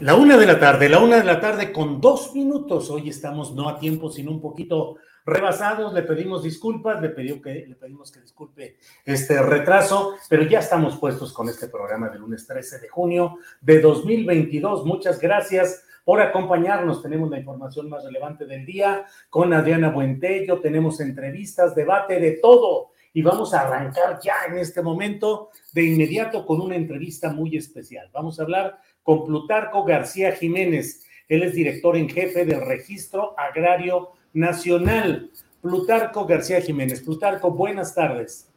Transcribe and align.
La 0.00 0.14
una 0.14 0.36
de 0.36 0.46
la 0.46 0.60
tarde, 0.60 0.90
la 0.90 0.98
una 0.98 1.16
de 1.16 1.24
la 1.24 1.40
tarde 1.40 1.72
con 1.72 2.02
dos 2.02 2.34
minutos. 2.34 2.90
Hoy 2.90 3.08
estamos 3.08 3.54
no 3.54 3.66
a 3.68 3.78
tiempo, 3.78 4.10
sino 4.10 4.30
un 4.30 4.42
poquito 4.42 4.96
rebasados. 5.24 5.94
Le 5.94 6.02
pedimos 6.02 6.42
disculpas, 6.42 7.00
le, 7.00 7.08
pidió 7.10 7.40
que, 7.40 7.64
le 7.66 7.76
pedimos 7.76 8.12
que 8.12 8.20
disculpe 8.20 8.76
este 9.06 9.40
retraso, 9.40 10.14
pero 10.28 10.42
ya 10.42 10.58
estamos 10.58 10.98
puestos 10.98 11.32
con 11.32 11.48
este 11.48 11.68
programa 11.68 12.10
del 12.10 12.20
lunes 12.20 12.46
13 12.46 12.80
de 12.80 12.88
junio 12.88 13.38
de 13.62 13.80
2022. 13.80 14.84
Muchas 14.84 15.18
gracias 15.18 15.82
por 16.04 16.20
acompañarnos. 16.20 17.02
Tenemos 17.02 17.30
la 17.30 17.38
información 17.38 17.88
más 17.88 18.04
relevante 18.04 18.44
del 18.44 18.66
día 18.66 19.06
con 19.30 19.54
Adriana 19.54 19.88
Buentello, 19.88 20.60
tenemos 20.60 21.00
entrevistas, 21.00 21.74
debate 21.74 22.20
de 22.20 22.32
todo. 22.32 22.90
Y 23.14 23.22
vamos 23.22 23.54
a 23.54 23.62
arrancar 23.62 24.20
ya 24.22 24.34
en 24.46 24.58
este 24.58 24.82
momento 24.82 25.48
de 25.72 25.84
inmediato 25.84 26.44
con 26.44 26.60
una 26.60 26.76
entrevista 26.76 27.32
muy 27.32 27.56
especial. 27.56 28.10
Vamos 28.12 28.38
a 28.38 28.42
hablar 28.42 28.78
con 29.06 29.24
Plutarco 29.24 29.84
García 29.84 30.32
Jiménez. 30.32 31.04
Él 31.28 31.44
es 31.44 31.54
director 31.54 31.96
en 31.96 32.08
jefe 32.08 32.44
del 32.44 32.60
Registro 32.60 33.38
Agrario 33.38 34.10
Nacional. 34.32 35.30
Plutarco 35.62 36.26
García 36.26 36.60
Jiménez. 36.60 37.02
Plutarco, 37.02 37.52
buenas 37.52 37.94
tardes. 37.94 38.48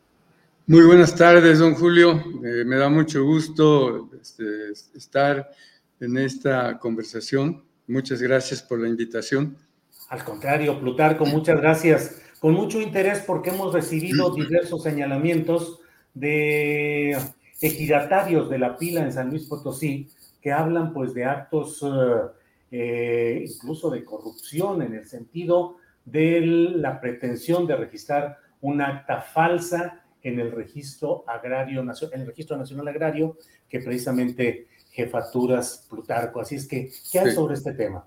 Muy 0.65 0.81
buenas 0.81 1.15
tardes, 1.15 1.59
don 1.59 1.75
Julio. 1.75 2.23
Eh, 2.43 2.63
me 2.65 2.77
da 2.77 2.89
mucho 2.89 3.23
gusto 3.23 4.09
este, 4.19 4.71
estar 4.95 5.51
en 5.99 6.17
esta 6.17 6.79
conversación. 6.79 7.63
Muchas 7.85 8.19
gracias 8.19 8.63
por 8.63 8.79
la 8.79 8.89
invitación. 8.89 9.55
Al 10.09 10.23
contrario, 10.23 10.79
Plutarco, 10.79 11.27
muchas 11.27 11.61
gracias. 11.61 12.23
Con 12.39 12.55
mucho 12.55 12.81
interés 12.81 13.19
porque 13.19 13.51
hemos 13.51 13.71
recibido 13.71 14.31
diversos 14.35 14.81
señalamientos 14.81 15.79
de 16.15 17.15
ejidatarios 17.61 18.49
de 18.49 18.57
la 18.57 18.77
pila 18.77 19.01
en 19.03 19.13
San 19.13 19.29
Luis 19.29 19.45
Potosí 19.45 20.09
que 20.41 20.51
hablan 20.51 20.93
pues 20.93 21.13
de 21.13 21.25
actos 21.25 21.83
eh, 21.83 22.27
eh, 22.71 23.45
incluso 23.47 23.89
de 23.89 24.03
corrupción 24.03 24.81
en 24.81 24.93
el 24.93 25.05
sentido 25.05 25.77
de 26.05 26.41
la 26.41 26.99
pretensión 27.01 27.67
de 27.67 27.75
registrar 27.75 28.37
un 28.61 28.81
acta 28.81 29.21
falsa 29.21 30.03
en 30.21 30.39
el 30.39 30.51
registro 30.51 31.23
agrario 31.27 31.81
en 31.81 32.21
el 32.21 32.27
registro 32.27 32.57
nacional 32.57 32.87
agrario 32.87 33.37
que 33.69 33.79
precisamente 33.79 34.67
jefaturas 34.91 35.85
Plutarco. 35.89 36.41
Así 36.41 36.55
es 36.55 36.67
que, 36.67 36.91
¿qué 37.11 37.19
hay 37.19 37.29
Sí. 37.29 37.35
sobre 37.35 37.53
este 37.53 37.73
tema? 37.73 38.05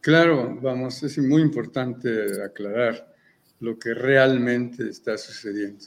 Claro, 0.00 0.58
vamos, 0.60 1.02
es 1.02 1.18
muy 1.18 1.42
importante 1.42 2.42
aclarar 2.42 3.14
lo 3.58 3.78
que 3.78 3.92
realmente 3.94 4.88
está 4.88 5.18
sucediendo. 5.18 5.84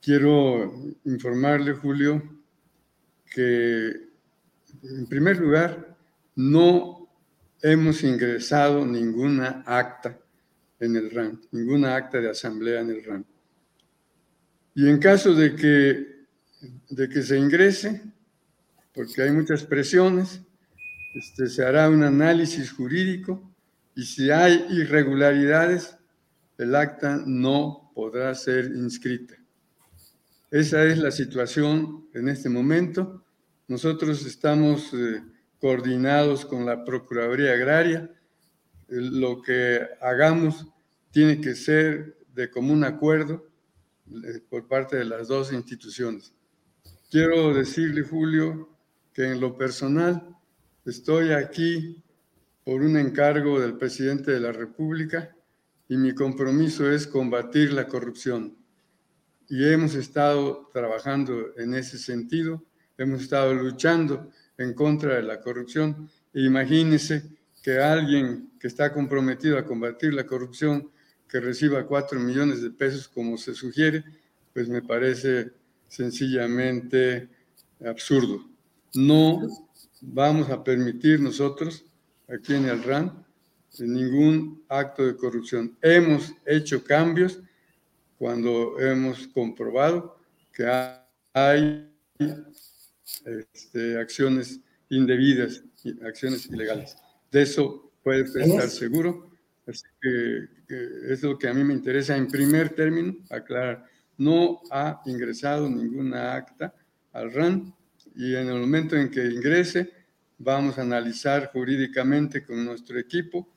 Quiero 0.00 0.72
informarle, 1.04 1.72
Julio, 1.72 2.22
que 3.34 4.05
en 4.88 5.06
primer 5.06 5.38
lugar 5.38 5.96
no 6.34 7.08
hemos 7.62 8.02
ingresado 8.02 8.86
ninguna 8.86 9.62
acta 9.66 10.18
en 10.78 10.96
el 10.96 11.10
RAN, 11.10 11.40
ninguna 11.52 11.96
acta 11.96 12.20
de 12.20 12.30
asamblea 12.30 12.80
en 12.80 12.90
el 12.90 13.04
RAN. 13.04 13.26
Y 14.74 14.88
en 14.88 14.98
caso 14.98 15.34
de 15.34 15.56
que, 15.56 16.26
de 16.90 17.08
que 17.08 17.22
se 17.22 17.38
ingrese, 17.38 18.02
porque 18.94 19.22
hay 19.22 19.30
muchas 19.30 19.64
presiones, 19.64 20.40
este, 21.14 21.48
se 21.48 21.64
hará 21.64 21.88
un 21.88 22.02
análisis 22.02 22.70
jurídico 22.72 23.54
y 23.94 24.04
si 24.04 24.30
hay 24.30 24.66
irregularidades, 24.68 25.96
el 26.58 26.74
acta 26.74 27.22
no 27.26 27.90
podrá 27.94 28.34
ser 28.34 28.66
inscrita. 28.66 29.34
Esa 30.50 30.84
es 30.84 30.98
la 30.98 31.10
situación 31.10 32.08
en 32.14 32.28
este 32.28 32.48
momento. 32.48 33.25
Nosotros 33.68 34.24
estamos 34.24 34.94
eh, 34.94 35.24
coordinados 35.58 36.46
con 36.46 36.64
la 36.64 36.84
Procuraduría 36.84 37.52
Agraria. 37.52 38.08
Eh, 38.88 39.00
Lo 39.00 39.42
que 39.42 39.80
hagamos 40.00 40.66
tiene 41.10 41.40
que 41.40 41.56
ser 41.56 42.16
de 42.32 42.48
común 42.48 42.84
acuerdo 42.84 43.50
eh, 44.08 44.40
por 44.48 44.68
parte 44.68 44.96
de 44.96 45.04
las 45.04 45.26
dos 45.26 45.52
instituciones. 45.52 46.32
Quiero 47.10 47.52
decirle, 47.52 48.02
Julio, 48.02 48.68
que 49.12 49.32
en 49.32 49.40
lo 49.40 49.56
personal 49.56 50.36
estoy 50.84 51.32
aquí 51.32 52.04
por 52.62 52.82
un 52.82 52.96
encargo 52.96 53.58
del 53.58 53.78
presidente 53.78 54.30
de 54.30 54.40
la 54.40 54.52
República 54.52 55.34
y 55.88 55.96
mi 55.96 56.14
compromiso 56.14 56.88
es 56.88 57.08
combatir 57.08 57.72
la 57.72 57.88
corrupción. 57.88 58.56
Y 59.48 59.64
hemos 59.64 59.96
estado 59.96 60.70
trabajando 60.72 61.52
en 61.56 61.74
ese 61.74 61.98
sentido, 61.98 62.62
hemos 62.98 63.22
estado 63.22 63.54
luchando 63.54 64.30
en 64.58 64.74
contra 64.74 65.16
de 65.16 65.22
la 65.22 65.40
corrupción. 65.40 66.10
E 66.32 66.50
que 67.62 67.78
alguien 67.78 68.50
que 68.60 68.68
está 68.68 68.92
comprometido 68.92 69.58
a 69.58 69.64
combatir 69.64 70.14
la 70.14 70.26
corrupción, 70.26 70.90
que 71.28 71.40
reciba 71.40 71.86
cuatro 71.86 72.20
millones 72.20 72.62
de 72.62 72.70
pesos 72.70 73.08
como 73.08 73.36
se 73.36 73.54
sugiere, 73.54 74.04
pues 74.52 74.68
me 74.68 74.82
parece 74.82 75.50
sencillamente 75.88 77.28
absurdo. 77.84 78.48
No 78.94 79.40
vamos 80.00 80.50
a 80.50 80.62
permitir 80.62 81.20
nosotros 81.20 81.84
aquí 82.28 82.54
en 82.54 82.66
el 82.66 82.82
RAN 82.82 83.26
ningún 83.80 84.64
acto 84.68 85.04
de 85.04 85.16
corrupción. 85.16 85.76
Hemos 85.82 86.32
hecho 86.46 86.82
cambios 86.82 87.40
cuando 88.18 88.78
hemos 88.80 89.26
comprobado 89.28 90.18
que 90.52 90.66
hay 91.34 91.92
este, 93.24 93.98
acciones 93.98 94.60
indebidas, 94.90 95.62
acciones 96.04 96.46
ilegales. 96.46 96.96
De 97.30 97.42
eso 97.42 97.92
puede 98.02 98.22
estar 98.22 98.68
seguro. 98.68 99.30
Así 99.66 99.84
que, 100.00 100.48
que 100.68 101.12
es 101.12 101.22
lo 101.22 101.38
que 101.38 101.48
a 101.48 101.54
mí 101.54 101.64
me 101.64 101.74
interesa 101.74 102.16
en 102.16 102.28
primer 102.28 102.70
término, 102.70 103.16
aclarar. 103.30 103.84
No 104.18 104.60
ha 104.70 105.02
ingresado 105.06 105.68
ninguna 105.68 106.34
acta 106.34 106.74
al 107.12 107.32
RAN 107.32 107.74
y 108.14 108.34
en 108.34 108.48
el 108.48 108.60
momento 108.60 108.96
en 108.96 109.10
que 109.10 109.24
ingrese 109.24 109.90
vamos 110.38 110.78
a 110.78 110.82
analizar 110.82 111.50
jurídicamente 111.52 112.44
con 112.44 112.64
nuestro 112.64 112.98
equipo 112.98 113.48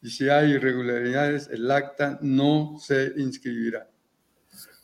y 0.00 0.10
si 0.10 0.28
hay 0.28 0.52
irregularidades, 0.52 1.48
el 1.48 1.70
acta 1.70 2.18
no 2.22 2.78
se 2.80 3.12
inscribirá. 3.16 3.88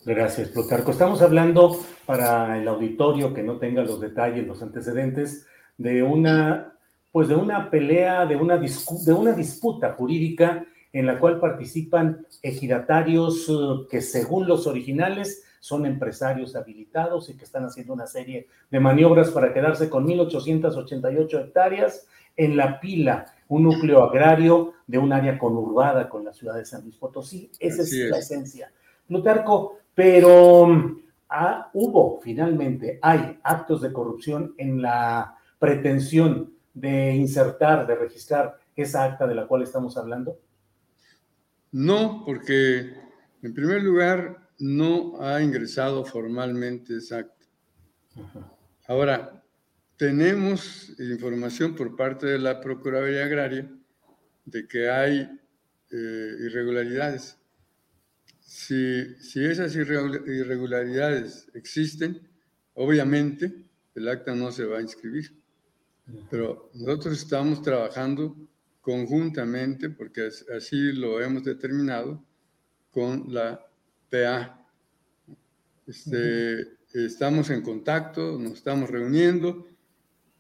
Gracias, 0.07 0.51
Plutarco. 0.51 0.91
Estamos 0.91 1.23
hablando 1.23 1.79
para 2.05 2.59
el 2.59 2.69
auditorio 2.69 3.33
que 3.33 3.43
no 3.43 3.57
tenga 3.57 3.83
los 3.83 4.01
detalles, 4.01 4.47
los 4.47 4.63
antecedentes 4.63 5.47
de 5.79 6.03
una, 6.03 6.75
pues 7.11 7.29
de 7.29 7.35
una 7.35 7.71
pelea, 7.71 8.27
de 8.27 8.37
una, 8.37 8.59
de 8.59 9.13
una 9.13 9.33
disputa 9.33 9.93
jurídica 9.93 10.67
en 10.93 11.07
la 11.07 11.19
cual 11.19 11.41
participan 11.41 12.27
ejidatarios 12.43 13.49
eh, 13.49 13.87
que 13.91 14.03
según 14.03 14.47
los 14.47 14.67
originales 14.67 15.43
son 15.59 15.87
empresarios 15.87 16.55
habilitados 16.55 17.31
y 17.31 17.37
que 17.39 17.45
están 17.45 17.65
haciendo 17.65 17.95
una 17.95 18.07
serie 18.07 18.49
de 18.71 18.81
maniobras 18.81 19.31
para 19.31 19.55
quedarse 19.55 19.89
con 19.89 20.07
1.888 20.07 21.47
hectáreas 21.47 22.07
en 22.37 22.59
la 22.59 22.79
pila, 22.79 23.27
un 23.49 23.63
núcleo 23.63 24.03
agrario 24.03 24.75
de 24.87 24.99
un 24.99 25.15
área 25.15 25.39
conurbada 25.39 26.11
con 26.11 26.25
la 26.27 26.35
ciudad 26.35 26.57
de 26.57 26.67
San 26.67 26.83
Luis 26.83 26.97
Potosí. 26.97 27.51
Esa 27.59 27.83
es, 27.83 27.93
la 27.93 28.19
esencia. 28.19 28.71
Plutarco, 29.09 29.79
pero 29.95 30.97
ah, 31.29 31.71
hubo 31.73 32.21
finalmente, 32.23 32.99
hay 33.03 33.39
actos 33.43 33.83
de 33.83 33.93
corrupción 33.93 34.55
en 34.59 34.83
la 34.83 35.37
pretensión 35.59 36.53
de 36.73 37.15
insertar, 37.15 37.87
de 37.87 37.95
registrar 37.95 38.59
esa 38.77 39.05
acta 39.05 39.27
de 39.27 39.35
la 39.35 39.47
cual 39.47 39.63
estamos 39.63 39.97
hablando. 39.97 40.39
No, 41.73 42.23
porque 42.25 42.95
en 43.43 43.55
primer 43.55 43.83
lugar 43.83 44.49
no 44.59 45.21
ha 45.21 45.43
ingresado 45.43 46.05
formalmente 46.05 46.97
esa 46.97 47.19
acta. 47.19 47.47
Ahora, 48.87 49.43
tenemos 49.97 50.93
información 50.99 51.75
por 51.75 51.97
parte 51.97 52.27
de 52.27 52.39
la 52.39 52.61
Procuraduría 52.61 53.25
Agraria 53.25 53.71
de 54.45 54.69
que 54.69 54.91
hay 54.91 55.21
eh, 55.91 56.31
irregularidades. 56.41 57.39
Si, 58.55 59.17
si 59.17 59.45
esas 59.45 59.75
irregularidades 59.75 61.51
existen, 61.55 62.21
obviamente 62.75 63.53
el 63.97 64.09
acta 64.09 64.33
no 64.33 64.53
se 64.53 64.65
va 64.65 64.79
a 64.79 64.81
inscribir. 64.81 65.37
Pero 66.31 66.71
nosotros 66.73 67.19
estamos 67.19 67.63
trabajando 67.63 68.37
conjuntamente, 68.81 69.91
porque 69.91 70.31
así 70.57 70.93
lo 70.93 71.21
hemos 71.21 71.43
determinado, 71.43 72.25
con 72.93 73.35
la 73.35 73.61
PA. 74.09 74.65
Este, 75.89 76.77
Estamos 76.93 77.51
en 77.51 77.61
contacto, 77.63 78.39
nos 78.39 78.53
estamos 78.53 78.89
reuniendo 78.89 79.67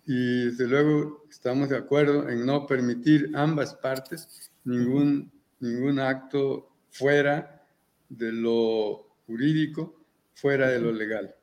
y 0.06 0.44
desde 0.44 0.68
luego 0.68 1.24
estamos 1.28 1.68
de 1.68 1.78
acuerdo 1.78 2.28
en 2.28 2.46
no 2.46 2.68
permitir 2.68 3.32
ambas 3.34 3.74
partes 3.74 4.52
ningún, 4.62 5.32
ningún 5.58 5.98
acto 5.98 6.70
fuera 6.90 7.53
de 8.08 8.32
lo 8.32 9.06
jurídico, 9.26 9.94
fuera 10.34 10.68
de 10.68 10.80
lo 10.80 10.92
legal. 10.92 11.34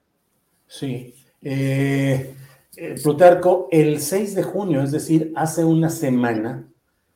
Sí. 0.67 1.13
Eh, 1.41 2.35
eh, 2.77 2.95
Plutarco, 3.01 3.67
el 3.71 3.99
6 3.99 4.35
de 4.35 4.43
junio, 4.43 4.81
es 4.81 4.91
decir, 4.91 5.33
hace 5.35 5.65
una 5.65 5.89
semana, 5.89 6.67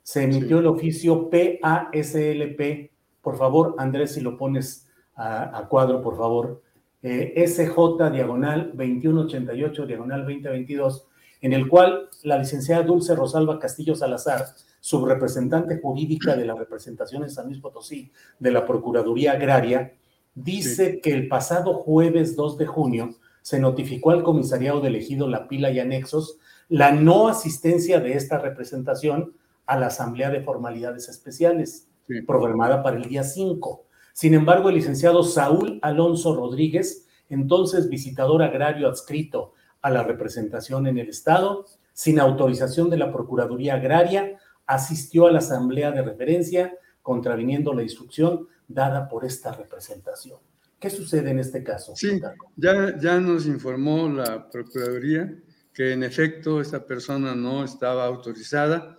se 0.04 0.24
emitió 0.24 0.60
el 0.60 0.68
oficio 0.68 1.30
PASLP. 1.30 2.92
Por 3.22 3.38
favor, 3.38 3.76
Andrés, 3.78 4.14
si 4.14 4.22
lo 4.22 4.38
pones 4.38 4.88
a, 5.16 5.66
cuadro, 5.70 6.02
por 6.02 6.18
favor. 6.18 6.62
Eh, 7.02 7.48
SJ 7.48 8.12
diagonal 8.12 8.72
2188 8.76 9.86
diagonal 9.86 10.22
2022, 10.22 11.08
en 11.46 11.54
el 11.54 11.68
cual 11.68 12.10
la 12.24 12.40
licenciada 12.40 12.82
Dulce 12.82 13.14
Rosalba 13.14 13.60
Castillo 13.60 13.94
Salazar, 13.94 14.48
subrepresentante 14.80 15.80
jurídica 15.80 16.36
de 16.36 16.44
la 16.44 16.56
representación 16.56 17.22
en 17.22 17.30
San 17.30 17.46
Luis 17.46 17.60
Potosí 17.60 18.12
de 18.40 18.50
la 18.50 18.66
Procuraduría 18.66 19.34
Agraria, 19.34 19.94
dice 20.34 21.00
que 21.02 21.14
el 21.14 21.28
pasado 21.28 21.76
jueves 21.76 22.36
2 22.36 22.58
de 22.58 22.66
junio 22.66 23.16
se 23.44 23.60
notificó 23.60 24.10
al 24.10 24.24
comisariado 24.24 24.82
de 24.82 24.88
elegido 24.88 25.30
La 25.30 25.48
Pila 25.48 25.70
y 25.70 25.80
Anexos 25.80 26.40
la 26.68 26.92
no 26.92 27.28
asistencia 27.28 28.00
de 28.00 28.14
esta 28.14 28.40
representación 28.40 29.36
a 29.68 29.78
la 29.78 29.88
Asamblea 29.88 30.32
de 30.32 30.42
Formalidades 30.42 31.10
Especiales, 31.10 31.88
programada 32.26 32.82
para 32.82 32.98
el 32.98 33.04
día 33.04 33.24
5. 33.24 33.86
Sin 34.14 34.34
embargo, 34.34 34.70
el 34.70 34.76
licenciado 34.78 35.22
Saúl 35.22 35.78
Alonso 35.84 36.36
Rodríguez, 36.36 37.08
entonces 37.30 37.88
visitador 37.88 38.42
agrario 38.42 38.88
adscrito 38.90 39.54
a 39.86 39.92
la 39.92 40.02
representación 40.02 40.88
en 40.88 40.98
el 40.98 41.10
Estado, 41.10 41.68
sin 41.94 42.20
autorización 42.20 42.90
de 42.90 42.98
la 42.98 43.14
Procuraduría 43.14 43.76
Agraria, 43.76 44.40
asistió 44.66 45.28
a 45.28 45.32
la 45.32 45.38
Asamblea 45.38 45.92
de 45.92 46.02
Referencia, 46.02 46.76
contraviniendo 47.04 47.72
la 47.72 47.84
instrucción 47.84 48.48
dada 48.68 49.08
por 49.08 49.26
esta 49.26 49.52
representación. 49.52 50.40
¿Qué 50.80 50.90
sucede 50.90 51.30
en 51.30 51.38
este 51.38 51.64
caso? 51.64 51.96
Sí, 51.96 52.20
ya, 52.56 52.98
ya 52.98 53.20
nos 53.20 53.46
informó 53.46 54.10
la 54.10 54.50
Procuraduría 54.50 55.32
que 55.72 55.94
en 55.94 56.02
efecto 56.02 56.62
esta 56.62 56.84
persona 56.84 57.36
no 57.36 57.64
estaba 57.64 58.08
autorizada. 58.08 58.98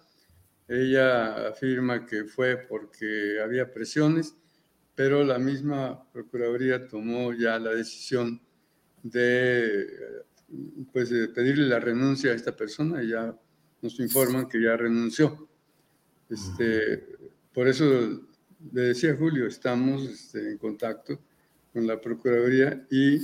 Ella 0.69 1.49
afirma 1.49 2.06
que 2.06 2.27
fue 2.27 2.59
porque 2.59 3.41
había 3.43 3.73
presiones, 3.73 4.37
pero 4.94 5.25
la 5.25 5.41
misma 5.41 6.09
Procuraduría 6.12 6.87
tomó 6.87 7.33
ya 7.33 7.59
la 7.59 7.71
decisión 7.71 8.41
de, 9.03 9.85
pues, 10.93 11.11
de 11.11 11.29
pedirle 11.29 11.67
la 11.69 11.81
renuncia 11.81 12.33
a 12.33 12.35
esta 12.35 12.55
persona 12.55 13.03
y 13.03 13.11
ya 13.11 13.35
nos 13.83 13.99
informan 14.01 14.49
que 14.49 14.63
ya 14.63 14.77
renunció. 14.77 15.49
Este, 16.29 17.17
por 17.53 17.69
eso 17.69 17.85
le 18.73 18.83
decía 18.83 19.17
Julio, 19.17 19.47
estamos 19.47 20.03
este, 20.05 20.51
en 20.51 20.59
contacto 20.59 21.19
con 21.73 21.87
la 21.87 22.01
Procuraduría 22.01 22.87
y 22.91 23.21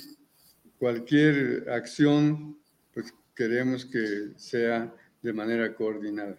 cualquier 0.79 1.69
acción, 1.71 2.59
pues 2.93 3.15
queremos 3.35 3.85
que 3.87 4.33
sea 4.37 4.95
de 5.23 5.33
manera 5.33 5.75
coordinada. 5.75 6.37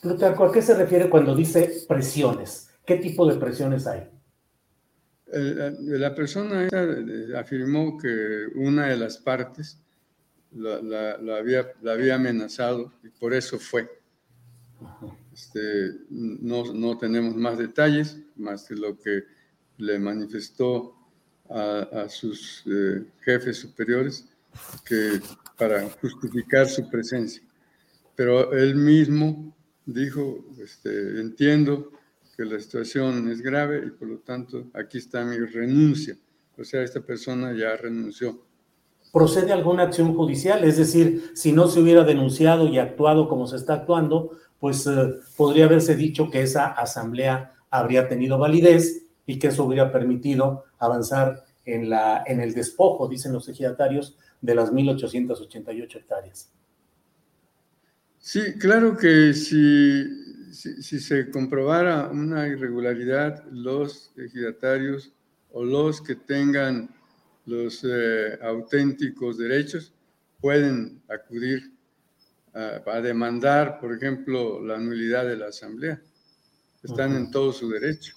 Plutarco, 0.00 0.44
¿a 0.44 0.52
qué 0.52 0.62
se 0.62 0.74
refiere 0.74 1.10
cuando 1.10 1.34
dice 1.34 1.84
presiones? 1.88 2.70
¿Qué 2.86 2.96
tipo 2.96 3.26
de 3.30 3.38
presiones 3.38 3.86
hay? 3.86 4.08
La 5.32 6.14
persona 6.14 6.68
afirmó 7.36 7.96
que 7.98 8.46
una 8.56 8.88
de 8.88 8.96
las 8.96 9.18
partes 9.18 9.80
la, 10.52 11.36
había, 11.36 11.72
la 11.82 11.92
había 11.92 12.16
amenazado 12.16 12.92
y 13.02 13.08
por 13.08 13.34
eso 13.34 13.58
fue. 13.58 13.88
Este, 15.32 15.92
no, 16.10 16.72
no 16.72 16.98
tenemos 16.98 17.36
más 17.36 17.58
detalles, 17.58 18.18
más 18.36 18.64
que 18.64 18.74
lo 18.74 18.98
que 18.98 19.24
le 19.78 19.98
manifestó 19.98 20.96
a, 21.48 22.08
sus 22.08 22.62
eh, 22.66 23.04
jefes 23.22 23.58
superiores 23.58 24.28
que, 24.84 25.20
para 25.56 25.88
justificar 25.90 26.68
su 26.68 26.88
presencia. 26.88 27.42
Pero 28.14 28.52
él 28.52 28.76
mismo 28.76 29.56
dijo, 29.84 30.44
este, 30.62 31.20
entiendo 31.20 31.90
que 32.36 32.44
la 32.44 32.60
situación 32.60 33.30
es 33.30 33.40
grave 33.40 33.84
y 33.86 33.90
por 33.90 34.08
lo 34.08 34.18
tanto 34.18 34.70
aquí 34.74 34.98
está 34.98 35.24
mi 35.24 35.38
renuncia. 35.38 36.16
O 36.56 36.64
sea, 36.64 36.82
esta 36.82 37.00
persona 37.00 37.52
ya 37.52 37.76
renunció. 37.76 38.46
¿Procede 39.12 39.52
alguna 39.52 39.84
acción 39.84 40.14
judicial? 40.14 40.64
Es 40.64 40.76
decir, 40.76 41.32
si 41.34 41.52
no 41.52 41.66
se 41.66 41.80
hubiera 41.80 42.04
denunciado 42.04 42.68
y 42.68 42.78
actuado 42.78 43.28
como 43.28 43.46
se 43.46 43.56
está 43.56 43.74
actuando, 43.74 44.30
pues 44.58 44.86
eh, 44.86 45.14
podría 45.36 45.64
haberse 45.64 45.96
dicho 45.96 46.30
que 46.30 46.42
esa 46.42 46.66
asamblea 46.66 47.54
habría 47.70 48.08
tenido 48.08 48.38
validez 48.38 49.06
y 49.26 49.38
que 49.38 49.48
eso 49.48 49.64
hubiera 49.64 49.90
permitido 49.90 50.64
avanzar 50.78 51.44
en, 51.64 51.90
la, 51.90 52.22
en 52.26 52.40
el 52.40 52.54
despojo, 52.54 53.08
dicen 53.08 53.32
los 53.32 53.48
ejidatarios, 53.48 54.16
de 54.40 54.54
las 54.54 54.72
1.888 54.72 55.96
hectáreas. 55.96 56.50
Sí, 58.18 58.40
claro 58.58 58.96
que 58.96 59.32
si, 59.34 60.04
si, 60.52 61.00
se 61.00 61.30
comprobara 61.30 62.08
una 62.08 62.46
irregularidad, 62.48 63.44
los 63.50 64.12
ejidatarios 64.16 65.12
o 65.52 65.64
los 65.64 66.00
que 66.00 66.14
tengan 66.14 66.94
los 67.46 67.84
eh, 67.84 68.38
auténticos 68.42 69.38
derechos 69.38 69.92
pueden 70.40 71.02
acudir 71.08 71.72
a, 72.54 72.82
a, 72.86 73.00
demandar, 73.00 73.78
por 73.80 73.94
ejemplo, 73.94 74.60
la 74.64 74.78
nulidad 74.78 75.26
de 75.26 75.36
la 75.36 75.46
asamblea. 75.48 76.00
Están 76.82 77.14
en 77.14 77.30
todo 77.30 77.52
su 77.52 77.68
derecho. 77.68 78.14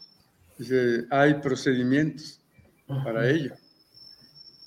Dice, 0.57 1.05
hay 1.09 1.35
procedimientos 1.35 2.41
para 2.87 3.29
ello. 3.29 3.53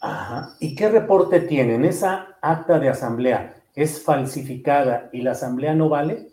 Ajá. 0.00 0.54
¿Y 0.60 0.74
qué 0.74 0.88
reporte 0.88 1.40
tienen? 1.40 1.84
¿Esa 1.84 2.38
acta 2.42 2.78
de 2.78 2.88
asamblea 2.88 3.62
es 3.74 4.02
falsificada 4.02 5.10
y 5.12 5.22
la 5.22 5.32
asamblea 5.32 5.74
no 5.74 5.88
vale? 5.88 6.32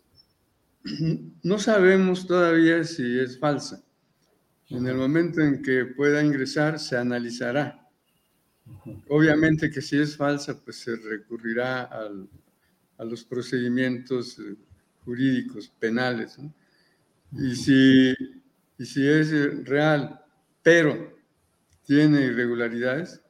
No 1.43 1.59
sabemos 1.59 2.25
todavía 2.25 2.85
si 2.85 3.19
es 3.19 3.37
falsa. 3.37 3.83
En 4.69 4.87
el 4.87 4.95
momento 4.95 5.41
en 5.41 5.61
que 5.61 5.83
pueda 5.85 6.23
ingresar, 6.23 6.79
se 6.79 6.97
analizará. 6.97 7.82
Obviamente 9.10 9.70
que 9.70 9.82
si 9.82 10.00
es 10.00 10.15
falsa, 10.15 10.60
pues 10.60 10.77
se 10.77 10.96
recurrirá 10.96 11.84
a 12.98 13.03
los 13.03 13.24
procedimientos 13.24 14.39
eh, 14.39 14.55
jurídicos, 15.03 15.70
penales. 15.79 16.38
Y 17.32 17.55
si, 17.55 18.13
y 18.77 18.86
si 18.86 19.08
es 19.08 19.65
real, 19.65 20.22
pero 20.62 21.17
tiene 21.84 22.22
irregularidades, 22.22 23.22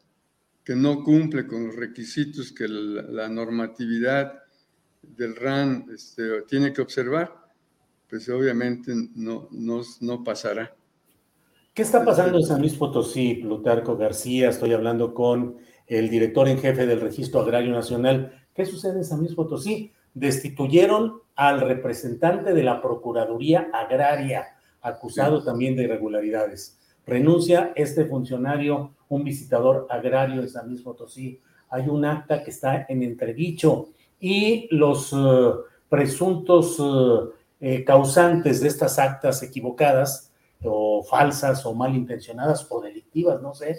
que 0.63 0.75
no 0.75 1.03
cumple 1.03 1.45
con 1.45 1.67
los 1.67 1.75
requisitos 1.75 2.51
que 2.51 2.67
la, 2.67 3.27
normatividad 3.27 4.43
del 5.01 5.35
RAN 5.35 5.87
este, 5.93 6.43
tiene 6.43 6.71
que 6.71 6.81
observar, 6.81 7.33
pues 8.09 8.29
obviamente 8.29 8.93
no, 9.15 9.49
no, 9.51 9.81
no 9.99 10.23
pasará. 10.23 10.73
¿Qué 11.73 11.81
está 11.81 12.05
pasando 12.05 12.37
en 12.37 12.45
San 12.45 12.61
Luis 12.61 12.75
Potosí, 12.75 13.33
Plutarco 13.33 13.97
García? 13.97 14.49
Estoy 14.49 14.73
hablando 14.73 15.15
con 15.15 15.57
el 15.87 16.07
director 16.07 16.47
en 16.47 16.59
jefe 16.59 16.85
del 16.85 17.01
Registro 17.01 17.41
Agrario 17.41 17.71
Nacional. 17.71 18.31
¿Qué 18.53 18.63
sucede 18.63 18.97
en 18.97 19.03
San 19.03 19.21
Luis 19.21 19.33
Potosí? 19.33 19.91
Destituyeron 20.13 21.21
al 21.35 21.61
representante 21.61 22.53
de 22.53 22.61
la 22.61 22.79
Procuraduría 22.79 23.71
Agraria, 23.73 24.49
acusado 24.83 25.43
también 25.43 25.75
de 25.75 25.85
irregularidades. 25.85 26.77
Renuncia 27.07 27.71
este 27.75 28.05
funcionario, 28.05 28.93
un 29.09 29.23
visitador 29.23 29.87
agrario 29.89 30.43
de 30.43 30.49
San 30.49 30.67
Luis 30.67 30.83
Potosí. 30.83 31.41
Hay 31.71 31.87
un 31.87 32.05
acta 32.05 32.43
que 32.43 32.51
está 32.51 32.85
en 32.87 33.01
entredicho 33.01 33.87
y 34.19 34.67
los 34.69 35.11
eh, 35.11 35.15
presuntos 35.89 36.79
eh, 36.79 37.29
eh, 37.61 37.83
causantes 37.83 38.61
de 38.61 38.67
estas 38.67 38.99
actas 38.99 39.41
equivocadas 39.41 40.29
o 40.63 41.03
falsas 41.03 41.65
o 41.65 41.73
malintencionadas 41.73 42.65
o 42.69 42.81
delictivas, 42.81 43.41
no 43.41 43.53
sé, 43.53 43.77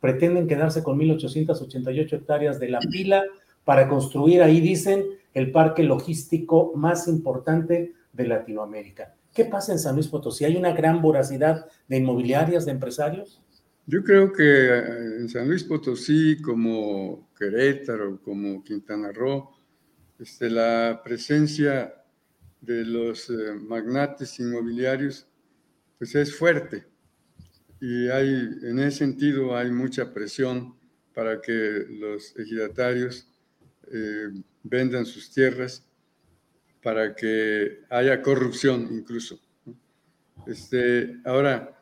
pretenden 0.00 0.48
quedarse 0.48 0.82
con 0.82 0.98
1.888 0.98 2.12
hectáreas 2.12 2.58
de 2.58 2.70
la 2.70 2.80
pila 2.80 3.24
para 3.64 3.88
construir 3.88 4.42
ahí, 4.42 4.60
dicen, 4.60 5.04
el 5.34 5.52
parque 5.52 5.82
logístico 5.82 6.72
más 6.74 7.06
importante 7.08 7.92
de 8.12 8.26
Latinoamérica. 8.26 9.14
¿Qué 9.34 9.44
pasa 9.44 9.72
en 9.72 9.78
San 9.78 9.94
Luis 9.94 10.08
Potosí? 10.08 10.44
¿Hay 10.44 10.56
una 10.56 10.72
gran 10.72 11.00
voracidad 11.00 11.66
de 11.86 11.98
inmobiliarias, 11.98 12.66
de 12.66 12.72
empresarios? 12.72 13.40
Yo 13.86 14.02
creo 14.02 14.32
que 14.32 14.42
eh, 14.42 15.16
en 15.20 15.28
San 15.28 15.48
Luis 15.48 15.64
Potosí, 15.64 16.40
como 16.40 17.28
Querétaro, 17.38 18.20
como 18.22 18.62
Quintana 18.64 19.12
Roo, 19.12 19.50
este, 20.18 20.50
la 20.50 21.00
presencia 21.04 21.94
de 22.60 22.84
los 22.84 23.30
eh, 23.30 23.54
magnates 23.54 24.38
inmobiliarios 24.38 25.26
pues 25.98 26.14
es 26.14 26.34
fuerte 26.34 26.86
y 27.80 28.08
hay, 28.08 28.28
en 28.62 28.78
ese 28.78 28.98
sentido 28.98 29.56
hay 29.56 29.70
mucha 29.70 30.12
presión 30.12 30.74
para 31.14 31.40
que 31.40 31.86
los 31.88 32.36
ejidatarios 32.36 33.26
eh, 33.90 34.28
vendan 34.62 35.06
sus 35.06 35.30
tierras 35.32 35.86
para 36.82 37.14
que 37.14 37.80
haya 37.90 38.22
corrupción 38.22 38.88
incluso. 38.90 39.40
Este, 40.46 41.20
ahora, 41.24 41.78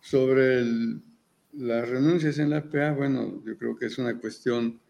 sobre 0.00 0.64
las 1.52 1.88
renuncias 1.88 2.38
en 2.38 2.50
la 2.50 2.62
PA, 2.68 2.92
bueno, 2.92 3.42
yo 3.44 3.56
creo 3.56 3.76
que 3.76 3.86
es 3.86 3.98
una 3.98 4.18
cuestión 4.18 4.80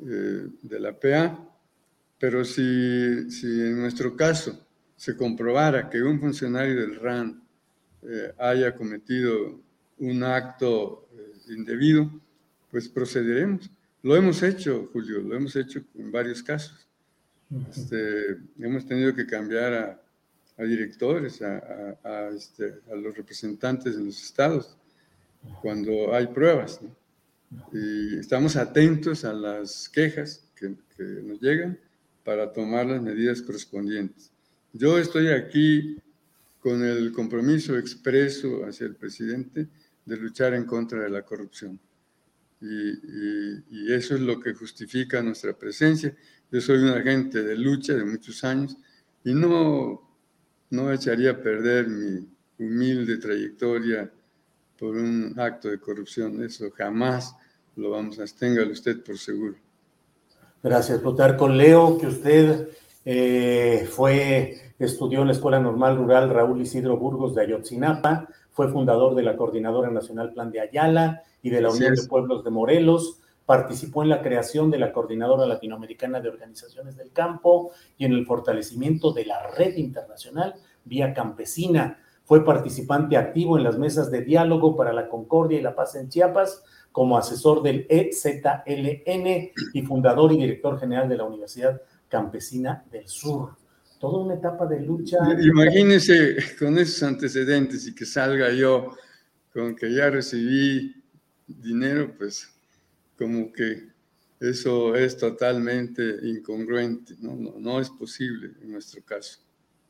eh, 0.00 0.48
de 0.62 0.80
la 0.80 0.98
PA, 0.98 1.48
pero 2.18 2.44
si, 2.44 3.30
si, 3.30 3.46
en 3.46 3.78
nuestro 3.78 4.16
caso 4.16 4.67
se 4.98 5.16
comprobara 5.16 5.88
que 5.88 6.02
un 6.02 6.20
funcionario 6.20 6.74
del 6.74 6.96
RAN 6.96 7.40
eh, 8.02 8.32
haya 8.36 8.74
cometido 8.74 9.60
un 9.98 10.24
acto 10.24 11.08
eh, 11.12 11.52
indebido, 11.52 12.10
pues 12.68 12.88
procederemos. 12.88 13.70
Lo 14.02 14.16
hemos 14.16 14.42
hecho, 14.42 14.90
Julio, 14.92 15.20
lo 15.20 15.36
hemos 15.36 15.54
hecho 15.54 15.80
en 15.94 16.10
varios 16.10 16.42
casos. 16.42 16.88
Este, 17.70 18.38
hemos 18.58 18.84
tenido 18.86 19.14
que 19.14 19.24
cambiar 19.24 20.02
a, 20.56 20.62
directores, 20.64 21.40
a, 21.42 22.30
este, 22.34 22.80
a, 22.90 22.96
los 22.96 23.16
representantes 23.16 23.96
de 23.96 24.02
los 24.02 24.20
estados, 24.20 24.76
cuando 25.62 26.12
hay 26.12 26.26
pruebas. 26.26 26.80
Y 27.72 28.18
estamos 28.18 28.56
atentos 28.56 29.24
a 29.24 29.32
las 29.32 29.88
quejas 29.88 30.44
que, 30.56 30.74
que 30.96 31.04
nos 31.04 31.40
llegan 31.40 31.78
para 32.24 32.52
tomar 32.52 32.86
las 32.86 33.00
medidas 33.00 33.40
correspondientes. 33.40 34.32
Yo 34.72 34.98
estoy 34.98 35.28
aquí 35.28 35.96
con 36.60 36.84
el 36.84 37.12
compromiso 37.12 37.78
expreso 37.78 38.64
hacia 38.66 38.86
el 38.86 38.96
presidente 38.96 39.68
de 40.04 40.16
luchar 40.16 40.54
en 40.54 40.64
contra 40.64 41.00
de 41.00 41.10
la 41.10 41.22
corrupción. 41.22 41.78
Y, 42.60 43.92
eso 43.92 44.14
es 44.14 44.20
lo 44.20 44.38
que 44.40 44.52
justifica 44.52 45.22
nuestra 45.22 45.52
presencia. 45.56 46.14
Yo 46.50 46.60
soy 46.60 46.78
un 46.78 46.90
agente 46.90 47.42
de 47.42 47.56
lucha 47.56 47.94
de 47.94 48.04
muchos 48.04 48.44
años 48.44 48.76
y 49.24 49.32
no, 49.32 50.02
no 50.70 50.92
echaría 50.92 51.30
a 51.30 51.42
perder 51.42 51.88
mi 51.88 52.28
humilde 52.58 53.16
trayectoria 53.16 54.10
por 54.78 54.96
un 54.96 55.34
acto 55.38 55.68
de 55.68 55.78
corrupción. 55.78 56.42
Eso 56.42 56.70
jamás 56.70 57.34
lo 57.76 57.90
vamos 57.90 58.18
a 58.18 58.24
téngalo 58.26 58.72
usted 58.72 59.02
por 59.02 59.16
seguro. 59.18 59.56
Gracias, 60.62 61.00
Plutarco. 61.00 61.48
Leo 61.48 61.98
que 61.98 62.08
usted 62.08 62.68
eh, 63.10 63.88
fue, 63.90 64.74
estudió 64.78 65.22
en 65.22 65.28
la 65.28 65.32
Escuela 65.32 65.58
Normal 65.58 65.96
Rural 65.96 66.28
Raúl 66.28 66.60
Isidro 66.60 66.98
Burgos 66.98 67.34
de 67.34 67.40
Ayotzinapa, 67.40 68.28
fue 68.50 68.68
fundador 68.68 69.14
de 69.14 69.22
la 69.22 69.34
Coordinadora 69.34 69.90
Nacional 69.90 70.34
Plan 70.34 70.52
de 70.52 70.60
Ayala 70.60 71.22
y 71.40 71.48
de 71.48 71.62
la 71.62 71.70
Unión 71.70 71.94
de 71.94 72.06
Pueblos 72.06 72.44
de 72.44 72.50
Morelos, 72.50 73.18
participó 73.46 74.02
en 74.02 74.10
la 74.10 74.20
creación 74.20 74.70
de 74.70 74.78
la 74.78 74.92
Coordinadora 74.92 75.46
Latinoamericana 75.46 76.20
de 76.20 76.28
Organizaciones 76.28 76.98
del 76.98 77.10
Campo 77.10 77.70
y 77.96 78.04
en 78.04 78.12
el 78.12 78.26
fortalecimiento 78.26 79.14
de 79.14 79.24
la 79.24 79.52
red 79.56 79.78
internacional 79.78 80.56
vía 80.84 81.14
campesina. 81.14 82.02
Fue 82.24 82.44
participante 82.44 83.16
activo 83.16 83.56
en 83.56 83.64
las 83.64 83.78
mesas 83.78 84.10
de 84.10 84.20
diálogo 84.20 84.76
para 84.76 84.92
la 84.92 85.08
concordia 85.08 85.58
y 85.58 85.62
la 85.62 85.74
paz 85.74 85.94
en 85.94 86.10
Chiapas 86.10 86.62
como 86.92 87.16
asesor 87.16 87.62
del 87.62 87.86
EZLN 87.88 89.52
y 89.72 89.82
fundador 89.82 90.30
y 90.32 90.36
director 90.36 90.78
general 90.78 91.08
de 91.08 91.16
la 91.16 91.24
Universidad 91.24 91.80
Campesina 92.08 92.84
del 92.90 93.06
Sur 93.06 93.56
toda 93.98 94.24
una 94.24 94.34
etapa 94.34 94.66
de 94.66 94.80
lucha. 94.80 95.18
Imagínese 95.40 96.36
con 96.58 96.78
esos 96.78 97.02
antecedentes 97.02 97.86
y 97.86 97.94
que 97.94 98.06
salga 98.06 98.50
yo 98.52 98.94
con 99.52 99.74
que 99.74 99.92
ya 99.92 100.10
recibí 100.10 100.94
dinero, 101.46 102.14
pues 102.16 102.48
como 103.16 103.52
que 103.52 103.88
eso 104.40 104.94
es 104.94 105.16
totalmente 105.16 106.02
incongruente, 106.22 107.14
¿no? 107.20 107.34
No, 107.34 107.80
es 107.80 107.90
posible 107.90 108.52
en 108.62 108.72
nuestro 108.72 109.02
caso. 109.02 109.40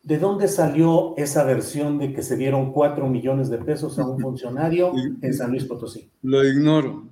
¿De 0.03 0.17
dónde 0.17 0.49
salió 0.49 1.15
esa 1.19 1.45
versión 1.45 1.99
de 1.99 2.15
que 2.15 2.23
se 2.23 2.37
dieron 2.37 2.73
cuatro 2.73 3.09
millones 3.09 3.51
de 3.51 3.59
pesos 3.59 3.99
a 3.99 4.07
un 4.07 4.19
funcionario 4.23 4.93
en 5.21 5.35
San 5.35 5.51
Luis 5.51 5.65
Potosí? 5.65 6.09
Lo 6.23 6.43
ignoro. 6.45 7.07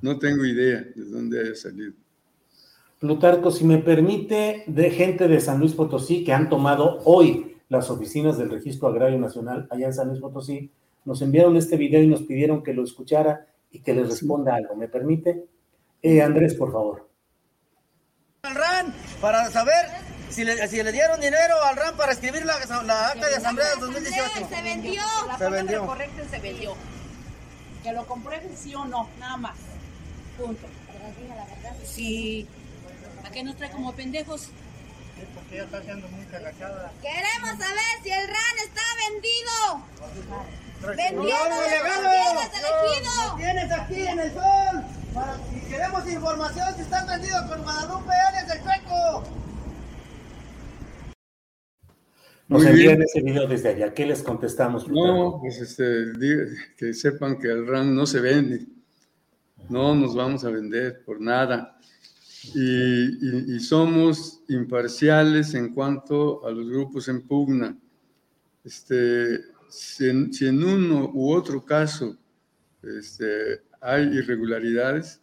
No 0.00 0.18
tengo 0.18 0.44
idea 0.46 0.80
de 0.94 1.04
dónde 1.04 1.40
haya 1.40 1.54
salido. 1.54 1.92
Plutarco, 3.04 3.50
si 3.50 3.64
me 3.64 3.76
permite, 3.76 4.64
de 4.66 4.90
gente 4.90 5.28
de 5.28 5.38
San 5.38 5.58
Luis 5.58 5.74
Potosí 5.74 6.24
que 6.24 6.32
han 6.32 6.48
tomado 6.48 7.00
hoy 7.04 7.58
las 7.68 7.90
oficinas 7.90 8.38
del 8.38 8.48
Registro 8.48 8.88
Agrario 8.88 9.18
Nacional 9.18 9.68
allá 9.70 9.88
en 9.88 9.92
San 9.92 10.08
Luis 10.08 10.22
Potosí, 10.22 10.72
nos 11.04 11.20
enviaron 11.20 11.54
este 11.58 11.76
video 11.76 12.02
y 12.02 12.06
nos 12.06 12.22
pidieron 12.22 12.62
que 12.62 12.72
lo 12.72 12.82
escuchara 12.82 13.46
y 13.70 13.80
que 13.80 13.92
les 13.92 14.08
responda 14.08 14.54
algo. 14.54 14.74
¿Me 14.74 14.88
permite? 14.88 15.44
Eh, 16.00 16.22
Andrés, 16.22 16.54
por 16.54 16.72
favor. 16.72 17.06
Al 18.40 18.54
RAN 18.54 18.94
para 19.20 19.50
saber 19.50 19.84
si 20.30 20.42
le, 20.42 20.54
dieron 20.90 21.20
dinero 21.20 21.56
al 21.62 21.76
RAN 21.76 21.98
para 21.98 22.12
escribir 22.12 22.46
la, 22.46 22.54
acta 22.54 23.26
de 23.26 23.36
asamblea 23.36 23.68
de 23.74 23.80
2018. 23.82 24.48
Se 24.48 24.62
vendió. 24.62 25.02
La 25.26 25.36
se 25.36 25.50
vendió. 25.50 25.84
correcto 25.84 26.22
se 26.30 26.38
vendió. 26.38 26.72
Que 27.82 27.92
lo 27.92 28.06
comprueben 28.06 28.56
sí 28.56 28.74
o 28.74 28.86
no, 28.86 29.10
nada 29.20 29.36
más. 29.36 29.58
Punto. 30.38 30.66
Sí. 31.84 32.48
¿A 33.34 33.36
qué 33.36 33.42
nos 33.42 33.56
trae 33.56 33.70
como 33.72 33.92
pendejos? 33.92 34.48
porque 35.34 35.56
ella 35.56 35.64
está 35.64 35.78
haciendo 35.78 36.06
muy. 36.06 36.24
Queremos 36.24 37.50
saber 37.58 37.94
si 38.04 38.10
el 38.12 38.28
RAN 38.28 38.56
está 38.64 38.82
vendido. 39.10 39.56
¡Vendido! 40.96 41.36
¡Lo 43.26 43.36
tienes 43.36 43.72
aquí 43.72 44.06
en 44.06 44.20
el 44.20 44.32
sol! 44.32 44.84
si 45.50 45.60
queremos 45.68 46.08
información 46.08 46.74
si 46.76 46.82
están 46.82 47.08
vendidos 47.08 47.42
con 47.46 47.64
Guadalupe 47.64 48.12
Arias 48.28 48.46
del 48.46 48.62
Chueco. 48.62 49.24
Nos 52.46 52.66
envían 52.66 53.02
ese 53.02 53.20
video 53.20 53.48
desde 53.48 53.70
allá. 53.70 53.92
¿Qué 53.92 54.06
les 54.06 54.22
contestamos? 54.22 54.86
No, 54.86 55.40
pues 55.40 55.58
este, 55.58 56.12
que 56.76 56.94
sepan 56.94 57.40
que 57.40 57.48
el 57.48 57.66
RAN 57.66 57.96
no 57.96 58.06
se 58.06 58.20
vende. 58.20 58.64
No 59.68 59.96
nos 59.96 60.14
vamos 60.14 60.44
a 60.44 60.50
vender 60.50 61.02
por 61.04 61.20
nada 61.20 61.73
y, 62.54 63.60
somos 63.60 64.42
imparciales 64.48 65.54
en 65.54 65.72
cuanto 65.72 66.46
a 66.46 66.50
los 66.50 66.68
grupos 66.68 67.08
en 67.08 67.22
pugna. 67.22 67.76
Este, 68.64 69.40
si, 69.68 70.08
en, 70.08 70.64
uno 70.64 71.10
u 71.14 71.32
otro 71.32 71.64
caso 71.64 72.16
este, 72.82 73.62
hay 73.80 74.04
irregularidades, 74.04 75.20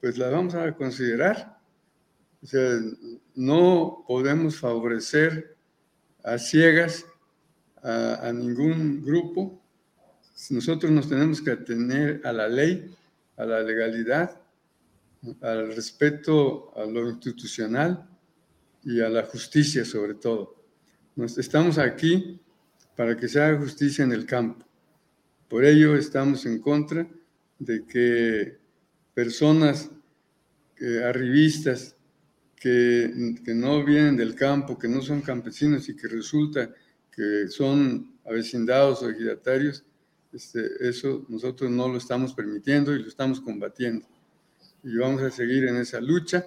pues 0.00 0.18
las 0.18 0.32
vamos 0.32 0.54
a 0.54 0.74
considerar. 0.74 1.58
O 2.42 2.46
sea, 2.46 2.80
no 3.34 4.04
podemos 4.06 4.58
favorecer 4.58 5.56
a 6.24 6.38
ciegas 6.38 7.06
a, 7.82 8.28
a 8.28 8.32
ningún 8.32 9.04
grupo. 9.04 9.60
Nosotros 10.50 10.90
nos 10.90 11.08
tenemos 11.08 11.40
que 11.40 11.52
atener 11.52 12.20
a 12.24 12.32
la 12.32 12.48
ley, 12.48 12.94
a 13.36 13.44
la 13.44 13.62
legalidad, 13.62 14.41
al 15.40 15.74
respeto 15.74 16.72
a 16.76 16.84
lo 16.84 17.08
institucional 17.08 18.08
y 18.84 19.00
a 19.00 19.08
la 19.08 19.24
justicia 19.24 19.84
sobre 19.84 20.14
todo. 20.14 20.56
Nos, 21.16 21.38
estamos 21.38 21.78
aquí 21.78 22.40
para 22.96 23.16
que 23.16 23.28
se 23.28 23.40
haga 23.40 23.58
justicia 23.58 24.04
en 24.04 24.12
el 24.12 24.26
campo. 24.26 24.66
Por 25.48 25.64
ello 25.64 25.96
estamos 25.96 26.46
en 26.46 26.60
contra 26.60 27.08
de 27.58 27.84
que 27.86 28.58
personas 29.14 29.90
arribistas 31.04 31.96
que, 32.56 33.36
que, 33.44 33.54
no 33.54 33.84
vienen 33.84 34.16
del 34.16 34.34
campo, 34.34 34.78
que 34.78 34.88
no 34.88 35.00
son 35.00 35.20
campesinos 35.20 35.88
y 35.88 35.96
que 35.96 36.08
resulta 36.08 36.72
que 37.10 37.48
son 37.48 38.18
avecindados 38.24 39.02
o 39.02 39.10
ejidatarios, 39.10 39.84
este, 40.32 40.60
eso 40.80 41.24
nosotros 41.28 41.70
no 41.70 41.88
lo 41.88 41.98
estamos 41.98 42.34
permitiendo 42.34 42.94
y 42.94 43.02
lo 43.02 43.08
estamos 43.08 43.40
combatiendo. 43.40 44.06
Y 44.84 44.96
vamos 44.96 45.22
a 45.22 45.30
seguir 45.30 45.64
en 45.64 45.76
esa 45.76 46.00
lucha, 46.00 46.44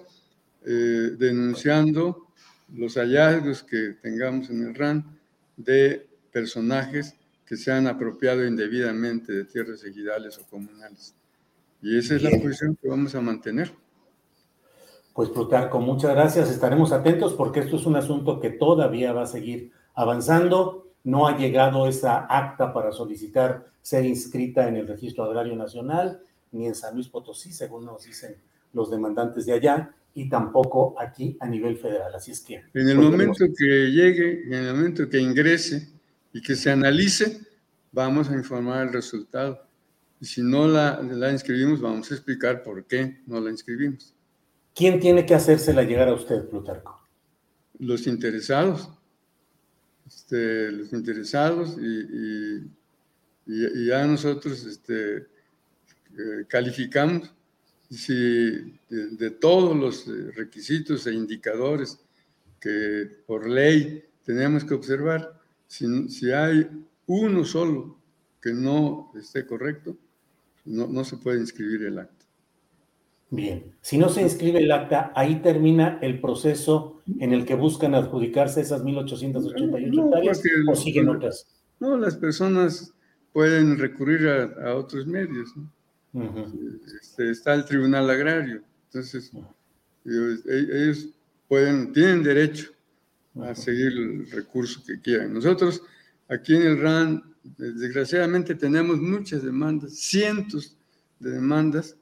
eh, 0.64 1.14
denunciando 1.18 2.28
los 2.74 2.94
hallazgos 2.96 3.62
que 3.62 3.96
tengamos 4.02 4.50
en 4.50 4.64
el 4.64 4.74
RAN 4.74 5.18
de 5.56 6.06
personajes 6.32 7.14
que 7.46 7.56
se 7.56 7.72
han 7.72 7.86
apropiado 7.86 8.44
indebidamente 8.44 9.32
de 9.32 9.44
tierras 9.44 9.84
ejidales 9.84 10.38
o 10.38 10.46
comunales. 10.50 11.14
Y 11.80 11.96
esa 11.96 12.16
es 12.16 12.22
la 12.22 12.30
posición 12.30 12.76
que 12.80 12.88
vamos 12.88 13.14
a 13.14 13.20
mantener. 13.20 13.72
Pues 15.14 15.30
Plutarco, 15.30 15.80
muchas 15.80 16.10
gracias. 16.10 16.50
Estaremos 16.50 16.92
atentos 16.92 17.32
porque 17.34 17.60
esto 17.60 17.76
es 17.76 17.86
un 17.86 17.96
asunto 17.96 18.40
que 18.40 18.50
todavía 18.50 19.12
va 19.12 19.22
a 19.22 19.26
seguir 19.26 19.70
avanzando. 19.94 20.88
No 21.04 21.26
ha 21.26 21.38
llegado 21.38 21.86
esa 21.86 22.26
acta 22.26 22.72
para 22.72 22.92
solicitar 22.92 23.66
ser 23.80 24.04
inscrita 24.04 24.66
en 24.66 24.76
el 24.76 24.88
Registro 24.88 25.24
Agrario 25.24 25.54
Nacional, 25.54 26.20
ni 26.52 26.66
en 26.66 26.74
San 26.74 26.94
Luis 26.94 27.08
Potosí, 27.08 27.52
según 27.52 27.84
nos 27.84 28.04
dicen 28.04 28.36
los 28.72 28.90
demandantes 28.90 29.46
de 29.46 29.52
allá, 29.52 29.94
y 30.14 30.28
tampoco 30.28 30.94
aquí 30.98 31.36
a 31.40 31.46
nivel 31.46 31.76
federal. 31.76 32.14
Así 32.14 32.30
es 32.30 32.40
que... 32.40 32.62
En 32.72 32.88
el 32.88 32.98
momento 32.98 33.44
que 33.56 33.90
llegue, 33.90 34.46
en 34.46 34.54
el 34.54 34.74
momento 34.74 35.08
que 35.08 35.18
ingrese 35.18 35.88
y 36.32 36.40
que 36.40 36.56
se 36.56 36.70
analice, 36.70 37.40
vamos 37.92 38.30
a 38.30 38.34
informar 38.34 38.86
el 38.86 38.92
resultado. 38.92 39.66
Y 40.20 40.24
si 40.24 40.42
no 40.42 40.66
la, 40.66 41.02
la 41.02 41.30
inscribimos, 41.30 41.80
vamos 41.80 42.10
a 42.10 42.14
explicar 42.14 42.62
por 42.62 42.86
qué 42.86 43.20
no 43.26 43.40
la 43.40 43.50
inscribimos. 43.50 44.14
¿Quién 44.74 45.00
tiene 45.00 45.26
que 45.26 45.34
hacérsela 45.34 45.82
llegar 45.82 46.08
a 46.08 46.14
usted, 46.14 46.48
Plutarco? 46.48 47.00
Los 47.78 48.06
interesados. 48.06 48.90
Este, 50.06 50.70
los 50.70 50.92
interesados 50.92 51.76
y, 51.80 52.70
y, 53.46 53.86
ya 53.86 54.06
nosotros 54.06 54.64
este, 54.64 55.26
eh, 56.16 56.44
calificamos 56.48 57.32
si 57.90 58.14
de, 58.14 59.08
de, 59.12 59.30
todos 59.30 59.76
los 59.76 60.06
requisitos 60.34 61.06
e 61.06 61.14
indicadores 61.14 62.00
que 62.60 63.08
por 63.26 63.48
ley 63.48 64.02
tenemos 64.24 64.64
que 64.64 64.74
observar, 64.74 65.40
si, 65.66 66.08
si 66.08 66.32
hay 66.32 66.68
uno 67.06 67.44
solo 67.44 67.98
que 68.40 68.52
no 68.52 69.12
esté 69.16 69.46
correcto, 69.46 69.96
no, 70.64 70.86
no 70.88 71.04
se 71.04 71.16
puede 71.16 71.38
inscribir 71.38 71.84
el 71.84 71.98
acta. 71.98 72.24
Bien, 73.30 73.74
si 73.80 73.98
no 73.98 74.08
se 74.08 74.22
inscribe 74.22 74.60
el 74.60 74.72
acta, 74.72 75.12
ahí 75.14 75.36
termina 75.42 75.98
el 76.00 76.20
proceso 76.20 77.02
en 77.18 77.32
el 77.32 77.44
que 77.44 77.54
buscan 77.54 77.94
adjudicarse 77.94 78.60
esas 78.60 78.82
1.888 78.82 79.92
no, 79.92 80.06
hectáreas 80.06 80.42
o 80.68 80.74
siguen 80.74 81.08
otras. 81.08 81.46
No, 81.78 81.96
las 81.96 82.16
personas 82.16 82.94
pueden 83.32 83.78
recurrir 83.78 84.28
a, 84.28 84.70
a 84.70 84.76
otros 84.76 85.06
medios. 85.06 85.56
¿no? 85.56 85.75
Uh 86.16 86.22
-huh. 86.22 86.80
este, 86.98 87.30
está 87.30 87.52
el 87.52 87.66
Tribunal 87.66 88.08
Agrario, 88.08 88.62
entonces 88.86 89.30
uh 89.34 89.40
-huh. 89.40 89.54
ellos, 90.06 90.46
ellos, 90.46 91.08
pueden, 91.46 91.92
tienen 91.92 92.22
derecho 92.22 92.72
a 93.34 93.38
uh 93.38 93.42
-huh. 93.42 93.54
seguir 93.54 93.92
el 93.92 94.30
recurso 94.30 94.82
que 94.86 94.98
quieran. 94.98 95.34
Nosotros 95.34 95.82
aquí 96.26 96.56
en 96.56 96.62
el 96.62 96.80
RAN, 96.80 97.22
desgraciadamente 97.58 98.54
tenemos 98.54 98.98
muchas 98.98 99.42
demandas, 99.42 99.92
cientos 99.92 100.74
de 101.20 101.32
demandas 101.32 101.96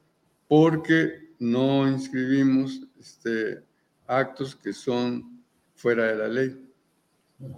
porque 0.46 1.34
no 1.40 1.88
inscribimos 1.90 2.82
este, 3.00 3.64
actos 4.06 4.54
que 4.54 4.72
son 4.72 5.42
fuera 5.74 6.04
de 6.04 6.16
la 6.16 6.28
ley. 6.28 6.50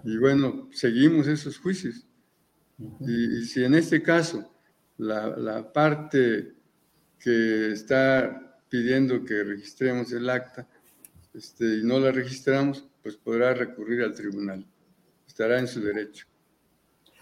Y 0.03 0.17
bueno, 0.17 0.69
seguimos 0.71 1.27
esos 1.27 1.59
juicios. 1.59 2.03
Y, 2.99 3.37
y 3.37 3.45
si 3.45 3.63
en 3.63 3.75
este 3.75 4.01
caso 4.01 4.51
la, 4.97 5.27
la, 5.37 5.71
parte 5.71 6.53
que 7.19 7.71
está 7.71 8.59
pidiendo 8.69 9.23
que 9.23 9.43
registremos 9.43 10.11
el 10.11 10.29
acta 10.29 10.67
este, 11.33 11.77
y 11.77 11.83
no 11.83 11.99
la 11.99 12.11
registramos, 12.11 12.87
pues 13.03 13.15
podrá 13.15 13.53
recurrir 13.53 14.01
al 14.01 14.15
tribunal. 14.15 14.65
Estará 15.27 15.59
en 15.59 15.67
su 15.67 15.81
derecho. 15.81 16.25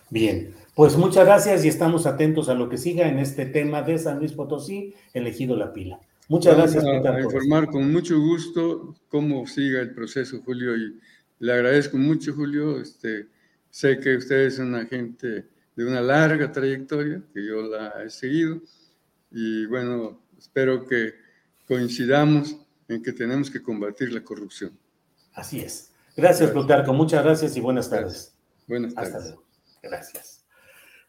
Bien, 0.09 0.53
pues 0.75 0.95
muchas 0.95 1.25
gracias 1.25 1.65
y 1.65 1.67
estamos 1.67 2.05
atentos 2.05 2.47
a 2.47 2.53
lo 2.53 2.69
que 2.69 2.77
siga 2.77 3.07
en 3.07 3.19
este 3.19 3.45
tema 3.45 3.81
de 3.81 3.97
San 3.97 4.19
Luis 4.19 4.33
Potosí, 4.33 4.93
elegido 5.13 5.55
la 5.55 5.73
pila. 5.73 5.99
Muchas 6.27 6.55
Vamos 6.55 6.73
gracias. 6.73 7.05
A, 7.05 7.15
a 7.15 7.21
informar 7.21 7.69
con 7.69 7.91
mucho 7.91 8.19
gusto 8.19 8.95
cómo 9.09 9.45
siga 9.47 9.81
el 9.81 9.93
proceso, 9.93 10.41
Julio, 10.43 10.75
y 10.75 10.99
le 11.39 11.53
agradezco 11.53 11.97
mucho, 11.97 12.33
Julio. 12.33 12.79
Este, 12.79 13.27
sé 13.69 13.99
que 13.99 14.15
usted 14.15 14.45
es 14.45 14.59
una 14.59 14.85
gente 14.85 15.45
de 15.75 15.85
una 15.85 16.01
larga 16.01 16.51
trayectoria, 16.51 17.21
que 17.33 17.45
yo 17.45 17.61
la 17.63 18.03
he 18.03 18.09
seguido, 18.09 18.61
y 19.31 19.65
bueno, 19.65 20.21
espero 20.37 20.85
que 20.85 21.13
coincidamos 21.67 22.57
en 22.87 23.01
que 23.01 23.11
tenemos 23.11 23.49
que 23.49 23.61
combatir 23.61 24.13
la 24.13 24.23
corrupción. 24.23 24.77
Así 25.33 25.59
es. 25.59 25.91
Gracias, 26.15 26.51
Plutarco. 26.51 26.93
Muchas 26.93 27.23
gracias 27.23 27.57
y 27.57 27.61
buenas 27.61 27.89
tardes. 27.89 28.05
Gracias. 28.05 28.67
Buenas 28.67 28.93
tardes. 28.93 29.15
Hasta 29.15 29.27
luego. 29.27 29.45
Gracias. 29.83 30.45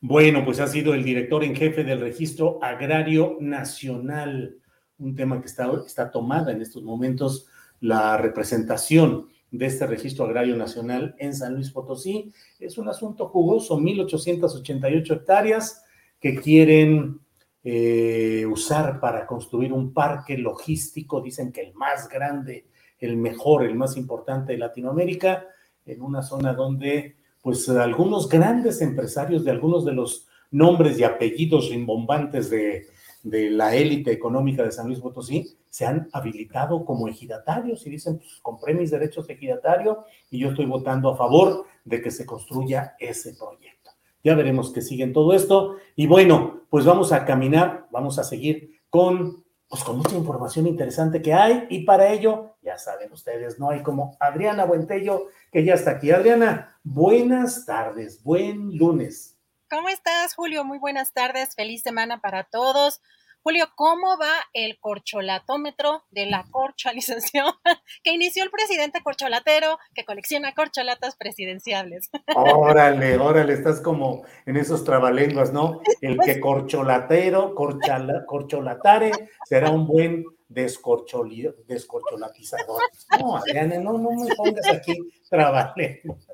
Bueno, 0.00 0.44
pues 0.44 0.60
ha 0.60 0.66
sido 0.66 0.94
el 0.94 1.04
director 1.04 1.42
en 1.44 1.54
jefe 1.54 1.84
del 1.84 2.00
Registro 2.00 2.58
Agrario 2.62 3.38
Nacional, 3.40 4.58
un 4.98 5.14
tema 5.14 5.40
que 5.40 5.46
está, 5.46 5.70
está 5.86 6.10
tomada 6.10 6.52
en 6.52 6.60
estos 6.60 6.82
momentos 6.82 7.46
la 7.80 8.16
representación 8.16 9.28
de 9.50 9.66
este 9.66 9.86
Registro 9.86 10.24
Agrario 10.24 10.56
Nacional 10.56 11.14
en 11.18 11.34
San 11.34 11.54
Luis 11.54 11.70
Potosí. 11.70 12.32
Es 12.58 12.78
un 12.78 12.88
asunto 12.88 13.28
jugoso, 13.28 13.78
1.888 13.78 15.12
hectáreas 15.12 15.84
que 16.20 16.36
quieren 16.40 17.20
eh, 17.62 18.46
usar 18.46 19.00
para 19.00 19.26
construir 19.26 19.72
un 19.72 19.92
parque 19.92 20.38
logístico, 20.38 21.20
dicen 21.20 21.52
que 21.52 21.62
el 21.62 21.74
más 21.74 22.08
grande, 22.08 22.66
el 22.98 23.16
mejor, 23.16 23.64
el 23.64 23.74
más 23.74 23.96
importante 23.96 24.52
de 24.52 24.58
Latinoamérica, 24.58 25.46
en 25.84 26.02
una 26.02 26.22
zona 26.22 26.52
donde 26.52 27.16
pues 27.42 27.68
algunos 27.68 28.28
grandes 28.28 28.82
empresarios 28.82 29.44
de 29.44 29.52
algunos 29.52 29.84
de 29.84 29.92
los 29.92 30.26
nombres 30.50 30.98
y 30.98 31.04
apellidos 31.04 31.70
rimbombantes 31.70 32.50
de, 32.50 32.86
de 33.26 33.50
la 33.50 33.74
élite 33.74 34.12
económica 34.12 34.62
de 34.62 34.70
San 34.70 34.86
Luis 34.86 35.00
Potosí 35.00 35.56
se 35.68 35.84
han 35.84 36.08
habilitado 36.12 36.84
como 36.84 37.08
ejidatarios 37.08 37.84
y 37.84 37.90
dicen, 37.90 38.18
pues 38.18 38.38
compré 38.40 38.72
mis 38.72 38.92
derechos 38.92 39.26
de 39.26 39.34
ejidatario 39.34 40.04
y 40.30 40.38
yo 40.38 40.50
estoy 40.50 40.64
votando 40.66 41.10
a 41.10 41.16
favor 41.16 41.66
de 41.84 42.00
que 42.00 42.12
se 42.12 42.24
construya 42.24 42.94
ese 43.00 43.34
proyecto. 43.34 43.90
Ya 44.22 44.36
veremos 44.36 44.72
que 44.72 44.80
siguen 44.80 45.12
todo 45.12 45.32
esto 45.32 45.76
y 45.96 46.06
bueno, 46.06 46.62
pues 46.70 46.84
vamos 46.84 47.12
a 47.12 47.24
caminar, 47.24 47.88
vamos 47.90 48.18
a 48.20 48.24
seguir 48.24 48.80
con 48.90 49.44
pues 49.68 49.82
con 49.82 49.98
mucha 49.98 50.14
información 50.14 50.68
interesante 50.68 51.20
que 51.20 51.34
hay 51.34 51.66
y 51.68 51.84
para 51.84 52.12
ello, 52.12 52.54
ya 52.62 52.78
saben 52.78 53.10
ustedes, 53.10 53.58
no 53.58 53.70
hay 53.70 53.82
como 53.82 54.16
Adriana 54.20 54.64
Buentello 54.64 55.26
que 55.50 55.64
ya 55.64 55.74
está 55.74 55.90
aquí. 55.92 56.12
Adriana, 56.12 56.78
buenas 56.84 57.66
tardes, 57.66 58.22
buen 58.22 58.76
lunes. 58.76 59.36
¿Cómo 59.68 59.88
estás, 59.88 60.34
Julio? 60.36 60.64
Muy 60.64 60.78
buenas 60.78 61.12
tardes, 61.12 61.56
feliz 61.56 61.82
semana 61.82 62.20
para 62.20 62.44
todos. 62.44 63.00
Julio, 63.46 63.66
¿cómo 63.76 64.18
va 64.18 64.32
el 64.54 64.80
corcholatómetro 64.80 66.02
de 66.10 66.26
la 66.26 66.44
corchalización 66.50 67.52
que 68.02 68.12
inició 68.12 68.42
el 68.42 68.50
presidente 68.50 69.00
corcholatero 69.04 69.78
que 69.94 70.04
colecciona 70.04 70.52
corcholatas 70.52 71.14
presidenciables? 71.14 72.10
Órale, 72.34 73.16
órale, 73.18 73.52
estás 73.52 73.80
como 73.80 74.24
en 74.46 74.56
esos 74.56 74.82
trabalenguas, 74.82 75.52
¿no? 75.52 75.80
El 76.00 76.18
que 76.18 76.40
corcholatero, 76.40 77.54
corchala, 77.54 78.26
corcholatare, 78.26 79.12
será 79.48 79.70
un 79.70 79.86
buen 79.86 80.24
descorcholatizador. 80.48 82.82
No, 83.20 83.36
Adriana, 83.36 83.78
no, 83.78 83.92
no 83.92 84.10
me 84.10 84.34
pongas 84.34 84.66
aquí 84.66 84.98
trabalenguas. 85.30 86.26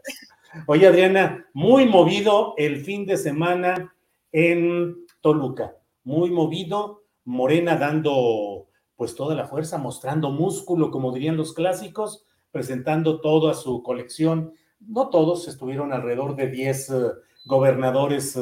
Oye, 0.67 0.87
Adriana, 0.87 1.47
muy 1.53 1.85
movido 1.85 2.55
el 2.57 2.83
fin 2.83 3.05
de 3.05 3.19
semana 3.19 3.95
en 4.33 5.05
Toluca, 5.21 5.77
muy 6.05 6.31
movido 6.31 7.02
Morena 7.25 7.77
dando 7.77 8.69
pues 8.97 9.15
toda 9.15 9.35
la 9.35 9.47
fuerza, 9.47 9.79
mostrando 9.79 10.31
músculo, 10.31 10.91
como 10.91 11.13
dirían 11.13 11.37
los 11.37 11.55
clásicos, 11.55 12.25
presentando 12.51 13.21
toda 13.21 13.55
su 13.55 13.83
colección 13.83 14.53
no 14.89 15.09
todos, 15.09 15.49
estuvieron 15.49 15.93
alrededor 15.93 16.37
de 16.37 16.49
10 16.49 16.91
eh, 16.91 16.95
gobernadores 17.45 18.37
eh, 18.37 18.41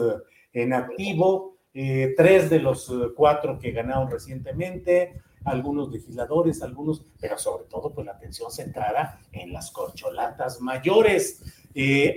en 0.52 0.72
activo, 0.72 1.56
eh, 1.72 2.14
tres 2.16 2.50
de 2.50 2.58
los 2.58 2.92
cuatro 3.16 3.58
que 3.58 3.70
ganaron 3.70 4.10
recientemente, 4.10 5.22
algunos 5.44 5.90
legisladores, 5.90 6.62
algunos, 6.62 7.04
pero 7.20 7.38
sobre 7.38 7.64
todo 7.64 7.92
pues 7.94 8.04
la 8.06 8.12
atención 8.12 8.50
centrada 8.50 9.20
en 9.32 9.52
las 9.52 9.70
corcholatas 9.70 10.60
mayores. 10.60 11.42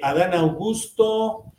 Adán 0.01 0.33
Augusto, 0.33 1.52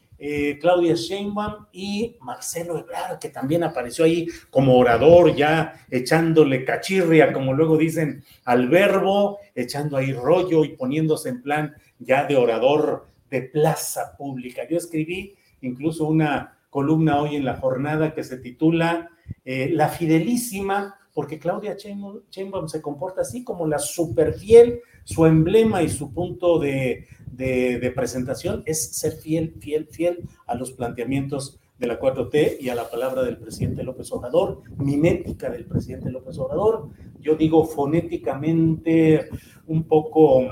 Claudia 0.61 0.95
Sheinbaum 0.95 1.67
y 1.73 2.17
Marcelo 2.21 2.79
Ebrard, 2.79 3.19
que 3.19 3.29
también 3.29 3.63
apareció 3.63 4.05
ahí 4.07 4.27
como 4.51 4.79
orador, 4.79 5.35
ya 5.35 5.85
echándole 5.91 6.65
cachirria, 6.65 7.33
como 7.33 7.53
luego 7.53 7.77
dicen, 7.77 8.25
al 8.45 8.69
verbo, 8.69 9.39
echando 9.55 9.97
ahí 9.97 10.13
rollo 10.13 10.65
y 10.65 10.77
poniéndose 10.77 11.29
en 11.29 11.43
plan 11.43 11.75
ya 11.99 12.25
de 12.25 12.37
orador 12.37 13.07
de 13.31 13.43
plaza 13.43 14.17
pública. 14.17 14.63
Yo 14.69 14.79
escribí 14.79 15.35
incluso 15.61 16.07
una 16.07 16.57
columna 16.71 17.21
hoy 17.21 17.37
en 17.37 17.45
la 17.45 17.57
jornada 17.57 18.15
que 18.15 18.25
se 18.25 18.39
titula 18.39 19.11
eh, 19.45 19.71
La 19.73 19.89
Fidelísima, 19.89 20.99
porque 21.15 21.39
Claudia 21.39 21.77
Sheinbaum 21.77 22.69
se 22.69 22.83
comporta 22.83 23.23
así 23.23 23.45
como 23.45 23.67
la 23.67 23.79
superfiel, 23.79 24.81
su 25.05 25.25
emblema 25.25 25.83
y 25.83 25.89
su 25.89 26.13
punto 26.13 26.59
de, 26.59 27.07
de, 27.31 27.93
presentación 27.95 28.63
es 28.67 28.97
ser 28.97 29.13
fiel, 29.13 29.55
fiel, 29.61 29.87
fiel 29.87 30.29
a 30.47 30.55
los 30.55 30.73
planteamientos 30.73 31.61
de 31.79 31.87
la 31.87 32.01
4T 32.01 32.59
y 32.61 32.69
a 32.69 32.75
la 32.75 32.91
palabra 32.91 33.23
del 33.23 33.39
presidente 33.39 33.83
López 33.83 34.11
Obrador, 34.13 34.63
mimética 34.79 35.51
del 35.51 35.67
presidente 35.67 36.11
López 36.11 36.39
Obrador, 36.39 36.89
yo 37.21 37.37
digo 37.37 37.65
fonéticamente 37.65 39.29
un 39.67 39.85
poco 39.85 40.43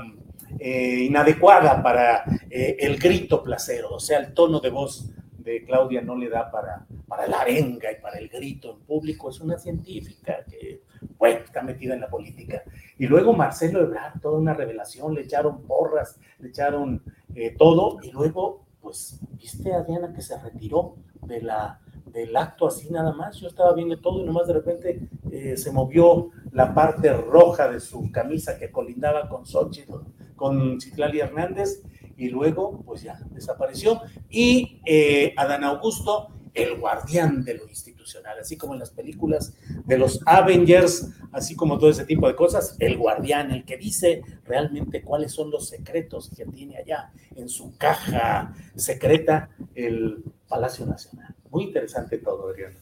eh, 0.59 1.05
inadecuada 1.07 1.81
para 1.81 2.23
eh, 2.49 2.77
el 2.79 2.97
grito 2.97 3.41
placero, 3.41 3.91
o 3.91 3.99
sea, 3.99 4.19
el 4.19 4.33
tono 4.33 4.59
de 4.59 4.69
voz 4.69 5.09
de 5.43 5.63
Claudia 5.65 6.01
no 6.01 6.15
le 6.15 6.29
da 6.29 6.49
para, 6.49 6.85
para 7.07 7.27
la 7.27 7.41
arenga 7.41 7.91
y 7.91 8.01
para 8.01 8.17
el 8.17 8.29
grito 8.29 8.71
en 8.73 8.79
público, 8.85 9.29
es 9.29 9.39
una 9.39 9.57
científica 9.57 10.43
que, 10.49 10.83
bueno, 11.17 11.39
está 11.45 11.61
metida 11.61 11.93
en 11.93 12.01
la 12.01 12.09
política. 12.09 12.63
Y 12.97 13.07
luego 13.07 13.33
Marcelo 13.33 13.81
Ebrard, 13.81 14.19
toda 14.21 14.39
una 14.39 14.53
revelación, 14.53 15.13
le 15.13 15.21
echaron 15.21 15.63
porras, 15.63 16.19
le 16.39 16.49
echaron 16.49 17.03
eh, 17.35 17.55
todo, 17.57 17.99
y 18.01 18.11
luego, 18.11 18.65
pues, 18.81 19.19
viste 19.33 19.73
a 19.73 19.83
Diana 19.83 20.13
que 20.13 20.21
se 20.21 20.39
retiró 20.39 20.95
de 21.21 21.41
la, 21.41 21.79
del 22.05 22.35
acto 22.35 22.67
así 22.67 22.89
nada 22.89 23.13
más, 23.13 23.37
yo 23.37 23.47
estaba 23.47 23.73
viendo 23.73 23.99
todo 23.99 24.21
y 24.21 24.25
nomás 24.25 24.47
de 24.47 24.53
repente 24.53 25.09
se 25.55 25.71
movió 25.71 26.29
la 26.51 26.75
parte 26.75 27.11
roja 27.11 27.67
de 27.67 27.79
su 27.79 28.11
camisa 28.11 28.59
que 28.59 28.71
colindaba 28.71 29.27
con 29.27 29.47
Xochitl, 29.47 29.93
con 30.35 30.79
Citlali 30.79 31.21
Hernández 31.21 31.81
y 32.17 32.29
luego 32.29 32.81
pues 32.85 33.03
ya 33.03 33.19
desapareció. 33.31 34.01
Y 34.29 34.81
eh, 34.85 35.33
Adán 35.37 35.63
Augusto, 35.63 36.29
el 36.53 36.79
guardián 36.79 37.43
de 37.43 37.55
lo 37.55 37.67
institucional, 37.67 38.37
así 38.39 38.57
como 38.57 38.73
en 38.73 38.79
las 38.79 38.91
películas 38.91 39.53
de 39.85 39.97
los 39.97 40.19
Avengers, 40.25 41.09
así 41.31 41.55
como 41.55 41.79
todo 41.79 41.89
ese 41.89 42.05
tipo 42.05 42.27
de 42.27 42.35
cosas, 42.35 42.75
el 42.79 42.97
guardián, 42.97 43.51
el 43.51 43.65
que 43.65 43.77
dice 43.77 44.21
realmente 44.45 45.01
cuáles 45.01 45.31
son 45.31 45.49
los 45.49 45.67
secretos 45.67 46.29
que 46.35 46.45
tiene 46.45 46.77
allá 46.77 47.11
en 47.35 47.49
su 47.49 47.75
caja 47.77 48.53
secreta 48.75 49.49
el 49.73 50.23
Palacio 50.47 50.85
Nacional. 50.85 51.35
Muy 51.49 51.65
interesante 51.65 52.17
todo, 52.19 52.49
Adrián. 52.49 52.73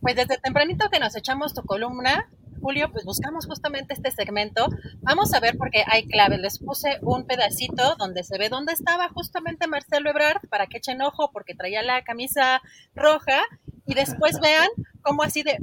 Pues 0.00 0.16
desde 0.16 0.38
tempranito 0.38 0.88
que 0.90 1.00
nos 1.00 1.16
echamos 1.16 1.54
tu 1.54 1.62
columna, 1.62 2.30
Julio, 2.60 2.90
pues 2.92 3.04
buscamos 3.04 3.46
justamente 3.46 3.94
este 3.94 4.10
segmento. 4.10 4.68
Vamos 5.00 5.32
a 5.34 5.40
ver 5.40 5.56
porque 5.56 5.84
hay 5.86 6.06
claves. 6.06 6.40
Les 6.40 6.58
puse 6.58 6.98
un 7.02 7.26
pedacito 7.26 7.96
donde 7.96 8.24
se 8.24 8.38
ve 8.38 8.48
dónde 8.48 8.72
estaba 8.72 9.08
justamente 9.08 9.66
Marcelo 9.66 10.10
Ebrard 10.10 10.48
para 10.48 10.66
que 10.66 10.78
echen 10.78 11.02
ojo 11.02 11.30
porque 11.32 11.54
traía 11.54 11.82
la 11.82 12.02
camisa 12.02 12.60
roja 12.94 13.42
y 13.86 13.94
después 13.94 14.38
vean 14.42 14.68
cómo 15.02 15.22
así 15.22 15.42
de 15.42 15.58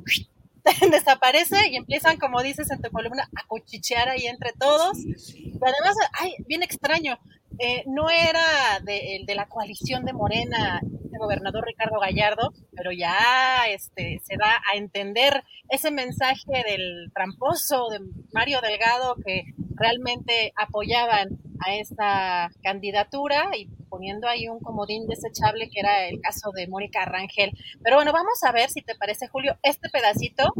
desaparece 0.91 1.69
y 1.69 1.75
empiezan, 1.75 2.17
como 2.17 2.41
dices 2.41 2.71
en 2.71 2.81
tu 2.81 2.89
columna, 2.89 3.29
a 3.35 3.47
cuchichear 3.47 4.09
ahí 4.09 4.25
entre 4.27 4.53
todos. 4.53 4.97
además, 4.97 5.95
ay, 6.13 6.35
bien 6.47 6.63
extraño. 6.63 7.19
Eh, 7.59 7.83
no 7.87 8.09
era 8.09 8.79
de, 8.83 9.23
de, 9.25 9.35
la 9.35 9.47
coalición 9.47 10.03
de 10.05 10.13
Morena, 10.13 10.81
el 10.81 11.19
gobernador 11.19 11.65
Ricardo 11.65 11.99
Gallardo, 11.99 12.53
pero 12.75 12.91
ya 12.91 13.65
este, 13.69 14.19
se 14.23 14.35
da 14.37 14.61
a 14.71 14.77
entender 14.77 15.43
ese 15.69 15.91
mensaje 15.91 16.63
del 16.67 17.11
tramposo 17.13 17.89
de 17.89 17.99
Mario 18.33 18.59
Delgado 18.61 19.15
que 19.25 19.43
realmente 19.75 20.53
apoyaban 20.55 21.39
a 21.65 21.75
esta 21.75 22.51
candidatura 22.61 23.51
y 23.57 23.67
poniendo 23.89 24.27
ahí 24.27 24.49
un 24.49 24.59
comodín 24.59 25.07
desechable 25.07 25.69
que 25.69 25.79
era 25.79 26.07
el 26.07 26.19
caso 26.19 26.51
de 26.51 26.67
Mónica 26.67 27.05
Rangel. 27.05 27.51
Pero 27.81 27.95
bueno, 27.95 28.11
vamos 28.11 28.43
a 28.43 28.51
ver 28.51 28.69
si 28.69 28.81
te 28.81 28.95
parece, 28.95 29.27
Julio, 29.27 29.57
este 29.63 29.89
pedacito 29.89 30.53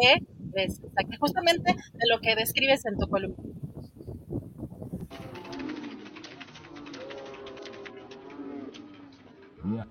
que 0.00 0.14
es 0.54 0.80
justamente 1.18 1.72
de 1.72 2.08
lo 2.10 2.20
que 2.20 2.36
describes 2.36 2.84
en 2.86 2.96
tu 2.96 3.08
columna. 3.08 3.36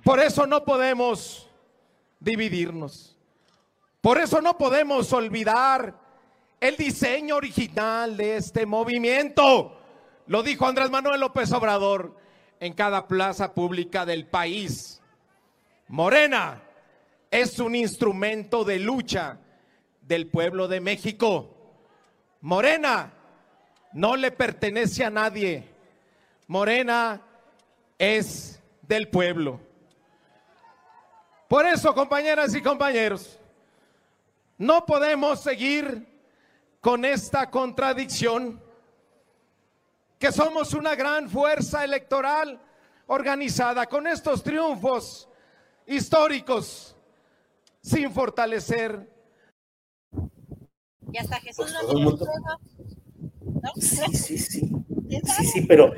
Por 0.04 0.20
eso 0.20 0.48
no 0.48 0.64
podemos 0.64 1.50
dividirnos. 2.20 3.16
Por 4.02 4.18
eso 4.18 4.42
no 4.42 4.58
podemos 4.58 5.12
olvidar 5.14 5.94
el 6.60 6.76
diseño 6.78 7.36
original 7.36 8.18
de 8.18 8.38
este 8.38 8.66
movimiento. 8.66 9.80
Lo 10.28 10.44
dijo 10.44 10.66
Andrés 10.66 10.90
Manuel 10.90 11.20
López 11.20 11.52
Obrador 11.52 12.16
en 12.60 12.74
cada 12.74 13.08
plaza 13.08 13.54
pública 13.54 14.06
del 14.06 14.26
país. 14.26 15.02
Morena 15.88 16.62
es 17.32 17.60
un 17.60 17.76
instrumento 17.76 18.64
de 18.64 18.80
lucha 18.80 19.40
del 20.02 20.28
pueblo 20.28 20.68
de 20.68 20.80
México. 20.80 21.54
Morena 22.42 23.14
no 23.94 24.16
le 24.16 24.32
pertenece 24.32 25.04
a 25.04 25.10
nadie. 25.10 25.68
Morena 26.48 27.22
es 27.98 28.57
del 28.88 29.10
pueblo. 29.10 29.60
Por 31.48 31.66
eso, 31.66 31.94
compañeras 31.94 32.54
y 32.56 32.62
compañeros, 32.62 33.40
no 34.58 34.86
podemos 34.86 35.42
seguir 35.42 36.08
con 36.82 37.06
esta 37.06 37.50
contradicción, 37.50 38.62
que 40.20 40.32
somos 40.32 40.74
una 40.74 40.96
gran 40.96 41.30
fuerza 41.30 41.84
electoral 41.84 42.60
organizada 43.06 43.86
con 43.86 44.08
estos 44.08 44.44
triunfos 44.44 45.30
históricos, 45.86 46.96
sin 47.82 48.12
fortalecer. 48.12 49.10
Y 51.12 51.18
hasta 51.18 51.40
Jesús 51.40 51.74
pues 52.04 52.20
Sí, 53.76 54.18
sí, 54.18 54.38
sí. 54.38 54.72
Sí, 55.26 55.46
sí, 55.46 55.62
pero 55.68 55.94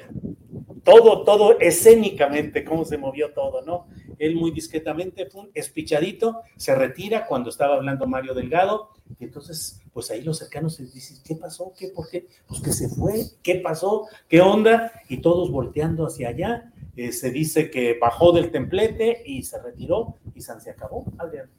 todo, 0.90 1.24
todo 1.24 1.60
escénicamente, 1.60 2.64
cómo 2.64 2.84
se 2.84 2.98
movió 2.98 3.32
todo, 3.34 3.62
¿no? 3.62 3.88
Él 4.18 4.36
muy 4.36 4.52
discretamente, 4.52 5.28
pum, 5.28 5.48
espichadito, 5.54 6.42
se 6.58 6.74
retira 6.74 7.28
cuando 7.28 7.50
estaba 7.50 7.76
hablando 7.76 8.08
Mario 8.08 8.34
Delgado, 8.34 8.90
y 9.20 9.26
entonces, 9.26 9.82
pues 9.94 10.10
ahí 10.10 10.24
los 10.24 10.40
cercanos 10.40 10.76
se 10.76 10.86
dicen, 10.86 11.18
¿qué 11.24 11.36
pasó? 11.36 11.74
¿Qué? 11.78 11.90
¿Por 11.90 12.10
qué? 12.10 12.28
Pues 12.48 12.62
que 12.62 12.72
se 12.72 12.90
fue, 12.90 13.26
¿qué 13.44 13.56
pasó? 13.56 14.08
¿Qué 14.28 14.42
onda? 14.42 14.92
Y 15.10 15.18
todos 15.18 15.52
volteando 15.52 16.08
hacia 16.08 16.30
allá, 16.30 16.72
eh, 16.96 17.12
se 17.12 17.30
dice 17.32 17.70
que 17.70 17.98
bajó 18.00 18.32
del 18.32 18.52
templete 18.52 19.22
y 19.26 19.44
se 19.44 19.62
retiró 19.62 20.16
y 20.34 20.42
se 20.42 20.70
acabó, 20.70 21.06
Adrián. 21.18 21.50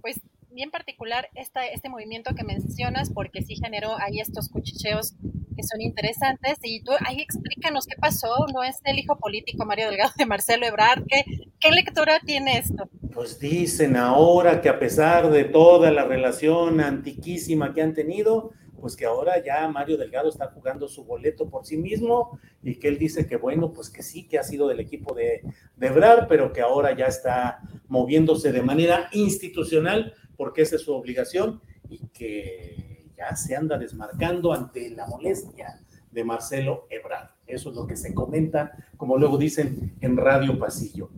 Pues 0.00 0.20
bien 0.54 0.70
particular 0.70 1.28
esta, 1.34 1.66
este 1.66 1.88
movimiento 1.88 2.34
que 2.34 2.44
mencionas, 2.44 3.10
porque 3.12 3.42
sí 3.42 3.56
generó 3.56 3.96
ahí 4.00 4.20
estos 4.20 4.48
cuchicheos 4.48 5.14
que 5.56 5.62
son 5.62 5.80
interesantes. 5.80 6.58
Y 6.62 6.82
tú 6.82 6.92
ahí 7.06 7.20
explícanos 7.20 7.86
qué 7.86 7.96
pasó. 7.96 8.46
¿No 8.52 8.62
es 8.62 8.76
el 8.84 8.98
hijo 8.98 9.18
político 9.18 9.64
Mario 9.64 9.88
Delgado 9.88 10.12
de 10.16 10.26
Marcelo 10.26 10.66
Ebrard? 10.66 11.04
¿Qué, 11.08 11.24
qué 11.60 11.70
lectura 11.72 12.20
tiene 12.24 12.58
esto? 12.58 12.88
Pues 13.12 13.38
dicen 13.38 13.96
ahora 13.96 14.60
que 14.60 14.68
a 14.68 14.78
pesar 14.78 15.30
de 15.30 15.44
toda 15.44 15.90
la 15.90 16.04
relación 16.04 16.80
antiquísima 16.80 17.72
que 17.72 17.82
han 17.82 17.94
tenido, 17.94 18.52
pues 18.80 18.96
que 18.96 19.06
ahora 19.06 19.42
ya 19.42 19.66
Mario 19.68 19.96
Delgado 19.96 20.28
está 20.28 20.48
jugando 20.48 20.88
su 20.88 21.04
boleto 21.04 21.48
por 21.48 21.64
sí 21.64 21.76
mismo 21.76 22.38
y 22.62 22.74
que 22.74 22.88
él 22.88 22.98
dice 22.98 23.26
que 23.26 23.36
bueno, 23.36 23.72
pues 23.72 23.88
que 23.88 24.02
sí, 24.02 24.28
que 24.28 24.38
ha 24.38 24.42
sido 24.42 24.68
del 24.68 24.80
equipo 24.80 25.14
de, 25.14 25.42
de 25.76 25.86
Ebrard, 25.86 26.26
pero 26.28 26.52
que 26.52 26.60
ahora 26.60 26.94
ya 26.94 27.06
está 27.06 27.60
moviéndose 27.88 28.52
de 28.52 28.62
manera 28.62 29.08
institucional 29.12 30.12
porque 30.36 30.62
esa 30.62 30.76
es 30.76 30.82
su 30.82 30.94
obligación 30.94 31.60
y 31.88 31.98
que 32.08 33.06
ya 33.16 33.34
se 33.36 33.56
anda 33.56 33.78
desmarcando 33.78 34.52
ante 34.52 34.90
la 34.90 35.06
molestia 35.06 35.80
de 36.10 36.24
Marcelo 36.24 36.86
Ebrard. 36.90 37.30
Eso 37.46 37.70
es 37.70 37.76
lo 37.76 37.86
que 37.86 37.96
se 37.96 38.14
comenta, 38.14 38.72
como 38.96 39.18
luego 39.18 39.36
dicen, 39.36 39.96
en 40.00 40.16
Radio 40.16 40.58
Pasillo. 40.58 41.10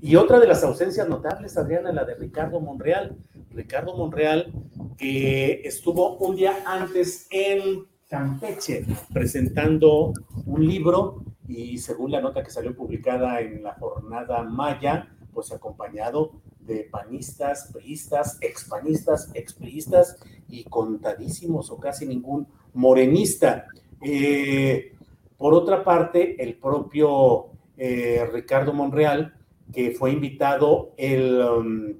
Y 0.00 0.16
otra 0.16 0.38
de 0.38 0.46
las 0.46 0.62
ausencias 0.62 1.08
notables, 1.08 1.56
Adriana, 1.56 1.92
la 1.92 2.04
de 2.04 2.14
Ricardo 2.14 2.60
Monreal. 2.60 3.16
Ricardo 3.50 3.96
Monreal, 3.96 4.52
que 4.96 5.62
estuvo 5.64 6.16
un 6.18 6.36
día 6.36 6.56
antes 6.64 7.26
en 7.30 7.86
Campeche 8.08 8.84
presentando 9.12 10.12
un 10.46 10.66
libro 10.66 11.24
y 11.48 11.78
según 11.78 12.10
la 12.10 12.20
nota 12.20 12.42
que 12.42 12.50
salió 12.50 12.74
publicada 12.74 13.40
en 13.40 13.62
la 13.62 13.74
jornada 13.74 14.42
Maya, 14.42 15.08
pues 15.32 15.50
acompañado 15.52 16.32
de 16.66 16.88
panistas, 16.90 17.70
priistas, 17.72 18.38
expanistas, 18.40 19.30
expriistas 19.34 20.16
y 20.48 20.64
contadísimos 20.64 21.70
o 21.70 21.78
casi 21.78 22.06
ningún 22.06 22.46
morenista. 22.74 23.66
Eh, 24.00 24.92
por 25.36 25.54
otra 25.54 25.82
parte, 25.82 26.42
el 26.42 26.54
propio 26.54 27.46
eh, 27.76 28.28
Ricardo 28.32 28.72
Monreal, 28.72 29.34
que 29.72 29.92
fue 29.92 30.12
invitado 30.12 30.92
el, 30.96 31.40
um, 31.40 31.94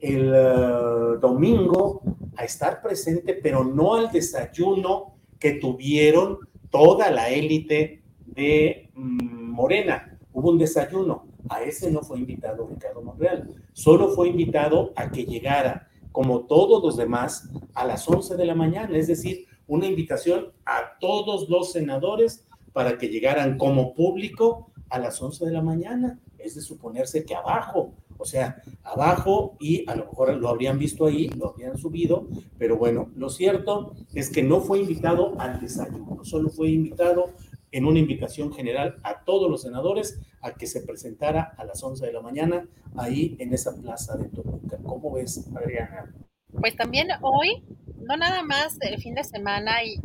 el 0.00 0.32
uh, 0.32 1.18
domingo 1.20 2.02
a 2.36 2.44
estar 2.44 2.80
presente, 2.80 3.34
pero 3.34 3.64
no 3.64 3.94
al 3.94 4.10
desayuno 4.10 5.14
que 5.38 5.52
tuvieron 5.52 6.38
toda 6.70 7.10
la 7.10 7.28
élite 7.28 8.02
de 8.24 8.90
mm, 8.94 9.50
Morena. 9.50 10.18
Hubo 10.32 10.50
un 10.50 10.58
desayuno, 10.58 11.26
a 11.48 11.62
ese 11.62 11.90
no 11.90 12.02
fue 12.02 12.18
invitado 12.18 12.68
Ricardo 12.68 13.02
Monreal, 13.02 13.48
solo 13.72 14.08
fue 14.10 14.28
invitado 14.28 14.92
a 14.96 15.10
que 15.10 15.24
llegara, 15.24 15.88
como 16.12 16.46
todos 16.46 16.82
los 16.82 16.96
demás, 16.96 17.48
a 17.74 17.86
las 17.86 18.08
11 18.08 18.36
de 18.36 18.44
la 18.44 18.54
mañana, 18.54 18.96
es 18.96 19.06
decir, 19.06 19.46
una 19.66 19.86
invitación 19.86 20.52
a 20.66 20.98
todos 20.98 21.48
los 21.48 21.72
senadores 21.72 22.44
para 22.72 22.98
que 22.98 23.08
llegaran 23.08 23.56
como 23.56 23.94
público 23.94 24.72
a 24.90 24.98
las 24.98 25.20
11 25.22 25.46
de 25.46 25.52
la 25.52 25.62
mañana. 25.62 26.18
Es 26.38 26.54
de 26.56 26.60
suponerse 26.60 27.24
que 27.24 27.34
abajo, 27.34 27.94
o 28.18 28.24
sea, 28.24 28.62
abajo 28.82 29.56
y 29.60 29.88
a 29.88 29.94
lo 29.94 30.06
mejor 30.06 30.34
lo 30.36 30.48
habrían 30.48 30.78
visto 30.78 31.06
ahí, 31.06 31.28
lo 31.28 31.50
habrían 31.50 31.78
subido, 31.78 32.26
pero 32.58 32.76
bueno, 32.76 33.10
lo 33.14 33.30
cierto 33.30 33.94
es 34.14 34.30
que 34.30 34.42
no 34.42 34.60
fue 34.60 34.80
invitado 34.80 35.38
al 35.38 35.60
desayuno, 35.60 36.24
solo 36.24 36.50
fue 36.50 36.70
invitado 36.70 37.30
en 37.72 37.84
una 37.84 37.98
invitación 37.98 38.52
general 38.52 38.98
a 39.02 39.24
todos 39.24 39.50
los 39.50 39.62
senadores 39.62 40.20
a 40.40 40.54
que 40.54 40.66
se 40.66 40.82
presentara 40.82 41.54
a 41.56 41.64
las 41.64 41.82
11 41.82 42.06
de 42.06 42.12
la 42.12 42.20
mañana 42.20 42.66
ahí 42.96 43.36
en 43.38 43.52
esa 43.52 43.74
plaza 43.74 44.16
de 44.16 44.28
Toluca. 44.28 44.78
¿Cómo 44.82 45.12
ves, 45.12 45.48
Adriana? 45.54 46.12
Pues 46.52 46.76
también 46.76 47.08
hoy, 47.22 47.62
no 47.98 48.16
nada 48.16 48.42
más 48.42 48.76
el 48.80 49.00
fin 49.00 49.14
de 49.14 49.24
semana 49.24 49.84
y, 49.84 50.00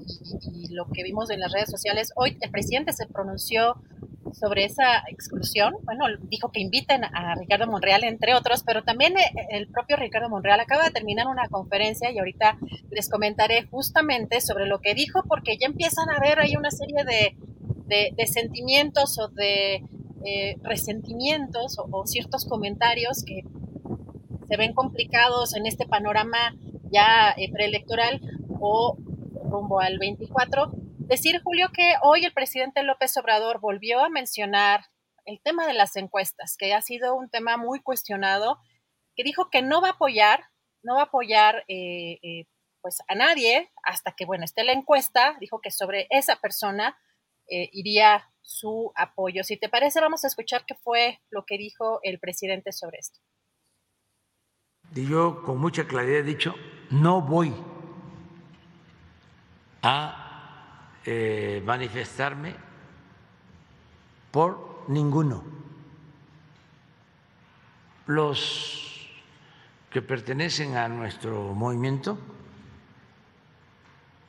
lo 0.71 0.88
que 0.91 1.04
vimos 1.04 1.30
en 1.30 1.39
las 1.39 1.54
redes 1.54 1.71
sociales, 1.71 2.12
hoy 2.17 2.38
el 2.41 2.51
presidente 2.51 2.91
se 2.91 3.08
pronunció 3.08 3.75
sobre 4.38 4.65
esa 4.65 5.04
exclusión. 5.08 5.76
Bueno, 5.84 6.06
dijo 6.30 6.52
que 6.52 6.60
inviten 6.60 7.04
a 7.06 7.36
Ricardo 7.36 7.67
Monreal, 7.67 8.04
entre 8.04 8.36
otros, 8.36 8.63
pero 8.63 8.84
también 8.84 9.17
eh, 9.17 9.32
el 9.50 9.67
propio 9.67 9.95
Ricardo 9.95 10.30
Monreal 10.30 10.60
acaba 10.60 10.84
de 10.84 10.91
terminar 10.91 11.28
una 11.28 11.48
conferencia 11.48 12.12
y 12.12 12.19
ahorita 12.19 12.58
les 12.91 13.10
comentaré 13.10 13.63
justamente 13.67 14.41
sobre 14.41 14.67
lo 14.67 14.80
que 14.80 14.93
dijo, 14.93 15.24
porque 15.28 15.58
ya 15.58 15.67
empiezan 15.67 16.10
a 16.10 16.19
ver 16.19 16.39
ahí 16.39 16.56
una 16.58 16.71
serie 16.71 17.04
de, 17.06 17.38
de, 18.15 18.28
sentimientos 18.28 19.17
o 19.19 19.30
de 19.30 19.84
eh, 20.26 20.58
resentimientos 20.63 21.78
o, 21.80 22.06
ciertos 22.06 22.45
comentarios 22.45 23.24
que 23.24 23.43
se 24.48 24.58
ven 24.58 24.74
complicados 24.74 25.56
en 25.56 25.65
este 25.65 25.88
panorama 25.88 26.56
ya 26.91 27.34
eh, 27.38 27.52
preelectoral 27.52 28.21
o 28.60 28.98
rumbo 29.50 29.80
al 29.80 29.98
24. 29.98 30.71
Decir, 31.08 31.39
Julio, 31.44 31.70
que 31.72 31.94
hoy 32.02 32.26
el 32.26 32.34
presidente 32.34 32.82
López 32.82 33.15
Obrador 33.18 33.60
volvió 33.60 34.04
a 34.04 34.10
mencionar 34.10 34.86
el 35.26 35.39
tema 35.39 35.68
de 35.68 35.74
las 35.74 35.96
encuestas, 35.98 36.58
que 36.58 36.74
ha 36.74 36.82
sido 36.82 37.13
un 37.15 37.30
tema 37.30 37.58
muy 37.58 37.80
cuestionado, 37.80 38.58
que 39.15 39.24
dijo 39.24 39.52
que 39.52 39.62
no 39.62 39.82
va 39.82 39.89
a 39.89 39.91
apoyar, 39.91 40.46
no 40.82 40.96
va 40.96 41.02
a 41.02 41.06
apoyar 41.06 41.63
eh, 41.68 42.48
pues 42.82 42.98
a 43.08 43.13
nadie 43.13 43.72
hasta 43.84 44.13
que, 44.13 44.26
bueno, 44.26 44.46
esté 44.46 44.63
la 44.63 44.72
encuesta, 44.72 45.38
dijo 45.39 45.62
que 45.62 45.70
sobre 45.70 46.08
esa 46.10 46.38
persona 46.38 46.98
eh, 47.48 47.70
iría 47.72 48.32
su 48.41 48.91
apoyo. 48.96 49.44
Si 49.44 49.58
te 49.58 49.70
parece, 49.70 50.02
vamos 50.02 50.24
a 50.24 50.28
escuchar 50.28 50.65
qué 50.65 50.74
fue 50.74 51.22
lo 51.30 51.46
que 51.46 51.60
dijo 51.60 52.00
el 52.02 52.20
presidente 52.20 52.72
sobre 52.72 52.98
esto. 52.98 53.20
Y 54.96 55.08
yo 55.08 55.44
con 55.44 55.60
mucha 55.60 55.88
claridad 55.88 56.22
he 56.22 56.24
dicho, 56.24 56.56
no 56.89 57.22
voy 57.22 57.54
a 59.84 60.25
eh, 61.06 61.62
manifestarme 61.63 62.56
por 64.32 64.86
ninguno. 64.88 65.44
Los 68.08 69.10
que 69.89 70.02
pertenecen 70.02 70.76
a 70.76 70.88
nuestro 70.89 71.54
movimiento, 71.54 72.18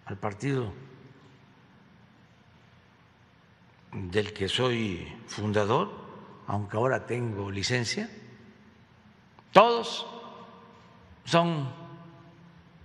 al 0.04 0.16
partido 0.18 0.72
del 3.92 4.32
que 4.32 4.48
soy 4.48 5.12
fundador, 5.26 5.90
aunque 6.46 6.76
ahora 6.76 7.06
tengo 7.06 7.50
licencia, 7.50 8.10
todos 9.52 10.06
son 11.24 11.72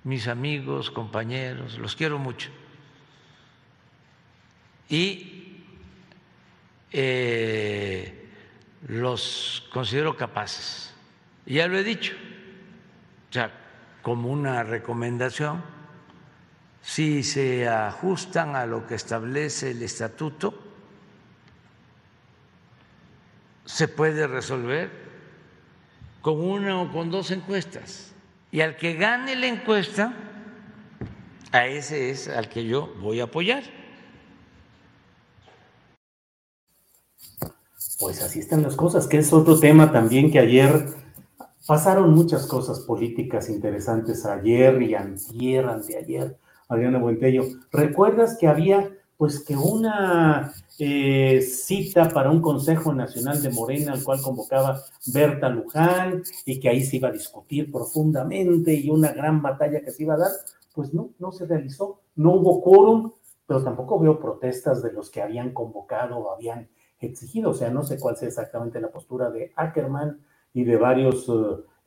mis 0.05 0.27
amigos, 0.27 0.89
compañeros, 0.89 1.77
los 1.77 1.95
quiero 1.95 2.17
mucho. 2.17 2.49
Y 4.91 5.63
eh, 6.91 8.27
los 8.89 9.69
considero 9.71 10.17
capaces. 10.17 10.93
Ya 11.45 11.67
lo 11.67 11.77
he 11.77 11.83
dicho, 11.83 12.13
o 13.29 13.33
sea, 13.33 13.51
como 14.01 14.29
una 14.29 14.63
recomendación, 14.63 15.63
si 16.81 17.23
se 17.23 17.69
ajustan 17.69 18.57
a 18.57 18.65
lo 18.65 18.85
que 18.85 18.95
establece 18.95 19.71
el 19.71 19.81
estatuto, 19.81 20.61
se 23.63 23.87
puede 23.87 24.27
resolver 24.27 24.91
con 26.21 26.41
una 26.41 26.81
o 26.81 26.91
con 26.91 27.09
dos 27.09 27.31
encuestas. 27.31 28.13
Y 28.51 28.59
al 28.59 28.75
que 28.75 28.95
gane 28.95 29.37
la 29.37 29.47
encuesta, 29.47 30.13
a 31.53 31.65
ese 31.67 32.09
es 32.09 32.27
al 32.27 32.49
que 32.49 32.65
yo 32.65 32.93
voy 32.99 33.21
a 33.21 33.25
apoyar. 33.25 33.80
Pues 38.01 38.23
así 38.23 38.39
están 38.39 38.63
las 38.63 38.75
cosas, 38.75 39.05
que 39.05 39.19
es 39.19 39.31
otro 39.31 39.59
tema 39.59 39.91
también 39.91 40.31
que 40.31 40.39
ayer 40.39 40.87
pasaron 41.67 42.15
muchas 42.15 42.47
cosas 42.47 42.79
políticas 42.79 43.47
interesantes 43.47 44.25
ayer 44.25 44.81
y 44.81 44.95
antier, 44.95 45.67
anteayer, 45.67 46.35
Adriana 46.67 46.97
Buentello. 46.97 47.43
¿Recuerdas 47.71 48.37
que 48.39 48.47
había 48.47 48.89
pues 49.17 49.43
que 49.43 49.55
una 49.55 50.51
eh, 50.79 51.41
cita 51.41 52.09
para 52.09 52.31
un 52.31 52.41
Consejo 52.41 52.91
Nacional 52.91 53.39
de 53.39 53.51
Morena 53.51 53.93
al 53.93 54.03
cual 54.03 54.19
convocaba 54.19 54.81
Berta 55.13 55.47
Luján 55.49 56.23
y 56.43 56.59
que 56.59 56.69
ahí 56.69 56.83
se 56.83 56.95
iba 56.95 57.09
a 57.09 57.11
discutir 57.11 57.71
profundamente 57.71 58.73
y 58.73 58.89
una 58.89 59.13
gran 59.13 59.43
batalla 59.43 59.81
que 59.81 59.91
se 59.91 60.01
iba 60.01 60.15
a 60.15 60.17
dar, 60.17 60.31
pues 60.73 60.91
no, 60.91 61.11
no 61.19 61.31
se 61.31 61.45
realizó, 61.45 62.01
no 62.15 62.33
hubo 62.33 62.63
quórum, 62.63 63.11
pero 63.45 63.63
tampoco 63.63 63.99
veo 63.99 64.19
protestas 64.19 64.81
de 64.81 64.91
los 64.91 65.11
que 65.11 65.21
habían 65.21 65.53
convocado 65.53 66.17
o 66.17 66.33
habían 66.33 66.67
exigido, 67.01 67.51
o 67.51 67.53
sea, 67.53 67.69
no 67.69 67.83
sé 67.83 67.99
cuál 67.99 68.17
sea 68.17 68.27
exactamente 68.27 68.79
la 68.79 68.91
postura 68.91 69.29
de 69.29 69.51
Ackerman 69.55 70.19
y 70.53 70.63
de 70.63 70.77
varios 70.77 71.27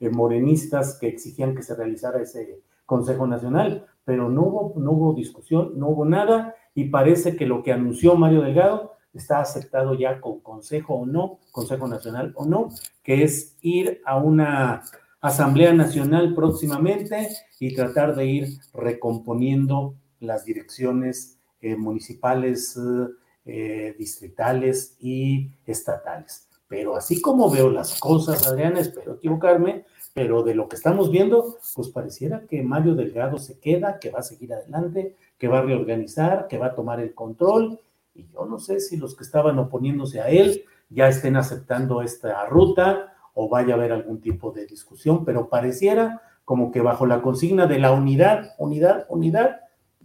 eh, 0.01 0.11
morenistas 0.11 0.99
que 0.99 1.09
exigían 1.09 1.55
que 1.55 1.63
se 1.63 1.75
realizara 1.75 2.21
ese 2.21 2.61
Consejo 2.87 3.27
Nacional, 3.27 3.87
pero 4.05 4.29
no 4.29 4.43
hubo, 4.43 4.75
no 4.77 4.93
hubo 4.93 5.15
discusión, 5.15 5.73
no 5.79 5.89
hubo 5.89 6.05
nada 6.05 6.55
y 6.75 6.91
parece 6.91 7.37
que 7.37 7.47
lo 7.47 7.63
que 7.63 7.73
anunció 7.73 8.17
Mario 8.17 8.43
Delgado 8.43 8.93
está 9.15 9.41
aceptado 9.41 9.95
ya 9.95 10.21
con 10.21 10.41
Consejo 10.41 10.95
o 10.95 11.07
no, 11.07 11.39
Consejo 11.53 11.87
Nacional 11.87 12.33
o 12.37 12.45
no, 12.45 12.69
que 13.03 13.23
es 13.23 13.57
ir 13.61 14.03
a 14.05 14.17
una 14.17 14.83
Asamblea 15.21 15.73
Nacional 15.73 16.35
próximamente 16.35 17.29
y 17.59 17.75
tratar 17.75 18.15
de 18.15 18.27
ir 18.27 18.49
recomponiendo 18.75 19.95
las 20.21 20.45
direcciones 20.45 21.39
eh, 21.61 21.77
municipales, 21.77 22.77
eh, 22.77 23.09
distritales 23.45 24.97
y 25.01 25.51
estatales. 25.67 26.49
Pero 26.67 26.97
así 26.97 27.21
como 27.21 27.51
veo 27.51 27.71
las 27.71 28.01
cosas, 28.01 28.47
Adriana, 28.47 28.81
espero 28.81 29.15
equivocarme, 29.15 29.85
pero 30.15 30.43
de 30.43 30.55
lo 30.55 30.69
que 30.69 30.77
estamos 30.77 31.11
viendo, 31.11 31.59
pues 31.75 31.89
pareciera 31.89 32.47
que 32.49 32.63
Mario 32.63 32.95
Delgado 32.95 33.39
se 33.39 33.59
queda, 33.59 33.99
que 33.99 34.11
va 34.11 34.21
a 34.21 34.23
seguir 34.23 34.55
adelante, 34.55 35.17
que 35.39 35.49
va 35.49 35.59
a 35.59 35.63
reorganizar, 35.63 36.47
que 36.49 36.57
va 36.57 36.67
a 36.67 36.75
tomar 36.75 37.01
el 37.01 37.15
control. 37.15 37.81
Y 38.15 38.27
yo 38.33 38.47
no 38.47 38.59
sé 38.59 38.81
si 38.81 38.97
los 38.97 39.17
que 39.17 39.25
estaban 39.25 39.59
oponiéndose 39.59 40.21
a 40.21 40.29
él 40.29 40.65
ya 40.89 41.09
estén 41.09 41.37
aceptando 41.37 42.01
esta 42.01 42.47
ruta 42.47 43.15
o 43.35 43.49
vaya 43.49 43.75
a 43.75 43.77
haber 43.77 43.93
algún 43.93 44.21
tipo 44.21 44.53
de 44.53 44.67
discusión, 44.67 45.25
pero 45.25 45.49
pareciera 45.49 46.23
como 46.45 46.71
que 46.71 46.81
bajo 46.81 47.07
la 47.07 47.21
consigna 47.21 47.67
de 47.67 47.81
la 47.81 47.93
unidad, 47.93 48.55
unidad, 48.59 49.07
unidad, 49.09 49.63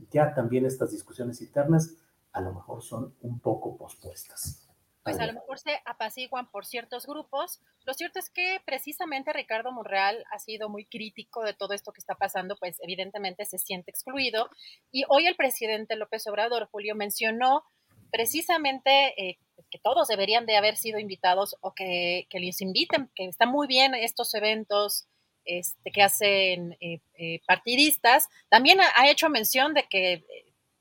ya 0.10 0.34
también 0.34 0.66
estas 0.66 0.92
discusiones 0.92 1.42
internas 1.42 1.96
a 2.34 2.42
lo 2.42 2.54
mejor 2.54 2.84
son 2.84 3.16
un 3.22 3.40
poco 3.40 3.78
pospuestas 3.78 4.70
pues 5.04 5.20
a 5.20 5.26
lo 5.26 5.34
mejor 5.34 5.60
se 5.60 5.82
apaciguan 5.86 6.50
por 6.52 6.66
ciertos 6.66 7.06
grupos. 7.06 7.62
Lo 7.86 7.94
cierto 7.94 8.20
es 8.20 8.30
que 8.30 8.60
precisamente 8.66 9.34
Ricardo 9.34 9.72
Monreal 9.72 10.24
ha 10.32 10.40
sido 10.40 10.70
muy 10.70 10.86
crítico 10.86 11.42
de 11.44 11.54
todo 11.54 11.74
esto 11.74 11.92
que 11.92 12.00
está 12.00 12.16
pasando, 12.16 12.58
pues 12.58 12.78
evidentemente 12.82 13.46
se 13.46 13.58
siente 13.58 13.92
excluido. 13.92 14.50
Y 14.92 15.06
hoy 15.10 15.26
el 15.26 15.36
presidente 15.36 15.96
López 15.96 16.28
Obrador, 16.28 16.68
Julio, 16.72 16.96
mencionó 16.96 17.64
precisamente 18.12 19.14
eh, 19.18 19.38
que 19.70 19.80
todos 19.80 20.08
deberían 20.08 20.46
de 20.46 20.58
haber 20.58 20.76
sido 20.76 21.00
invitados 21.00 21.56
o 21.62 21.74
que, 21.74 22.28
que 22.30 22.40
les 22.40 22.62
inviten, 22.62 23.10
que 23.16 23.26
están 23.26 23.50
muy 23.50 23.68
bien 23.68 23.96
estos 23.96 24.34
eventos 24.34 25.08
este, 25.46 25.92
que 25.92 26.04
hacen 26.04 26.78
eh, 26.82 27.00
eh, 27.18 27.42
partidistas. 27.48 28.28
También 28.50 28.80
ha, 28.82 29.10
hecho 29.10 29.30
mención 29.30 29.74
de 29.74 29.84
que 29.90 30.24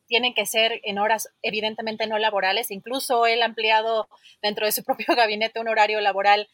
tienen 0.08 0.34
que 0.34 0.46
ser 0.46 0.80
en 0.82 0.98
horas 0.98 1.28
evidentemente 1.42 2.06
no 2.06 2.18
laborales. 2.18 2.70
Incluso 2.70 3.26
él 3.26 3.42
ha 3.42 3.46
ampliado 3.46 4.08
dentro 4.42 4.66
de 4.66 4.72
su 4.72 4.82
propio 4.84 5.14
gabinete 5.14 5.60
un 5.60 5.68
horario 5.68 6.00
laboral 6.00 6.48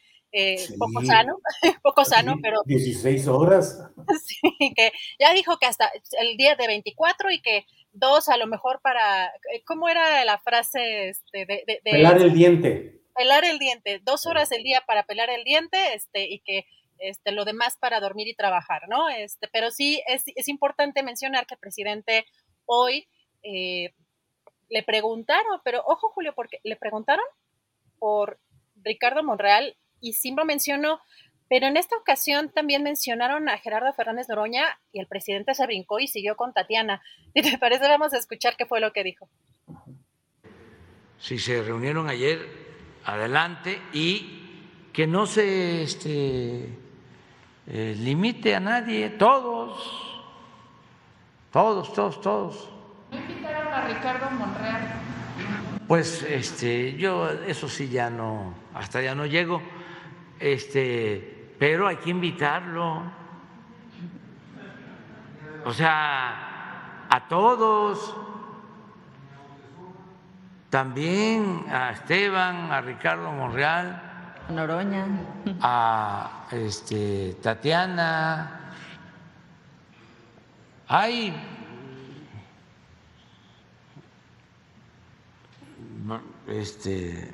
poco 0.79 1.05
sano, 1.05 1.38
poco 1.83 2.05
sano, 2.05 2.37
pero... 2.43 2.61
16 2.67 3.27
horas. 3.29 3.79
Sí, 4.25 4.73
que 4.77 4.93
ya 5.19 5.33
dijo 5.33 5.59
que 5.59 5.67
hasta 5.67 5.90
el 6.21 6.37
día 6.37 6.57
de 6.57 6.67
24 6.67 7.31
y 7.31 7.40
que 7.40 7.67
dos 7.93 8.29
a 8.29 8.37
lo 8.37 8.47
mejor 8.47 8.81
para, 8.83 9.27
eh, 9.27 9.62
¿cómo 9.67 9.88
era 9.88 10.25
la 10.25 10.38
frase? 10.38 11.09
Este, 11.09 11.47
de, 11.47 11.81
pelar 11.85 12.21
el 12.21 12.33
diente. 12.33 13.01
Pelar 13.14 13.45
el 13.45 13.59
diente, 13.59 14.01
dos 14.03 14.27
horas 14.27 14.51
el 14.53 14.62
día 14.62 14.83
para 14.87 15.05
pelar 15.05 15.31
el 15.31 15.45
diente 15.45 15.95
este, 15.95 16.29
y 16.29 16.40
que 16.40 16.67
este, 16.99 17.33
lo 17.33 17.45
demás 17.45 17.77
para 17.79 18.01
dormir 18.01 18.29
y 18.29 18.35
trabajar, 18.35 18.83
¿no? 18.88 19.09
Este, 19.09 19.49
pero 19.53 19.71
sí 19.71 20.03
es, 20.07 20.25
es 20.35 20.49
importante 20.49 21.03
mencionar 21.03 21.47
que 21.47 21.55
el 21.55 21.61
presidente 21.61 22.27
hoy 22.67 23.09
eh, 23.44 23.94
le 24.68 24.83
preguntaron, 24.83 25.61
pero 25.64 25.83
ojo 25.87 26.09
Julio, 26.11 26.33
porque 26.35 26.61
le 26.64 26.76
preguntaron 26.76 27.24
por 27.98 28.40
Ricardo 28.83 29.22
Monreal 29.22 29.76
y 30.00 30.14
lo 30.35 30.44
mencionó 30.44 31.00
pero 31.48 31.66
en 31.66 31.76
esta 31.76 31.96
ocasión 31.96 32.48
también 32.48 32.83
mencionaron 32.83 33.48
a 33.48 33.59
Gerardo 33.59 33.92
Fernández 33.92 34.28
Noroña 34.28 34.64
y 34.92 35.00
el 35.00 35.07
presidente 35.07 35.54
se 35.54 35.66
brincó 35.66 36.00
y 36.00 36.09
siguió 36.09 36.37
con 36.37 36.52
Tatiana. 36.52 37.02
¿Y 37.35 37.42
te 37.42 37.59
parece? 37.59 37.88
Vamos 37.88 38.14
a 38.14 38.18
escuchar 38.18 38.57
qué 38.57 38.66
fue 38.66 38.80
lo 38.80 38.92
que 38.92 39.04
dijo. 39.04 39.28
Si 41.18 41.38
se 41.38 41.62
reunieron 41.62 42.09
ayer, 42.09 42.40
adelante 43.04 43.80
y 43.92 44.40
que 44.92 45.07
no 45.07 45.26
se 45.26 45.83
este, 45.83 46.68
eh, 47.66 47.96
limite 47.98 48.54
a 48.54 48.61
nadie, 48.61 49.11
todos, 49.11 50.22
todos, 51.52 51.92
todos, 51.92 52.20
todos. 52.20 52.73
¿No 53.85 53.90
invitaron 53.90 54.23
a 54.23 54.29
Ricardo 54.29 54.31
Monreal? 54.31 54.83
Pues 55.87 56.23
este, 56.23 56.97
yo 56.97 57.29
eso 57.31 57.68
sí 57.68 57.88
ya 57.88 58.09
no, 58.09 58.55
hasta 58.75 59.03
ya 59.03 59.14
no 59.14 59.27
llego. 59.27 59.61
Este, 60.40 61.53
pero 61.59 61.87
hay 61.87 61.97
que 61.97 62.11
invitarlo. 62.11 63.03
O 65.66 65.73
sea, 65.73 67.07
a 67.11 67.29
todos, 67.29 68.16
también 70.70 71.66
a 71.70 71.90
Esteban, 71.90 72.73
a 72.73 72.81
Ricardo 72.81 73.31
Monreal, 73.33 74.03
a 74.49 74.53
Noroña, 74.53 75.07
a 75.61 76.47
este, 76.51 77.37
Tatiana. 77.42 78.61
Hay 80.88 81.54
este, 86.47 87.33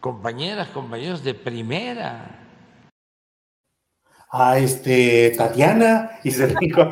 compañeras, 0.00 0.68
compañeros 0.68 1.22
de 1.22 1.34
primera. 1.34 2.38
A 4.34 4.56
este 4.56 5.34
Tatiana 5.36 6.12
y 6.24 6.30
se 6.30 6.46
dijo 6.58 6.88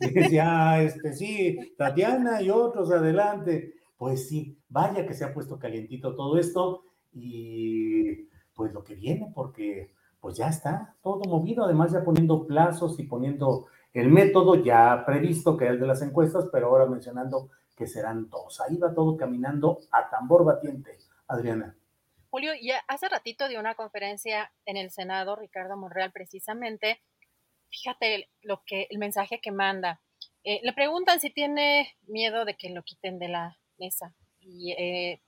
decía, 0.00 0.82
este, 0.82 1.12
sí, 1.12 1.74
Tatiana 1.76 2.40
y 2.40 2.48
otros 2.48 2.90
adelante. 2.90 3.74
Pues 3.98 4.28
sí, 4.28 4.58
vaya 4.70 5.06
que 5.06 5.12
se 5.12 5.24
ha 5.24 5.34
puesto 5.34 5.58
calientito 5.58 6.14
todo 6.14 6.38
esto 6.38 6.84
y 7.12 8.28
pues 8.54 8.72
lo 8.72 8.82
que 8.82 8.94
viene, 8.94 9.30
porque 9.34 9.92
pues 10.20 10.36
ya 10.36 10.48
está 10.48 10.96
todo 11.02 11.22
movido, 11.28 11.64
además 11.64 11.92
ya 11.92 12.02
poniendo 12.02 12.46
plazos 12.46 12.98
y 12.98 13.04
poniendo 13.04 13.66
el 13.92 14.08
método 14.08 14.56
ya 14.56 15.04
previsto, 15.06 15.56
que 15.56 15.66
es 15.66 15.70
el 15.72 15.80
de 15.80 15.86
las 15.86 16.02
encuestas, 16.02 16.48
pero 16.50 16.68
ahora 16.68 16.86
mencionando 16.86 17.50
que 17.76 17.86
serán 17.86 18.28
dos. 18.30 18.60
Ahí 18.60 18.76
va 18.76 18.94
todo 18.94 19.16
caminando 19.16 19.80
a 19.92 20.08
tambor 20.08 20.44
batiente, 20.44 20.98
Adriana. 21.28 21.76
Julio, 22.30 22.52
ya 22.60 22.82
hace 22.88 23.08
ratito 23.08 23.48
dio 23.48 23.60
una 23.60 23.74
conferencia 23.74 24.52
en 24.64 24.76
el 24.76 24.90
Senado, 24.90 25.36
Ricardo 25.36 25.76
Monreal, 25.76 26.12
precisamente. 26.12 27.00
Fíjate 27.70 28.30
lo 28.42 28.62
que, 28.64 28.86
el 28.90 28.98
mensaje 28.98 29.40
que 29.40 29.52
manda. 29.52 30.00
Eh, 30.44 30.60
le 30.62 30.72
preguntan 30.72 31.20
si 31.20 31.30
tiene 31.30 31.96
miedo 32.06 32.44
de 32.44 32.54
que 32.54 32.70
lo 32.70 32.82
quiten 32.82 33.18
de 33.18 33.28
la 33.28 33.58
mesa. 33.78 34.14
Y 34.40 34.72
eh, 34.72 35.20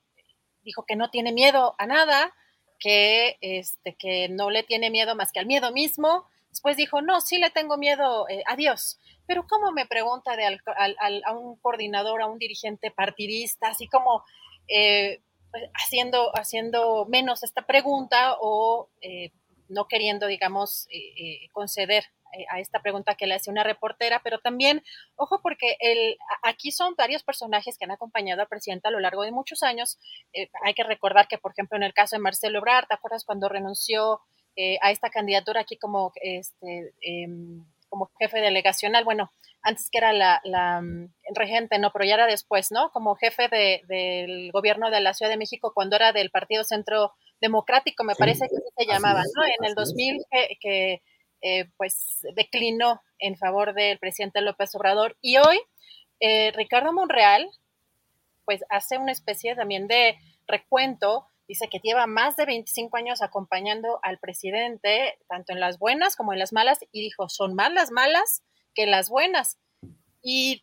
dijo 0.63 0.85
que 0.87 0.97
no 0.97 1.11
tiene 1.11 1.33
miedo 1.33 1.75
a 1.79 1.87
nada, 1.87 2.35
que, 2.79 3.37
este, 3.41 3.97
que 3.97 4.29
no 4.29 4.51
le 4.51 4.63
tiene 4.63 4.91
miedo 4.91 5.15
más 5.17 5.33
que 5.33 5.41
al 5.41 5.47
miedo 5.47 5.73
mismo. 5.73 6.27
Después 6.51 6.77
dijo, 6.77 7.03
no, 7.03 7.21
sí 7.21 7.39
le 7.39 7.51
tengo 7.51 7.77
miedo 7.77 8.29
eh, 8.29 8.43
a 8.47 8.57
Dios. 8.57 8.99
Pero 9.29 9.47
¿cómo 9.47 9.71
me 9.71 9.87
pregunta 9.87 10.35
de 10.37 10.59
a 11.25 11.33
un 11.33 11.57
coordinador, 11.61 12.21
a 12.21 12.27
un 12.27 12.39
dirigente 12.39 12.91
partidista, 12.91 13.69
así 13.69 13.87
como 13.87 14.25
pues, 15.51 15.65
haciendo, 15.75 16.31
haciendo 16.37 17.07
menos 17.07 17.43
esta 17.43 17.63
pregunta 17.63 18.37
o 18.41 18.91
eh, 19.01 19.31
no 19.69 19.87
queriendo, 19.87 20.27
digamos, 20.27 20.87
eh, 20.91 20.99
eh, 21.17 21.49
conceder 21.53 22.05
a 22.51 22.61
esta 22.61 22.83
pregunta 22.83 23.15
que 23.15 23.27
le 23.27 23.35
hace 23.35 23.51
una 23.51 23.65
reportera, 23.65 24.21
pero 24.23 24.39
también, 24.39 24.83
ojo, 25.17 25.41
porque 25.43 25.79
el, 25.81 26.19
aquí 26.43 26.73
son 26.73 26.95
varios 26.95 27.23
personajes 27.23 27.79
que 27.79 27.87
han 27.87 27.91
acompañado 27.91 28.43
al 28.43 28.49
presidente 28.49 28.87
a 28.87 28.91
lo 28.91 29.01
largo 29.01 29.23
de 29.23 29.33
muchos 29.33 29.63
años. 29.63 29.99
hay 30.63 30.75
que 30.75 30.83
recordar 30.85 31.27
que, 31.27 31.39
por 31.39 31.53
ejemplo, 31.53 31.79
en 31.79 31.85
el 31.85 31.95
caso 31.95 32.17
de 32.17 32.21
Marcelo 32.21 32.59
Ebrard, 32.59 32.87
¿te 32.87 32.95
acuerdas 32.95 33.25
cuando 33.25 33.49
renunció 33.49 34.21
a 34.83 34.91
esta 34.91 35.09
candidatura 35.09 35.63
aquí 35.63 35.79
como, 35.79 36.13
este, 36.21 36.93
em, 37.01 37.65
como 37.89 38.11
jefe 38.19 38.41
delegacional? 38.41 39.05
Bueno, 39.05 39.31
antes 39.63 39.91
que 39.91 39.99
era 39.99 40.13
la, 40.13 40.81
mm, 40.81 41.13
regente, 41.35 41.79
no, 41.79 41.91
pero 41.93 42.05
ya 42.05 42.15
era 42.15 42.27
después, 42.27 42.71
¿no? 42.71 42.91
Como 42.91 43.17
jefe 43.17 43.49
del 43.89 44.51
gobierno 44.53 44.91
de 44.91 45.01
la 45.01 45.15
Ciudad 45.15 45.31
de 45.31 45.37
México 45.37 45.73
cuando 45.75 45.97
era 45.97 46.13
del 46.13 46.31
Partido 46.31 46.65
Centro 46.65 47.13
Democrático, 47.41 48.05
me 48.05 48.15
parece 48.15 48.49
que 48.49 48.57
así 48.57 48.69
se 48.77 48.87
llamaba, 48.87 49.23
¿no? 49.35 49.45
En 49.45 49.65
el 49.65 49.75
2000 49.75 50.25
que, 50.61 51.03
eh, 51.41 51.71
pues 51.77 52.27
declinó 52.35 53.01
en 53.19 53.37
favor 53.37 53.75
del 53.75 53.99
presidente 53.99 54.41
López 54.41 54.75
Obrador. 54.75 55.17
Y 55.21 55.39
hoy 55.39 55.61
eh, 56.21 56.53
Ricardo 56.55 56.93
Monreal, 56.93 57.49
pues 58.45 58.65
hace 58.71 58.99
una 58.99 59.13
especie 59.13 59.55
también 59.55 59.87
de 59.87 60.17
recuento, 60.47 61.29
dice 61.49 61.69
que 61.69 61.81
lleva 61.83 62.07
más 62.07 62.37
de 62.37 62.45
25 62.45 62.97
años 62.97 63.23
acompañando 63.23 63.99
al 64.03 64.19
presidente, 64.19 65.19
tanto 65.29 65.53
en 65.53 65.61
las 65.61 65.79
buenas 65.79 66.15
como 66.15 66.33
en 66.33 66.39
las 66.39 66.53
malas, 66.53 66.79
y 66.93 67.01
dijo, 67.01 67.29
son 67.29 67.55
más 67.55 67.73
las 67.73 67.91
malas 67.91 68.43
que 68.75 68.87
las 68.87 69.09
buenas. 69.09 69.59
Y 70.23 70.63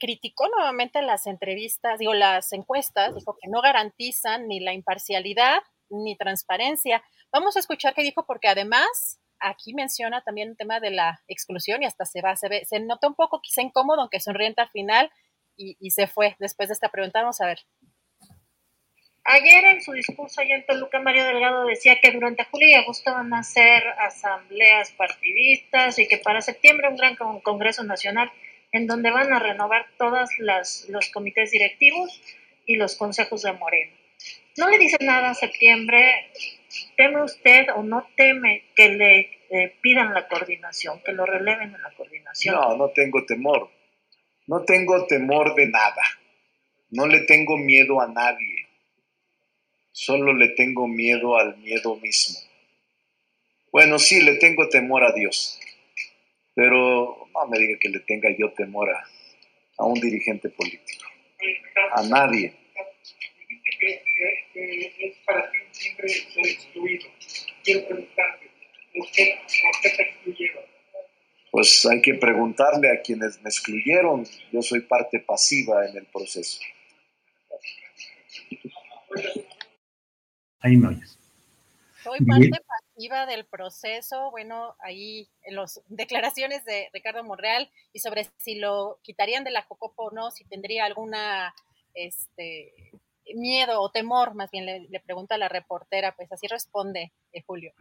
criticó 0.00 0.48
nuevamente 0.48 1.02
las 1.02 1.26
entrevistas, 1.26 1.98
digo, 1.98 2.14
las 2.14 2.52
encuestas, 2.52 3.14
dijo 3.14 3.36
que 3.40 3.48
no 3.48 3.60
garantizan 3.60 4.48
ni 4.48 4.60
la 4.60 4.72
imparcialidad 4.72 5.62
ni 5.90 6.16
transparencia. 6.16 7.02
Vamos 7.32 7.56
a 7.56 7.60
escuchar 7.60 7.94
qué 7.94 8.02
dijo, 8.02 8.26
porque 8.26 8.48
además 8.48 9.20
aquí 9.38 9.74
menciona 9.74 10.22
también 10.22 10.50
el 10.50 10.56
tema 10.56 10.80
de 10.80 10.90
la 10.90 11.20
exclusión 11.28 11.82
y 11.82 11.86
hasta 11.86 12.06
se 12.06 12.22
va, 12.22 12.34
se 12.36 12.48
ve, 12.48 12.64
se 12.64 12.80
nota 12.80 13.06
un 13.06 13.14
poco 13.14 13.40
quizá 13.42 13.62
incómodo, 13.62 14.00
aunque 14.00 14.20
sonriente 14.20 14.62
al 14.62 14.70
final 14.70 15.10
y, 15.56 15.76
y 15.80 15.90
se 15.90 16.06
fue 16.06 16.34
después 16.38 16.68
de 16.68 16.74
esta 16.74 16.88
pregunta. 16.88 17.20
Vamos 17.20 17.40
a 17.40 17.46
ver. 17.46 17.58
Ayer 19.26 19.64
en 19.64 19.80
su 19.80 19.92
discurso 19.92 20.42
allá 20.42 20.56
en 20.56 20.66
Toluca, 20.66 21.00
Mario 21.00 21.24
Delgado 21.24 21.64
decía 21.64 21.98
que 21.98 22.10
durante 22.10 22.44
julio 22.44 22.68
y 22.68 22.74
agosto 22.74 23.10
van 23.10 23.32
a 23.32 23.42
ser 23.42 23.82
asambleas 23.98 24.92
partidistas 24.92 25.98
y 25.98 26.06
que 26.06 26.18
para 26.18 26.42
septiembre 26.42 26.88
un 26.88 26.96
gran 26.96 27.16
congreso 27.16 27.84
nacional 27.84 28.30
en 28.72 28.86
donde 28.86 29.10
van 29.10 29.32
a 29.32 29.38
renovar 29.38 29.86
todos 29.96 30.28
los 30.38 31.08
comités 31.08 31.52
directivos 31.52 32.20
y 32.66 32.76
los 32.76 32.96
consejos 32.96 33.42
de 33.42 33.52
Moreno. 33.54 33.92
No 34.58 34.68
le 34.68 34.76
dice 34.76 34.98
nada 35.00 35.30
a 35.30 35.34
septiembre, 35.34 36.30
¿teme 36.96 37.22
usted 37.22 37.68
o 37.74 37.82
no 37.82 38.06
teme 38.16 38.64
que 38.76 38.90
le 38.90 39.70
pidan 39.80 40.12
la 40.12 40.28
coordinación, 40.28 41.00
que 41.02 41.12
lo 41.12 41.24
releven 41.24 41.74
en 41.74 41.82
la 41.82 41.90
coordinación? 41.92 42.56
No, 42.56 42.76
no 42.76 42.90
tengo 42.90 43.24
temor. 43.24 43.70
No 44.46 44.64
tengo 44.64 45.06
temor 45.06 45.54
de 45.54 45.68
nada. 45.68 46.02
No 46.90 47.06
le 47.06 47.20
tengo 47.20 47.56
miedo 47.56 48.02
a 48.02 48.08
nadie 48.08 48.63
solo 49.94 50.34
le 50.34 50.48
tengo 50.48 50.88
miedo 50.88 51.38
al 51.38 51.56
miedo 51.58 51.96
mismo. 51.96 52.40
Bueno, 53.70 53.98
sí, 53.98 54.20
le 54.22 54.36
tengo 54.36 54.68
temor 54.68 55.04
a 55.04 55.12
Dios, 55.12 55.58
pero 56.54 57.28
no 57.32 57.46
me 57.48 57.58
diga 57.58 57.78
que 57.78 57.88
le 57.88 58.00
tenga 58.00 58.28
yo 58.36 58.52
temor 58.52 58.90
a, 58.90 59.84
un 59.84 60.00
dirigente 60.00 60.48
político, 60.50 61.06
a 61.92 62.02
nadie. 62.02 62.54
Pues 71.52 71.86
hay 71.86 72.02
que 72.02 72.14
preguntarle 72.14 72.90
a 72.90 73.00
quienes 73.00 73.40
me 73.42 73.48
excluyeron. 73.48 74.26
Yo 74.52 74.60
soy 74.60 74.80
parte 74.80 75.20
pasiva 75.20 75.86
en 75.86 75.96
el 75.98 76.06
proceso. 76.06 76.58
Ahí 80.64 80.76
me 80.76 80.88
oyes. 80.88 81.18
Soy 82.02 82.18
parte 82.24 82.50
pasiva 82.66 83.26
del 83.26 83.46
proceso, 83.46 84.30
bueno, 84.30 84.74
ahí 84.80 85.28
en 85.42 85.56
las 85.56 85.80
declaraciones 85.88 86.64
de 86.64 86.88
Ricardo 86.92 87.22
Monreal 87.24 87.70
y 87.92 88.00
sobre 88.00 88.28
si 88.38 88.56
lo 88.56 88.98
quitarían 89.02 89.44
de 89.44 89.50
la 89.50 89.62
Jocopo 89.62 90.04
o 90.04 90.10
no, 90.10 90.30
si 90.30 90.44
tendría 90.44 90.84
alguna 90.84 91.54
este, 91.94 92.72
miedo 93.34 93.80
o 93.80 93.90
temor, 93.90 94.34
más 94.34 94.50
bien 94.50 94.66
le, 94.66 95.00
pregunta 95.00 95.36
a 95.36 95.38
la 95.38 95.48
reportera, 95.48 96.14
pues 96.16 96.30
así 96.32 96.46
responde 96.46 97.12
eh, 97.32 97.42
Julio. 97.46 97.72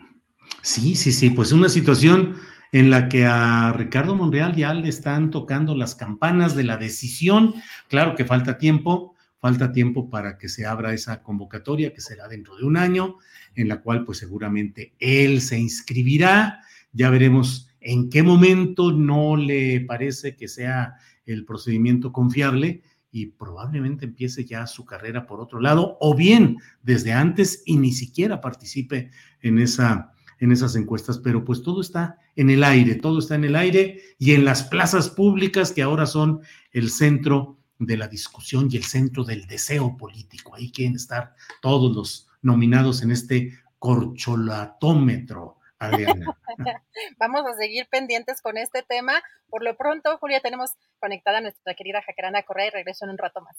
Sí, 0.62 0.96
sí, 0.96 1.12
sí, 1.12 1.30
pues 1.30 1.52
una 1.52 1.70
situación 1.70 2.38
en 2.72 2.90
la 2.90 3.08
que 3.08 3.26
a 3.26 3.74
Ricardo 3.74 4.16
Monreal 4.16 4.56
ya 4.56 4.74
le 4.74 4.90
están 4.90 5.32
tocando 5.32 5.76
las 5.76 5.96
campanas 5.96 6.56
de 6.56 6.64
la 6.64 6.78
decisión. 6.78 7.54
Claro 7.88 8.16
que 8.16 8.26
falta 8.26 8.58
tiempo, 8.58 9.16
falta 9.44 9.74
tiempo 9.74 10.10
para 10.10 10.38
que 10.38 10.48
se 10.48 10.66
abra 10.66 10.94
esa 10.94 11.22
convocatoria, 11.22 11.94
que 11.94 12.00
será 12.00 12.30
dentro 12.30 12.56
de 12.56 12.64
un 12.64 12.78
año, 12.78 13.18
en 13.56 13.68
la 13.68 13.82
cual 13.82 14.06
pues 14.06 14.20
seguramente 14.20 14.94
él 15.00 15.42
se 15.42 15.60
inscribirá. 15.60 16.62
Ya 16.94 17.10
veremos 17.10 17.68
en 17.82 18.10
qué 18.10 18.24
momento 18.24 18.94
no 18.94 19.36
le 19.36 19.82
parece 19.82 20.38
que 20.38 20.48
sea 20.48 20.96
el 21.26 21.44
procedimiento 21.44 22.14
confiable 22.14 22.84
y 23.12 23.26
probablemente 23.26 24.06
empiece 24.06 24.46
ya 24.46 24.66
su 24.66 24.86
carrera 24.86 25.28
por 25.28 25.42
otro 25.42 25.60
lado, 25.60 25.98
o 26.00 26.16
bien 26.16 26.56
desde 26.82 27.12
antes 27.12 27.64
y 27.66 27.76
ni 27.76 27.92
siquiera 27.92 28.40
participe 28.40 29.12
en, 29.42 29.60
esa, 29.60 30.14
en 30.40 30.54
esas 30.54 30.78
encuestas, 30.78 31.18
pero 31.18 31.44
pues 31.44 31.62
todo 31.64 31.82
está 31.82 32.18
en 32.38 32.50
el 32.50 32.64
aire, 32.64 32.96
todo 32.96 33.20
está 33.20 33.36
en 33.36 33.44
el 33.44 33.58
aire 33.58 34.00
y 34.18 34.32
en 34.32 34.46
las 34.46 34.64
plazas 34.64 35.10
públicas 35.10 35.74
que 35.74 35.82
ahora 35.82 36.06
son 36.06 36.40
el 36.72 36.90
centro 36.90 37.58
de 37.86 37.98
la 37.98 38.08
discusión 38.08 38.68
y 38.72 38.78
el 38.78 38.84
centro 38.84 39.24
del 39.24 39.46
deseo 39.48 39.96
político. 39.98 40.56
Ahí 40.56 40.72
quieren 40.72 40.96
estar 40.96 41.36
todos 41.62 41.96
los 41.96 42.28
nominados 42.42 43.02
en 43.02 43.12
este 43.12 43.60
corcholatómetro 43.80 45.58
Vamos 47.18 47.46
a 47.46 47.56
seguir 47.58 47.88
pendientes 47.90 48.42
con 48.42 48.58
este 48.58 48.84
tema. 48.84 49.22
Por 49.50 49.64
lo 49.64 49.76
pronto, 49.76 50.18
Julia, 50.18 50.42
tenemos 50.42 50.72
conectada 51.00 51.40
a 51.40 51.42
nuestra 51.42 51.74
querida 51.74 52.02
Jacaranda 52.02 52.44
Correa 52.44 52.68
y 52.68 52.72
regreso 52.72 53.06
en 53.06 53.12
un 53.12 53.18
rato 53.18 53.42
más. 53.42 53.58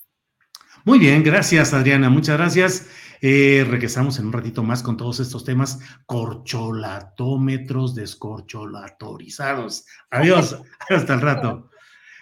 Muy 0.84 0.98
bien, 0.98 1.22
gracias 1.22 1.72
Adriana, 1.72 2.10
muchas 2.10 2.36
gracias. 2.36 2.88
Eh, 3.20 3.64
regresamos 3.68 4.18
en 4.18 4.26
un 4.26 4.32
ratito 4.32 4.64
más 4.64 4.82
con 4.82 4.96
todos 4.96 5.20
estos 5.20 5.44
temas 5.44 5.78
corcholatómetros 6.04 7.94
descorcholatorizados. 7.94 9.86
Adiós, 10.10 10.60
hasta 10.90 11.14
el 11.14 11.20
rato. 11.20 11.70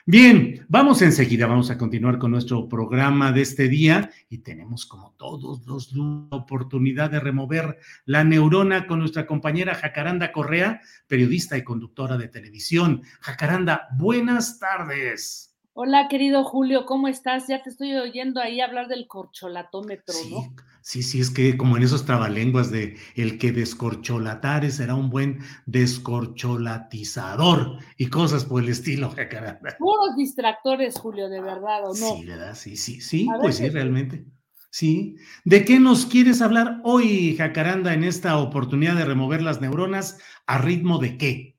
Bien, 0.05 0.67
vamos 0.69 1.01
enseguida, 1.01 1.47
vamos 1.47 1.71
a 1.71 1.79
continuar 1.79 2.19
con 2.19 2.33
nuestro 2.33 2.69
programa 2.69 3.31
de 3.31 3.43
este 3.43 3.69
día 3.69 4.11
y 4.29 4.39
tenemos 4.39 4.85
como 4.85 5.13
todos 5.13 5.65
los 5.65 5.93
la 5.93 6.27
oportunidad 6.31 7.09
de 7.09 7.21
remover 7.21 7.79
la 8.05 8.25
neurona 8.25 8.89
con 8.89 8.99
nuestra 8.99 9.27
compañera 9.27 9.77
Jacaranda 9.77 10.33
Correa, 10.33 10.81
periodista 11.07 11.57
y 11.57 11.63
conductora 11.63 12.19
de 12.19 12.27
televisión. 12.27 13.03
Jacaranda, 13.21 13.87
buenas 13.97 14.59
tardes. 14.59 15.52
Hola, 15.75 16.07
querido 16.09 16.45
Julio, 16.45 16.85
¿cómo 16.85 17.09
estás? 17.09 17.49
Ya 17.49 17.63
te 17.63 17.71
estoy 17.71 17.95
oyendo 17.95 18.43
ahí 18.43 18.61
hablar 18.61 18.89
del 18.89 19.09
corcholatómetro, 19.09 20.15
¿no? 20.31 20.55
Sí, 20.83 21.03
sí, 21.03 21.19
es 21.19 21.31
que 21.31 21.57
como 21.57 21.79
en 21.79 21.83
esos 21.83 22.05
trabalenguas 22.05 22.71
de 22.71 22.99
el 23.17 23.39
que 23.39 23.53
descorcholatare 23.53 24.71
será 24.71 24.95
un 24.95 25.09
buen 25.09 25.39
descorcholatizador 25.65 27.79
y 27.97 28.09
cosas 28.09 28.45
por 28.45 28.63
el 28.63 28.69
estilo, 28.69 29.09
jacaranda. 29.17 29.75
Puros 29.79 30.15
distractores, 30.15 30.99
Julio, 30.99 31.31
de 31.31 31.41
verdad, 31.41 31.85
¿o 31.85 31.95
no? 31.95 31.97
Sí, 32.17 32.27
¿verdad? 32.27 32.55
Sí, 32.55 32.77
sí, 32.77 33.01
sí, 33.01 33.27
pues 33.41 33.57
sí, 33.57 33.71
realmente. 33.71 34.27
Sí. 34.71 35.17
¿De 35.47 35.65
qué 35.65 35.81
nos 35.81 36.05
quieres 36.05 36.43
hablar 36.43 36.83
hoy, 36.85 37.35
Jacaranda, 37.37 37.95
en 37.95 38.05
esta 38.05 38.37
oportunidad 38.37 38.97
de 38.97 39.07
remover 39.07 39.41
las 39.41 39.63
neuronas? 39.63 40.19
¿A 40.47 40.59
ritmo 40.59 40.99
de 40.99 41.17
qué? 41.17 41.52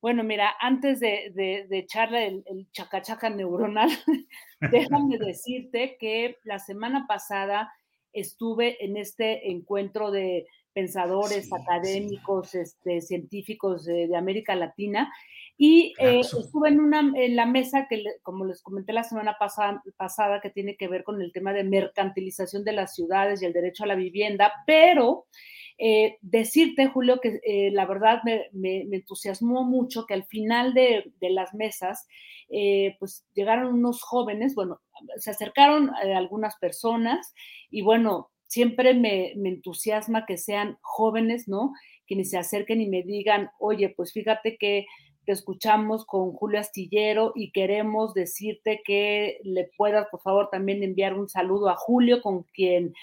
Bueno, 0.00 0.22
mira, 0.24 0.54
antes 0.60 1.00
de, 1.00 1.66
echarle 1.70 2.26
el, 2.26 2.44
el, 2.46 2.70
chacachaca 2.72 3.30
neuronal, 3.30 3.88
déjame 4.60 5.18
decirte 5.18 5.96
que 5.98 6.38
la 6.44 6.58
semana 6.58 7.06
pasada 7.06 7.72
estuve 8.12 8.84
en 8.84 8.96
este 8.96 9.50
encuentro 9.50 10.10
de 10.10 10.46
pensadores 10.76 11.50
académicos, 11.54 12.54
este, 12.54 13.00
científicos 13.00 13.86
de, 13.86 14.14
América 14.14 14.54
Latina 14.54 15.10
y 15.56 15.94
eh, 15.98 16.20
estuve 16.20 16.68
en, 16.68 16.80
una, 16.80 17.12
en 17.14 17.34
la 17.34 17.46
mesa 17.46 17.86
que, 17.88 18.04
como 18.22 18.44
les 18.44 18.62
comenté 18.62 18.92
la 18.92 19.02
semana 19.02 19.36
pasada, 19.38 19.82
pasada, 19.96 20.38
que 20.42 20.50
tiene 20.50 20.76
que 20.76 20.86
ver 20.86 21.02
con 21.02 21.22
el 21.22 21.32
tema 21.32 21.54
de 21.54 21.64
mercantilización 21.64 22.62
de 22.62 22.72
las 22.72 22.94
ciudades 22.94 23.40
y 23.40 23.46
el 23.46 23.54
derecho 23.54 23.84
a 23.84 23.86
la 23.86 23.94
vivienda, 23.94 24.52
pero 24.66 25.24
eh, 25.78 26.16
decirte, 26.22 26.88
Julio, 26.88 27.20
que 27.20 27.40
eh, 27.44 27.70
la 27.70 27.84
verdad 27.86 28.22
me, 28.24 28.80
entusiasmó 28.92 29.64
mucho 29.64 30.06
que 30.06 30.14
al 30.14 30.24
final 30.24 30.72
de, 30.72 31.12
las 31.20 31.54
mesas, 31.54 32.06
eh, 32.48 32.96
pues 32.98 33.26
llegaron 33.34 33.74
unos 33.74 34.02
jóvenes, 34.02 34.54
bueno, 34.54 34.80
se 35.18 35.30
acercaron 35.30 35.90
algunas 35.94 36.56
personas 36.56 37.34
y 37.70 37.82
bueno, 37.82 38.30
siempre 38.46 38.94
me, 38.94 39.34
me, 39.36 39.50
entusiasma 39.50 40.24
que 40.24 40.38
sean 40.38 40.78
jóvenes, 40.80 41.48
¿no? 41.48 41.72
Quienes 42.06 42.30
se 42.30 42.38
acerquen 42.38 42.80
y 42.80 42.88
me 42.88 43.02
digan, 43.02 43.50
oye, 43.58 43.90
pues 43.90 44.12
fíjate 44.12 44.56
que 44.56 44.86
te 45.26 45.32
escuchamos 45.32 46.06
con 46.06 46.32
Julio 46.32 46.60
Astillero 46.60 47.32
y 47.34 47.50
queremos 47.50 48.14
decirte 48.14 48.80
que 48.84 49.40
le 49.42 49.68
puedas, 49.76 50.06
por 50.08 50.20
favor, 50.20 50.48
también 50.50 50.84
enviar 50.84 51.18
un 51.18 51.28
saludo 51.28 51.68
a 51.68 51.74
Julio, 51.74 52.22
con 52.22 52.44
quien 52.44 52.94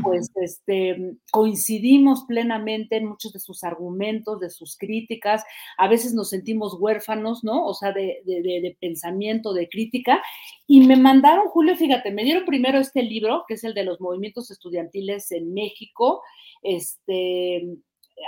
pues 0.00 0.30
este, 0.36 1.16
coincidimos 1.32 2.24
plenamente 2.28 2.96
en 2.96 3.06
muchos 3.06 3.32
de 3.32 3.40
sus 3.40 3.64
argumentos, 3.64 4.38
de 4.38 4.50
sus 4.50 4.76
críticas. 4.78 5.44
A 5.76 5.88
veces 5.88 6.14
nos 6.14 6.30
sentimos 6.30 6.76
huérfanos, 6.78 7.42
¿no? 7.42 7.66
O 7.66 7.74
sea, 7.74 7.92
de, 7.92 8.22
de 8.24 8.76
pensamiento, 8.80 9.52
de 9.52 9.68
crítica. 9.68 10.22
Y 10.68 10.86
me 10.86 10.96
mandaron, 10.96 11.48
Julio, 11.48 11.76
fíjate, 11.76 12.12
me 12.12 12.22
dieron 12.22 12.44
primero 12.44 12.78
este 12.78 13.02
libro, 13.02 13.44
que 13.48 13.54
es 13.54 13.64
el 13.64 13.74
de 13.74 13.84
los 13.84 14.00
movimientos 14.00 14.52
estudiantiles 14.52 15.32
en 15.32 15.52
México. 15.52 16.22
Este, 16.62 17.76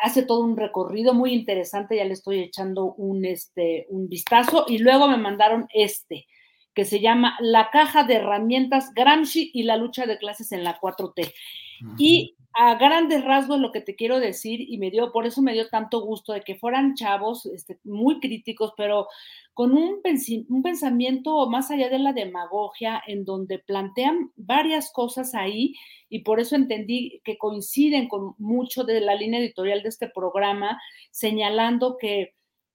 hace 0.03 0.25
todo 0.25 0.41
un 0.41 0.57
recorrido 0.57 1.15
muy 1.15 1.33
interesante, 1.33 1.97
ya 1.97 2.05
le 2.05 2.15
estoy 2.15 2.41
echando 2.41 2.95
un, 2.95 3.25
este, 3.25 3.87
un 3.89 4.09
vistazo 4.09 4.65
y 4.69 4.79
luego 4.79 5.09
me 5.09 5.17
mandaron 5.17 5.67
este, 5.73 6.27
que 6.75 6.85
se 6.85 7.01
llama 7.01 7.37
La 7.41 7.71
caja 7.71 8.05
de 8.05 8.15
herramientas 8.15 8.93
Gramsci 8.95 9.51
y 9.55 9.63
la 9.63 9.77
lucha 9.77 10.07
de 10.07 10.19
clases 10.19 10.53
en 10.53 10.65
la 10.65 10.81
4T. 10.81 11.33
Y 11.99 12.37
a 12.57 12.77
grandes 12.77 13.25
rasgos 13.25 13.59
lo 13.59 13.73
que 13.73 13.81
te 13.81 13.97
quiero 13.97 14.21
decir, 14.21 14.61
y 14.61 14.79
me 14.79 14.93
dio, 14.93 15.11
por 15.11 15.27
eso 15.27 15.43
me 15.43 15.53
dio 15.53 15.69
tanto 15.69 16.03
gusto 16.03 16.33
de 16.33 16.43
que 16.43 16.55
fueran 16.55 16.95
chavos 16.95 17.47
este, 17.47 17.81
muy 17.83 18.21
críticos, 18.21 18.73
pero 18.77 19.09
con 19.55 19.73
un, 19.73 20.01
un, 20.49 20.63
pensamiento 20.63 21.49
más 21.51 21.73
allá 21.73 21.89
de 21.89 21.99
la 21.99 22.13
demagogia, 22.13 23.03
en 23.09 23.25
donde 23.25 23.59
plantean 23.59 24.31
varias 24.37 24.93
cosas 24.93 25.35
ahí, 25.35 25.75
y 26.09 26.21
por 26.21 26.39
eso 26.39 26.55
entendí 26.55 27.21
que 27.25 27.39
coinciden 27.39 28.07
con 28.07 28.37
mucho 28.39 28.85
de 28.85 29.01
la 29.01 29.17
línea 29.17 29.41
editorial 29.41 29.83
de 29.83 29.89
este 29.89 30.09
programa, 30.09 30.81
señalando 31.11 31.97
que 31.99 32.35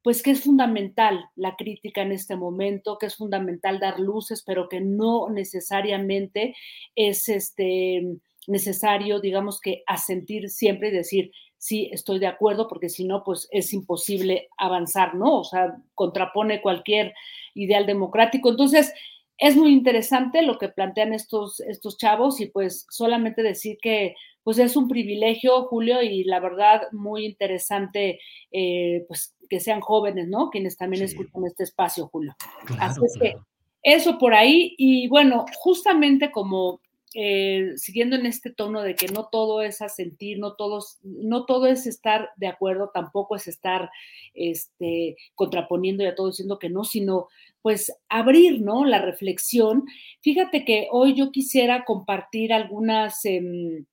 pues 0.10 0.24
que 0.24 0.32
es 0.32 0.41
fundamental 0.41 1.30
la 1.36 1.55
crítica 1.55 2.01
en 2.01 2.12
este 2.12 2.36
momento, 2.36 2.97
que 2.97 3.05
es 3.05 3.16
fundamental 3.16 3.80
dar 3.80 3.99
luces, 3.99 4.41
pero 4.43 4.68
que 4.68 4.82
no 4.82 5.30
necesariamente 5.30 6.55
es 6.95 7.30
este 7.30 8.18
necesario, 8.47 9.20
digamos 9.20 9.62
que 9.62 9.84
asentir 9.86 10.49
siempre 10.49 10.89
y 10.89 10.93
decir, 10.93 11.32
sí, 11.60 11.91
estoy 11.93 12.18
de 12.18 12.26
acuerdo, 12.26 12.68
porque 12.68 12.89
si 12.89 13.03
no, 13.03 13.24
pues 13.24 13.47
es 13.51 13.72
imposible 13.72 14.49
avanzar, 14.57 15.14
¿no? 15.14 15.41
O 15.41 15.43
sea, 15.43 15.78
contrapone 15.93 16.60
cualquier 16.60 17.14
ideal 17.53 17.86
democrático. 17.86 18.49
Entonces, 18.49 18.91
es 19.40 19.56
muy 19.56 19.72
interesante 19.72 20.42
lo 20.42 20.58
que 20.58 20.68
plantean 20.68 21.14
estos, 21.14 21.62
estos 21.62 21.98
chavos 21.98 22.42
y 22.42 22.48
pues 22.48 22.86
solamente 22.90 23.42
decir 23.42 23.78
que 23.82 24.16
pues 24.44 24.60
es 24.60 24.76
un 24.76 24.88
privilegio, 24.88 25.64
Julio, 25.64 26.02
y 26.02 26.24
la 26.26 26.40
verdad 26.40 26.84
muy 26.92 27.26
interesante, 27.26 28.20
eh, 28.52 29.06
pues 29.08 29.36
que 29.50 29.60
sean 29.60 29.80
jóvenes, 29.80 30.28
¿no? 30.28 30.50
Quienes 30.50 30.78
también 30.78 31.04
escuchan 31.04 31.46
este 31.46 31.64
espacio, 31.64 32.08
Julio. 32.08 32.36
Así 32.80 33.00
es 33.06 33.18
que 33.20 33.36
eso 33.82 34.18
por 34.18 34.34
ahí, 34.34 34.76
y 34.78 35.08
bueno, 35.08 35.46
justamente 35.56 36.32
como 36.32 36.82
eh, 37.16 37.72
siguiendo 37.76 38.16
en 38.16 38.28
este 38.28 38.52
tono 38.52 38.84
de 38.84 38.94
que 38.94 39.08
no 39.08 39.30
todo 39.32 39.64
es 39.64 39.82
asentir, 39.82 40.38
no, 40.38 40.54
todos, 40.54 41.00
no 41.02 41.46
todo 41.46 41.66
es 41.66 41.88
estar 41.88 42.30
de 42.36 42.48
acuerdo, 42.48 42.92
tampoco 42.94 43.36
es 43.36 43.48
estar 43.48 43.90
este, 44.36 45.16
contraponiendo 45.34 46.04
y 46.04 46.08
a 46.08 46.14
todo 46.14 46.28
diciendo 46.28 46.60
que 46.60 46.70
no, 46.70 46.84
sino 46.84 47.28
pues 47.62 47.93
abrir, 48.10 48.62
¿no? 48.62 48.86
La 48.86 48.99
reflexión. 49.01 49.86
Fíjate 50.22 50.66
que 50.66 50.88
hoy 50.91 51.16
yo 51.16 51.32
quisiera 51.32 51.86
compartir 51.86 52.53
algunas 52.53 53.24
em, 53.26 53.86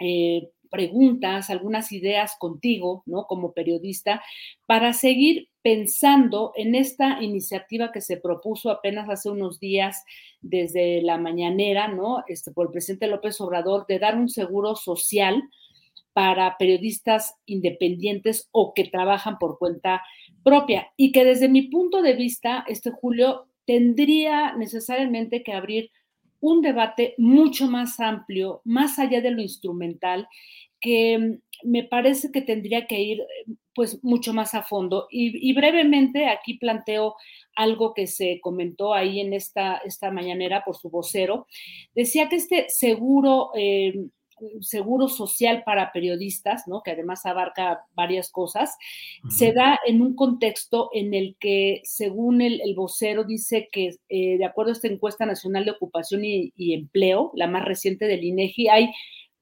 eh, 0.00 0.50
preguntas, 0.72 1.50
algunas 1.50 1.92
ideas 1.92 2.34
contigo, 2.38 3.02
¿no? 3.04 3.26
Como 3.26 3.52
periodista, 3.52 4.22
para 4.66 4.94
seguir 4.94 5.50
pensando 5.60 6.52
en 6.56 6.74
esta 6.74 7.22
iniciativa 7.22 7.92
que 7.92 8.00
se 8.00 8.16
propuso 8.16 8.70
apenas 8.70 9.08
hace 9.10 9.28
unos 9.28 9.60
días 9.60 10.02
desde 10.40 11.02
la 11.02 11.18
mañanera, 11.18 11.88
¿no? 11.88 12.24
Este, 12.26 12.52
por 12.52 12.66
el 12.66 12.72
presidente 12.72 13.06
López 13.06 13.40
Obrador, 13.40 13.86
de 13.86 13.98
dar 13.98 14.16
un 14.16 14.30
seguro 14.30 14.74
social 14.74 15.42
para 16.14 16.56
periodistas 16.58 17.34
independientes 17.46 18.48
o 18.50 18.72
que 18.74 18.84
trabajan 18.84 19.38
por 19.38 19.58
cuenta 19.58 20.02
propia 20.42 20.92
y 20.96 21.12
que 21.12 21.24
desde 21.24 21.48
mi 21.48 21.62
punto 21.62 22.02
de 22.02 22.14
vista, 22.14 22.64
este 22.68 22.90
Julio 22.90 23.46
tendría 23.66 24.54
necesariamente 24.56 25.42
que 25.42 25.52
abrir 25.52 25.90
un 26.40 26.60
debate 26.60 27.14
mucho 27.18 27.68
más 27.68 28.00
amplio, 28.00 28.60
más 28.64 28.98
allá 28.98 29.20
de 29.20 29.30
lo 29.30 29.40
instrumental, 29.40 30.28
que 30.80 31.38
me 31.62 31.84
parece 31.84 32.32
que 32.32 32.42
tendría 32.42 32.86
que 32.86 33.00
ir 33.00 33.22
pues 33.74 34.02
mucho 34.02 34.34
más 34.34 34.54
a 34.54 34.62
fondo. 34.62 35.06
Y, 35.10 35.52
brevemente 35.54 36.26
aquí 36.26 36.54
planteo 36.54 37.14
algo 37.54 37.94
que 37.94 38.06
se 38.06 38.40
comentó 38.42 38.92
ahí 38.92 39.20
en 39.20 39.32
esta, 39.32 39.76
esta 39.78 40.10
mañanera 40.10 40.64
por 40.64 40.76
su 40.76 40.90
vocero. 40.90 41.46
Decía 41.94 42.28
que 42.28 42.36
este 42.36 42.66
seguro... 42.68 43.50
Eh, 43.56 43.94
seguro 44.60 45.08
social 45.08 45.62
para 45.64 45.92
periodistas, 45.92 46.66
¿no? 46.66 46.82
que 46.82 46.92
además 46.92 47.26
abarca 47.26 47.84
varias 47.94 48.30
cosas, 48.30 48.76
se 49.28 49.52
da 49.52 49.78
en 49.86 50.02
un 50.02 50.14
contexto 50.14 50.90
en 50.92 51.14
el 51.14 51.36
que, 51.38 51.80
según 51.84 52.40
el, 52.40 52.60
vocero, 52.74 53.24
dice 53.24 53.68
que 53.70 53.96
eh, 54.08 54.38
de 54.38 54.44
acuerdo 54.44 54.70
a 54.70 54.74
esta 54.74 54.88
encuesta 54.88 55.26
nacional 55.26 55.64
de 55.64 55.72
ocupación 55.72 56.24
y, 56.24 56.52
y 56.56 56.74
empleo, 56.74 57.30
la 57.34 57.46
más 57.46 57.64
reciente 57.64 58.06
del 58.06 58.24
INEGI, 58.24 58.68
hay 58.68 58.90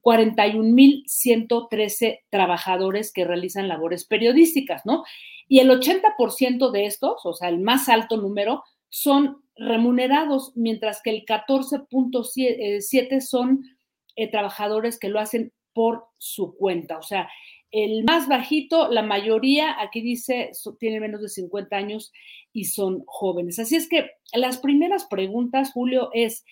41.113 0.01 2.21
trabajadores 2.29 3.13
que 3.13 3.25
realizan 3.25 3.67
labores 3.67 4.05
periodísticas, 4.05 4.85
¿no? 4.85 5.03
Y 5.47 5.59
el 5.59 5.69
80% 5.69 6.71
de 6.71 6.85
estos, 6.85 7.25
o 7.25 7.33
sea, 7.33 7.49
el 7.49 7.59
más 7.59 7.89
alto 7.89 8.15
número, 8.17 8.63
son 8.89 9.43
remunerados, 9.55 10.53
mientras 10.55 11.01
que 11.01 11.09
el 11.11 11.25
14.7 11.25 13.21
son 13.21 13.63
eh, 14.21 14.27
trabajadores 14.29 14.99
que 14.99 15.09
lo 15.09 15.19
hacen 15.19 15.51
por 15.73 16.05
su 16.17 16.55
cuenta. 16.55 16.97
O 16.97 17.03
sea, 17.03 17.29
el 17.71 18.03
más 18.03 18.27
bajito, 18.27 18.89
la 18.89 19.01
mayoría, 19.01 19.81
aquí 19.81 20.01
dice, 20.01 20.51
tiene 20.79 20.99
menos 20.99 21.21
de 21.21 21.29
50 21.29 21.75
años 21.75 22.11
y 22.51 22.65
son 22.65 23.03
jóvenes. 23.05 23.59
Así 23.59 23.75
es 23.75 23.87
que 23.87 24.11
las 24.33 24.57
primeras 24.57 25.05
preguntas, 25.05 25.71
Julio, 25.71 26.09
es, 26.13 26.43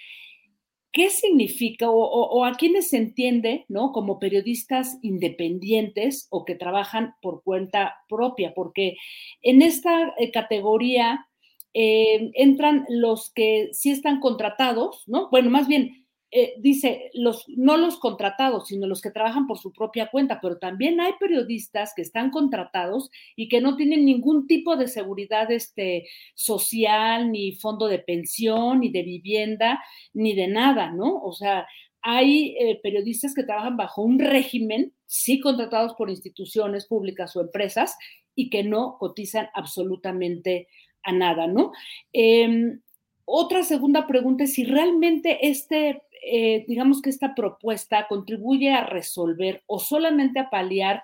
¿qué 0.94 1.10
significa 1.10 1.90
o, 1.90 2.46
a 2.46 2.54
quiénes 2.54 2.90
se 2.90 2.98
entiende, 2.98 3.66
¿no? 3.68 3.92
Como 3.92 4.18
periodistas 4.18 4.98
independientes 5.02 6.28
o 6.30 6.46
que 6.46 6.56
trabajan 6.56 7.16
por 7.22 7.44
cuenta 7.44 7.98
propia, 8.08 8.54
porque 8.56 8.96
en 9.42 9.62
esta 9.62 10.14
eh, 10.18 10.32
categoría 10.32 11.28
eh, 11.74 12.32
entran 12.34 12.86
los 12.90 13.32
que 13.32 13.70
sí 13.74 13.92
están 13.92 14.22
contratados, 14.22 15.04
¿no? 15.06 15.30
Bueno, 15.30 15.50
más 15.50 15.68
bien, 15.68 16.08
eh, 16.32 16.54
dice, 16.60 17.10
los, 17.14 17.46
no 17.48 17.76
los 17.78 17.98
contratados, 17.98 18.68
sino 18.68 18.86
los 18.86 19.02
que 19.02 19.10
trabajan 19.10 19.48
por 19.48 19.58
su 19.58 19.74
propia 19.74 20.10
cuenta, 20.12 20.40
pero 20.40 20.60
también 20.60 21.02
hay 21.02 21.14
periodistas 21.20 21.94
que 21.96 22.04
están 22.04 22.30
contratados 22.30 23.10
y 23.36 23.50
que 23.50 23.62
no 23.62 23.76
tienen 23.76 24.06
ningún 24.06 24.46
tipo 24.46 24.76
de 24.76 24.88
seguridad 24.88 25.52
este, 25.52 26.08
social, 26.36 27.32
ni 27.32 27.54
fondo 27.54 27.88
de 27.88 27.98
pensión, 27.98 28.82
ni 28.82 28.90
de 28.92 29.02
vivienda, 29.02 29.84
ni 30.14 30.36
de 30.36 30.48
nada, 30.48 30.92
¿no? 30.92 31.20
O 31.22 31.34
sea, 31.34 31.68
hay 32.02 32.56
eh, 32.60 32.80
periodistas 32.84 33.34
que 33.34 33.44
trabajan 33.44 33.76
bajo 33.76 34.04
un 34.04 34.20
régimen, 34.20 34.94
sí 35.08 35.40
contratados 35.40 35.96
por 35.96 36.12
instituciones 36.12 36.86
públicas 36.86 37.36
o 37.36 37.42
empresas, 37.42 37.98
y 38.36 38.52
que 38.52 38.64
no 38.64 38.98
cotizan 39.00 39.50
absolutamente 39.54 40.68
a 41.04 41.12
nada, 41.12 41.48
¿no? 41.48 41.72
Em, 42.14 42.82
otra 43.26 43.64
segunda 43.64 44.08
pregunta 44.08 44.46
es 44.46 44.54
si 44.54 44.64
realmente 44.64 45.50
este 45.50 46.02
eh, 46.26 46.66
digamos 46.68 47.02
que 47.02 47.10
esta 47.10 47.36
propuesta 47.36 48.08
contribuye 48.08 48.72
a 48.72 48.86
resolver 48.86 49.64
o 49.68 49.80
solamente 49.80 50.40
a 50.40 50.50
paliar 50.50 51.04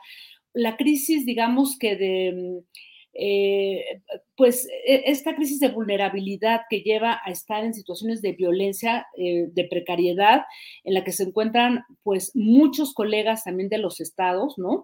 la 0.53 0.77
crisis, 0.77 1.25
digamos 1.25 1.77
que 1.77 1.95
de, 1.95 2.33
mm, 2.33 2.65
eh, 3.17 4.01
pues 4.35 4.67
e, 4.85 5.03
esta 5.09 5.35
crisis 5.35 5.61
de 5.61 5.69
vulnerabilidad 5.69 6.61
que 6.69 6.81
lleva 6.81 7.21
a 7.23 7.31
estar 7.31 7.63
en 7.63 7.73
situaciones 7.73 8.21
de 8.21 8.33
violencia, 8.33 9.07
eh, 9.17 9.47
de 9.53 9.63
precariedad, 9.63 10.43
en 10.83 10.93
la 10.93 11.03
que 11.05 11.13
se 11.13 11.23
encuentran 11.23 11.85
pues 12.03 12.35
muchos 12.35 12.93
colegas 12.93 13.45
también 13.45 13.69
de 13.69 13.77
los 13.77 14.01
estados, 14.01 14.57
¿no? 14.57 14.83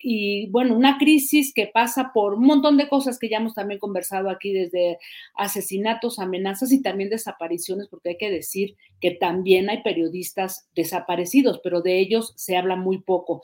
y, 0.00 0.48
bueno, 0.50 0.74
una 0.74 0.96
crisis 0.96 1.52
que 1.52 1.66
pasa 1.66 2.12
por 2.14 2.34
un 2.34 2.46
montón 2.46 2.78
de 2.78 2.88
cosas 2.88 3.18
que 3.18 3.28
ya 3.28 3.38
hemos 3.38 3.54
también 3.54 3.78
conversado 3.78 4.30
aquí, 4.30 4.52
desde 4.52 4.98
asesinatos, 5.34 6.18
amenazas 6.18 6.72
y 6.72 6.80
también 6.80 7.10
desapariciones, 7.10 7.88
porque 7.88 8.10
hay 8.10 8.16
que 8.16 8.30
decir 8.30 8.76
que 9.00 9.10
también 9.12 9.68
hay 9.68 9.82
periodistas 9.82 10.68
desaparecidos, 10.74 11.60
pero 11.62 11.82
de 11.82 11.98
ellos 11.98 12.32
se 12.36 12.56
habla 12.56 12.76
muy 12.76 13.02
poco. 13.02 13.42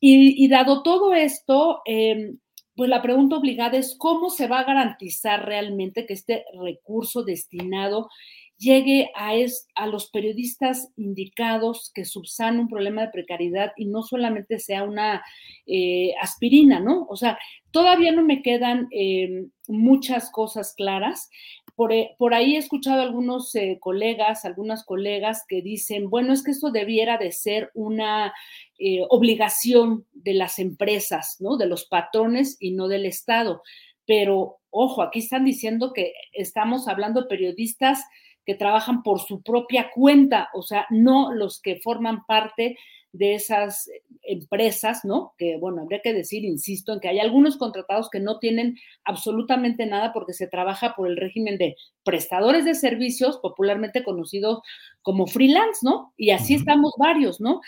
Y, 0.00 0.48
dado 0.48 0.82
todo 0.82 1.12
esto, 1.12 1.82
em, 1.84 2.38
pues 2.78 2.88
la 2.88 3.02
pregunta 3.02 3.36
obligada 3.36 3.76
es 3.76 3.96
cómo 3.98 4.30
se 4.30 4.46
va 4.46 4.60
a 4.60 4.64
garantizar 4.64 5.44
realmente 5.44 6.06
que 6.06 6.14
este 6.14 6.44
recurso 6.62 7.24
destinado 7.24 8.08
llegue 8.56 9.10
a, 9.16 9.32
a 9.74 9.86
los 9.88 10.10
periodistas 10.10 10.88
indicados 10.96 11.90
que 11.92 12.04
subsanen 12.04 12.60
un 12.60 12.68
problema 12.68 13.02
de 13.02 13.10
precariedad 13.10 13.72
y 13.76 13.86
no 13.86 14.04
solamente 14.04 14.60
sea 14.60 14.84
una 14.84 15.24
eh, 15.66 16.12
aspirina, 16.22 16.78
¿no? 16.78 17.04
O 17.10 17.16
sea, 17.16 17.36
todavía 17.72 18.12
no 18.12 18.22
me 18.22 18.42
quedan 18.42 18.86
em, 18.92 19.50
muchas 19.66 20.30
cosas 20.30 20.72
claras. 20.76 21.30
Por, 21.78 21.92
eh, 21.92 22.16
por, 22.18 22.34
ahí 22.34 22.56
he 22.56 22.58
escuchado 22.58 23.02
algunos 23.02 23.54
eh, 23.54 23.78
colegas, 23.80 24.44
algunas 24.44 24.84
colegas 24.84 25.44
que 25.46 25.62
dicen, 25.62 26.10
bueno, 26.10 26.32
es 26.32 26.42
que 26.42 26.50
esto 26.50 26.72
debiera 26.72 27.18
de 27.18 27.30
ser 27.30 27.70
una 27.72 28.34
eh, 28.80 29.06
obligación 29.10 30.04
de 30.12 30.34
las 30.34 30.58
empresas, 30.58 31.36
¿no? 31.38 31.56
De 31.56 31.66
los 31.66 31.84
patrones 31.84 32.56
y 32.58 32.72
no 32.72 32.88
del 32.88 33.06
Estado. 33.06 33.62
Pero, 34.06 34.58
ojo, 34.70 35.02
aquí 35.02 35.20
están 35.20 35.44
diciendo 35.44 35.92
que 35.92 36.14
estamos 36.32 36.88
hablando 36.88 37.20
de 37.20 37.28
periodistas 37.28 38.02
que 38.44 38.56
trabajan 38.56 39.04
por 39.04 39.20
su 39.20 39.42
propia 39.42 39.92
cuenta, 39.94 40.48
o 40.54 40.62
sea, 40.62 40.84
no 40.90 41.32
los 41.32 41.60
que 41.62 41.78
forman 41.78 42.24
parte 42.26 42.76
de 43.12 43.34
esas 43.36 43.88
empresas, 44.28 45.04
¿no? 45.04 45.34
Que, 45.38 45.56
bueno, 45.56 45.82
habría 45.82 46.00
que 46.02 46.12
decir, 46.12 46.44
insisto, 46.44 46.92
en 46.92 47.00
que 47.00 47.08
hay 47.08 47.18
algunos 47.18 47.56
contratados 47.56 48.10
que 48.10 48.20
no 48.20 48.38
tienen 48.38 48.76
absolutamente 49.04 49.86
nada 49.86 50.12
porque 50.12 50.34
se 50.34 50.46
trabaja 50.46 50.94
por 50.94 51.08
el 51.08 51.16
régimen 51.16 51.58
de 51.58 51.76
prestadores 52.04 52.64
de 52.64 52.74
servicios, 52.74 53.38
popularmente 53.38 54.04
conocidos 54.04 54.60
como 55.02 55.26
freelance, 55.26 55.80
¿no? 55.82 56.12
Y 56.16 56.30
así 56.30 56.54
estamos 56.54 56.92
varios, 56.98 57.40
¿no? 57.40 57.60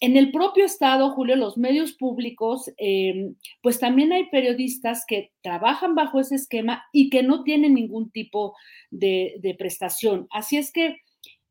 En 0.00 0.16
el 0.16 0.32
propio 0.32 0.64
Estado, 0.64 1.10
Julio, 1.10 1.36
los 1.36 1.56
medios 1.56 1.92
públicos, 1.92 2.68
em, 2.76 3.36
pues 3.62 3.78
también 3.78 4.12
hay 4.12 4.28
periodistas 4.30 5.04
que 5.06 5.30
trabajan 5.42 5.94
bajo 5.94 6.18
ese 6.18 6.34
esquema 6.34 6.82
y 6.92 7.08
que 7.08 7.22
no 7.22 7.44
tienen 7.44 7.74
ningún 7.74 8.10
tipo 8.10 8.56
de, 8.90 9.36
de 9.38 9.54
prestación. 9.54 10.26
Así 10.30 10.56
es 10.56 10.72
que 10.72 10.96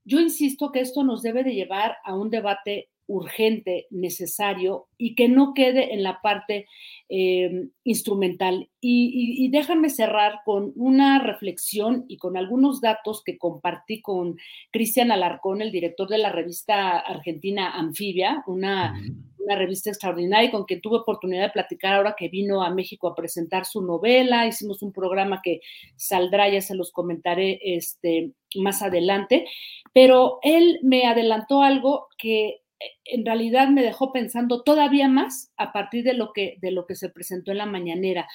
yo 0.04 0.20
insisto 0.20 0.72
que 0.72 0.82
esto 0.82 1.04
nos 1.04 1.22
debe 1.22 1.46
de 1.46 1.54
llevar 1.54 1.96
a 2.04 2.14
un 2.14 2.30
debate 2.30 2.90
urgente, 3.12 3.88
necesario 3.90 4.88
y 4.98 5.16
que 5.16 5.28
no 5.28 5.54
quede 5.54 5.94
en 5.94 6.02
la 6.02 6.22
parte 6.22 6.68
eh, 7.10 7.68
instrumental. 7.84 8.70
Y, 8.80 9.50
déjame 9.50 9.90
cerrar 9.90 10.40
con 10.46 10.72
una 10.76 11.20
reflexión 11.22 12.06
y 12.08 12.18
con 12.18 12.38
algunos 12.38 12.80
datos 12.80 13.22
que 13.24 13.38
compartí 13.38 14.02
con 14.02 14.38
Cristian 14.72 15.12
Alarcón, 15.12 15.62
el 15.62 15.72
director 15.72 16.08
de 16.08 16.18
la 16.18 16.32
revista 16.32 17.00
argentina 17.00 17.78
Anfibia, 17.78 18.44
una, 18.48 18.94
una 19.38 19.56
revista 19.56 19.90
extraordinaria 19.90 20.50
con 20.50 20.64
quien 20.64 20.82
tuve 20.82 20.98
oportunidad 20.98 21.48
de 21.48 21.54
platicar 21.54 21.96
ahora 21.96 22.16
que 22.18 22.30
vino 22.30 22.64
a 22.64 22.74
México 22.74 23.08
a 23.08 23.16
presentar 23.16 23.66
su 23.66 23.82
novela. 23.82 24.48
Hicimos 24.48 24.82
un 24.82 24.94
programa 24.94 25.42
que 25.44 25.60
saldrá, 25.96 26.50
ya 26.50 26.62
se 26.62 26.76
los 26.76 26.92
comentaré 26.92 27.60
este, 27.62 28.32
más 28.56 28.82
adelante, 28.82 29.46
pero 29.94 30.40
él 30.44 30.80
me 30.82 31.06
adelantó 31.06 31.62
algo 31.62 32.08
que 32.18 32.62
en 33.06 33.26
realidad 33.26 33.70
me 33.70 33.84
dejó 33.84 34.12
pensando 34.12 34.64
todavía 34.64 35.08
más 35.08 35.52
a 35.58 35.72
partir 35.72 36.04
de 36.04 36.14
lo 36.14 36.34
que, 36.34 36.58
de 36.62 36.72
lo 36.72 36.86
que 36.86 36.96
se 36.96 37.10
presentó 37.10 37.52
en 37.52 37.58
la 37.58 37.66
mañanera. 37.66 38.28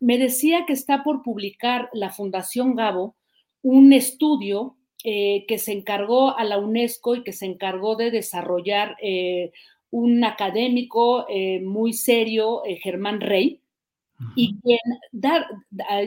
Me 0.00 0.18
decía 0.18 0.64
que 0.66 0.72
está 0.72 1.02
por 1.02 1.22
publicar 1.22 1.88
la 1.92 2.10
Fundación 2.10 2.74
Gabo 2.74 3.16
un 3.62 3.92
estudio 3.92 4.76
eh, 5.04 5.44
que 5.46 5.58
se 5.58 5.72
encargó 5.72 6.36
a 6.36 6.44
la 6.44 6.58
UNESCO 6.58 7.16
y 7.16 7.22
que 7.22 7.32
se 7.32 7.46
encargó 7.46 7.96
de 7.96 8.10
desarrollar 8.10 8.96
eh, 9.02 9.52
un 9.90 10.24
académico 10.24 11.26
eh, 11.28 11.60
muy 11.60 11.92
serio, 11.92 12.62
Germán 12.82 13.20
Rey, 13.20 13.60
y 14.34 14.58
quien 14.60 14.80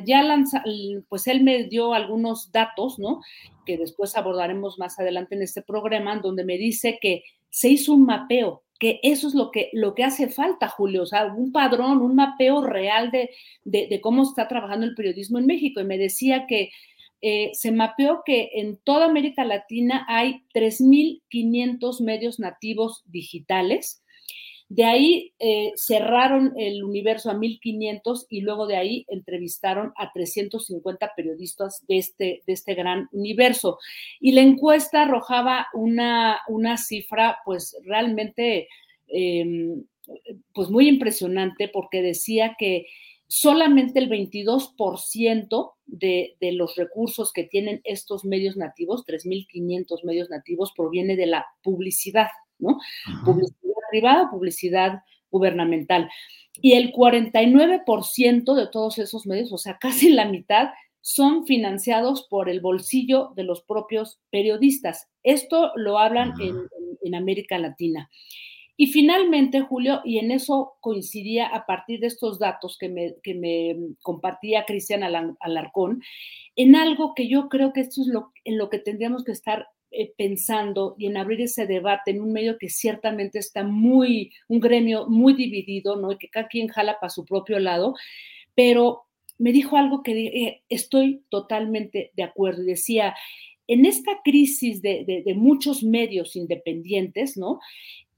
ya 0.05 0.21
lanza, 0.21 0.61
pues 1.07 1.27
él 1.27 1.43
me 1.43 1.63
dio 1.63 1.93
algunos 1.93 2.51
datos, 2.51 2.99
¿no? 2.99 3.21
Que 3.65 3.77
después 3.77 4.17
abordaremos 4.17 4.77
más 4.77 4.99
adelante 4.99 5.35
en 5.35 5.43
este 5.43 5.61
programa, 5.61 6.17
donde 6.17 6.43
me 6.43 6.57
dice 6.57 6.99
que 7.01 7.23
se 7.51 7.69
hizo 7.69 7.93
un 7.93 8.05
mapeo, 8.05 8.63
que 8.79 8.99
eso 9.03 9.27
es 9.27 9.35
lo 9.35 9.51
que, 9.51 9.69
lo 9.73 9.93
que 9.93 10.03
hace 10.03 10.27
falta, 10.27 10.67
Julio, 10.67 11.03
o 11.03 11.05
sea, 11.05 11.25
un 11.25 11.51
padrón, 11.51 12.01
un 12.01 12.15
mapeo 12.15 12.63
real 12.63 13.11
de, 13.11 13.29
de, 13.63 14.01
cómo 14.01 14.23
está 14.23 14.47
trabajando 14.47 14.87
el 14.87 14.95
periodismo 14.95 15.37
en 15.37 15.45
México. 15.45 15.79
Y 15.79 15.85
me 15.85 15.99
decía 15.99 16.47
que 16.47 16.71
eh, 17.21 17.51
se 17.53 17.71
mapeó 17.71 18.23
que 18.25 18.49
en 18.53 18.77
toda 18.77 19.05
América 19.05 19.45
Latina 19.45 20.03
hay 20.09 20.43
3.500 20.55 22.01
medios 22.01 22.39
nativos 22.39 23.03
digitales 23.05 24.00
De 24.73 24.85
ahí 24.85 25.33
eh, 25.37 25.73
cerraron 25.75 26.53
el 26.55 26.85
universo 26.85 27.29
a 27.29 27.33
1500 27.33 28.27
y 28.29 28.39
luego 28.39 28.67
de 28.67 28.77
ahí 28.77 29.05
entrevistaron 29.09 29.91
a 29.97 30.13
350 30.13 31.11
periodistas 31.13 31.83
de 31.89 31.97
este, 31.97 32.41
de 32.47 32.53
este 32.53 32.73
gran 32.73 33.09
universo. 33.11 33.79
Y 34.21 34.31
la 34.31 34.39
encuesta 34.39 35.01
arrojaba 35.01 35.67
una, 35.73 36.39
una 36.47 36.77
cifra 36.77 37.39
pues 37.43 37.75
realmente 37.83 38.69
em, 39.09 39.83
pues 40.53 40.69
muy 40.69 40.87
impresionante 40.87 41.67
porque 41.67 42.01
decía 42.01 42.55
que 42.57 42.85
solamente 43.27 43.99
el 43.99 44.09
22% 44.09 45.73
de, 45.85 46.37
de, 46.39 46.51
los 46.53 46.77
recursos 46.77 47.33
que 47.33 47.43
tienen 47.43 47.81
estos 47.83 48.23
medios 48.23 48.55
nativos, 48.55 49.03
3.500 49.05 50.05
medios 50.05 50.29
nativos, 50.29 50.71
proviene 50.73 51.17
de 51.17 51.25
la 51.25 51.45
publicidad, 51.61 52.29
¿no? 52.57 52.79
Publicidad 53.25 53.70
privada, 53.91 54.31
publicidad 54.31 55.03
gubernamental. 55.29 56.09
Y 56.53 56.73
el 56.73 56.91
49% 56.91 58.55
de 58.55 58.67
todos 58.67 58.97
esos 58.97 59.27
medios, 59.27 59.51
o 59.51 59.57
sea, 59.57 59.77
casi 59.79 60.09
la 60.09 60.25
mitad, 60.25 60.69
son 61.01 61.45
financiados 61.45 62.27
por 62.29 62.49
el 62.49 62.61
bolsillo 62.61 63.31
de 63.35 63.43
los 63.43 63.61
propios 63.63 64.19
periodistas. 64.29 65.09
Esto 65.23 65.71
lo 65.75 65.99
hablan 65.99 66.33
en, 66.39 66.55
en 67.03 67.15
América 67.15 67.57
Latina. 67.57 68.09
Y 68.77 68.87
finalmente, 68.87 69.61
Julio, 69.61 70.01
y 70.03 70.17
en 70.17 70.31
eso 70.31 70.73
coincidía 70.79 71.45
a 71.45 71.67
partir 71.67 71.99
de 71.99 72.07
estos 72.07 72.39
datos 72.39 72.77
que 72.79 72.89
me, 72.89 73.13
que 73.21 73.35
me 73.35 73.75
compartía 74.01 74.65
Cristian 74.65 75.03
Alarcón, 75.03 76.01
en 76.55 76.75
algo 76.75 77.13
que 77.13 77.27
yo 77.27 77.47
creo 77.47 77.73
que 77.73 77.81
esto 77.81 78.01
es 78.01 78.07
lo, 78.07 78.31
en 78.43 78.57
lo 78.57 78.71
que 78.71 78.79
tendríamos 78.79 79.23
que 79.23 79.33
estar 79.33 79.67
eh, 79.91 80.13
pensando 80.17 80.95
y 80.97 81.07
en 81.07 81.17
abrir 81.17 81.41
ese 81.41 81.67
debate 81.67 82.11
en 82.11 82.21
un 82.21 82.31
medio 82.31 82.57
que 82.57 82.69
ciertamente 82.69 83.39
está 83.39 83.63
muy, 83.63 84.31
un 84.47 84.59
gremio 84.59 85.07
muy 85.07 85.33
dividido, 85.33 85.97
¿no? 85.97 86.13
Y 86.13 86.17
que 86.17 86.29
cada 86.29 86.47
quien 86.47 86.69
jala 86.69 86.97
para 86.99 87.09
su 87.09 87.25
propio 87.25 87.59
lado, 87.59 87.95
pero 88.55 89.03
me 89.37 89.51
dijo 89.51 89.75
algo 89.75 90.01
que 90.03 90.27
eh, 90.27 90.63
estoy 90.69 91.23
totalmente 91.29 92.11
de 92.15 92.23
acuerdo 92.23 92.63
y 92.63 92.67
decía, 92.67 93.15
en 93.67 93.85
esta 93.85 94.21
crisis 94.23 94.81
de, 94.81 95.03
de, 95.05 95.23
de, 95.23 95.33
muchos 95.33 95.83
medios 95.83 96.35
independientes, 96.35 97.37
¿no? 97.37 97.59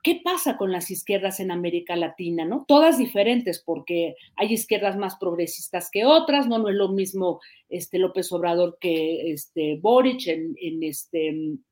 ¿Qué 0.04 0.20
pasa 0.22 0.58
con 0.58 0.74
las 0.74 0.92
izquierdas 0.92 1.40
en 1.40 1.50
América 1.50 1.96
Latina? 1.96 2.44
¿no? 2.44 2.66
Todas 2.68 2.98
diferentes, 2.98 3.64
porque 3.66 4.16
hay 4.36 4.52
izquierdas 4.54 4.98
más 4.98 5.16
progresistas 5.16 5.90
que 5.90 6.06
otras, 6.06 6.48
¿no? 6.48 6.60
No 6.60 6.70
es 6.70 6.76
lo 6.76 6.90
mismo 6.90 7.40
este, 7.70 8.00
López 8.00 8.32
Obrador 8.34 8.78
que 8.82 9.32
este, 9.32 9.78
Boric 9.82 10.28
en, 10.28 10.56
en 10.62 10.84
este, 10.84 11.30
en 11.30 11.64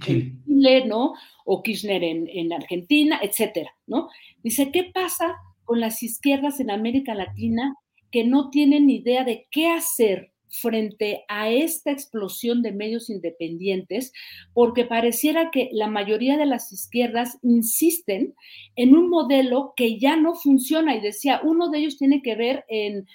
Chile, 0.00 0.84
¿no? 0.86 1.14
O 1.44 1.62
Kirchner 1.62 2.02
en, 2.02 2.28
en, 2.28 2.52
Argentina, 2.52 3.20
etcétera, 3.22 3.70
¿no? 3.86 4.08
Dice, 4.42 4.72
¿qué 4.72 4.90
pasa 4.92 5.36
con 5.64 5.78
las 5.78 6.02
izquierdas 6.02 6.58
en 6.58 6.72
América 6.72 7.14
Latina 7.14 7.76
que 8.10 8.24
no 8.24 8.50
tienen 8.50 8.90
idea 8.90 9.22
de 9.22 9.46
qué 9.50 9.68
hacer 9.68 10.32
frente 10.48 11.24
a 11.28 11.50
esta 11.50 11.90
explosión 11.90 12.62
de 12.62 12.72
medios 12.72 13.10
independientes, 13.10 14.12
porque 14.52 14.84
pareciera 14.84 15.50
que 15.50 15.68
la 15.72 15.88
mayoría 15.88 16.36
de 16.36 16.46
las 16.46 16.72
izquierdas 16.72 17.38
insisten 17.42 18.34
en 18.76 18.96
un 18.96 19.08
modelo 19.08 19.74
que 19.76 19.98
ya 19.98 20.16
no 20.16 20.34
funciona. 20.34 20.94
Y 20.96 21.00
decía, 21.00 21.40
uno 21.42 21.70
de 21.70 21.78
ellos 21.78 21.98
tiene 21.98 22.22
que 22.22 22.34
ver 22.34 22.64
en, 22.68 23.06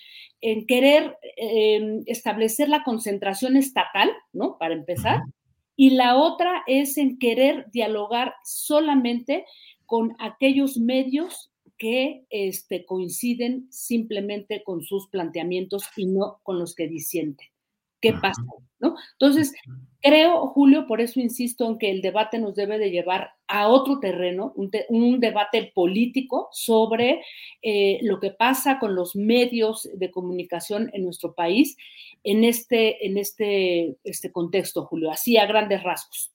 en 0.41 0.65
querer 0.65 1.17
eh, 1.37 2.01
establecer 2.05 2.69
la 2.69 2.83
concentración 2.83 3.55
estatal, 3.57 4.11
¿no? 4.33 4.57
Para 4.57 4.73
empezar. 4.73 5.21
Y 5.75 5.91
la 5.91 6.15
otra 6.15 6.63
es 6.67 6.97
en 6.97 7.17
querer 7.17 7.65
dialogar 7.71 8.35
solamente 8.43 9.45
con 9.85 10.15
aquellos 10.19 10.77
medios 10.77 11.50
que 11.81 12.27
este, 12.29 12.85
coinciden 12.85 13.65
simplemente 13.71 14.61
con 14.63 14.83
sus 14.83 15.07
planteamientos 15.07 15.83
y 15.95 16.05
no 16.05 16.39
con 16.43 16.59
los 16.59 16.75
que 16.75 16.87
disienten. 16.87 17.47
¿Qué 17.99 18.13
pasa? 18.13 18.43
¿No? 18.79 18.95
Entonces, 19.13 19.51
creo, 19.99 20.45
Julio, 20.49 20.85
por 20.85 21.01
eso 21.01 21.19
insisto 21.19 21.67
en 21.67 21.79
que 21.79 21.89
el 21.89 22.03
debate 22.03 22.37
nos 22.37 22.53
debe 22.53 22.77
de 22.77 22.91
llevar 22.91 23.31
a 23.47 23.67
otro 23.67 23.99
terreno, 23.99 24.53
un, 24.55 24.69
te, 24.69 24.85
un 24.89 25.19
debate 25.19 25.71
político 25.73 26.49
sobre 26.51 27.23
eh, 27.63 27.97
lo 28.03 28.19
que 28.19 28.29
pasa 28.29 28.77
con 28.77 28.93
los 28.93 29.15
medios 29.15 29.89
de 29.91 30.11
comunicación 30.11 30.91
en 30.93 31.03
nuestro 31.03 31.33
país 31.33 31.77
en 32.23 32.43
este, 32.43 33.07
en 33.07 33.17
este, 33.17 33.97
este 34.03 34.31
contexto, 34.31 34.85
Julio, 34.85 35.09
así 35.09 35.37
a 35.37 35.47
grandes 35.47 35.81
rasgos. 35.81 36.31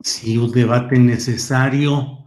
Sí, 0.00 0.36
un 0.36 0.50
debate 0.50 0.98
necesario 0.98 2.24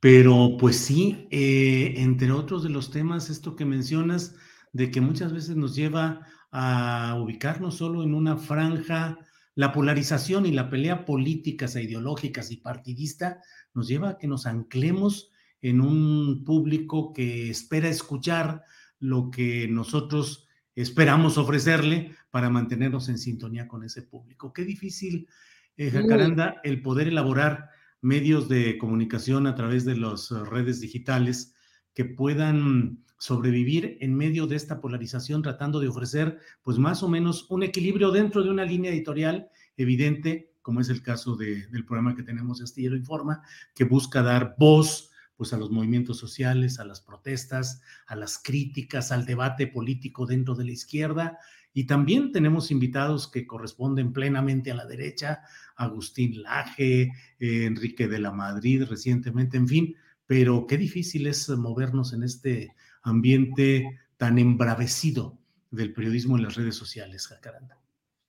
pero 0.00 0.56
pues 0.58 0.76
sí, 0.76 1.28
eh, 1.30 1.94
entre 1.98 2.32
otros 2.32 2.62
de 2.62 2.70
los 2.70 2.90
temas, 2.90 3.28
esto 3.28 3.54
que 3.54 3.66
mencionas, 3.66 4.34
de 4.72 4.90
que 4.90 5.00
muchas 5.00 5.32
veces 5.32 5.56
nos 5.56 5.76
lleva 5.76 6.26
a 6.50 7.16
ubicarnos 7.20 7.76
solo 7.76 8.02
en 8.02 8.14
una 8.14 8.38
franja, 8.38 9.18
la 9.54 9.72
polarización 9.72 10.46
y 10.46 10.52
la 10.52 10.70
pelea 10.70 11.04
políticas 11.04 11.76
e 11.76 11.82
ideológicas 11.82 12.50
y 12.50 12.56
partidista 12.56 13.42
nos 13.74 13.88
lleva 13.88 14.10
a 14.10 14.18
que 14.18 14.26
nos 14.26 14.46
anclemos 14.46 15.30
en 15.60 15.82
un 15.82 16.44
público 16.44 17.12
que 17.12 17.50
espera 17.50 17.88
escuchar 17.88 18.64
lo 18.98 19.30
que 19.30 19.68
nosotros 19.68 20.48
esperamos 20.74 21.36
ofrecerle 21.36 22.14
para 22.30 22.48
mantenernos 22.48 23.08
en 23.10 23.18
sintonía 23.18 23.68
con 23.68 23.84
ese 23.84 24.02
público. 24.02 24.52
Qué 24.52 24.64
difícil, 24.64 25.28
eh, 25.76 25.90
Jacaranda, 25.90 26.60
el 26.64 26.80
poder 26.80 27.08
elaborar 27.08 27.68
medios 28.00 28.48
de 28.48 28.78
comunicación 28.78 29.46
a 29.46 29.54
través 29.54 29.84
de 29.84 29.96
las 29.96 30.30
eh, 30.30 30.44
redes 30.44 30.80
digitales 30.80 31.54
que 31.94 32.04
puedan 32.04 33.04
sobrevivir 33.18 33.98
en 34.00 34.14
medio 34.14 34.46
de 34.46 34.56
esta 34.56 34.80
polarización, 34.80 35.42
tratando 35.42 35.78
de 35.80 35.88
ofrecer, 35.88 36.38
pues 36.62 36.78
más 36.78 37.02
o 37.02 37.08
menos, 37.08 37.50
un 37.50 37.62
equilibrio 37.62 38.10
dentro 38.10 38.42
de 38.42 38.50
una 38.50 38.64
línea 38.64 38.90
editorial 38.90 39.50
evidente, 39.76 40.54
como 40.62 40.80
es 40.80 40.88
el 40.88 41.02
caso 41.02 41.36
de, 41.36 41.66
del 41.66 41.84
programa 41.84 42.14
que 42.14 42.22
tenemos 42.22 42.62
Astillero 42.62 42.96
Informa, 42.96 43.42
que 43.74 43.84
busca 43.84 44.22
dar 44.22 44.54
voz 44.58 45.10
pues 45.36 45.52
a 45.54 45.58
los 45.58 45.70
movimientos 45.70 46.18
sociales, 46.18 46.78
a 46.78 46.84
las 46.84 47.00
protestas, 47.00 47.80
a 48.06 48.14
las 48.14 48.38
críticas, 48.38 49.10
al 49.10 49.24
debate 49.24 49.66
político 49.66 50.26
dentro 50.26 50.54
de 50.54 50.64
la 50.64 50.72
izquierda 50.72 51.38
y 51.72 51.84
también 51.84 52.32
tenemos 52.32 52.70
invitados 52.70 53.28
que 53.28 53.46
corresponden 53.46 54.12
plenamente 54.12 54.70
a 54.70 54.74
la 54.74 54.86
derecha, 54.86 55.42
Agustín 55.76 56.42
Laje, 56.42 57.12
eh, 57.38 57.64
Enrique 57.64 58.08
de 58.08 58.18
la 58.18 58.32
Madrid 58.32 58.84
recientemente, 58.88 59.56
en 59.56 59.68
fin, 59.68 59.96
pero 60.26 60.66
qué 60.66 60.76
difícil 60.76 61.26
es 61.26 61.48
movernos 61.48 62.12
en 62.12 62.22
este 62.22 62.74
ambiente 63.02 63.98
tan 64.16 64.38
embravecido 64.38 65.38
del 65.70 65.92
periodismo 65.92 66.36
en 66.36 66.42
las 66.42 66.56
redes 66.56 66.74
sociales, 66.74 67.26
Jacaranda. 67.26 67.78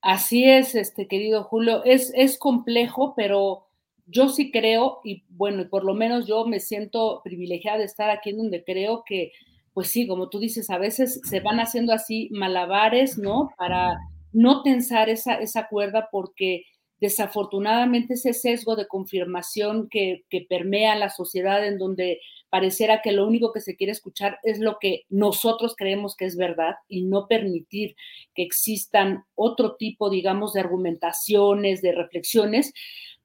Así 0.00 0.44
es, 0.44 0.74
este 0.74 1.06
querido 1.06 1.44
Julio, 1.44 1.84
es, 1.84 2.12
es 2.14 2.38
complejo, 2.38 3.14
pero 3.16 3.68
yo 4.06 4.28
sí 4.28 4.50
creo, 4.50 5.00
y 5.04 5.24
bueno, 5.28 5.68
por 5.68 5.84
lo 5.84 5.94
menos 5.94 6.26
yo 6.26 6.44
me 6.44 6.60
siento 6.60 7.20
privilegiada 7.22 7.78
de 7.78 7.84
estar 7.84 8.10
aquí 8.10 8.30
en 8.30 8.38
donde 8.38 8.64
creo 8.64 9.04
que 9.06 9.32
pues 9.72 9.88
sí, 9.88 10.06
como 10.06 10.28
tú 10.28 10.38
dices, 10.38 10.70
a 10.70 10.78
veces 10.78 11.20
se 11.24 11.40
van 11.40 11.60
haciendo 11.60 11.92
así 11.92 12.28
malabares, 12.32 13.18
¿no? 13.18 13.50
Para 13.56 13.98
no 14.32 14.62
tensar 14.62 15.08
esa, 15.08 15.34
esa 15.34 15.68
cuerda 15.68 16.08
porque 16.10 16.64
desafortunadamente 17.00 18.14
ese 18.14 18.32
sesgo 18.32 18.76
de 18.76 18.86
confirmación 18.86 19.88
que, 19.88 20.22
que 20.30 20.46
permea 20.48 20.94
la 20.94 21.10
sociedad 21.10 21.66
en 21.66 21.76
donde 21.76 22.20
pareciera 22.48 23.02
que 23.02 23.12
lo 23.12 23.26
único 23.26 23.50
que 23.50 23.60
se 23.60 23.76
quiere 23.76 23.92
escuchar 23.92 24.38
es 24.44 24.60
lo 24.60 24.76
que 24.78 25.02
nosotros 25.08 25.74
creemos 25.76 26.14
que 26.14 26.26
es 26.26 26.36
verdad 26.36 26.76
y 26.86 27.02
no 27.02 27.26
permitir 27.26 27.96
que 28.34 28.42
existan 28.42 29.24
otro 29.34 29.74
tipo, 29.76 30.10
digamos, 30.10 30.52
de 30.52 30.60
argumentaciones, 30.60 31.82
de 31.82 31.92
reflexiones, 31.92 32.72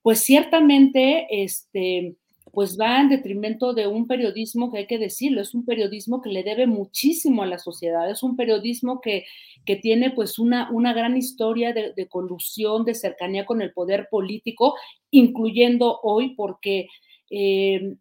pues 0.02 0.22
ciertamente, 0.22 1.28
este, 1.30 2.16
pues 2.52 2.78
va 2.80 3.02
en 3.02 3.10
detrimento 3.10 3.74
de 3.74 3.88
un 3.88 4.08
periodismo 4.08 4.72
que 4.72 4.80
hay 4.80 4.88
que 4.88 4.98
decirlo, 4.98 5.42
es 5.42 5.54
un 5.54 5.66
periodismo 5.66 6.22
que 6.22 6.30
le 6.30 6.44
debe 6.44 6.68
muchísimo 6.68 7.44
a 7.44 7.48
la 7.48 7.60
sociedad, 7.60 8.10
es 8.10 8.24
un 8.24 8.36
periodismo 8.36 9.02
que, 9.02 9.26
que 9.66 9.76
tiene 9.76 10.12
pues 10.12 10.40
una, 10.40 10.70
una 10.72 10.94
gran 10.94 11.18
historia 11.18 11.74
de, 11.74 12.08
colusión, 12.08 12.86
de 12.86 12.96
cercanía 12.96 13.46
con 13.46 13.62
el 13.62 13.74
poder 13.74 14.08
político, 14.10 14.76
incluyendo 15.12 16.00
hoy 16.04 16.36
porque, 16.36 16.88
eh, 17.30 17.96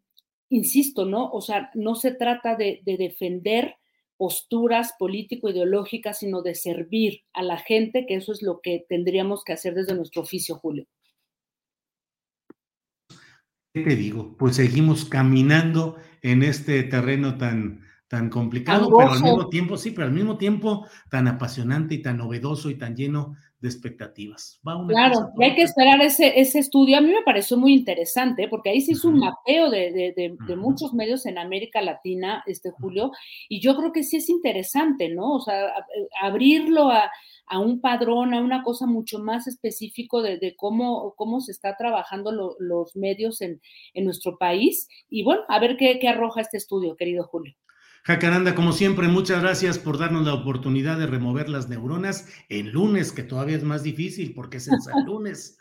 insisto, 0.48 1.04
¿no? 1.04 1.30
O 1.30 1.40
sea, 1.40 1.70
no 1.74 1.94
se 1.94 2.12
trata 2.12 2.56
de, 2.56 2.80
de 2.84 2.96
defender 2.96 3.76
posturas 4.16 4.94
político-ideológicas, 4.98 6.20
sino 6.20 6.42
de 6.42 6.54
servir 6.54 7.22
a 7.32 7.42
la 7.42 7.58
gente, 7.58 8.06
que 8.06 8.14
eso 8.14 8.32
es 8.32 8.42
lo 8.42 8.60
que 8.60 8.84
tendríamos 8.88 9.44
que 9.44 9.52
hacer 9.52 9.74
desde 9.74 9.94
nuestro 9.94 10.22
oficio, 10.22 10.56
Julio. 10.56 10.86
¿Qué 13.76 13.82
te 13.82 13.94
digo? 13.94 14.34
Pues 14.38 14.56
seguimos 14.56 15.04
caminando 15.04 15.96
en 16.22 16.42
este 16.42 16.82
terreno 16.84 17.36
tan 17.36 17.82
tan 18.08 18.30
complicado, 18.30 18.88
pero 18.96 19.12
al 19.12 19.20
mismo 19.20 19.50
tiempo, 19.50 19.76
sí, 19.76 19.90
pero 19.90 20.06
al 20.06 20.14
mismo 20.14 20.38
tiempo 20.38 20.86
tan 21.10 21.28
apasionante 21.28 21.96
y 21.96 22.00
tan 22.00 22.16
novedoso 22.16 22.70
y 22.70 22.76
tan 22.76 22.96
lleno 22.96 23.36
de 23.60 23.68
expectativas. 23.68 24.60
claro, 24.88 25.30
y 25.38 25.44
hay 25.44 25.54
que 25.54 25.62
esperar 25.62 26.00
ese, 26.02 26.38
ese 26.38 26.58
estudio. 26.58 26.98
A 26.98 27.00
mí 27.00 27.10
me 27.10 27.22
pareció 27.22 27.56
muy 27.56 27.72
interesante 27.72 28.48
porque 28.48 28.70
ahí 28.70 28.82
se 28.82 28.92
hizo 28.92 29.08
un 29.08 29.18
mapeo 29.18 29.70
de, 29.70 30.36
muchos 30.56 30.92
medios 30.92 31.24
en 31.26 31.38
América 31.38 31.80
Latina, 31.80 32.42
este 32.46 32.70
Julio, 32.70 33.12
y 33.48 33.60
yo 33.60 33.76
creo 33.76 33.92
que 33.92 34.02
sí 34.02 34.18
es 34.18 34.28
interesante, 34.28 35.08
¿no? 35.08 35.34
O 35.34 35.40
sea, 35.40 35.72
abrirlo 36.20 36.90
a, 36.90 37.10
un 37.58 37.80
padrón, 37.80 38.34
a 38.34 38.40
una 38.40 38.62
cosa 38.62 38.86
mucho 38.86 39.20
más 39.20 39.46
específico 39.46 40.20
de, 40.20 40.54
cómo, 40.56 41.14
cómo 41.16 41.40
se 41.40 41.52
está 41.52 41.76
trabajando 41.76 42.32
los 42.58 42.96
medios 42.96 43.40
en, 43.40 43.60
nuestro 43.94 44.36
país. 44.36 44.88
Y 45.08 45.24
bueno, 45.24 45.42
a 45.48 45.58
ver 45.58 45.76
qué, 45.76 45.98
qué 45.98 46.08
arroja 46.08 46.42
este 46.42 46.58
estudio, 46.58 46.96
querido 46.96 47.24
Julio. 47.24 47.54
Jacaranda, 48.06 48.54
como 48.54 48.70
siempre, 48.70 49.08
muchas 49.08 49.42
gracias 49.42 49.80
por 49.80 49.98
darnos 49.98 50.24
la 50.24 50.32
oportunidad 50.32 50.96
de 50.96 51.08
remover 51.08 51.48
las 51.48 51.68
neuronas 51.68 52.28
en 52.48 52.70
lunes, 52.70 53.10
que 53.10 53.24
todavía 53.24 53.56
es 53.56 53.64
más 53.64 53.82
difícil 53.82 54.32
porque 54.32 54.58
es 54.58 54.68
el 54.68 54.76
lunes. 55.06 55.58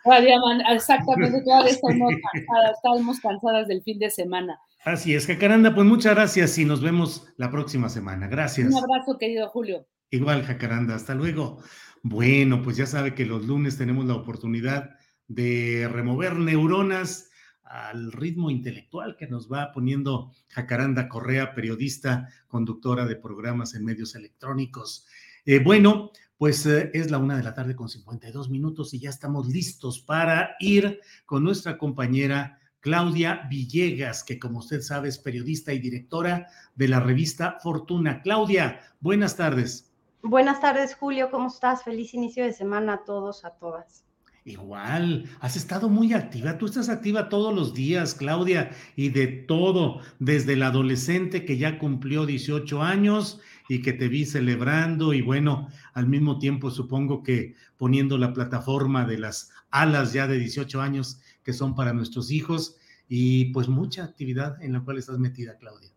exactamente, 0.72 1.42
todavía 1.44 1.72
estamos 1.72 2.14
cansadas, 2.32 2.72
estamos 2.76 3.20
cansadas 3.20 3.68
del 3.68 3.82
fin 3.82 3.98
de 3.98 4.12
semana. 4.12 4.60
Así 4.84 5.16
es, 5.16 5.26
Jacaranda, 5.26 5.74
pues 5.74 5.88
muchas 5.88 6.14
gracias 6.14 6.56
y 6.60 6.66
nos 6.66 6.84
vemos 6.84 7.28
la 7.38 7.50
próxima 7.50 7.90
semana. 7.90 8.28
Gracias. 8.28 8.68
Un 8.68 8.78
abrazo, 8.78 9.18
querido 9.18 9.50
Julio. 9.50 9.88
Igual, 10.12 10.44
Jacaranda, 10.44 10.94
hasta 10.94 11.16
luego. 11.16 11.64
Bueno, 12.04 12.62
pues 12.62 12.78
ya 12.78 12.86
sabe 12.86 13.16
que 13.16 13.26
los 13.26 13.48
lunes 13.48 13.76
tenemos 13.80 14.06
la 14.06 14.14
oportunidad 14.14 14.92
de 15.28 15.90
remover 15.92 16.36
neuronas 16.36 17.32
al 17.66 18.12
ritmo 18.12 18.50
intelectual 18.50 19.16
que 19.18 19.28
nos 19.28 19.52
va 19.52 19.72
poniendo 19.72 20.32
Jacaranda 20.50 21.10
Correa, 21.10 21.54
periodista, 21.54 22.30
conductora 22.48 23.06
de 23.06 23.16
programas 23.16 23.74
en 23.74 23.86
medios 23.86 24.16
electrónicos. 24.16 25.08
Eh, 25.46 25.60
bueno, 25.60 26.12
pues 26.38 26.66
eh, 26.66 26.92
es 26.94 27.12
la 27.12 27.18
una 27.18 27.38
de 27.38 27.44
la 27.44 27.54
tarde 27.54 27.76
con 27.76 27.90
52 27.90 28.50
minutos 28.50 28.94
y 28.94 29.00
ya 29.00 29.10
estamos 29.10 29.48
listos 29.48 30.00
para 30.00 30.56
ir 30.60 31.00
con 31.26 31.44
nuestra 31.44 31.78
compañera 31.78 32.60
Claudia 32.80 33.48
Villegas, 33.50 34.24
que 34.24 34.38
como 34.38 34.60
usted 34.60 34.82
sabe 34.82 35.10
es 35.10 35.18
periodista 35.18 35.74
y 35.74 35.80
directora 35.80 36.48
de 36.76 36.88
la 36.88 37.00
revista 37.00 37.58
Fortuna. 37.62 38.22
Claudia, 38.22 38.80
buenas 39.00 39.36
tardes. 39.36 39.92
Buenas 40.22 40.60
tardes, 40.60 40.96
Julio, 40.96 41.32
¿cómo 41.32 41.48
estás? 41.48 41.84
Feliz 41.84 42.14
inicio 42.14 42.44
de 42.44 42.54
semana 42.54 42.94
a 42.94 43.04
todos, 43.04 43.44
a 43.44 43.52
todas. 43.52 44.05
Igual, 44.48 45.28
has 45.40 45.56
estado 45.56 45.90
muy 45.90 46.14
activa. 46.14 46.60
Tú 46.60 46.68
estás 46.68 46.88
activa 46.88 47.30
todos 47.30 47.52
los 47.52 47.74
días, 47.74 48.14
Claudia, 48.14 48.70
y 48.96 49.10
de 49.10 49.26
todo, 49.26 50.02
desde 50.20 50.54
el 50.54 50.62
adolescente 50.62 51.46
que 51.46 51.58
ya 51.58 51.80
cumplió 51.80 52.28
18 52.28 52.84
años 52.84 53.42
y 53.68 53.82
que 53.82 53.92
te 53.92 54.08
vi 54.08 54.24
celebrando 54.24 55.14
y 55.14 55.24
bueno, 55.24 55.68
al 55.96 56.06
mismo 56.06 56.38
tiempo 56.38 56.70
supongo 56.70 57.24
que 57.24 57.56
poniendo 57.78 58.20
la 58.20 58.34
plataforma 58.34 59.04
de 59.04 59.18
las 59.18 59.50
alas 59.72 60.14
ya 60.14 60.28
de 60.28 60.38
18 60.38 60.80
años 60.80 61.20
que 61.44 61.52
son 61.52 61.74
para 61.74 61.94
nuestros 61.94 62.30
hijos 62.30 62.78
y 63.10 63.46
pues 63.46 63.68
mucha 63.68 64.04
actividad 64.04 64.62
en 64.62 64.74
la 64.74 64.82
cual 64.82 65.00
estás 65.00 65.18
metida, 65.18 65.58
Claudia. 65.58 65.90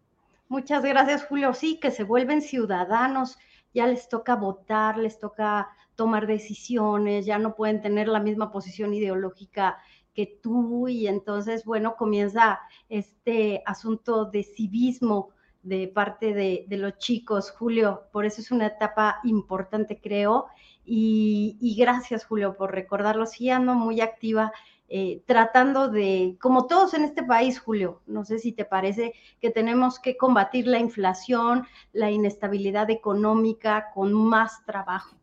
Muchas 0.49 0.83
gracias, 0.83 1.27
Julio. 1.27 1.53
Sí, 1.53 1.79
que 1.79 1.91
se 1.91 2.03
vuelven 2.03 2.41
ciudadanos, 2.41 3.37
ya 3.75 3.87
les 3.87 4.09
toca 4.09 4.37
votar, 4.37 4.97
les 4.97 5.19
toca 5.19 5.69
tomar 5.99 6.29
decisiones, 6.29 7.27
ya 7.27 7.41
no 7.41 7.57
pueden 7.57 7.83
tener 7.83 8.07
la 8.07 8.21
misma 8.21 8.53
posición 8.53 8.95
ideológica 8.95 9.79
que 10.15 10.39
tú 10.41 10.87
y 10.87 11.09
entonces, 11.09 11.65
bueno, 11.65 11.97
comienza 11.97 12.61
este 12.89 13.65
asunto 13.67 14.27
de 14.27 14.45
civismo 14.45 15.31
de 15.65 15.89
parte 15.89 16.35
de, 16.35 16.67
los 16.71 16.99
chicos, 16.99 17.51
Julio, 17.51 18.05
por 18.13 18.27
eso 18.27 18.41
es 18.41 18.53
una 18.53 18.69
etapa 18.69 19.19
importante, 19.25 20.01
creo, 20.01 20.47
y, 20.85 21.77
gracias, 21.77 22.25
Julio, 22.25 22.57
por 22.57 22.73
recordarlo, 22.73 23.27
sí 23.27 23.51
ando 23.51 23.75
muy 23.75 24.01
activa. 24.01 24.53
Eh, 24.91 25.23
tratando 25.27 25.89
de, 25.89 26.39
como 26.41 26.67
todos 26.67 26.95
en 26.95 27.05
este 27.05 27.25
país, 27.25 27.59
Julio, 27.59 28.03
no 28.07 28.25
sé 28.25 28.39
si 28.39 28.53
te 28.53 28.65
parece 28.65 29.13
que 29.41 29.51
tenemos 29.51 29.99
que 29.99 30.17
combatir 30.17 30.69
la 30.69 30.79
inflación, 30.79 31.67
la 31.93 32.11
inestabilidad 32.11 32.89
económica 32.89 33.91
con 33.93 34.15
más 34.15 34.65
trabajo. 34.65 35.19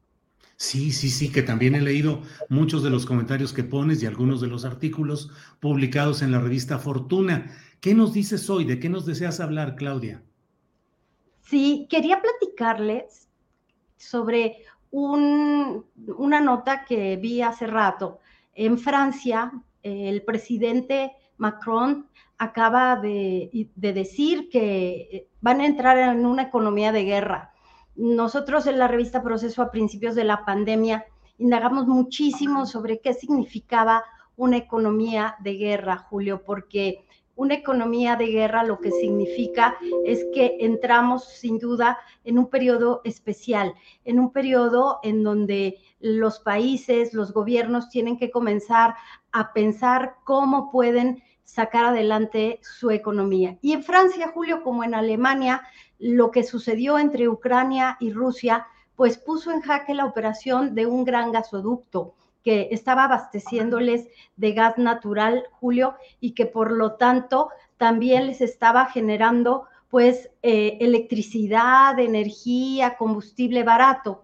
Sí, 0.58 0.92
sí, 0.92 1.10
sí, 1.10 1.32
que 1.32 1.42
también 1.42 1.76
he 1.76 1.82
leído 1.82 2.22
muchos 2.48 2.82
de 2.82 2.90
los 2.90 3.06
comentarios 3.06 3.52
que 3.52 3.64
pones 3.64 4.02
y 4.02 4.06
algunos 4.06 4.40
de 4.40 4.48
los 4.48 4.64
artículos 4.64 5.30
publicados 5.60 6.22
en 6.22 6.32
la 6.32 6.40
revista 6.40 6.80
Fortuna. 6.80 7.52
¿Qué 7.82 7.94
nos 7.94 8.14
dices 8.14 8.50
hoy? 8.50 8.64
¿De 8.64 8.80
qué 8.80 8.88
nos 8.88 9.06
deseas 9.06 9.42
hablar, 9.42 9.76
Claudia? 9.76 10.24
Sí, 11.42 11.88
quería 11.90 12.22
platicarles 12.22 13.28
sobre 13.98 14.64
una 14.92 16.40
nota 16.40 16.86
que 16.86 17.18
vi 17.18 17.42
hace 17.42 17.68
rato. 17.68 18.22
En 18.54 18.80
Francia, 18.80 19.52
el 19.84 20.22
presidente 20.24 21.12
Macron 21.38 22.08
acaba 22.38 22.96
de 22.96 23.70
decir 23.76 24.48
que 24.50 25.28
van 25.42 25.60
a 25.60 25.66
entrar 25.66 25.98
en 25.98 26.26
una 26.26 26.44
economía 26.44 26.94
de 26.94 27.04
guerra 27.04 27.55
nosotros 27.96 28.68
en 28.68 28.80
la 28.80 28.88
revista 28.88 29.24
Proceso 29.24 29.62
a 29.62 29.72
principios 29.72 30.16
de 30.16 30.24
la 30.24 30.46
pandemia 30.46 31.06
indagamos 31.38 31.88
muchísimo 31.88 32.66
sobre 32.66 33.00
qué 33.00 33.14
significaba 33.14 34.04
una 34.36 34.58
economía 34.58 35.36
de 35.40 35.54
guerra, 35.56 35.98
Julio, 35.98 36.44
porque 36.46 37.06
una 37.36 37.54
economía 37.54 38.16
de 38.16 38.28
guerra 38.28 38.64
lo 38.64 38.80
que 38.80 38.92
significa 38.92 39.78
es 40.06 40.26
que 40.34 40.58
entramos 40.62 41.26
sin 41.26 41.60
duda 41.60 42.00
en 42.24 42.40
un 42.40 42.50
periodo 42.50 43.02
especial, 43.04 43.74
en 44.06 44.20
un 44.20 44.32
periodo 44.32 45.00
en 45.04 45.24
donde 45.24 45.78
los 46.00 46.40
países, 46.40 47.14
los 47.14 47.34
gobiernos 47.34 47.90
tienen 47.90 48.18
que 48.18 48.32
comenzar 48.32 48.96
a 49.32 49.52
pensar 49.52 50.16
cómo 50.24 50.72
pueden 50.72 51.22
sacar 51.44 51.86
adelante 51.86 52.60
su 52.62 52.90
economía. 52.90 53.58
Y 53.62 53.74
en 53.74 53.84
Francia, 53.84 54.32
Julio, 54.34 54.64
como 54.64 54.84
en 54.84 54.96
Alemania, 54.96 55.62
lo 56.00 56.32
que 56.32 56.44
sucedió 56.44 57.00
entre 57.00 57.30
Ucrania 57.30 57.98
y 58.00 58.12
Rusia, 58.12 58.68
pues 58.96 59.18
puso 59.18 59.52
en 59.52 59.62
jaque 59.62 59.94
la 59.94 60.06
operación 60.06 60.76
de 60.76 60.86
un 60.86 61.04
gran 61.04 61.32
gasoducto 61.32 62.16
que 62.44 62.70
estaba 62.72 63.06
abasteciéndoles 63.06 64.08
de 64.36 64.52
gas 64.54 64.78
natural, 64.78 65.46
Julio, 65.60 65.96
y 66.20 66.34
que 66.34 66.46
por 66.46 66.72
lo 66.72 66.94
tanto 66.94 67.50
también 67.78 68.28
les 68.28 68.40
estaba 68.40 68.86
generando 68.86 69.66
pues 69.90 70.30
eh, 70.44 70.78
electricidad, 70.80 71.98
energía, 72.00 72.98
combustible 72.98 73.64
barato. 73.64 74.24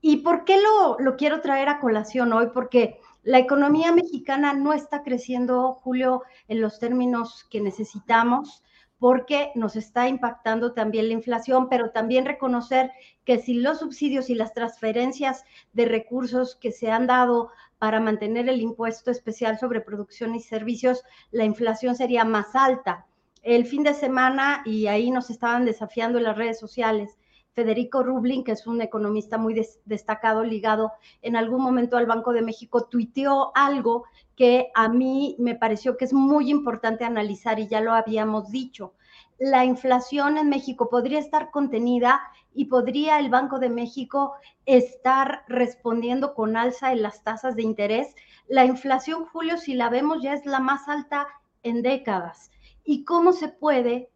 ¿Y 0.00 0.18
por 0.18 0.44
qué 0.44 0.60
lo, 0.60 0.98
lo 0.98 1.16
quiero 1.16 1.40
traer 1.40 1.68
a 1.68 1.80
colación 1.80 2.32
hoy? 2.32 2.48
Porque 2.52 2.98
la 3.22 3.38
economía 3.38 3.92
mexicana 3.92 4.52
no 4.52 4.72
está 4.72 5.02
creciendo, 5.02 5.74
Julio, 5.82 6.22
en 6.48 6.60
los 6.60 6.78
términos 6.78 7.46
que 7.50 7.60
necesitamos 7.60 8.64
porque 9.02 9.50
nos 9.56 9.74
está 9.74 10.06
impactando 10.06 10.74
también 10.74 11.08
la 11.08 11.14
inflación, 11.14 11.68
pero 11.68 11.90
también 11.90 12.24
reconocer 12.24 12.92
que 13.24 13.38
si 13.40 13.54
los 13.54 13.80
subsidios 13.80 14.30
y 14.30 14.36
las 14.36 14.54
transferencias 14.54 15.44
de 15.72 15.86
recursos 15.86 16.54
que 16.54 16.70
se 16.70 16.88
han 16.88 17.08
dado 17.08 17.50
para 17.80 17.98
mantener 17.98 18.48
el 18.48 18.60
impuesto 18.60 19.10
especial 19.10 19.58
sobre 19.58 19.80
producción 19.80 20.36
y 20.36 20.40
servicios, 20.40 21.02
la 21.32 21.44
inflación 21.44 21.96
sería 21.96 22.24
más 22.24 22.54
alta. 22.54 23.04
El 23.42 23.66
fin 23.66 23.82
de 23.82 23.94
semana, 23.94 24.62
y 24.64 24.86
ahí 24.86 25.10
nos 25.10 25.30
estaban 25.30 25.64
desafiando 25.64 26.18
en 26.18 26.24
las 26.24 26.38
redes 26.38 26.60
sociales, 26.60 27.18
Federico 27.54 28.04
Rublin, 28.04 28.44
que 28.44 28.52
es 28.52 28.68
un 28.68 28.80
economista 28.82 29.36
muy 29.36 29.60
destacado, 29.84 30.44
ligado 30.44 30.92
en 31.22 31.34
algún 31.34 31.60
momento 31.60 31.96
al 31.96 32.06
Banco 32.06 32.32
de 32.32 32.42
México, 32.42 32.84
tuiteó 32.84 33.50
algo 33.56 34.04
que 34.36 34.70
a 34.74 34.88
mí 34.88 35.36
me 35.38 35.54
pareció 35.54 35.96
que 35.96 36.04
es 36.04 36.12
muy 36.12 36.50
importante 36.50 37.04
analizar 37.04 37.58
y 37.58 37.68
ya 37.68 37.80
lo 37.80 37.92
habíamos 37.92 38.50
dicho. 38.50 38.94
La 39.38 39.64
inflación 39.64 40.38
en 40.38 40.48
México 40.48 40.88
podría 40.88 41.18
estar 41.18 41.50
contenida 41.50 42.20
y 42.54 42.66
podría 42.66 43.18
el 43.18 43.30
Banco 43.30 43.58
de 43.58 43.68
México 43.68 44.34
estar 44.66 45.44
respondiendo 45.48 46.34
con 46.34 46.56
alza 46.56 46.92
en 46.92 47.02
las 47.02 47.22
tasas 47.22 47.56
de 47.56 47.62
interés. 47.62 48.14
La 48.46 48.64
inflación, 48.64 49.26
Julio, 49.26 49.56
si 49.56 49.74
la 49.74 49.88
vemos, 49.88 50.22
ya 50.22 50.34
es 50.34 50.46
la 50.46 50.60
más 50.60 50.88
alta 50.88 51.26
en 51.62 51.82
décadas. 51.82 52.50
¿Y 52.84 53.04
cómo 53.04 53.32
se 53.32 53.48
puede 53.48 54.10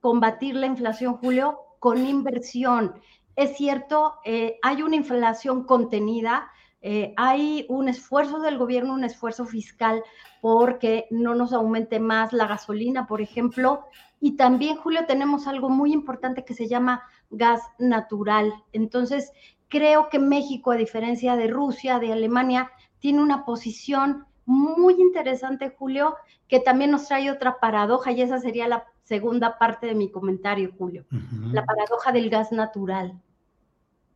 combatir 0.00 0.54
la 0.54 0.66
inflación, 0.66 1.16
Julio? 1.16 1.58
Con 1.78 2.06
inversión. 2.06 3.00
Es 3.36 3.56
cierto, 3.56 4.14
eh, 4.24 4.58
hay 4.62 4.82
una 4.82 4.96
inflación 4.96 5.64
contenida, 5.64 6.50
eh, 6.82 7.14
hay 7.16 7.66
un 7.68 7.88
esfuerzo 7.88 8.40
del 8.40 8.58
gobierno, 8.58 8.94
un 8.94 9.04
esfuerzo 9.04 9.44
fiscal 9.44 10.02
porque 10.40 11.06
no 11.10 11.34
nos 11.34 11.52
aumente 11.52 11.98
más 11.98 12.32
la 12.32 12.46
gasolina, 12.46 13.06
por 13.06 13.20
ejemplo. 13.20 13.84
Y 14.20 14.36
también, 14.36 14.76
Julio, 14.76 15.06
tenemos 15.06 15.46
algo 15.46 15.68
muy 15.68 15.92
importante 15.92 16.44
que 16.44 16.54
se 16.54 16.68
llama 16.68 17.02
gas 17.30 17.60
natural. 17.78 18.52
Entonces, 18.72 19.32
creo 19.68 20.08
que 20.08 20.18
México, 20.18 20.70
a 20.70 20.76
diferencia 20.76 21.36
de 21.36 21.48
Rusia, 21.48 21.98
de 21.98 22.12
Alemania, 22.12 22.70
tiene 22.98 23.22
una 23.22 23.44
posición 23.44 24.26
muy 24.44 24.94
interesante, 24.94 25.74
Julio, 25.76 26.14
que 26.48 26.60
también 26.60 26.92
nos 26.92 27.08
trae 27.08 27.30
otra 27.30 27.58
paradoja 27.58 28.12
y 28.12 28.22
esa 28.22 28.38
sería 28.38 28.68
la 28.68 28.84
segunda 29.02 29.58
parte 29.58 29.86
de 29.86 29.94
mi 29.94 30.10
comentario, 30.10 30.72
Julio. 30.78 31.04
La 31.52 31.64
paradoja 31.64 32.12
del 32.12 32.30
gas 32.30 32.52
natural. 32.52 33.20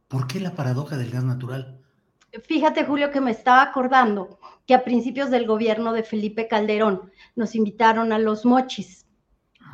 ¿Por 0.09 0.27
qué 0.27 0.41
la 0.41 0.55
paradoja 0.55 0.97
del 0.97 1.11
gas 1.11 1.25
natural? 1.25 1.81
Fíjate, 2.47 2.85
Julio, 2.85 3.11
que 3.11 3.21
me 3.21 3.33
estaba 3.33 3.63
acordando 3.63 4.39
que 4.67 4.75
a 4.75 4.85
principios 4.85 5.31
del 5.31 5.47
gobierno 5.47 5.93
de 5.93 6.05
Felipe 6.05 6.47
Calderón 6.47 7.11
nos 7.35 7.55
invitaron 7.57 8.13
a 8.13 8.19
los 8.19 8.45
mochis, 8.45 9.07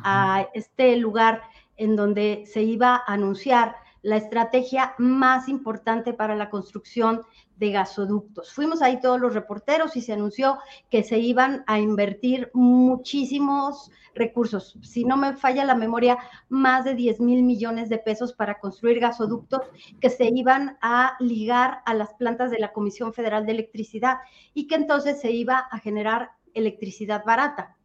a 0.03 0.47
este 0.53 0.95
lugar 0.95 1.43
en 1.75 1.95
donde 1.95 2.45
se 2.47 2.63
iba 2.63 2.95
a 2.95 3.13
anunciar 3.13 3.75
la 4.01 4.17
estrategia 4.17 4.95
más 4.97 5.49
importante 5.49 6.13
para 6.13 6.35
la 6.35 6.49
construcción 6.49 7.23
de 7.57 7.71
gasoductos. 7.71 8.53
Fuimos 8.53 8.81
ahí 8.81 8.99
todos 8.99 9.19
los 9.19 9.33
reporteros 9.33 9.95
y 9.95 10.01
se 10.01 10.13
anunció 10.13 10.57
que 10.89 11.03
se 11.03 11.19
iban 11.19 11.63
a 11.67 11.79
invertir 11.79 12.49
muchísimos 12.53 13.91
recursos. 14.13 14.77
Si 14.81 15.05
no 15.05 15.17
me 15.17 15.35
falla 15.35 15.65
la 15.65 15.75
memoria, 15.75 16.17
más 16.49 16.85
de 16.85 16.95
10 16.95 17.19
mil 17.19 17.43
millones 17.43 17.89
de 17.89 17.97
pesos 17.97 18.33
para 18.33 18.59
construir 18.59 18.99
gasoductos 18.99 19.61
que 19.99 20.09
se 20.09 20.25
iban 20.25 20.77
a 20.81 21.15
ligar 21.19 21.81
a 21.85 21.93
las 21.93 22.13
plantas 22.15 22.51
de 22.51 22.59
la 22.59 22.73
Comisión 22.73 23.13
Federal 23.13 23.45
de 23.45 23.53
Electricidad 23.53 24.17
y 24.53 24.67
que 24.67 24.75
entonces 24.75 25.21
se 25.21 25.31
iba 25.31 25.57
a 25.57 25.79
generar 25.79 26.31
electricidad 26.53 27.23
barata. 27.25 27.75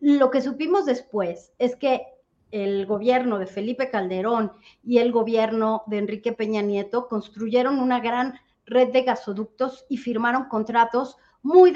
Lo 0.00 0.30
que 0.30 0.42
supimos 0.42 0.86
después 0.86 1.52
es 1.58 1.74
que 1.76 2.02
el 2.50 2.86
gobierno 2.86 3.38
de 3.38 3.46
Felipe 3.46 3.90
Calderón 3.90 4.52
y 4.82 4.98
el 4.98 5.12
gobierno 5.12 5.82
de 5.86 5.98
Enrique 5.98 6.32
Peña 6.32 6.62
Nieto 6.62 7.08
construyeron 7.08 7.78
una 7.78 8.00
gran 8.00 8.38
red 8.68 8.92
de 8.92 9.02
gasoductos 9.02 9.86
y 9.88 9.96
firmaron 9.96 10.44
contratos 10.44 11.16
muy 11.42 11.72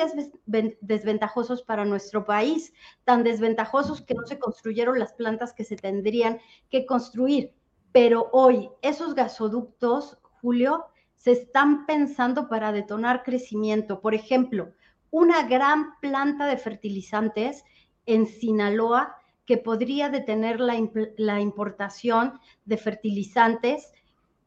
desventajosos 0.80 1.62
para 1.62 1.84
nuestro 1.84 2.24
país, 2.24 2.72
tan 3.04 3.22
desventajosos 3.22 4.02
que 4.02 4.14
no 4.14 4.26
se 4.26 4.38
construyeron 4.38 4.98
las 4.98 5.12
plantas 5.12 5.52
que 5.52 5.64
se 5.64 5.76
tendrían 5.76 6.40
que 6.68 6.84
construir. 6.84 7.54
Pero 7.92 8.28
hoy 8.32 8.70
esos 8.82 9.14
gasoductos, 9.14 10.18
Julio, 10.40 10.86
se 11.16 11.32
están 11.32 11.86
pensando 11.86 12.48
para 12.48 12.72
detonar 12.72 13.22
crecimiento. 13.22 14.00
Por 14.00 14.14
ejemplo, 14.14 14.72
una 15.10 15.46
gran 15.46 15.98
planta 16.00 16.46
de 16.46 16.56
fertilizantes 16.56 17.64
en 18.06 18.26
Sinaloa 18.26 19.16
que 19.46 19.56
podría 19.58 20.08
detener 20.08 20.60
la, 20.60 20.74
la 21.16 21.40
importación 21.40 22.40
de 22.64 22.76
fertilizantes 22.76 23.92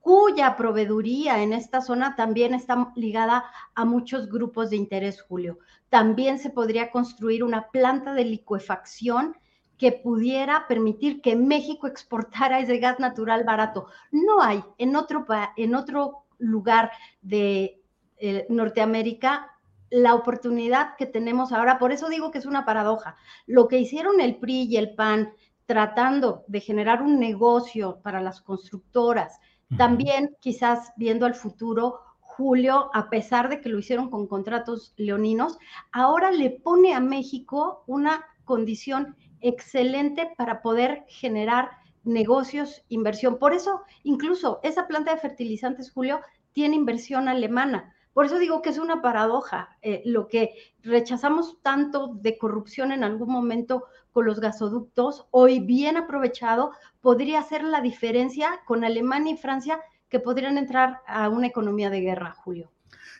cuya 0.06 0.56
proveeduría 0.56 1.42
en 1.42 1.52
esta 1.52 1.82
zona 1.82 2.16
también 2.16 2.54
está 2.54 2.92
ligada 2.96 3.46
a 3.74 3.86
muchos 3.86 4.30
grupos 4.30 4.70
de 4.70 4.76
interés, 4.76 5.20
Julio. 5.20 5.58
También 5.90 6.38
se 6.38 6.52
podría 6.52 6.92
construir 6.92 7.44
una 7.44 7.72
planta 7.72 8.14
de 8.14 8.24
licuefacción 8.24 9.36
que 9.80 9.94
pudiera 9.94 10.68
permitir 10.68 11.24
que 11.24 11.36
México 11.36 11.88
exportara 11.88 12.60
ese 12.60 12.78
gas 12.78 13.00
natural 13.00 13.46
barato. 13.46 13.88
No 14.12 14.44
hay 14.44 14.64
en 14.78 14.96
otro, 14.96 15.26
en 15.58 15.74
otro 15.74 16.26
lugar 16.38 16.92
de 17.24 17.82
eh, 18.18 18.46
Norteamérica 18.48 19.54
la 19.90 20.14
oportunidad 20.14 20.96
que 20.98 21.08
tenemos 21.08 21.52
ahora. 21.52 21.80
Por 21.80 21.92
eso 21.92 22.10
digo 22.10 22.30
que 22.30 22.38
es 22.38 22.46
una 22.46 22.64
paradoja. 22.64 23.16
Lo 23.48 23.68
que 23.68 23.80
hicieron 23.80 24.22
el 24.22 24.36
PRI 24.36 24.68
y 24.70 24.78
el 24.78 24.94
PAN 24.94 25.34
tratando 25.66 26.44
de 26.48 26.60
generar 26.60 27.02
un 27.02 27.20
negocio 27.20 28.02
para 28.04 28.22
las 28.22 28.40
constructoras, 28.42 29.40
también 29.78 30.36
quizás 30.40 30.92
viendo 30.98 31.26
al 31.26 31.36
futuro, 31.36 32.00
Julio, 32.20 32.90
a 32.94 33.10
pesar 33.10 33.50
de 33.50 33.62
que 33.62 33.70
lo 33.70 33.80
hicieron 33.80 34.10
con 34.10 34.28
contratos 34.28 34.94
leoninos, 34.98 35.58
ahora 35.92 36.32
le 36.32 36.50
pone 36.50 36.94
a 36.94 37.00
México 37.00 37.84
una 37.88 38.26
condición 38.44 39.16
excelente 39.42 40.32
para 40.38 40.62
poder 40.62 41.06
generar 41.08 41.72
negocios, 42.04 42.84
inversión. 42.90 43.40
Por 43.40 43.54
eso, 43.54 43.82
incluso 44.04 44.60
esa 44.64 44.88
planta 44.88 45.14
de 45.14 45.22
fertilizantes, 45.22 45.92
Julio, 45.92 46.22
tiene 46.54 46.76
inversión 46.76 47.28
alemana. 47.28 47.95
Por 48.16 48.28
eso 48.28 48.40
digo 48.40 48.62
que 48.62 48.70
es 48.70 48.78
una 48.78 49.02
paradoja. 49.02 49.78
Eh, 49.82 50.02
lo 50.06 50.30
que 50.30 50.52
rechazamos 50.82 51.62
tanto 51.62 52.14
de 52.22 52.38
corrupción 52.38 52.94
en 52.94 53.04
algún 53.04 53.28
momento 53.28 53.84
con 54.14 54.26
los 54.26 54.40
gasoductos, 54.40 55.26
hoy 55.32 55.60
bien 55.60 55.98
aprovechado, 55.98 56.72
podría 57.02 57.40
hacer 57.40 57.62
la 57.66 57.82
diferencia 57.82 58.62
con 58.66 58.86
Alemania 58.86 59.34
y 59.34 59.38
Francia 59.38 59.82
que 60.08 60.22
podrían 60.22 60.58
entrar 60.58 61.02
a 61.06 61.28
una 61.28 61.48
economía 61.48 61.90
de 61.90 62.00
guerra, 62.00 62.32
Julio. 62.32 62.72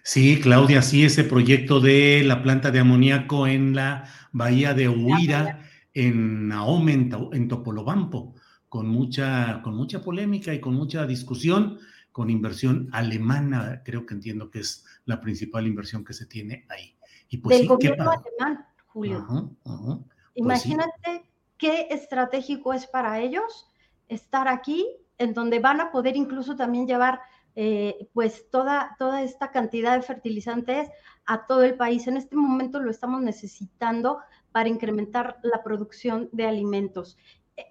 Sí, 0.02 0.40
Claudia, 0.40 0.82
sí, 0.82 1.04
ese 1.04 1.26
proyecto 1.26 1.82
de 1.82 2.24
la 2.24 2.42
planta 2.42 2.72
de 2.72 2.80
amoníaco 2.80 3.48
en 3.48 3.76
la 3.76 4.06
bahía 4.32 4.74
de 4.74 4.88
Huira, 4.88 5.60
en 5.94 6.48
Naome, 6.48 6.94
en, 7.34 7.48
Topolobampo, 7.50 8.34
con 8.70 8.88
mucha, 8.88 9.62
con 9.62 9.76
mucha 9.76 10.02
polémica 10.02 10.54
y 10.54 10.62
con 10.62 10.74
mucha 10.74 11.06
discusión 11.06 11.80
con 12.16 12.30
inversión 12.30 12.88
alemana, 12.94 13.82
creo 13.84 14.06
que 14.06 14.14
entiendo 14.14 14.50
que 14.50 14.60
es 14.60 14.86
la 15.04 15.20
principal 15.20 15.68
inversión 15.68 16.06
que 16.06 16.14
se 16.14 16.26
tiene 16.26 16.66
ahí. 16.70 16.98
Y 17.28 17.40
pues 17.40 17.58
Del 17.58 17.68
gobierno 17.68 18.10
alemán, 18.10 18.66
Julio. 18.86 19.52
Pues 19.62 20.00
Imagínate 20.36 21.30
qué 21.58 21.88
estratégico 21.90 22.72
es 22.72 22.88
para 22.88 23.20
ellos 23.20 23.70
estar 24.08 24.48
aquí, 24.48 24.88
en 25.18 25.34
donde 25.34 25.60
van 25.60 25.82
a 25.82 25.92
poder 25.92 26.16
incluso 26.16 26.56
también 26.56 26.88
llevar 26.88 27.20
eh, 27.54 28.08
pues 28.14 28.50
toda, 28.50 28.96
toda 28.98 29.22
esta 29.22 29.52
cantidad 29.52 29.98
de 29.98 30.02
fertilizantes 30.02 30.88
a 31.26 31.46
todo 31.46 31.64
el 31.64 31.76
país. 31.76 32.08
En 32.08 32.16
este 32.16 32.38
momento 32.38 32.80
lo 32.80 32.92
estamos 32.92 33.22
necesitando 33.24 34.20
para 34.54 34.70
incrementar 34.70 35.38
la 35.44 35.62
producción 35.64 36.30
de 36.32 36.46
alimentos 36.46 37.18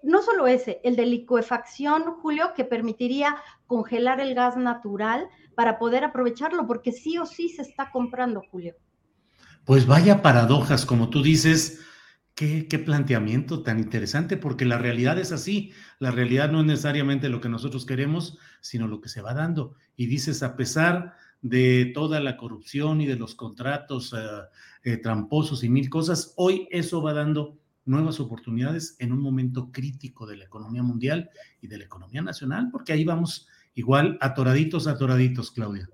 no 0.03 0.23
solo 0.23 0.47
ese, 0.47 0.81
el 0.85 0.97
de 0.97 1.07
licuefacción, 1.07 2.05
Julio, 2.23 2.53
que 2.57 2.65
permitiría 2.65 3.37
congelar 3.67 4.21
el 4.21 4.35
gas 4.35 4.57
natural 4.57 5.29
para 5.55 5.79
poder 5.79 6.05
aprovecharlo, 6.05 6.67
porque 6.67 6.93
sí 6.93 7.19
o 7.19 7.27
sí 7.27 7.49
se 7.49 7.63
está 7.63 7.91
comprando, 7.91 8.43
Julio. 8.51 8.75
Pues 9.65 9.87
vaya 9.87 10.23
paradojas, 10.23 10.85
como 10.87 11.11
tú 11.11 11.23
dices, 11.23 11.81
qué, 12.35 12.67
qué 12.69 12.79
planteamiento 12.79 13.63
tan 13.63 13.79
interesante, 13.79 14.37
porque 14.37 14.65
la 14.65 14.79
realidad 14.79 15.19
es 15.19 15.33
así, 15.33 15.73
la 15.99 16.11
realidad 16.11 16.51
no 16.51 16.61
es 16.61 16.67
necesariamente 16.67 17.29
lo 17.29 17.41
que 17.41 17.49
nosotros 17.49 17.87
queremos, 17.87 18.39
sino 18.61 18.89
lo 18.89 19.01
que 19.01 19.09
se 19.09 19.23
va 19.23 19.35
dando. 19.35 19.75
Y 19.97 20.07
dices, 20.07 20.43
a 20.43 20.57
pesar 20.57 21.15
de 21.41 21.93
toda 21.95 22.21
la 22.21 22.39
corrupción 22.39 23.03
y 23.03 23.07
de 23.07 23.17
los 23.17 23.35
contratos 23.35 24.15
eh, 24.15 24.19
eh, 24.83 24.97
tramposos 24.97 25.63
y 25.63 25.69
mil 25.69 25.91
cosas, 25.91 26.33
hoy 26.37 26.67
eso 26.71 27.03
va 27.03 27.13
dando 27.13 27.59
nuevas 27.85 28.21
oportunidades 28.21 28.97
en 28.99 29.13
un 29.13 29.21
momento 29.21 29.71
crítico 29.71 30.27
de 30.27 30.37
la 30.37 30.45
economía 30.45 30.83
mundial 30.83 31.31
y 31.61 31.69
de 31.69 31.79
la 31.79 31.85
economía 31.85 32.23
nacional, 32.23 32.69
porque 32.71 32.93
ahí 32.93 33.05
vamos 33.05 33.49
igual 33.75 34.19
atoraditos, 34.21 34.87
atoraditos, 34.87 35.51
Claudia. 35.51 35.89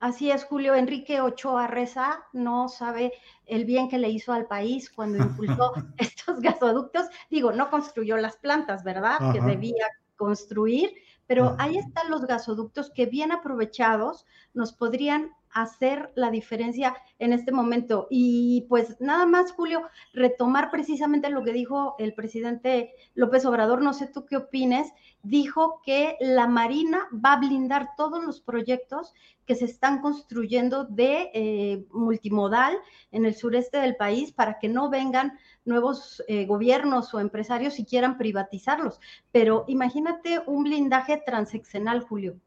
Así 0.00 0.30
es, 0.30 0.44
Julio. 0.44 0.74
Enrique 0.74 1.22
Ochoa 1.22 1.66
Reza 1.66 2.24
no 2.34 2.68
sabe 2.68 3.12
el 3.46 3.64
bien 3.64 3.88
que 3.88 3.96
le 3.96 4.10
hizo 4.10 4.34
al 4.34 4.46
país 4.46 4.90
cuando 4.90 5.16
impulsó 5.16 5.72
estos 5.96 6.40
gasoductos. 6.40 7.06
Digo, 7.30 7.52
no 7.52 7.70
construyó 7.70 8.18
las 8.18 8.36
plantas, 8.36 8.84
¿verdad? 8.84 9.32
Que 9.32 9.40
debía 9.40 9.86
construir, 10.16 10.92
pero 11.26 11.56
ahí 11.58 11.78
están 11.78 12.10
los 12.10 12.26
gasoductos 12.26 12.90
que 12.90 13.06
bien 13.06 13.32
aprovechados 13.32 14.26
nos 14.52 14.72
podrían 14.72 15.30
hacer 15.54 16.12
la 16.16 16.30
diferencia 16.30 16.94
en 17.18 17.32
este 17.32 17.52
momento. 17.52 18.06
Y 18.10 18.66
pues 18.68 19.00
nada 19.00 19.24
más, 19.24 19.52
Julio, 19.52 19.82
retomar 20.12 20.70
precisamente 20.70 21.30
lo 21.30 21.44
que 21.44 21.52
dijo 21.52 21.94
el 21.98 22.12
presidente 22.12 22.92
López 23.14 23.46
Obrador, 23.46 23.80
no 23.80 23.94
sé 23.94 24.08
tú 24.08 24.26
qué 24.26 24.36
opines, 24.36 24.92
dijo 25.22 25.80
que 25.84 26.16
la 26.20 26.46
Marina 26.48 27.08
va 27.12 27.34
a 27.34 27.40
blindar 27.40 27.90
todos 27.96 28.22
los 28.22 28.40
proyectos 28.40 29.14
que 29.46 29.54
se 29.54 29.64
están 29.64 30.00
construyendo 30.00 30.84
de 30.84 31.30
eh, 31.34 31.86
multimodal 31.92 32.76
en 33.12 33.24
el 33.24 33.34
sureste 33.34 33.78
del 33.78 33.96
país 33.96 34.32
para 34.32 34.58
que 34.58 34.68
no 34.68 34.90
vengan 34.90 35.38
nuevos 35.64 36.22
eh, 36.28 36.46
gobiernos 36.46 37.14
o 37.14 37.20
empresarios 37.20 37.78
y 37.78 37.84
quieran 37.84 38.18
privatizarlos. 38.18 39.00
Pero 39.32 39.64
imagínate 39.68 40.42
un 40.46 40.64
blindaje 40.64 41.22
transeccional, 41.24 42.00
Julio. 42.00 42.40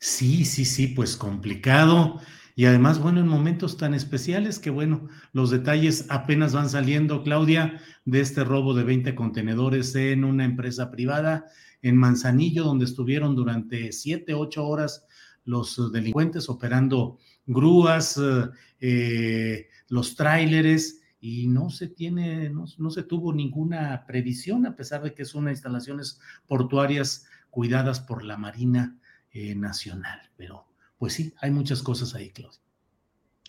Sí, 0.00 0.46
sí, 0.46 0.64
sí, 0.64 0.86
pues 0.88 1.16
complicado. 1.16 2.20
Y 2.56 2.64
además, 2.64 2.98
bueno, 2.98 3.20
en 3.20 3.28
momentos 3.28 3.76
tan 3.76 3.92
especiales 3.94 4.58
que, 4.58 4.70
bueno, 4.70 5.08
los 5.32 5.50
detalles 5.50 6.06
apenas 6.08 6.54
van 6.54 6.70
saliendo, 6.70 7.22
Claudia, 7.22 7.80
de 8.06 8.20
este 8.20 8.42
robo 8.44 8.72
de 8.74 8.84
20 8.84 9.14
contenedores 9.14 9.94
en 9.94 10.24
una 10.24 10.44
empresa 10.46 10.90
privada 10.90 11.46
en 11.82 11.96
Manzanillo, 11.96 12.64
donde 12.64 12.86
estuvieron 12.86 13.36
durante 13.36 13.92
siete, 13.92 14.34
ocho 14.34 14.66
horas 14.66 15.06
los 15.44 15.92
delincuentes 15.92 16.48
operando 16.48 17.18
grúas, 17.46 18.18
eh, 18.80 19.68
los 19.88 20.16
tráileres, 20.16 21.02
y 21.20 21.46
no 21.48 21.68
se 21.68 21.88
tiene, 21.88 22.48
no, 22.48 22.64
no, 22.78 22.90
se 22.90 23.02
tuvo 23.02 23.34
ninguna 23.34 24.06
previsión, 24.06 24.64
a 24.64 24.74
pesar 24.74 25.02
de 25.02 25.12
que 25.12 25.26
son 25.26 25.50
instalaciones 25.50 26.18
portuarias 26.46 27.26
cuidadas 27.50 28.00
por 28.00 28.24
la 28.24 28.38
Marina 28.38 28.99
eh, 29.32 29.54
nacional. 29.54 30.20
Pero 30.36 30.66
pues 30.98 31.14
sí, 31.14 31.34
hay 31.40 31.50
muchas 31.50 31.82
cosas 31.82 32.14
ahí, 32.14 32.30
Claudia. 32.30 32.60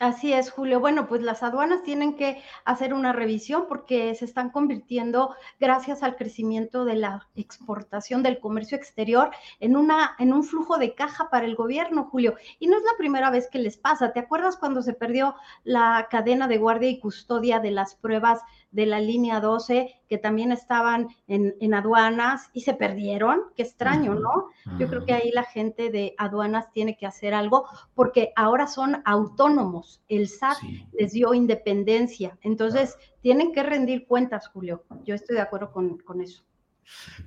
Así 0.02 0.34
es, 0.34 0.50
Julio. 0.50 0.80
Bueno, 0.80 1.08
pues 1.08 1.22
las 1.22 1.44
aduanas 1.44 1.84
tienen 1.84 2.16
que 2.16 2.42
hacer 2.66 2.92
una 2.92 3.14
revisión 3.14 3.66
porque 3.70 4.16
se 4.16 4.26
están 4.26 4.50
convirtiendo, 4.50 5.36
gracias 5.60 6.02
al 6.02 6.16
crecimiento 6.16 6.86
de 6.86 6.96
la 6.96 7.28
exportación 7.36 8.24
del 8.24 8.40
comercio 8.40 8.76
exterior, 8.76 9.30
en, 9.60 9.78
una, 9.78 10.16
en 10.18 10.34
un 10.34 10.44
flujo 10.44 10.80
de 10.80 10.96
caja 10.96 11.30
para 11.30 11.46
el 11.46 11.56
gobierno, 11.56 12.06
Julio. 12.06 12.34
Y 12.58 12.66
no 12.66 12.78
es 12.78 12.84
la 12.84 12.98
primera 12.98 13.30
vez 13.30 13.48
que 13.48 13.60
les 13.60 13.78
pasa. 13.78 14.12
¿Te 14.12 14.22
acuerdas 14.22 14.58
cuando 14.58 14.82
se 14.82 14.94
perdió 14.94 15.36
la 15.64 16.08
cadena 16.10 16.48
de 16.48 16.58
guardia 16.58 16.90
y 16.90 17.00
custodia 17.00 17.60
de 17.60 17.70
las 17.70 17.94
pruebas 17.94 18.42
de 18.72 18.86
la 18.86 19.00
línea 19.00 19.40
12 19.40 19.94
que 20.10 20.18
también 20.18 20.52
estaban 20.52 21.08
en, 21.28 21.74
aduanas 21.74 22.50
y 22.54 22.62
se 22.62 22.74
perdieron. 22.74 23.42
Qué 23.56 23.64
extraño, 23.64 24.16
¿no? 24.16 24.50
Yo 24.78 24.88
creo 24.88 25.06
que 25.06 25.14
ahí 25.14 25.32
la 25.32 25.44
gente 25.44 25.90
de 25.90 26.16
aduanas 26.18 26.72
tiene 26.74 26.98
que 26.98 27.06
hacer 27.06 27.34
algo 27.34 27.66
porque 27.96 28.32
ahora 28.36 28.68
son 28.68 29.02
autónomos. 29.06 30.02
El 30.08 30.28
SAT 30.28 30.58
les 30.98 31.14
dio 31.14 31.34
independencia. 31.34 32.38
Entonces, 32.42 32.98
tienen 33.22 33.54
que 33.54 33.64
rendir 33.64 34.06
cuentas, 34.06 34.48
Julio. 34.48 34.84
Yo 35.06 35.16
estoy 35.16 35.36
de 35.36 35.42
acuerdo 35.42 35.72
con, 35.72 36.22
eso. 36.22 36.44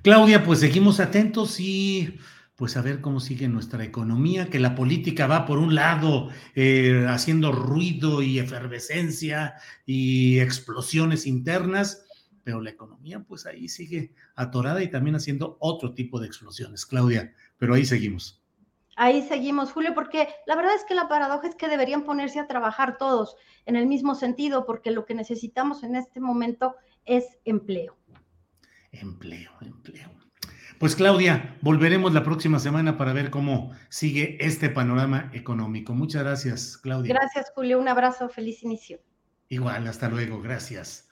Claudia, 0.01 0.43
pues 0.43 0.59
seguimos 0.59 0.99
atentos 0.99 1.59
y 1.59 2.19
pues 2.55 2.77
a 2.77 2.81
ver 2.81 3.01
cómo 3.01 3.19
sigue 3.19 3.47
nuestra 3.47 3.83
economía, 3.83 4.49
que 4.49 4.59
la 4.59 4.75
política 4.75 5.27
va 5.27 5.45
por 5.45 5.57
un 5.57 5.75
lado 5.75 6.29
eh, 6.55 7.05
haciendo 7.09 7.51
ruido 7.51 8.21
y 8.21 8.39
efervescencia 8.39 9.55
y 9.85 10.39
explosiones 10.39 11.27
internas, 11.27 12.05
pero 12.43 12.61
la 12.61 12.69
economía 12.69 13.19
pues 13.19 13.45
ahí 13.45 13.67
sigue 13.67 14.13
atorada 14.35 14.81
y 14.81 14.89
también 14.89 15.15
haciendo 15.15 15.57
otro 15.59 15.93
tipo 15.93 16.19
de 16.19 16.27
explosiones, 16.27 16.85
Claudia, 16.85 17.33
pero 17.57 17.73
ahí 17.73 17.85
seguimos. 17.85 18.41
Ahí 18.95 19.23
seguimos, 19.23 19.73
Julio, 19.73 19.93
porque 19.93 20.29
la 20.47 20.55
verdad 20.55 20.75
es 20.75 20.85
que 20.85 20.95
la 20.95 21.09
paradoja 21.09 21.49
es 21.49 21.55
que 21.55 21.67
deberían 21.67 22.05
ponerse 22.05 22.39
a 22.39 22.47
trabajar 22.47 22.97
todos 22.97 23.35
en 23.65 23.75
el 23.75 23.87
mismo 23.87 24.15
sentido, 24.15 24.65
porque 24.65 24.91
lo 24.91 25.05
que 25.05 25.13
necesitamos 25.13 25.83
en 25.83 25.97
este 25.97 26.21
momento 26.21 26.75
es 27.03 27.25
empleo. 27.43 27.97
Empleo, 28.93 29.51
empleo. 29.59 30.14
Pues 30.79 30.95
Claudia, 30.95 31.57
volveremos 31.61 32.13
la 32.13 32.23
próxima 32.23 32.59
semana 32.59 32.97
para 32.97 33.13
ver 33.13 33.29
cómo 33.29 33.71
sigue 33.89 34.37
este 34.39 34.69
panorama 34.69 35.29
económico. 35.33 35.93
Muchas 35.93 36.23
gracias, 36.23 36.77
Claudia. 36.77 37.13
Gracias, 37.13 37.51
Julio. 37.55 37.79
Un 37.79 37.87
abrazo, 37.87 38.27
feliz 38.27 38.61
inicio. 38.63 38.99
Igual, 39.47 39.87
hasta 39.87 40.09
luego, 40.09 40.41
gracias. 40.41 41.07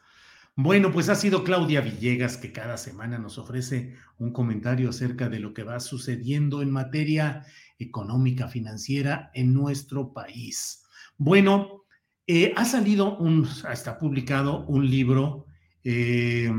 Bueno, 0.56 0.92
pues 0.92 1.10
ha 1.10 1.16
sido 1.16 1.44
Claudia 1.44 1.82
Villegas 1.82 2.38
que 2.38 2.52
cada 2.52 2.78
semana 2.78 3.18
nos 3.18 3.38
ofrece 3.38 3.96
un 4.20 4.34
comentario 4.34 4.90
acerca 4.90 5.30
de 5.30 5.40
lo 5.40 5.54
que 5.54 5.64
va 5.64 5.80
sucediendo 5.80 6.62
en 6.62 6.70
materia 6.70 7.46
económica, 7.80 8.48
financiera 8.48 9.32
en 9.34 9.54
nuestro 9.54 10.14
país. 10.14 10.84
Bueno, 11.18 11.86
eh, 12.28 12.54
ha 12.56 12.66
salido 12.66 13.18
un, 13.18 13.48
está 13.72 13.98
publicado 13.98 14.66
un 14.66 14.90
libro 14.90 15.46
eh, 15.84 16.52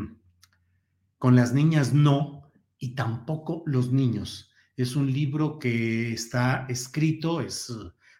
con 1.19 1.37
las 1.37 1.53
niñas 1.53 1.93
no, 1.93 2.44
y 2.85 2.95
tampoco 2.95 3.63
los 3.65 3.93
niños. 3.93 4.51
Es 4.77 4.95
un 4.95 5.11
libro 5.11 5.59
que 5.59 6.13
está 6.13 6.67
escrito, 6.69 7.41
es 7.41 7.75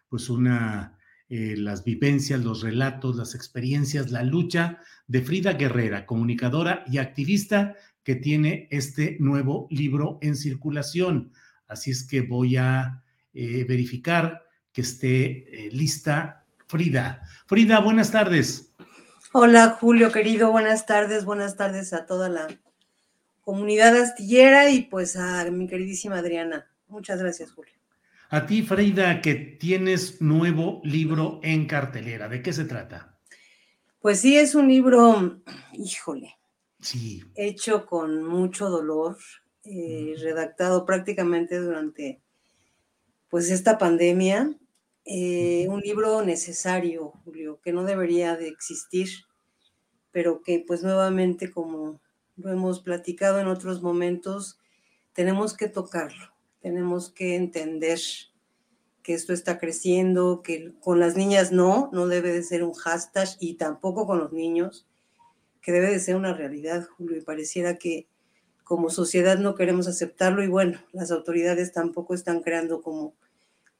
pues 0.09 0.27
una, 0.27 0.97
eh, 1.29 1.53
las 1.55 1.83
vivencias, 1.83 2.43
los 2.43 2.63
relatos, 2.63 3.15
las 3.15 3.35
experiencias, 3.35 4.09
la 4.09 4.23
lucha 4.23 4.79
de 5.05 5.21
Frida 5.21 5.53
Guerrera, 5.53 6.07
comunicadora 6.07 6.83
y 6.87 6.97
activista 6.97 7.75
que 8.01 8.15
tiene 8.15 8.67
este 8.71 9.17
nuevo 9.19 9.67
libro 9.69 10.17
en 10.23 10.35
circulación. 10.35 11.31
Así 11.67 11.91
es 11.91 12.07
que 12.07 12.21
voy 12.21 12.57
a 12.57 13.03
eh, 13.35 13.65
verificar 13.69 14.47
que 14.71 14.81
esté 14.81 15.67
eh, 15.67 15.69
lista 15.73 16.43
Frida. 16.65 17.21
Frida, 17.45 17.81
buenas 17.81 18.09
tardes. 18.09 18.73
Hola 19.31 19.77
Julio, 19.79 20.11
querido, 20.11 20.49
buenas 20.49 20.87
tardes, 20.87 21.23
buenas 21.23 21.55
tardes 21.55 21.93
a 21.93 22.07
toda 22.07 22.29
la 22.29 22.47
comunidad 23.45 23.95
astillera 23.95 24.69
y 24.69 24.81
pues 24.81 25.15
a 25.15 25.49
mi 25.51 25.67
queridísima 25.67 26.17
Adriana. 26.17 26.67
Muchas 26.89 27.19
gracias, 27.19 27.51
Julio. 27.51 27.73
A 28.29 28.47
ti, 28.47 28.63
Freida, 28.63 29.21
que 29.21 29.35
tienes 29.35 30.19
nuevo 30.19 30.81
libro 30.83 31.39
en 31.43 31.67
cartelera. 31.67 32.27
¿De 32.27 32.41
qué 32.41 32.51
se 32.51 32.65
trata? 32.65 33.17
Pues 34.01 34.19
sí, 34.19 34.35
es 34.35 34.55
un 34.55 34.67
libro, 34.67 35.41
híjole. 35.73 36.35
Sí. 36.81 37.23
Hecho 37.35 37.85
con 37.85 38.23
mucho 38.23 38.69
dolor, 38.69 39.17
eh, 39.63 40.15
redactado 40.19 40.85
prácticamente 40.85 41.59
durante 41.59 42.19
pues 43.29 43.51
esta 43.51 43.77
pandemia. 43.77 44.55
Eh, 45.05 45.67
un 45.69 45.81
libro 45.81 46.23
necesario, 46.23 47.13
Julio, 47.23 47.59
que 47.63 47.73
no 47.73 47.83
debería 47.83 48.35
de 48.35 48.47
existir, 48.47 49.09
pero 50.11 50.41
que 50.41 50.63
pues 50.65 50.81
nuevamente 50.81 51.51
como 51.51 52.01
lo 52.37 52.51
hemos 52.51 52.81
platicado 52.81 53.39
en 53.39 53.47
otros 53.47 53.81
momentos, 53.81 54.59
tenemos 55.13 55.55
que 55.55 55.67
tocarlo, 55.67 56.33
tenemos 56.61 57.09
que 57.09 57.35
entender 57.35 57.99
que 59.01 59.13
esto 59.13 59.33
está 59.33 59.59
creciendo, 59.59 60.41
que 60.41 60.73
con 60.79 60.99
las 60.99 61.15
niñas 61.15 61.51
no, 61.51 61.89
no 61.93 62.07
debe 62.07 62.33
de 62.33 62.43
ser 62.43 62.63
un 62.63 62.73
hashtag 62.73 63.29
y 63.39 63.53
tampoco 63.53 64.07
con 64.07 64.19
los 64.19 64.33
niños, 64.33 64.87
que 65.61 65.71
debe 65.71 65.91
de 65.91 65.99
ser 65.99 66.15
una 66.15 66.33
realidad, 66.33 66.87
Julio, 66.97 67.17
y 67.17 67.21
pareciera 67.21 67.77
que 67.77 68.07
como 68.63 68.89
sociedad 68.89 69.37
no 69.37 69.53
queremos 69.53 69.87
aceptarlo 69.87 70.43
y 70.43 70.47
bueno, 70.47 70.79
las 70.91 71.11
autoridades 71.11 71.71
tampoco 71.71 72.15
están 72.15 72.41
creando 72.41 72.81
como 72.81 73.15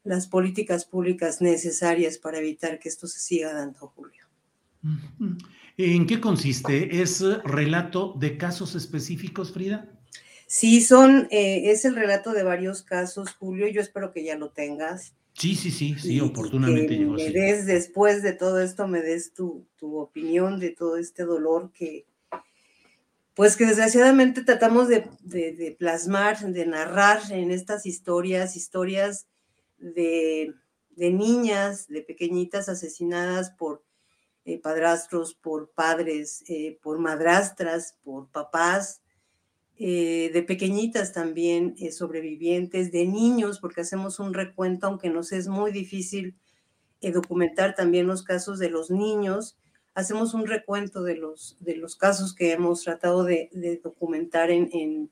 las 0.04 0.28
políticas 0.28 0.86
públicas 0.86 1.42
necesarias 1.42 2.20
para 2.20 2.38
evitar 2.38 2.80
que 2.80 2.90
esto 2.90 3.08
se 3.08 3.20
siga 3.20 3.52
dando, 3.52 3.88
Julio. 3.88 4.26
¿En 5.78 6.08
qué 6.08 6.22
consiste? 6.22 7.02
¿Es 7.02 7.22
relato 7.44 8.14
de 8.18 8.38
casos 8.38 8.76
específicos, 8.76 9.52
Frida? 9.52 9.90
Sí, 10.48 10.82
son, 10.82 11.28
eh, 11.32 11.72
es 11.72 11.86
el 11.86 11.96
relato 11.96 12.32
de 12.32 12.44
varios 12.44 12.82
casos, 12.82 13.34
Julio. 13.34 13.68
Yo 13.68 13.82
espero 13.82 14.12
que 14.14 14.24
ya 14.24 14.38
lo 14.38 14.52
tengas. 14.52 15.14
Sí, 15.34 15.56
sí, 15.56 15.70
sí, 15.72 15.96
sí, 16.00 16.22
oportunamente 16.22 16.94
y 16.94 17.00
llegó. 17.00 17.14
Me 17.14 17.30
des, 17.30 17.66
después 17.66 18.24
de 18.24 18.32
todo 18.32 18.62
esto, 18.62 18.88
me 18.88 19.02
des 19.02 19.34
tu, 19.34 19.68
tu, 19.76 19.98
opinión 19.98 20.60
de 20.60 20.70
todo 20.70 20.98
este 20.98 21.26
dolor 21.26 21.72
que, 21.74 22.06
pues 23.34 23.58
que 23.58 23.66
desgraciadamente 23.66 24.44
tratamos 24.44 24.88
de, 24.88 25.10
de, 25.24 25.52
de 25.52 25.72
plasmar, 25.72 26.40
de 26.40 26.66
narrar 26.66 27.20
en 27.32 27.52
estas 27.52 27.86
historias, 27.86 28.56
historias 28.56 29.28
de, 29.78 30.54
de 30.92 31.12
niñas, 31.12 31.90
de 31.90 32.02
pequeñitas 32.02 32.70
asesinadas 32.70 33.52
por 33.52 33.84
eh, 34.48 34.60
padrastros, 34.60 35.34
por 35.34 35.72
padres, 35.72 36.44
eh, 36.48 36.78
por 36.84 37.00
madrastras, 37.00 37.98
por 38.04 38.30
papás, 38.30 39.02
eh, 39.80 40.30
de 40.32 40.44
pequeñitas 40.44 41.14
también 41.14 41.76
sobrevivientes, 41.92 42.92
de 42.92 43.08
niños, 43.08 43.60
porque 43.60 43.82
hacemos 43.82 44.20
un 44.20 44.36
recuento, 44.36 44.86
aunque 44.86 45.10
nos 45.10 45.32
es 45.32 45.48
muy 45.48 45.72
difícil 45.72 46.38
documentar 47.02 47.76
también 47.76 48.08
los 48.08 48.24
casos 48.24 48.60
de 48.60 48.70
los 48.70 48.92
niños, 48.92 49.58
hacemos 49.96 50.36
un 50.36 50.46
recuento 50.46 51.04
de 51.04 51.16
los, 51.16 51.58
de 51.60 51.76
los 51.76 51.96
casos 51.96 52.34
que 52.34 52.52
hemos 52.52 52.84
tratado 52.84 53.24
de, 53.24 53.50
documentar 53.84 54.50
en, 54.52 55.12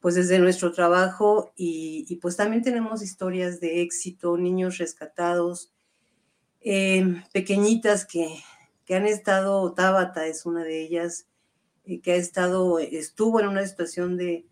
pues 0.00 0.14
desde 0.14 0.38
nuestro 0.38 0.72
trabajo 0.72 1.52
y, 1.56 2.18
pues 2.22 2.36
también 2.36 2.62
tenemos 2.62 3.02
historias 3.02 3.58
de 3.60 3.80
éxito, 3.82 4.36
niños 4.36 4.78
rescatados, 4.78 5.72
pequeñitas 6.60 8.06
que, 8.06 8.28
que 8.86 8.94
han 8.94 9.06
estado, 9.06 9.74
Tabata 9.74 10.26
es 10.26 10.46
una 10.46 10.64
de 10.64 10.80
ellas, 10.80 11.26
eh, 11.84 12.00
que 12.00 12.12
ha 12.12 12.16
estado, 12.16 12.78
estuvo 12.78 13.40
en 13.40 13.48
una 13.48 13.66
situación 13.66 14.16
de, 14.16 14.46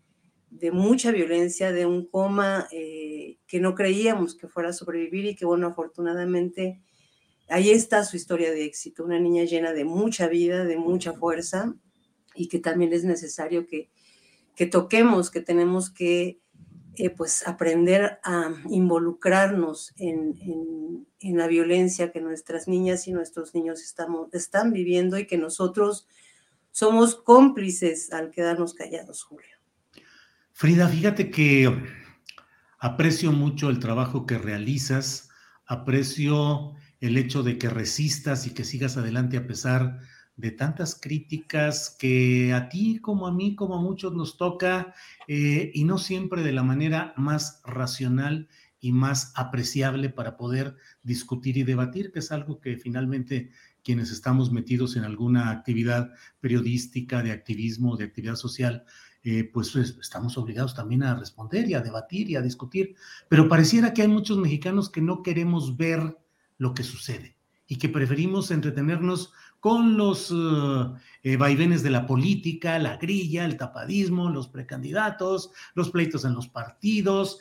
mucha 0.71 1.11
violencia, 1.11 1.71
de 1.71 1.85
un 1.85 2.05
coma 2.05 2.67
eh, 2.71 3.39
que 3.47 3.59
no 3.59 3.75
creíamos 3.75 4.35
que 4.35 4.47
fuera 4.47 4.69
a 4.69 4.73
sobrevivir 4.73 5.25
y 5.25 5.35
que, 5.35 5.45
bueno, 5.45 5.67
afortunadamente 5.67 6.81
ahí 7.49 7.71
está 7.71 8.03
su 8.05 8.15
historia 8.15 8.51
de 8.51 8.63
éxito, 8.63 9.03
una 9.03 9.19
niña 9.19 9.43
llena 9.43 9.73
de 9.73 9.83
mucha 9.83 10.27
vida, 10.27 10.63
de 10.63 10.77
mucha 10.77 11.13
fuerza 11.13 11.75
y 12.35 12.47
que 12.47 12.59
también 12.59 12.93
es 12.93 13.03
necesario 13.03 13.67
que, 13.67 13.89
que 14.55 14.65
toquemos, 14.65 15.29
que 15.29 15.41
tenemos 15.41 15.89
que 15.89 16.39
eh, 16.97 17.09
pues 17.09 17.47
aprender 17.47 18.19
a 18.23 18.53
involucrarnos 18.69 19.93
en, 19.97 21.05
la 21.21 21.47
violencia 21.47 22.11
que 22.11 22.21
nuestras 22.21 22.67
niñas 22.67 23.07
y 23.07 23.11
nuestros 23.11 23.55
niños 23.55 23.81
estamos, 23.81 24.33
están 24.33 24.71
viviendo 24.71 25.17
y 25.17 25.25
que 25.25 25.37
nosotros 25.37 26.07
somos 26.71 27.15
cómplices 27.15 28.13
al 28.13 28.31
quedarnos 28.31 28.73
callados, 28.73 29.23
Julio. 29.23 29.55
Frida, 30.53 30.87
fíjate 30.87 31.31
que 31.31 31.83
aprecio 32.77 33.31
mucho 33.31 33.69
el 33.69 33.79
trabajo 33.79 34.25
que 34.25 34.37
realizas, 34.37 35.29
aprecio 35.65 36.75
el 36.99 37.17
hecho 37.17 37.43
de 37.43 37.57
que 37.57 37.69
resistas 37.69 38.45
y 38.47 38.53
que 38.53 38.63
sigas 38.63 38.97
adelante 38.97 39.37
a 39.37 39.47
pesar 39.47 39.99
de 39.99 40.14
tantas 40.57 40.99
críticas 40.99 41.95
que 41.97 42.53
a 42.53 42.69
ti 42.69 42.99
como 42.99 43.27
a 43.27 43.33
mí, 43.33 43.55
como 43.55 43.75
a 43.75 43.81
muchos 43.81 44.13
nos 44.13 44.37
toca, 44.37 44.93
eh, 45.27 45.71
y 45.73 45.83
no 45.85 45.97
siempre 45.97 46.43
de 46.43 46.51
la 46.51 46.63
manera 46.63 47.13
más 47.17 47.61
racional 47.65 48.47
y 48.79 48.91
más 48.91 49.31
apreciable 49.35 50.09
para 50.09 50.37
poder 50.37 50.75
discutir 51.03 51.57
y 51.57 51.63
debatir, 51.63 52.11
que 52.11 52.19
es 52.19 52.31
algo 52.31 52.59
que 52.59 52.77
finalmente 52.77 53.49
quienes 53.83 54.11
estamos 54.11 54.51
metidos 54.51 54.95
en 54.95 55.03
alguna 55.03 55.51
actividad 55.51 56.11
periodística, 56.39 57.21
de 57.23 57.31
activismo, 57.31 57.95
de 57.95 58.05
actividad 58.05 58.35
social, 58.35 58.83
eh, 59.23 59.49
pues 59.51 59.75
estamos 59.75 60.37
obligados 60.37 60.75
también 60.75 61.01
a 61.01 61.15
responder 61.15 61.67
y 61.67 61.73
a 61.73 61.81
debatir 61.81 62.29
y 62.29 62.35
a 62.35 62.41
discutir. 62.41 62.95
Pero 63.27 63.47
pareciera 63.47 63.93
que 63.93 64.03
hay 64.03 64.07
muchos 64.07 64.37
mexicanos 64.37 64.89
que 64.89 65.01
no 65.01 65.23
queremos 65.23 65.77
ver 65.77 66.17
lo 66.57 66.73
que 66.73 66.83
sucede 66.83 67.35
y 67.67 67.77
que 67.77 67.89
preferimos 67.89 68.51
entretenernos 68.51 69.33
con 69.59 69.97
los 69.97 70.31
eh, 70.31 70.35
eh, 71.23 71.37
vaivenes 71.37 71.81
de 71.83 71.89
la 71.89 72.05
política, 72.05 72.77
la 72.79 72.97
grilla, 72.97 73.45
el 73.45 73.57
tapadismo, 73.57 74.29
los 74.29 74.47
precandidatos, 74.47 75.51
los 75.73 75.89
pleitos 75.89 76.25
en 76.25 76.33
los 76.33 76.47
partidos, 76.47 77.39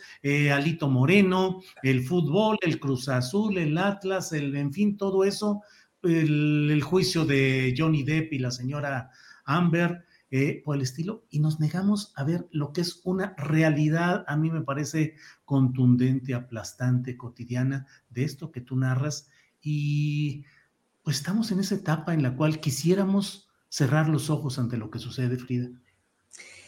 Alito 0.52 0.88
Moreno, 0.88 1.60
el 1.82 2.02
fútbol, 2.02 2.56
el 2.62 2.80
Cruz 2.80 3.08
Azul, 3.08 3.58
el 3.58 3.76
Atlas, 3.76 4.32
el, 4.32 4.56
en 4.56 4.72
fin, 4.72 4.96
todo 4.96 5.24
eso 5.24 5.62
el, 6.04 6.82
juicio 6.82 7.24
de 7.24 7.74
Johnny 7.76 8.02
Depp 8.02 8.32
y 8.32 8.38
la 8.38 8.50
señora 8.50 9.10
Amber, 9.44 10.04
eh, 10.30 10.62
por 10.64 10.76
el 10.76 10.82
estilo, 10.82 11.24
y 11.30 11.38
nos 11.38 11.60
negamos 11.60 12.12
a 12.16 12.24
ver 12.24 12.48
lo 12.50 12.72
que 12.72 12.80
es 12.80 13.00
una 13.04 13.34
realidad, 13.36 14.24
a 14.26 14.36
mí 14.36 14.50
me 14.50 14.62
parece 14.62 15.14
contundente, 15.44 16.34
aplastante, 16.34 17.16
cotidiana, 17.16 17.86
de 18.10 18.24
esto 18.24 18.50
que 18.50 18.60
tú 18.60 18.76
narras, 18.76 19.30
y 19.62 20.44
pues 21.04 21.18
estamos 21.18 21.52
en 21.52 21.60
esa 21.60 21.76
etapa 21.76 22.14
en 22.14 22.22
la 22.22 22.34
cual 22.34 22.60
quisiéramos 22.60 23.46
cerrar 23.68 24.08
los 24.08 24.30
ojos 24.30 24.58
ante 24.58 24.78
lo 24.78 24.90
que 24.90 24.98
sucede, 24.98 25.36
Frida. 25.36 25.68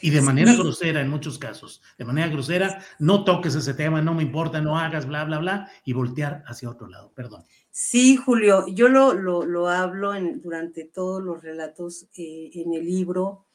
Y 0.03 0.11
de 0.11 0.21
manera 0.21 0.55
grosera 0.55 1.01
en 1.01 1.09
muchos 1.09 1.39
casos, 1.39 1.83
de 1.97 2.05
manera 2.05 2.29
grosera, 2.29 2.85
no 2.99 3.25
toques 3.25 3.55
ese 3.55 3.73
tema, 3.73 4.03
no 4.03 4.13
me 4.13 4.23
importa, 4.23 4.61
no 4.61 4.79
hagas, 4.79 5.07
bla, 5.07 5.25
bla, 5.25 5.39
bla, 5.39 5.71
y 5.87 5.95
voltear 5.95 6.45
hacia 6.47 6.69
otro 6.69 6.87
lado, 6.87 7.13
perdón. 7.15 7.45
Sí, 7.71 8.17
Julio, 8.17 8.67
yo 8.69 8.89
lo, 8.89 9.15
lo, 9.15 9.69
hablo 9.69 10.15
en, 10.15 10.43
durante 10.43 10.85
todos 10.85 11.23
los 11.23 11.43
relatos 11.43 12.07
eh, 12.17 12.51
en 12.55 12.75
el 12.75 12.85
libro, 12.85 13.47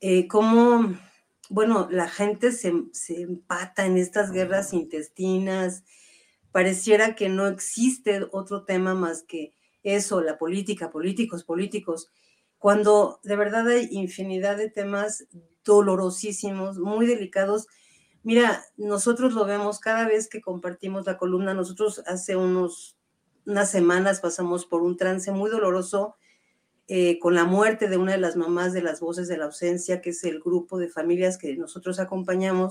eh, 0.00 0.28
cómo, 0.28 0.94
bueno, 1.48 1.88
la 1.90 2.08
gente 2.08 2.52
se, 2.52 2.72
se 2.92 3.22
empata 3.22 3.86
en 3.86 3.96
estas 3.96 4.32
guerras 4.32 4.74
intestinas, 4.74 5.82
pareciera 6.52 7.14
que 7.14 7.30
no 7.30 7.46
existe 7.46 8.26
otro 8.32 8.64
tema 8.64 8.94
más 8.94 9.22
que 9.22 9.54
eso, 9.84 10.20
la 10.20 10.38
política, 10.38 10.90
políticos, 10.90 11.44
políticos, 11.44 12.10
cuando 12.58 13.20
de 13.22 13.36
verdad 13.36 13.68
hay 13.68 13.88
infinidad 13.92 14.56
de 14.56 14.70
temas 14.70 15.26
dolorosísimos, 15.64 16.78
muy 16.78 17.06
delicados. 17.06 17.66
Mira, 18.22 18.64
nosotros 18.76 19.34
lo 19.34 19.44
vemos 19.44 19.78
cada 19.78 20.08
vez 20.08 20.28
que 20.28 20.40
compartimos 20.40 21.06
la 21.06 21.18
columna. 21.18 21.54
Nosotros 21.54 22.02
hace 22.06 22.36
unos, 22.36 22.96
unas 23.46 23.70
semanas 23.70 24.20
pasamos 24.20 24.64
por 24.64 24.82
un 24.82 24.96
trance 24.96 25.30
muy 25.30 25.50
doloroso 25.50 26.16
eh, 26.86 27.18
con 27.18 27.34
la 27.34 27.44
muerte 27.44 27.88
de 27.88 27.96
una 27.96 28.12
de 28.12 28.18
las 28.18 28.36
mamás 28.36 28.72
de 28.72 28.82
las 28.82 29.00
voces 29.00 29.28
de 29.28 29.36
la 29.36 29.46
ausencia, 29.46 30.00
que 30.00 30.10
es 30.10 30.24
el 30.24 30.40
grupo 30.40 30.78
de 30.78 30.88
familias 30.88 31.38
que 31.38 31.56
nosotros 31.56 31.98
acompañamos. 31.98 32.70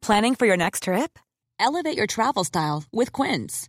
Planning 0.00 0.34
for 0.34 0.46
your 0.46 0.56
next 0.56 0.84
trip? 0.84 1.18
Elevate 1.58 1.96
your 1.96 2.06
travel 2.06 2.44
style 2.44 2.84
with 2.90 3.12
Quince. 3.12 3.68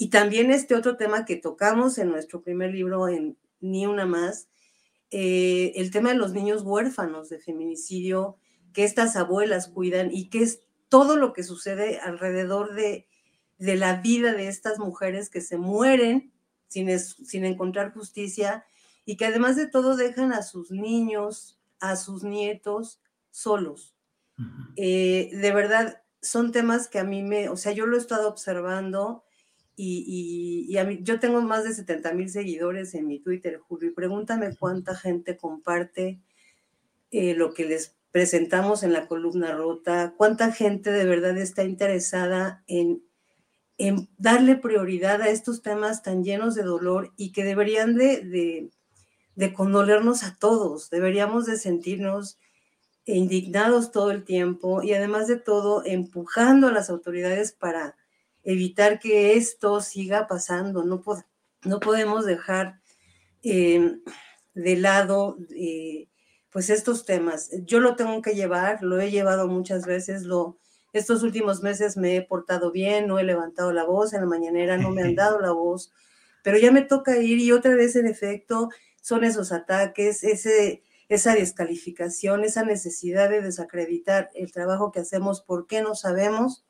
Y 0.00 0.08
también 0.08 0.50
este 0.50 0.74
otro 0.74 0.96
tema 0.96 1.26
que 1.26 1.36
tocamos 1.36 1.98
en 1.98 2.08
nuestro 2.08 2.40
primer 2.40 2.72
libro 2.72 3.06
en 3.06 3.36
Ni 3.60 3.84
una 3.84 4.06
más, 4.06 4.48
eh, 5.10 5.72
el 5.76 5.90
tema 5.90 6.08
de 6.08 6.14
los 6.14 6.32
niños 6.32 6.62
huérfanos 6.62 7.28
de 7.28 7.38
feminicidio, 7.38 8.38
que 8.72 8.84
estas 8.84 9.14
abuelas 9.14 9.68
cuidan 9.68 10.08
y 10.10 10.30
que 10.30 10.42
es 10.42 10.62
todo 10.88 11.16
lo 11.16 11.34
que 11.34 11.42
sucede 11.42 11.98
alrededor 11.98 12.72
de, 12.72 13.08
de 13.58 13.76
la 13.76 14.00
vida 14.00 14.32
de 14.32 14.48
estas 14.48 14.78
mujeres 14.78 15.28
que 15.28 15.42
se 15.42 15.58
mueren 15.58 16.32
sin, 16.68 16.98
sin 16.98 17.44
encontrar 17.44 17.92
justicia 17.92 18.64
y 19.04 19.18
que 19.18 19.26
además 19.26 19.54
de 19.56 19.66
todo 19.66 19.96
dejan 19.96 20.32
a 20.32 20.40
sus 20.40 20.70
niños, 20.70 21.60
a 21.78 21.96
sus 21.96 22.22
nietos 22.22 23.02
solos. 23.30 23.94
Eh, 24.76 25.28
de 25.34 25.52
verdad, 25.52 26.02
son 26.22 26.52
temas 26.52 26.88
que 26.88 27.00
a 27.00 27.04
mí 27.04 27.22
me, 27.22 27.50
o 27.50 27.58
sea, 27.58 27.72
yo 27.72 27.84
lo 27.84 27.98
he 27.98 28.00
estado 28.00 28.30
observando 28.30 29.24
y, 29.82 30.76
a 30.76 30.84
mí, 30.84 31.00
yo 31.02 31.18
tengo 31.20 31.40
más 31.40 31.64
de 31.64 31.72
70 31.72 32.12
mil 32.12 32.28
seguidores 32.28 32.94
en 32.94 33.06
mi 33.06 33.18
Twitter, 33.18 33.58
Julio, 33.58 33.90
y 33.90 33.94
pregúntame 33.94 34.54
cuánta 34.56 34.94
gente 34.94 35.38
comparte 35.38 36.20
eh, 37.10 37.34
lo 37.34 37.54
que 37.54 37.64
les 37.64 37.96
presentamos 38.10 38.82
en 38.82 38.92
la 38.92 39.06
columna 39.06 39.52
rota, 39.52 40.14
cuánta 40.16 40.52
gente 40.52 40.90
de 40.90 41.04
verdad 41.04 41.38
está 41.38 41.64
interesada 41.64 42.62
en, 42.66 43.02
en 43.78 44.08
darle 44.18 44.56
prioridad 44.56 45.22
a 45.22 45.30
estos 45.30 45.62
temas 45.62 46.02
tan 46.02 46.24
llenos 46.24 46.54
de 46.54 46.62
dolor 46.62 47.12
y 47.16 47.32
que 47.32 47.44
deberían 47.44 47.94
de, 47.94 48.20
de, 48.20 48.70
de 49.34 49.54
condolernos 49.54 50.24
a 50.24 50.36
todos, 50.38 50.90
deberíamos 50.90 51.46
de 51.46 51.56
sentirnos 51.56 52.38
indignados 53.06 53.92
todo 53.92 54.10
el 54.10 54.24
tiempo 54.24 54.82
y 54.82 54.92
además 54.92 55.26
de 55.26 55.36
todo 55.36 55.82
empujando 55.86 56.68
a 56.68 56.72
las 56.72 56.90
autoridades 56.90 57.52
para 57.52 57.96
evitar 58.42 58.98
que 58.98 59.36
esto 59.36 59.80
siga 59.80 60.26
pasando. 60.26 60.84
No, 60.84 61.02
no 61.64 61.80
podemos 61.80 62.24
dejar 62.24 62.80
em, 63.42 64.00
de 64.54 64.76
lado 64.76 65.38
eh, 65.56 66.08
pues 66.50 66.70
estos 66.70 67.04
temas. 67.04 67.50
Yo 67.64 67.80
lo 67.80 67.96
tengo 67.96 68.22
que 68.22 68.34
llevar, 68.34 68.82
lo 68.82 69.00
he 69.00 69.10
llevado 69.10 69.48
muchas 69.48 69.86
veces, 69.86 70.22
lo, 70.22 70.58
estos 70.92 71.22
últimos 71.22 71.62
meses 71.62 71.96
me 71.96 72.16
he 72.16 72.22
portado 72.22 72.72
bien, 72.72 73.06
no 73.06 73.18
he 73.18 73.24
levantado 73.24 73.72
la 73.72 73.84
voz, 73.84 74.12
en 74.12 74.20
la 74.20 74.26
mañanera 74.26 74.76
no 74.76 74.90
me 74.90 75.02
han 75.02 75.14
dado 75.16 75.40
la 75.40 75.52
voz, 75.52 75.92
pero 76.42 76.58
ya 76.58 76.72
me 76.72 76.82
toca 76.82 77.18
ir 77.18 77.38
y 77.38 77.52
otra 77.52 77.74
vez 77.74 77.96
en 77.96 78.06
efecto 78.06 78.70
son 79.00 79.24
esos 79.24 79.52
ataques, 79.52 80.24
ese, 80.24 80.82
esa 81.08 81.34
descalificación, 81.34 82.44
esa 82.44 82.64
necesidad 82.64 83.30
de 83.30 83.42
desacreditar 83.42 84.30
el 84.34 84.52
trabajo 84.52 84.92
que 84.92 85.00
hacemos 85.00 85.42
porque 85.42 85.82
no 85.82 85.94
sabemos 85.94 86.64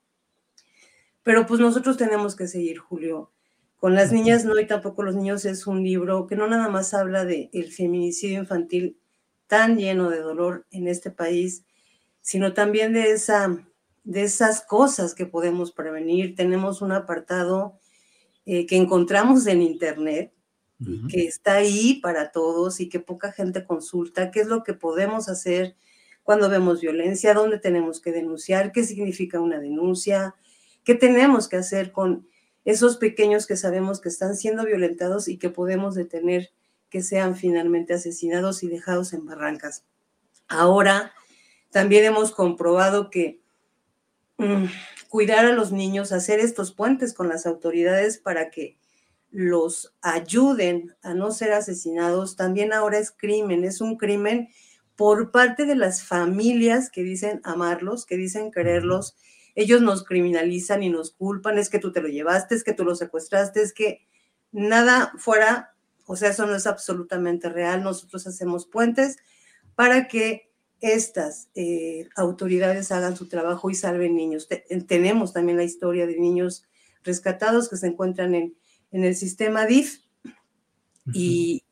pero 1.22 1.47
pues 1.47 1.60
nosotros 1.60 1.97
tenemos 1.97 2.36
que 2.36 2.47
seguir, 2.47 2.78
Julio. 2.78 3.30
Con 3.76 3.94
las 3.94 4.12
niñas 4.12 4.44
no 4.44 4.59
y 4.59 4.66
tampoco 4.66 5.02
los 5.02 5.16
niños 5.16 5.44
es 5.47 5.66
un 5.66 5.82
libro 5.82 6.26
que 6.26 6.36
no 6.36 6.47
nada 6.47 6.68
más 6.68 6.92
habla 6.92 7.24
de 7.24 7.48
el 7.52 7.72
feminicidio 7.72 8.40
infantil 8.40 8.98
tan 9.47 9.78
lleno 9.78 10.10
de 10.10 10.20
dolor 10.20 10.66
en 10.70 10.86
este 10.86 11.10
país, 11.10 11.64
sino 12.20 12.52
también 12.52 12.92
de, 12.92 13.12
esa, 13.12 13.66
de 14.05 14.22
esas 14.22 14.60
cosas 14.60 15.14
que 15.14 15.26
podemos 15.26 15.72
prevenir. 15.72 16.36
Tenemos 16.36 16.82
un 16.82 16.92
apartado 16.92 17.78
eh, 18.44 18.66
que 18.66 18.76
encontramos 18.76 19.47
en 19.47 19.62
Internet, 19.62 20.32
que 21.10 21.26
está 21.26 21.56
ahí 21.56 22.01
para 22.02 22.32
todos 22.32 22.80
y 22.80 22.88
que 22.88 23.01
poca 23.01 23.32
gente 23.32 23.64
consulta, 23.64 24.30
qué 24.30 24.40
es 24.40 24.47
lo 24.47 24.62
que 24.62 24.72
podemos 24.72 25.28
hacer 25.28 25.76
cuando 26.22 26.48
vemos 26.48 26.80
violencia, 26.80 27.34
dónde 27.34 27.59
tenemos 27.59 28.01
que 28.01 28.12
denunciar, 28.12 28.72
qué 28.72 28.84
significa 28.84 29.40
una 29.40 29.59
denuncia, 29.60 30.34
¿Qué 30.85 30.94
tenemos 30.94 31.48
que 31.48 31.57
hacer 31.57 31.93
con 31.93 32.27
esos 32.65 32.97
pequeños 32.97 33.47
que 33.47 33.57
sabemos 33.57 34.01
que 34.01 34.09
están 34.09 34.36
siendo 34.36 34.65
violentados 34.65 35.28
y 35.28 35.39
que 35.39 35.51
podemos 35.51 35.94
detener 35.94 36.51
que 36.89 37.02
sean 37.02 37.36
finalmente 37.36 37.94
asesinados 37.94 38.62
y 38.62 38.69
dejados 38.69 39.12
en 39.12 39.27
barrancas? 39.27 39.85
Ahora, 40.48 41.12
también 41.70 42.05
hemos 42.05 42.32
comprobado 42.32 43.11
que 43.11 43.40
mm, 44.39 44.65
cuidar 45.09 45.47
a 45.47 45.52
los 45.52 45.73
niños, 45.73 46.12
hacer 46.12 46.40
estos 46.40 46.73
puentes 46.73 47.15
con 47.15 47.28
las 47.28 47.47
autoridades 47.47 48.19
para 48.19 48.51
que 48.51 48.77
los 49.31 49.94
ayuden 50.02 50.97
a 51.02 51.15
no 51.15 51.31
ser 51.31 51.52
asesinados, 51.52 52.36
también 52.36 52.73
ahora 52.73 52.98
es 52.98 53.12
crimen, 53.12 53.65
es 53.65 53.81
un 53.81 53.97
crimen 53.97 54.48
por 54.97 55.31
parte 55.31 55.66
de 55.66 55.77
las 55.77 56.02
familias 56.02 56.90
que 56.90 57.02
dicen 57.02 57.40
amarlos, 57.44 58.07
que 58.07 58.16
dicen 58.16 58.51
quererlos. 58.51 59.16
Ellos 59.61 59.82
nos 59.82 60.05
criminalizan 60.05 60.82
y 60.82 60.89
nos 60.89 61.11
culpan, 61.11 61.59
es 61.59 61.69
que 61.69 61.78
tú 61.78 61.93
te 61.93 62.01
lo 62.01 62.09
llevaste, 62.09 62.55
es 62.55 62.65
que 62.65 62.73
tú 62.73 62.82
lo 62.82 62.95
secuestraste, 62.95 63.61
es 63.61 63.74
que 63.74 64.07
nada 64.53 65.12
fuera, 65.19 65.74
o 66.07 66.16
sea, 66.16 66.31
eso 66.31 66.47
no 66.47 66.57
es 66.57 66.66
absolutamente 66.66 67.51
real. 67.51 67.82
Nosotros 67.82 68.27
hacemos 68.27 68.65
puentes 68.65 69.19
para 69.74 70.09
que 70.09 70.51
estas 70.81 71.51
eh, 71.55 72.09
autoridades 72.16 72.91
hagan 72.91 73.19
su 73.19 73.28
trabajo 73.28 73.69
y 73.69 73.74
salven 73.74 74.16
niños. 74.16 74.49
tenemos 74.87 75.35
también 75.35 75.59
la 75.59 75.65
historia 75.65 76.07
de 76.07 76.19
niños 76.19 76.65
rescatados 77.05 77.69
que 77.69 77.77
se 77.77 77.89
encuentran 77.89 78.35
en, 78.35 78.57
en 78.93 79.05
el 79.05 79.15
sistema 79.15 79.66
DIF 79.66 79.99
y, 81.12 81.65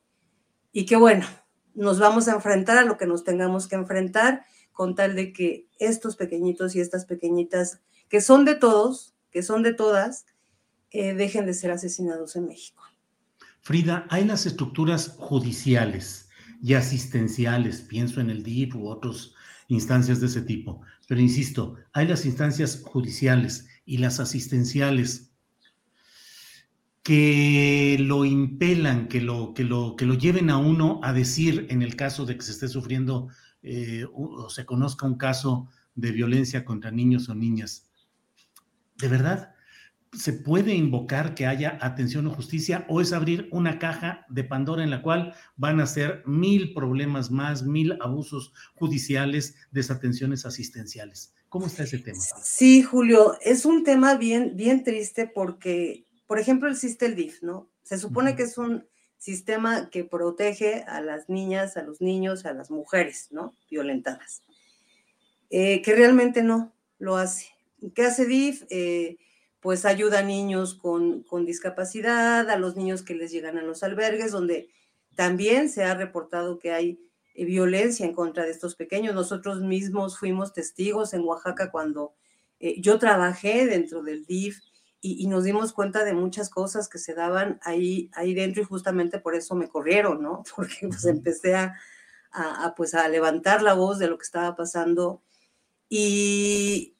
y 0.71 0.85
que 0.85 0.95
bueno, 0.95 1.25
nos 1.73 1.97
vamos 1.99 2.27
a 2.27 2.33
enfrentar 2.33 2.77
a 2.77 2.85
lo 2.85 2.97
que 2.97 3.07
nos 3.07 3.23
tengamos 3.23 3.67
que 3.67 3.77
enfrentar 3.77 4.45
con 4.79 4.95
tal 4.95 5.13
de 5.13 5.33
que 5.33 5.67
estos 5.77 6.15
pequeñitos 6.15 6.73
y 6.73 6.79
estas 6.79 7.03
pequeñitas, 7.03 7.81
que 8.07 8.21
son 8.21 8.45
de 8.45 8.55
todos, 8.55 9.13
que 9.29 9.43
son 9.43 9.61
de 9.61 9.73
todas, 9.73 10.25
eh, 10.91 11.13
dejen 11.15 11.45
de 11.45 11.53
ser 11.53 11.71
asesinados 11.71 12.37
en 12.37 12.47
México. 12.47 12.81
Frida, 13.59 14.07
hay 14.09 14.23
las 14.23 14.45
estructuras 14.45 15.17
judiciales 15.17 16.29
y 16.63 16.75
asistenciales, 16.75 17.81
pienso 17.81 18.21
en 18.21 18.29
el 18.29 18.41
DIF 18.41 18.73
u 18.75 18.87
otras 18.87 19.33
instancias 19.67 20.21
de 20.21 20.27
ese 20.27 20.43
tipo, 20.43 20.81
pero 21.09 21.19
insisto, 21.19 21.75
hay 21.91 22.07
las 22.07 22.25
instancias 22.25 22.81
judiciales 22.81 23.67
y 23.83 23.97
las 23.97 24.21
asistenciales 24.21 25.33
que 27.03 27.97
lo 27.99 28.23
impelan, 28.23 29.09
que 29.09 29.19
lo, 29.19 29.53
que, 29.53 29.65
lo, 29.65 29.97
que 29.97 30.05
lo 30.05 30.13
lleven 30.13 30.49
a 30.49 30.57
uno 30.57 31.01
a 31.03 31.11
decir, 31.11 31.67
en 31.69 31.81
el 31.81 31.97
caso 31.97 32.25
de 32.25 32.37
que 32.37 32.43
se 32.43 32.53
esté 32.53 32.69
sufriendo 32.69 33.27
eh, 33.61 34.05
o 34.13 34.49
se 34.49 34.65
conozca 34.65 35.05
un 35.05 35.17
caso 35.17 35.67
de 35.95 36.11
violencia 36.11 36.65
contra 36.65 36.91
niños 36.91 37.29
o 37.29 37.35
niñas, 37.35 37.89
¿de 38.97 39.07
verdad 39.07 39.55
se 40.11 40.33
puede 40.33 40.73
invocar 40.73 41.35
que 41.35 41.45
haya 41.45 41.77
atención 41.81 42.25
o 42.25 42.31
justicia 42.31 42.83
o 42.89 42.99
es 42.99 43.13
abrir 43.13 43.47
una 43.51 43.77
caja 43.77 44.25
de 44.27 44.43
Pandora 44.43 44.83
en 44.83 44.89
la 44.89 45.03
cual 45.03 45.35
van 45.55 45.79
a 45.79 45.85
ser 45.85 46.23
mil 46.25 46.73
problemas 46.73 47.29
más, 47.29 47.61
mil 47.61 47.95
abusos 48.01 48.51
judiciales, 48.73 49.55
desatenciones 49.69 50.47
asistenciales? 50.47 51.35
¿Cómo 51.47 51.67
está 51.67 51.83
ese 51.83 51.99
tema? 51.99 52.19
Sí, 52.41 52.81
Julio, 52.81 53.37
es 53.41 53.65
un 53.65 53.83
tema 53.83 54.15
bien, 54.15 54.53
bien 54.55 54.83
triste 54.83 55.27
porque 55.27 56.07
por 56.29 56.37
ejemplo, 56.37 56.69
existe 56.69 57.07
el 57.07 57.15
DIF, 57.15 57.41
¿no? 57.41 57.71
Se 57.81 57.97
supone 57.97 58.35
que 58.35 58.43
es 58.43 58.59
un 58.59 58.87
sistema 59.19 59.89
que 59.89 60.05
protege 60.05 60.83
a 60.87 61.01
las 61.01 61.29
niñas, 61.29 61.77
a 61.77 61.83
los 61.83 62.01
niños, 62.01 62.45
a 62.45 62.53
las 62.53 62.71
mujeres, 62.71 63.27
¿no? 63.31 63.53
Violentadas. 63.69 64.41
Eh, 65.49 65.81
que 65.81 65.93
realmente 65.93 66.41
no 66.41 66.73
lo 66.97 67.17
hace. 67.17 67.49
¿Qué 67.93 68.03
hace 68.03 68.25
DIF? 68.25 68.63
Eh, 68.69 69.17
pues 69.59 69.83
ayuda 69.83 70.19
a 70.19 70.23
niños 70.23 70.73
con, 70.73 71.23
con, 71.23 71.45
discapacidad, 71.45 72.49
a 72.49 72.57
los 72.57 72.77
niños 72.77 73.03
que 73.03 73.13
les 73.13 73.31
llegan 73.31 73.57
a 73.57 73.61
los 73.61 73.83
albergues, 73.83 74.31
donde 74.31 74.69
también 75.15 75.69
se 75.69 75.83
ha 75.83 75.95
reportado 75.95 76.57
que 76.57 76.71
hay 76.71 76.99
eh, 77.35 77.43
violencia 77.43 78.05
en 78.05 78.13
contra 78.13 78.45
de 78.45 78.51
estos 78.51 78.75
pequeños. 78.75 79.13
Nosotros 79.13 79.61
mismos 79.61 80.17
fuimos 80.17 80.53
testigos 80.53 81.13
en 81.13 81.21
Oaxaca 81.21 81.71
cuando 81.71 82.13
yo 82.77 82.99
trabajé 82.99 83.65
dentro 83.67 84.03
del 84.03 84.25
DIF 84.25 84.59
y, 85.01 85.27
nos 85.27 85.43
dimos 85.43 85.73
cuenta 85.73 86.03
de 86.03 86.13
muchas 86.13 86.49
cosas 86.49 86.89
que 86.89 86.97
se 86.97 87.13
daban 87.13 87.59
ahí, 87.63 88.09
ahí 88.13 88.33
dentro 88.33 88.61
y 88.61 88.65
justamente 88.65 89.19
por 89.19 89.35
eso 89.35 89.55
me 89.55 89.69
corrieron, 89.69 90.21
¿no? 90.21 90.43
Porque 90.55 90.87
pues 90.87 91.05
empecé 91.05 91.55
a, 91.55 91.75
a, 92.31 92.73
pues 92.75 92.93
a 92.93 93.07
levantar 93.07 93.61
la 93.61 93.73
voz 93.73 93.99
de 93.99 94.07
lo 94.07 94.17
que 94.17 94.25
estaba 94.25 94.55
pasando. 94.55 95.21
¿Y 95.87 96.95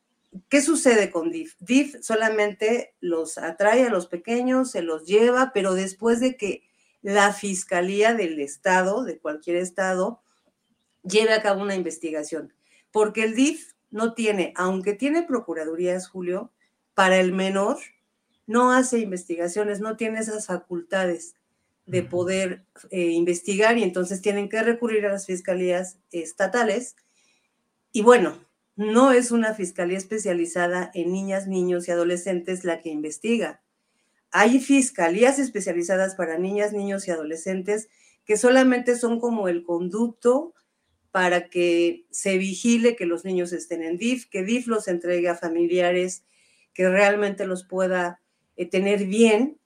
qué 0.47 0.61
sucede 0.61 1.11
con 1.11 1.29
DIF? 1.29 1.55
DIF 1.59 1.97
solamente 2.01 2.95
los 3.01 3.37
atrae 3.37 3.85
a 3.85 3.89
los 3.89 4.07
pequeños, 4.07 4.71
se 4.71 4.81
los 4.81 5.05
lleva, 5.05 5.51
pero 5.53 5.73
después 5.73 6.19
de 6.19 6.37
que 6.37 6.63
la 7.01 7.33
Fiscalía 7.33 8.13
del 8.13 8.39
Estado, 8.39 9.03
de 9.03 9.19
cualquier 9.19 9.57
Estado, 9.57 10.21
lleve 11.03 11.33
a 11.33 11.41
cabo 11.41 11.61
una 11.61 11.75
investigación. 11.75 12.53
Porque 12.91 13.23
el 13.23 13.35
DIF 13.35 13.73
no 13.91 14.13
tiene, 14.13 14.53
aunque 14.55 14.93
tiene 14.93 15.23
procuradurías, 15.23 16.07
Julio, 16.07 16.51
para 16.99 17.17
el 17.17 17.31
menor 17.31 17.77
no 18.45 18.73
hace 18.73 18.99
investigaciones, 18.99 19.79
no 19.79 19.95
tiene 19.95 20.19
esas 20.19 20.47
facultades 20.47 21.33
de 21.85 22.03
poder 22.03 22.65
eh, 22.91 23.11
investigar 23.11 23.77
y 23.77 23.83
entonces 23.83 24.21
tienen 24.21 24.49
que 24.49 24.61
recurrir 24.61 25.05
a 25.05 25.13
las 25.13 25.25
fiscalías 25.25 25.97
estatales. 26.11 26.97
Y 27.93 28.01
bueno, 28.01 28.37
no 28.75 29.13
es 29.13 29.31
una 29.31 29.53
fiscalía 29.53 29.97
especializada 29.97 30.91
en 30.93 31.13
niñas, 31.13 31.47
niños 31.47 31.87
y 31.87 31.91
adolescentes 31.91 32.65
la 32.65 32.81
que 32.81 32.89
investiga. 32.89 33.61
Hay 34.29 34.59
fiscalías 34.59 35.39
especializadas 35.39 36.15
para 36.15 36.37
niñas, 36.37 36.73
niños 36.73 37.07
y 37.07 37.11
adolescentes 37.11 37.87
que 38.25 38.35
solamente 38.35 38.97
son 38.97 39.21
como 39.21 39.47
el 39.47 39.63
conducto 39.63 40.53
para 41.11 41.47
que 41.47 42.05
se 42.11 42.37
vigile 42.37 42.97
que 42.97 43.05
los 43.05 43.23
niños 43.23 43.53
estén 43.53 43.83
en 43.83 43.95
DIF, 43.95 44.25
que 44.25 44.43
DIF 44.43 44.67
los 44.67 44.89
entregue 44.89 45.29
a 45.29 45.35
familiares 45.35 46.25
que 46.73 46.89
realmente 46.89 47.45
los 47.45 47.63
pueda 47.63 48.21
eh, 48.55 48.69
tener 48.69 49.05
bien, 49.05 49.59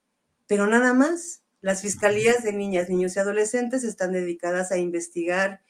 pero 0.47 0.67
nada 0.67 0.93
más. 0.93 1.41
Las 1.61 1.81
fiscalías 1.81 2.43
de 2.43 2.51
niñas, 2.51 2.89
niños 2.89 3.15
y 3.15 3.19
adolescentes 3.19 3.85
están 3.85 4.11
dedicadas 4.11 4.71
a 4.71 4.77
investigar 4.77 5.61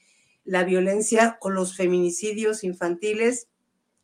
la 0.43 0.63
violencia 0.63 1.37
o 1.39 1.49
los 1.49 1.75
feminicidios 1.75 2.63
infantiles 2.63 3.47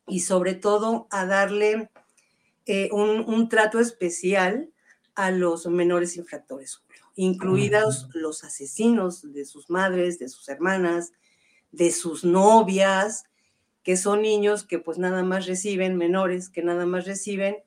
y 0.08 0.22
sobre 0.22 0.54
todo 0.54 1.08
a 1.10 1.26
darle 1.26 1.90
eh, 2.66 2.90
un, 2.92 3.50
trato 3.50 3.80
especial 3.80 4.70
a 5.16 5.32
los 5.32 5.66
menores 5.66 6.18
infractores, 6.18 6.84
incluidos 7.16 8.08
los 8.14 8.44
asesinos 8.44 9.34
de 9.34 9.46
sus 9.46 9.70
madres, 9.70 10.20
de 10.20 10.30
sus 10.30 10.48
hermanas, 10.50 11.12
de 11.72 11.92
sus 11.92 12.24
novias, 12.24 13.24
que 13.84 13.98
son 13.98 14.22
niños 14.22 14.64
que 14.64 14.80
pues 14.80 14.98
nada 14.98 15.24
más 15.24 15.46
reciben, 15.46 15.98
menores 15.98 16.50
que 16.50 16.64
nada 16.64 16.86
más 16.86 17.06
reciben 17.06 17.58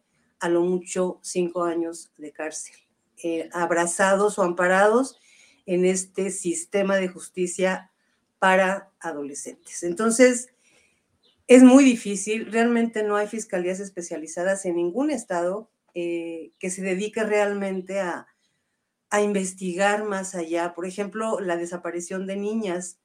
a 0.40 0.48
lo 0.48 0.62
mucho 0.62 1.18
cinco 1.22 1.64
años 1.64 2.12
de 2.18 2.32
cárcel, 2.32 2.76
eh, 3.22 3.48
abrazados 3.52 4.38
o 4.38 4.42
amparados 4.42 5.16
en 5.66 5.84
este 5.84 6.30
sistema 6.30 6.96
de 6.96 7.08
justicia 7.08 7.90
para 8.38 8.90
adolescentes. 8.98 9.84
Entonces, 9.84 10.48
es 11.46 11.62
muy 11.62 11.84
difícil, 11.84 12.50
realmente 12.50 13.02
no 13.02 13.16
hay 13.16 13.28
fiscalías 13.28 13.78
especializadas 13.78 14.64
en 14.64 14.76
ningún 14.76 15.10
estado 15.10 15.70
eh, 15.94 16.52
que 16.58 16.70
se 16.70 16.82
dedique 16.82 17.22
realmente 17.22 18.00
a, 18.00 18.26
a 19.10 19.20
investigar 19.20 20.04
más 20.04 20.34
allá. 20.34 20.74
Por 20.74 20.86
ejemplo, 20.86 21.38
la 21.38 21.56
desaparición 21.56 22.26
de 22.26 22.36
niñas 22.36 22.98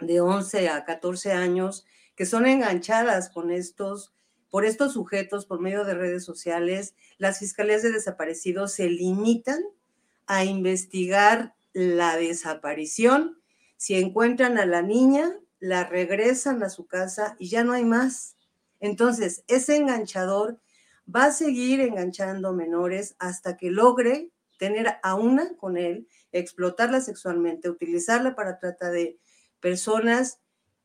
de 0.00 0.20
11 0.20 0.68
a 0.68 0.84
14 0.84 1.32
años 1.32 1.86
que 2.20 2.26
son 2.26 2.44
enganchadas 2.44 3.30
con 3.30 3.50
estos, 3.50 4.12
por 4.50 4.66
estos 4.66 4.92
sujetos 4.92 5.46
por 5.46 5.58
medio 5.58 5.86
de 5.86 5.94
redes 5.94 6.22
sociales, 6.22 6.94
las 7.16 7.38
fiscalías 7.38 7.82
de 7.82 7.92
desaparecidos 7.92 8.74
se 8.74 8.90
limitan 8.90 9.62
a 10.26 10.44
investigar 10.44 11.54
la 11.72 12.18
desaparición. 12.18 13.40
Si 13.78 13.94
encuentran 13.94 14.58
a 14.58 14.66
la 14.66 14.82
niña, 14.82 15.34
la 15.60 15.84
regresan 15.84 16.62
a 16.62 16.68
su 16.68 16.86
casa 16.86 17.36
y 17.38 17.48
ya 17.48 17.64
no 17.64 17.72
hay 17.72 17.86
más. 17.86 18.36
Entonces, 18.80 19.42
ese 19.48 19.76
enganchador 19.76 20.60
va 21.08 21.24
a 21.24 21.32
seguir 21.32 21.80
enganchando 21.80 22.52
menores 22.52 23.16
hasta 23.18 23.56
que 23.56 23.70
logre 23.70 24.30
tener 24.58 24.98
a 25.02 25.14
una 25.14 25.56
con 25.56 25.78
él, 25.78 26.06
explotarla 26.32 27.00
sexualmente, 27.00 27.70
utilizarla 27.70 28.34
para 28.34 28.58
trata 28.58 28.90
de 28.90 29.18
personas 29.58 30.38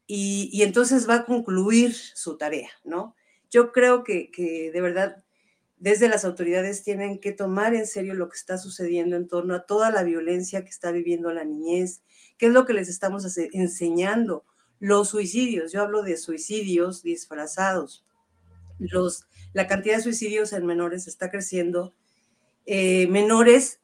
y, 0.07 0.61
entonces 0.61 1.09
va 1.09 1.15
a 1.15 1.25
concluir 1.25 1.95
su 1.95 2.37
tarea, 2.37 2.69
¿no? 2.83 3.15
Yo 3.49 3.71
creo 3.71 4.03
que, 4.03 4.29
de 4.73 4.81
verdad 4.81 5.23
desde 5.77 6.07
las 6.07 6.23
autoridades 6.23 6.83
tienen 6.83 7.19
que 7.19 7.33
tomar 7.33 7.75
en 7.75 7.85
serio 7.85 8.13
lo 8.13 8.29
que 8.29 8.37
está 8.37 8.57
sucediendo 8.57 9.17
en 9.17 9.27
torno 9.27 9.53
a 9.55 9.65
toda 9.65 9.91
la 9.91 10.03
violencia 10.03 10.63
que 10.63 10.69
está 10.69 10.91
viviendo 10.91 11.33
la 11.33 11.43
niñez, 11.43 12.01
qué 12.37 12.47
es 12.47 12.53
lo 12.53 12.65
que 12.65 12.73
les 12.73 12.87
estamos 12.87 13.25
enseñando, 13.51 14.45
los 14.79 15.09
suicidios, 15.09 15.71
yo 15.73 15.81
hablo 15.81 16.01
de 16.01 16.17
suicidios 16.17 17.03
disfrazados, 17.03 18.05
los, 18.79 19.27
la 19.53 19.67
cantidad 19.67 19.97
de 19.97 20.03
suicidios 20.03 20.53
en 20.53 20.65
menores 20.65 21.07
está 21.07 21.29
creciendo, 21.29 21.93
eh, 22.65 23.07
menores 23.07 23.79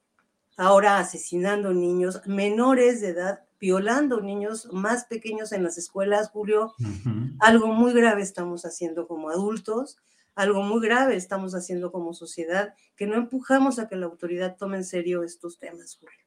ahora 0.58 0.98
asesinando 0.98 1.74
niños, 1.74 2.22
menores 2.26 3.02
de 3.02 3.10
edad 3.10 3.46
violando 3.62 4.20
niños 4.22 4.68
más 4.74 5.06
pequeños 5.06 5.52
en 5.52 5.64
las 5.64 5.78
escuelas, 5.78 6.30
Julio. 6.30 6.74
Algo 7.40 7.68
muy 7.68 7.94
grave 7.94 8.24
estamos 8.24 8.66
haciendo 8.66 9.08
como 9.08 9.30
adultos, 9.30 10.00
algo 10.36 10.64
muy 10.64 10.82
grave 10.82 11.16
estamos 11.16 11.54
haciendo 11.54 11.92
como 11.92 12.14
sociedad, 12.14 12.74
que 12.98 13.06
no 13.06 13.16
empujamos 13.16 13.78
a 13.78 13.88
que 13.88 13.96
la 13.96 14.08
autoridad 14.08 14.58
tome 14.58 14.78
en 14.78 14.84
serio 14.84 15.24
estos 15.24 15.60
temas, 15.60 15.96
Julio. 15.96 16.18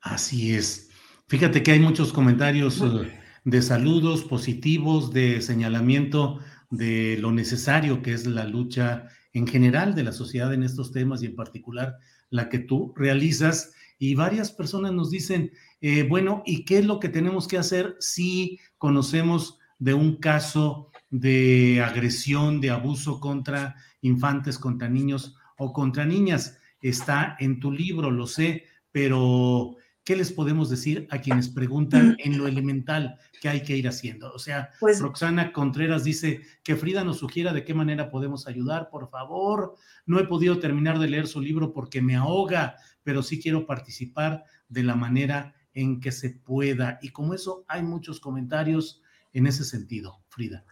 Así 0.00 0.54
es. 0.54 0.88
Fíjate 1.28 1.62
que 1.62 1.70
hay 1.70 1.78
muchos 1.78 2.12
comentarios 2.12 2.82
eh, 2.82 3.20
de 3.44 3.62
saludos 3.62 4.24
positivos, 4.24 5.12
de 5.12 5.40
señalamiento 5.42 6.40
de 6.70 7.16
lo 7.20 7.30
necesario 7.30 8.02
que 8.02 8.12
es 8.12 8.26
la 8.26 8.44
lucha 8.44 9.06
en 9.32 9.46
general 9.46 9.94
de 9.94 10.02
la 10.02 10.12
sociedad 10.12 10.52
en 10.52 10.64
estos 10.64 10.90
temas 10.90 11.22
y 11.22 11.26
en 11.26 11.36
particular 11.36 11.98
la 12.30 12.48
que 12.48 12.58
tú 12.58 12.92
realizas. 12.96 13.72
Y 14.02 14.14
varias 14.14 14.50
personas 14.50 14.94
nos 14.94 15.10
dicen, 15.10 15.52
eh, 15.82 16.04
bueno, 16.08 16.42
¿y 16.46 16.64
qué 16.64 16.78
es 16.78 16.86
lo 16.86 16.98
que 16.98 17.10
tenemos 17.10 17.46
que 17.46 17.58
hacer 17.58 17.96
si 18.00 18.58
conocemos 18.78 19.58
de 19.78 19.92
un 19.92 20.16
caso 20.16 20.90
de 21.10 21.82
agresión, 21.84 22.62
de 22.62 22.70
abuso 22.70 23.20
contra 23.20 23.76
infantes, 24.00 24.58
contra 24.58 24.88
niños 24.88 25.36
o 25.58 25.74
contra 25.74 26.06
niñas? 26.06 26.56
Está 26.80 27.36
en 27.40 27.60
tu 27.60 27.70
libro, 27.70 28.10
lo 28.10 28.26
sé, 28.26 28.64
pero 28.90 29.76
¿qué 30.04 30.16
les 30.16 30.32
podemos 30.32 30.70
decir 30.70 31.06
a 31.10 31.20
quienes 31.20 31.48
preguntan 31.48 32.16
en 32.18 32.38
lo 32.38 32.46
elemental 32.46 33.18
qué 33.40 33.48
hay 33.48 33.62
que 33.62 33.76
ir 33.76 33.88
haciendo? 33.88 34.32
O 34.32 34.38
sea, 34.38 34.70
pues, 34.80 35.00
Roxana 35.00 35.52
Contreras 35.52 36.04
dice 36.04 36.40
que 36.62 36.76
Frida 36.76 37.04
nos 37.04 37.18
sugiera 37.18 37.52
de 37.52 37.64
qué 37.64 37.74
manera 37.74 38.10
podemos 38.10 38.46
ayudar, 38.46 38.90
por 38.90 39.10
favor. 39.10 39.76
No 40.06 40.18
he 40.18 40.26
podido 40.26 40.58
terminar 40.58 40.98
de 40.98 41.08
leer 41.08 41.26
su 41.26 41.40
libro 41.40 41.72
porque 41.72 42.02
me 42.02 42.16
ahoga, 42.16 42.76
pero 43.02 43.22
sí 43.22 43.40
quiero 43.40 43.66
participar 43.66 44.44
de 44.68 44.82
la 44.82 44.96
manera 44.96 45.54
en 45.74 46.00
que 46.00 46.12
se 46.12 46.30
pueda. 46.30 46.98
Y 47.02 47.10
como 47.10 47.34
eso, 47.34 47.64
hay 47.68 47.82
muchos 47.82 48.20
comentarios 48.20 49.02
en 49.32 49.46
ese 49.46 49.64
sentido, 49.64 50.22
Frida. 50.28 50.64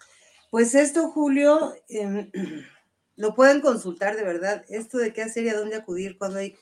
Pues 0.50 0.74
esto, 0.74 1.10
Julio, 1.10 1.74
em, 1.88 2.30
lo 3.16 3.34
pueden 3.34 3.60
consultar 3.60 4.16
de 4.16 4.24
verdad. 4.24 4.64
Esto 4.68 4.98
de 4.98 5.12
qué 5.12 5.22
hacer 5.22 5.44
y 5.44 5.50
a 5.50 5.56
dónde 5.56 5.76
acudir 5.76 6.16
cuando 6.18 6.38
hay 6.38 6.56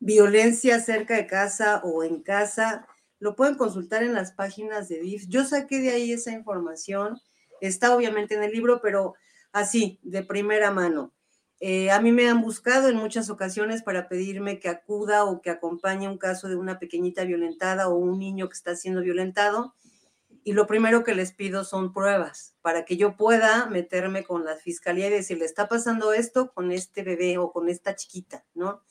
violencia 0.00 0.80
cerca 0.80 1.16
de 1.16 1.26
casa 1.26 1.80
o 1.84 2.04
en 2.04 2.22
casa, 2.22 2.86
lo 3.18 3.34
pueden 3.34 3.56
consultar 3.56 4.02
en 4.02 4.14
las 4.14 4.32
páginas 4.32 4.88
de 4.88 5.00
DIF. 5.00 5.26
Yo 5.28 5.44
saqué 5.44 5.80
de 5.80 5.90
ahí 5.90 6.12
esa 6.12 6.32
información, 6.32 7.20
está 7.60 7.94
obviamente 7.94 8.34
en 8.34 8.44
el 8.44 8.52
libro, 8.52 8.80
pero 8.80 9.14
así, 9.52 9.98
de 10.02 10.22
primera 10.22 10.70
mano. 10.70 11.12
Eh, 11.60 11.90
a 11.90 12.00
mí 12.00 12.12
me 12.12 12.28
han 12.28 12.40
buscado 12.40 12.88
en 12.88 12.96
muchas 12.96 13.30
ocasiones 13.30 13.82
para 13.82 14.08
pedirme 14.08 14.60
que 14.60 14.68
acuda 14.68 15.24
o 15.24 15.42
que 15.42 15.50
acompañe 15.50 16.08
un 16.08 16.18
caso 16.18 16.48
de 16.48 16.54
una 16.54 16.78
pequeñita 16.78 17.24
violentada 17.24 17.88
o 17.88 17.96
un 17.96 18.18
niño 18.18 18.48
que 18.48 18.54
está 18.54 18.76
siendo 18.76 19.00
violentado. 19.00 19.74
Y 20.44 20.52
lo 20.52 20.68
primero 20.68 21.02
que 21.02 21.16
les 21.16 21.32
pido 21.32 21.64
son 21.64 21.92
pruebas 21.92 22.54
para 22.62 22.84
que 22.84 22.96
yo 22.96 23.16
pueda 23.16 23.66
meterme 23.66 24.22
con 24.22 24.44
la 24.44 24.54
fiscalía 24.54 25.08
y 25.08 25.10
decirle, 25.10 25.44
está 25.44 25.68
pasando 25.68 26.12
esto 26.12 26.52
con 26.52 26.70
este 26.70 27.02
bebé 27.02 27.38
o 27.38 27.50
con 27.50 27.68
esta 27.68 27.96
chiquita, 27.96 28.46
¿no? 28.54 28.82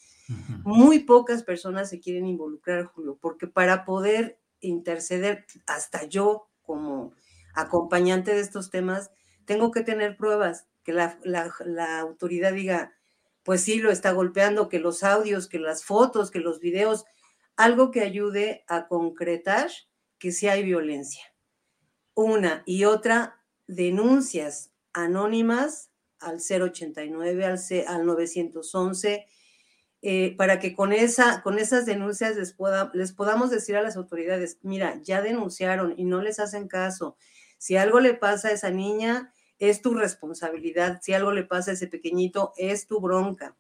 Muy 0.63 0.99
pocas 0.99 1.43
personas 1.43 1.89
se 1.89 1.99
quieren 1.99 2.25
involucrar, 2.25 2.85
Julio, 2.85 3.17
porque 3.21 3.47
para 3.47 3.85
poder 3.85 4.39
interceder, 4.59 5.45
hasta 5.65 6.05
yo 6.05 6.49
como 6.63 7.13
acompañante 7.55 8.33
de 8.33 8.41
estos 8.41 8.69
temas, 8.69 9.11
tengo 9.45 9.71
que 9.71 9.81
tener 9.81 10.17
pruebas, 10.17 10.67
que 10.83 10.93
la, 10.93 11.99
autoridad 11.99 12.53
diga, 12.53 12.93
pues 13.43 13.61
sí, 13.61 13.79
lo 13.79 13.91
está 13.91 14.11
golpeando, 14.11 14.69
que 14.69 14.79
los 14.79 15.03
audios, 15.03 15.47
que 15.47 15.59
las 15.59 15.83
fotos, 15.83 16.31
que 16.31 16.39
los 16.39 16.59
videos, 16.59 17.05
algo 17.55 17.91
que 17.91 18.01
ayude 18.01 18.63
a 18.67 18.87
concretar 18.87 19.69
que 20.19 20.31
sí 20.31 20.47
hay 20.47 20.63
violencia. 20.63 21.23
Una 22.13 22.63
y 22.65 22.85
otra, 22.85 23.43
denuncias 23.67 24.71
anónimas 24.93 25.91
al 26.19 26.39
089, 26.39 27.45
al, 27.45 27.59
al 27.87 28.05
911, 28.05 29.25
eh, 30.09 30.37
para 30.37 30.57
que 30.57 30.73
con, 30.73 30.93
esa, 30.93 31.41
con 31.41 31.59
esas 31.59 31.85
denuncias 31.85 32.37
les, 32.37 32.53
pueda, 32.53 32.89
les 32.93 33.11
podamos 33.11 33.49
decir 33.49 33.75
a 33.75 33.81
las 33.81 33.97
autoridades, 33.97 34.57
mira, 34.61 35.01
ya 35.03 35.21
denunciaron 35.21 35.95
y 35.97 36.05
no 36.05 36.21
les 36.21 36.39
hacen 36.39 36.69
caso. 36.69 37.17
Si 37.57 37.75
algo 37.75 37.99
le 37.99 38.13
pasa 38.13 38.47
a 38.47 38.51
esa 38.51 38.71
niña, 38.71 39.33
es 39.59 39.81
tu 39.81 39.95
responsabilidad. 39.95 41.01
Si 41.03 41.13
algo 41.13 41.33
le 41.33 41.43
pasa 41.43 41.71
a 41.71 41.73
ese 41.73 41.87
pequeñito, 41.87 42.53
es 42.55 42.87
tu 42.87 43.01
bronca. 43.01 43.57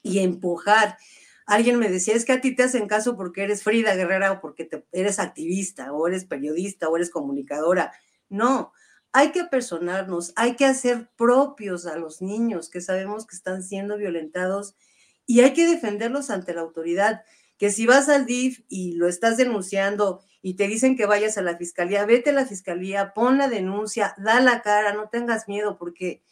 Y 0.00 0.20
empujar. 0.20 0.96
Alguien 1.44 1.78
me 1.78 1.90
decía, 1.90 2.14
es 2.14 2.24
que 2.24 2.32
a 2.32 2.40
ti 2.40 2.56
te 2.56 2.62
hacen 2.62 2.88
caso 2.88 3.14
porque 3.14 3.42
eres 3.42 3.62
Frida 3.62 3.94
Guerrera 3.94 4.32
o 4.32 4.40
porque 4.40 4.70
eres 4.90 5.18
activista 5.18 5.92
o 5.92 6.08
eres 6.08 6.24
periodista 6.24 6.88
o 6.88 6.96
eres 6.96 7.10
comunicadora. 7.10 7.92
No, 8.30 8.72
hay 9.12 9.32
que 9.32 9.44
personarnos, 9.44 10.32
hay 10.34 10.56
que 10.56 10.64
hacer 10.64 11.10
propios 11.18 11.84
a 11.84 11.98
los 11.98 12.22
niños 12.22 12.70
que 12.70 12.80
sabemos 12.80 13.26
que 13.26 13.36
están 13.36 13.62
siendo 13.62 13.98
violentados 13.98 14.74
y 15.28 15.42
hay 15.42 15.52
que 15.52 15.68
defenderlos 15.68 16.30
ante 16.30 16.54
la 16.54 16.62
autoridad. 16.62 17.22
Que 17.58 17.70
si 17.70 17.84
vas 17.84 18.08
al 18.08 18.24
DIF 18.24 18.64
y 18.68 18.92
lo 18.92 19.08
estás 19.08 19.36
denunciando 19.36 20.22
y 20.40 20.54
te 20.54 20.66
dicen 20.66 20.96
que 20.96 21.04
vayas 21.04 21.36
a 21.36 21.42
la 21.42 21.58
fiscalía, 21.58 22.06
vete 22.06 22.30
a 22.30 22.32
la 22.32 22.46
fiscalía, 22.46 23.12
pon 23.12 23.36
la 23.36 23.48
denuncia, 23.48 24.14
da 24.16 24.40
la 24.40 24.62
cara, 24.62 24.94
no 24.94 25.10
tengas 25.10 25.46
miedo, 25.46 25.76
porque 25.76 26.22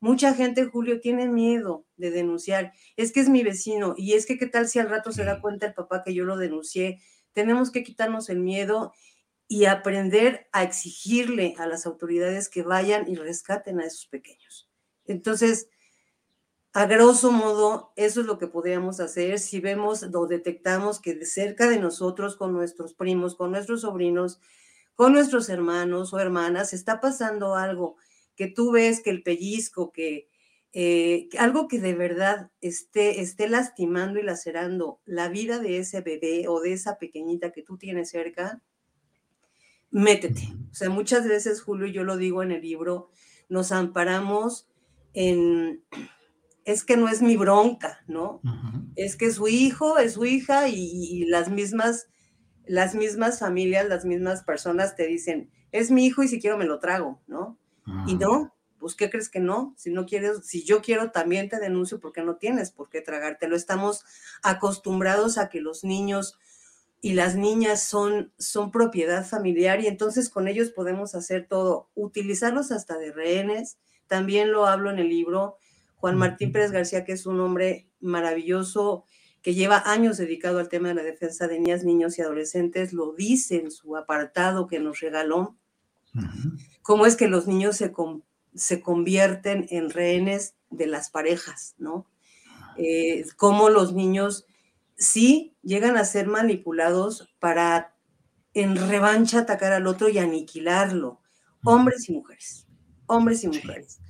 mucha 0.00 0.34
gente, 0.34 0.64
Julio, 0.64 1.00
tiene 1.00 1.28
miedo 1.28 1.86
de 1.96 2.10
denunciar. 2.10 2.72
Es 2.96 3.12
que 3.12 3.20
es 3.20 3.28
mi 3.28 3.44
vecino 3.44 3.94
y 3.96 4.14
es 4.14 4.26
que 4.26 4.36
qué 4.36 4.46
tal 4.46 4.66
si 4.66 4.80
al 4.80 4.90
rato 4.90 5.12
se 5.12 5.24
da 5.24 5.40
cuenta 5.40 5.66
el 5.66 5.74
papá 5.74 6.02
que 6.02 6.12
yo 6.12 6.24
lo 6.24 6.36
denuncié. 6.36 7.00
Tenemos 7.32 7.70
que 7.70 7.84
quitarnos 7.84 8.30
el 8.30 8.40
miedo 8.40 8.92
y 9.46 9.66
aprender 9.66 10.48
a 10.50 10.64
exigirle 10.64 11.54
a 11.56 11.68
las 11.68 11.86
autoridades 11.86 12.48
que 12.48 12.64
vayan 12.64 13.08
y 13.08 13.14
rescaten 13.14 13.78
a 13.78 13.86
esos 13.86 14.06
pequeños. 14.06 14.68
Entonces, 15.04 15.68
a 16.72 16.86
grosso 16.86 17.32
modo, 17.32 17.92
eso 17.96 18.20
es 18.20 18.26
lo 18.26 18.38
que 18.38 18.46
podríamos 18.46 19.00
hacer 19.00 19.40
si 19.40 19.60
vemos 19.60 20.04
o 20.14 20.26
detectamos 20.26 21.00
que 21.00 21.14
de 21.14 21.26
cerca 21.26 21.68
de 21.68 21.78
nosotros, 21.78 22.36
con 22.36 22.52
nuestros 22.52 22.94
primos, 22.94 23.34
con 23.34 23.50
nuestros 23.50 23.80
sobrinos, 23.80 24.40
con 24.94 25.12
nuestros 25.12 25.48
hermanos 25.48 26.12
o 26.14 26.20
hermanas, 26.20 26.72
está 26.72 27.00
pasando 27.00 27.56
algo 27.56 27.96
que 28.36 28.46
tú 28.46 28.70
ves 28.70 29.00
que 29.00 29.10
el 29.10 29.22
pellizco, 29.22 29.90
que 29.90 30.28
eh, 30.72 31.28
algo 31.38 31.66
que 31.66 31.80
de 31.80 31.94
verdad 31.94 32.50
esté, 32.60 33.20
esté 33.20 33.48
lastimando 33.48 34.20
y 34.20 34.22
lacerando 34.22 35.00
la 35.04 35.28
vida 35.28 35.58
de 35.58 35.78
ese 35.78 36.00
bebé 36.00 36.46
o 36.46 36.60
de 36.60 36.72
esa 36.72 36.98
pequeñita 36.98 37.50
que 37.50 37.62
tú 37.62 37.76
tienes 37.76 38.10
cerca, 38.10 38.62
métete. 39.90 40.52
O 40.70 40.74
sea, 40.74 40.88
muchas 40.88 41.26
veces, 41.26 41.60
Julio, 41.62 41.88
yo 41.88 42.04
lo 42.04 42.16
digo 42.16 42.44
en 42.44 42.52
el 42.52 42.62
libro, 42.62 43.10
nos 43.48 43.72
amparamos 43.72 44.68
en 45.12 45.82
es 46.64 46.84
que 46.84 46.96
no 46.96 47.08
es 47.08 47.22
mi 47.22 47.36
bronca, 47.36 48.00
¿no? 48.06 48.40
Es 48.96 49.16
que 49.16 49.30
su 49.32 49.48
hijo, 49.48 49.98
es 49.98 50.14
su 50.14 50.24
hija 50.24 50.68
y, 50.68 51.24
las 51.26 51.50
mismas, 51.50 52.08
las 52.66 52.94
mismas 52.94 53.38
familias, 53.38 53.88
las 53.88 54.04
mismas 54.04 54.42
personas 54.42 54.96
te 54.96 55.06
dicen, 55.06 55.50
es 55.72 55.90
mi 55.90 56.06
hijo 56.06 56.22
y 56.22 56.28
si 56.28 56.40
quiero 56.40 56.56
me 56.56 56.66
lo 56.66 56.78
trago, 56.78 57.20
¿no? 57.26 57.58
Y 58.06 58.14
no, 58.14 58.54
pues 58.78 58.94
¿qué 58.94 59.10
crees 59.10 59.28
que 59.28 59.40
no? 59.40 59.74
Si 59.76 59.90
no 59.90 60.06
quieres, 60.06 60.46
si 60.46 60.64
yo 60.64 60.80
quiero 60.80 61.10
también 61.10 61.48
te 61.48 61.58
denuncio 61.58 62.00
porque 62.00 62.22
no 62.22 62.36
tienes 62.36 62.70
por 62.70 62.88
qué 62.88 63.00
tragártelo. 63.00 63.56
Estamos 63.56 64.04
acostumbrados 64.42 65.38
a 65.38 65.48
que 65.48 65.60
los 65.60 65.84
niños 65.84 66.38
y 67.02 67.14
las 67.14 67.34
niñas 67.34 67.82
son, 67.82 68.32
son 68.38 68.70
propiedad 68.70 69.26
familiar 69.26 69.80
y 69.80 69.86
entonces 69.86 70.28
con 70.28 70.48
ellos 70.48 70.70
podemos 70.70 71.14
hacer 71.14 71.46
todo, 71.48 71.90
utilizarlos 71.94 72.72
hasta 72.72 72.98
de 72.98 73.12
rehenes. 73.12 73.78
También 74.06 74.52
lo 74.52 74.66
hablo 74.66 74.90
en 74.90 74.98
el 74.98 75.08
libro, 75.08 75.56
Juan 76.00 76.16
Martín 76.16 76.50
Pérez 76.50 76.72
García, 76.72 77.04
que 77.04 77.12
es 77.12 77.26
un 77.26 77.40
hombre 77.40 77.86
maravilloso, 78.00 79.04
que 79.42 79.52
lleva 79.52 79.82
años 79.84 80.16
dedicado 80.16 80.58
al 80.58 80.70
tema 80.70 80.88
de 80.88 80.94
la 80.94 81.02
defensa 81.02 81.46
de 81.46 81.60
niñas, 81.60 81.84
niños 81.84 82.18
y 82.18 82.22
adolescentes, 82.22 82.94
lo 82.94 83.12
dice 83.12 83.56
en 83.56 83.70
su 83.70 83.96
apartado 83.96 84.66
que 84.66 84.80
nos 84.80 85.00
regaló, 85.00 85.58
cómo 86.80 87.04
es 87.04 87.16
que 87.16 87.28
los 87.28 87.46
niños 87.46 87.76
se, 87.76 87.92
se 88.54 88.80
convierten 88.80 89.66
en 89.68 89.90
rehenes 89.90 90.54
de 90.70 90.86
las 90.86 91.10
parejas, 91.10 91.74
¿no? 91.76 92.06
Eh, 92.78 93.26
cómo 93.36 93.68
los 93.68 93.92
niños 93.92 94.46
sí 94.96 95.54
llegan 95.62 95.98
a 95.98 96.04
ser 96.06 96.28
manipulados 96.28 97.28
para 97.40 97.94
en 98.54 98.76
revancha 98.76 99.40
atacar 99.40 99.74
al 99.74 99.86
otro 99.86 100.08
y 100.08 100.18
aniquilarlo, 100.18 101.20
hombres 101.62 102.08
y 102.08 102.14
mujeres, 102.14 102.66
hombres 103.06 103.44
y 103.44 103.48
mujeres 103.48 104.00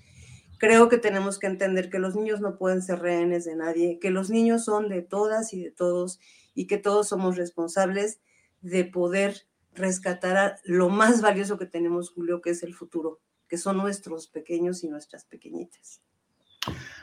creo 0.61 0.91
que 0.91 0.99
tenemos 0.99 1.39
que 1.39 1.47
entender 1.47 1.89
que 1.89 1.99
los 1.99 2.15
niños 2.15 2.43
no 2.43 2.59
pueden 2.59 2.83
ser 2.83 3.01
rehenes 3.01 3.47
de 3.47 3.57
nadie, 3.57 3.99
que 3.99 4.11
los 4.11 4.29
niños 4.29 4.67
son 4.67 4.91
de 4.91 5.01
todas 5.01 5.55
y 5.55 5.65
de 5.65 5.71
todos 5.71 6.21
y 6.55 6.67
que 6.67 6.77
todos 6.77 7.09
somos 7.09 7.39
responsables 7.39 8.21
de 8.61 8.85
poder 8.85 9.47
rescatar 9.75 10.37
a 10.37 10.57
lo 10.65 10.91
más 10.91 11.23
valioso 11.23 11.59
que 11.59 11.65
tenemos, 11.65 12.11
Julio, 12.11 12.43
que 12.43 12.51
es 12.51 12.63
el 12.63 12.75
futuro, 12.75 13.21
que 13.49 13.57
son 13.57 13.79
nuestros 13.79 14.29
pequeños 14.29 14.85
y 14.85 14.89
nuestras 14.89 15.25
pequeñitas. 15.25 16.03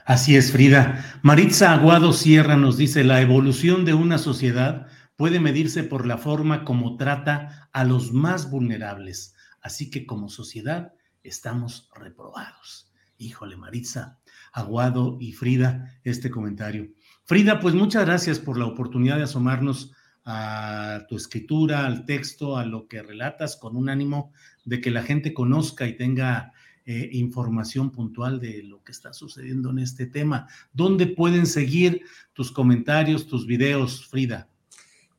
Así 0.06 0.36
es, 0.36 0.52
Frida. 0.52 1.20
Maritza 1.24 1.74
Aguado 1.74 2.14
Sierra 2.14 2.58
nos 2.58 2.78
dice, 2.78 3.04
la 3.04 3.22
evolución 3.22 3.86
de 3.86 3.96
una 3.96 4.20
sociedad 4.20 4.86
puede 5.16 5.40
medirse 5.40 5.84
por 5.84 6.06
la 6.06 6.20
forma 6.20 6.64
como 6.64 6.96
trata 6.96 7.70
a 7.74 7.84
los 7.86 8.14
más 8.14 8.52
vulnerables. 8.52 9.34
Así 9.62 9.90
que 9.90 10.06
como 10.06 10.30
sociedad 10.30 10.94
estamos 11.24 11.90
reprobados. 11.96 12.87
Híjole, 13.18 13.57
Maritza, 13.57 14.19
Aguado 14.53 15.18
y 15.19 15.34
Frida, 15.34 15.99
este 16.03 16.30
comentario. 16.30 16.89
Frida, 17.23 17.60
pues 17.60 17.73
muchas 17.76 18.06
gracias 18.06 18.39
por 18.39 18.57
la 18.57 18.65
oportunidad 18.65 19.18
de 19.18 19.23
asomarnos 19.23 19.94
a 20.23 21.06
tu 21.07 21.15
escritura, 21.15 21.85
al 21.85 22.06
texto, 22.06 22.57
a 22.57 22.65
lo 22.65 22.88
que 22.88 23.02
relatas 23.02 23.56
con 23.56 23.76
un 23.76 23.89
ánimo 23.89 24.34
de 24.65 24.81
que 24.81 24.91
la 24.91 25.02
gente 25.02 25.34
conozca 25.34 25.88
y 25.88 25.95
tenga 25.95 26.52
eh, 26.85 27.10
información 27.14 27.91
puntual 27.91 28.39
de 28.39 28.64
lo 28.64 28.84
que 28.84 28.91
está 28.91 29.14
sucediendo 29.14 29.72
en 29.72 29.80
este 29.80 30.06
tema. 30.06 30.48
¿Dónde 30.73 31.07
pueden 31.07 31.45
seguir 31.45 32.02
tus 32.34 32.52
comentarios, 32.52 33.27
tus 33.27 33.48
videos, 33.48 34.06
Frida? 34.07 34.48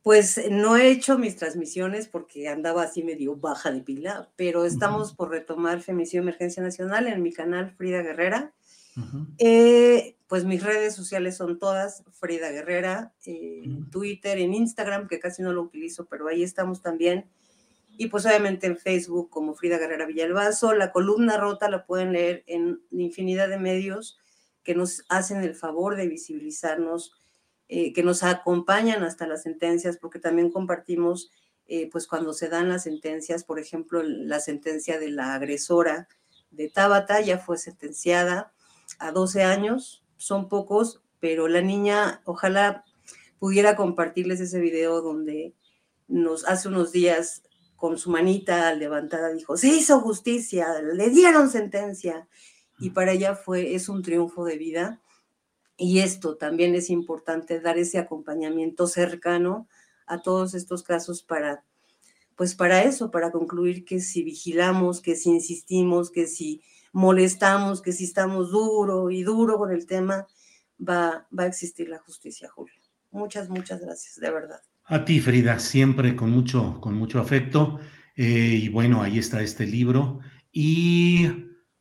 Pues 0.08 0.40
no 0.50 0.78
he 0.78 0.90
hecho 0.90 1.18
mis 1.18 1.36
transmisiones 1.36 2.08
porque 2.08 2.48
andaba 2.48 2.84
así 2.84 3.02
medio 3.02 3.36
baja 3.36 3.70
de 3.70 3.82
pila, 3.82 4.30
pero 4.36 4.64
estamos 4.64 5.12
por 5.12 5.28
retomar 5.28 5.82
Femicidio 5.82 6.22
Emergencia 6.22 6.62
Nacional 6.62 7.08
en 7.08 7.22
mi 7.22 7.30
canal 7.30 7.72
Frida 7.72 8.00
Guerrera. 8.00 8.54
Eh, 9.36 10.16
pues 10.26 10.46
mis 10.46 10.62
redes 10.62 10.94
sociales 10.94 11.36
son 11.36 11.58
todas 11.58 12.04
Frida 12.12 12.50
Guerrera, 12.50 13.12
eh, 13.26 13.68
Twitter, 13.90 14.38
en 14.38 14.54
Instagram, 14.54 15.08
que 15.08 15.20
casi 15.20 15.42
no 15.42 15.52
lo 15.52 15.60
utilizo, 15.60 16.06
pero 16.06 16.26
ahí 16.26 16.42
estamos 16.42 16.80
también. 16.80 17.26
Y 17.98 18.06
pues 18.06 18.24
obviamente 18.24 18.66
en 18.66 18.78
Facebook 18.78 19.28
como 19.28 19.52
Frida 19.52 19.76
Guerrera 19.76 20.06
Villalbazo. 20.06 20.72
La 20.72 20.90
columna 20.90 21.36
rota 21.36 21.68
la 21.68 21.84
pueden 21.84 22.14
leer 22.14 22.44
en 22.46 22.80
infinidad 22.92 23.50
de 23.50 23.58
medios 23.58 24.18
que 24.62 24.74
nos 24.74 25.04
hacen 25.10 25.42
el 25.42 25.54
favor 25.54 25.96
de 25.96 26.08
visibilizarnos, 26.08 27.12
eh, 27.68 27.92
que 27.92 28.02
nos 28.02 28.22
acompañan 28.22 29.02
hasta 29.02 29.26
las 29.26 29.42
sentencias, 29.42 29.98
porque 29.98 30.18
también 30.18 30.50
compartimos, 30.50 31.30
pues 31.92 32.06
cuando 32.06 32.32
se 32.32 32.48
dan 32.48 32.70
las 32.70 32.84
sentencias, 32.84 33.44
por 33.44 33.58
ejemplo, 33.58 34.02
la 34.02 34.40
sentencia 34.40 34.98
de 34.98 35.10
la 35.10 35.34
agresora 35.34 36.08
de 36.50 36.70
Tabata 36.70 37.20
ya 37.20 37.36
fue 37.36 37.58
sentenciada 37.58 38.54
a 38.98 39.12
12 39.12 39.42
años, 39.42 40.02
son 40.16 40.48
pocos, 40.48 41.02
pero 41.20 41.46
la 41.46 41.60
niña, 41.60 42.22
ojalá 42.24 42.84
pudiera 43.38 43.76
compartirles 43.76 44.40
ese 44.40 44.60
video 44.60 45.00
donde 45.00 45.54
nos 46.06 46.46
hace 46.46 46.68
unos 46.68 46.92
días 46.92 47.42
con 47.76 47.96
su 47.96 48.10
manita 48.10 48.74
levantada 48.74 49.32
dijo, 49.32 49.56
se 49.56 49.68
hizo 49.68 50.00
justicia, 50.00 50.66
le 50.82 51.10
dieron 51.10 51.48
sentencia. 51.48 52.26
Y 52.80 52.90
para 52.90 53.12
ella 53.12 53.36
fue, 53.36 53.76
es 53.76 53.88
un 53.88 54.02
triunfo 54.02 54.44
de 54.44 54.58
vida. 54.58 55.00
Y 55.78 56.00
esto 56.00 56.36
también 56.36 56.74
es 56.74 56.90
importante, 56.90 57.60
dar 57.60 57.78
ese 57.78 57.98
acompañamiento 57.98 58.88
cercano 58.88 59.68
a 60.06 60.20
todos 60.20 60.54
estos 60.54 60.82
casos 60.82 61.22
para, 61.22 61.64
pues 62.34 62.56
para 62.56 62.82
eso, 62.82 63.12
para 63.12 63.30
concluir 63.30 63.84
que 63.84 64.00
si 64.00 64.24
vigilamos, 64.24 65.00
que 65.00 65.14
si 65.14 65.30
insistimos, 65.30 66.10
que 66.10 66.26
si 66.26 66.62
molestamos, 66.92 67.80
que 67.80 67.92
si 67.92 68.04
estamos 68.04 68.50
duro 68.50 69.10
y 69.10 69.22
duro 69.22 69.56
con 69.56 69.70
el 69.70 69.86
tema, 69.86 70.26
va, 70.80 71.28
va 71.36 71.44
a 71.44 71.46
existir 71.46 71.88
la 71.88 71.98
justicia, 71.98 72.50
Julio. 72.50 72.74
Muchas, 73.12 73.48
muchas 73.48 73.80
gracias, 73.80 74.16
de 74.16 74.30
verdad. 74.32 74.60
A 74.84 75.04
ti, 75.04 75.20
Frida, 75.20 75.60
siempre 75.60 76.16
con 76.16 76.30
mucho, 76.30 76.80
con 76.80 76.94
mucho 76.94 77.20
afecto. 77.20 77.78
Eh, 78.16 78.58
y 78.62 78.68
bueno, 78.68 79.00
ahí 79.00 79.18
está 79.18 79.42
este 79.42 79.64
libro. 79.64 80.18
Y 80.50 81.28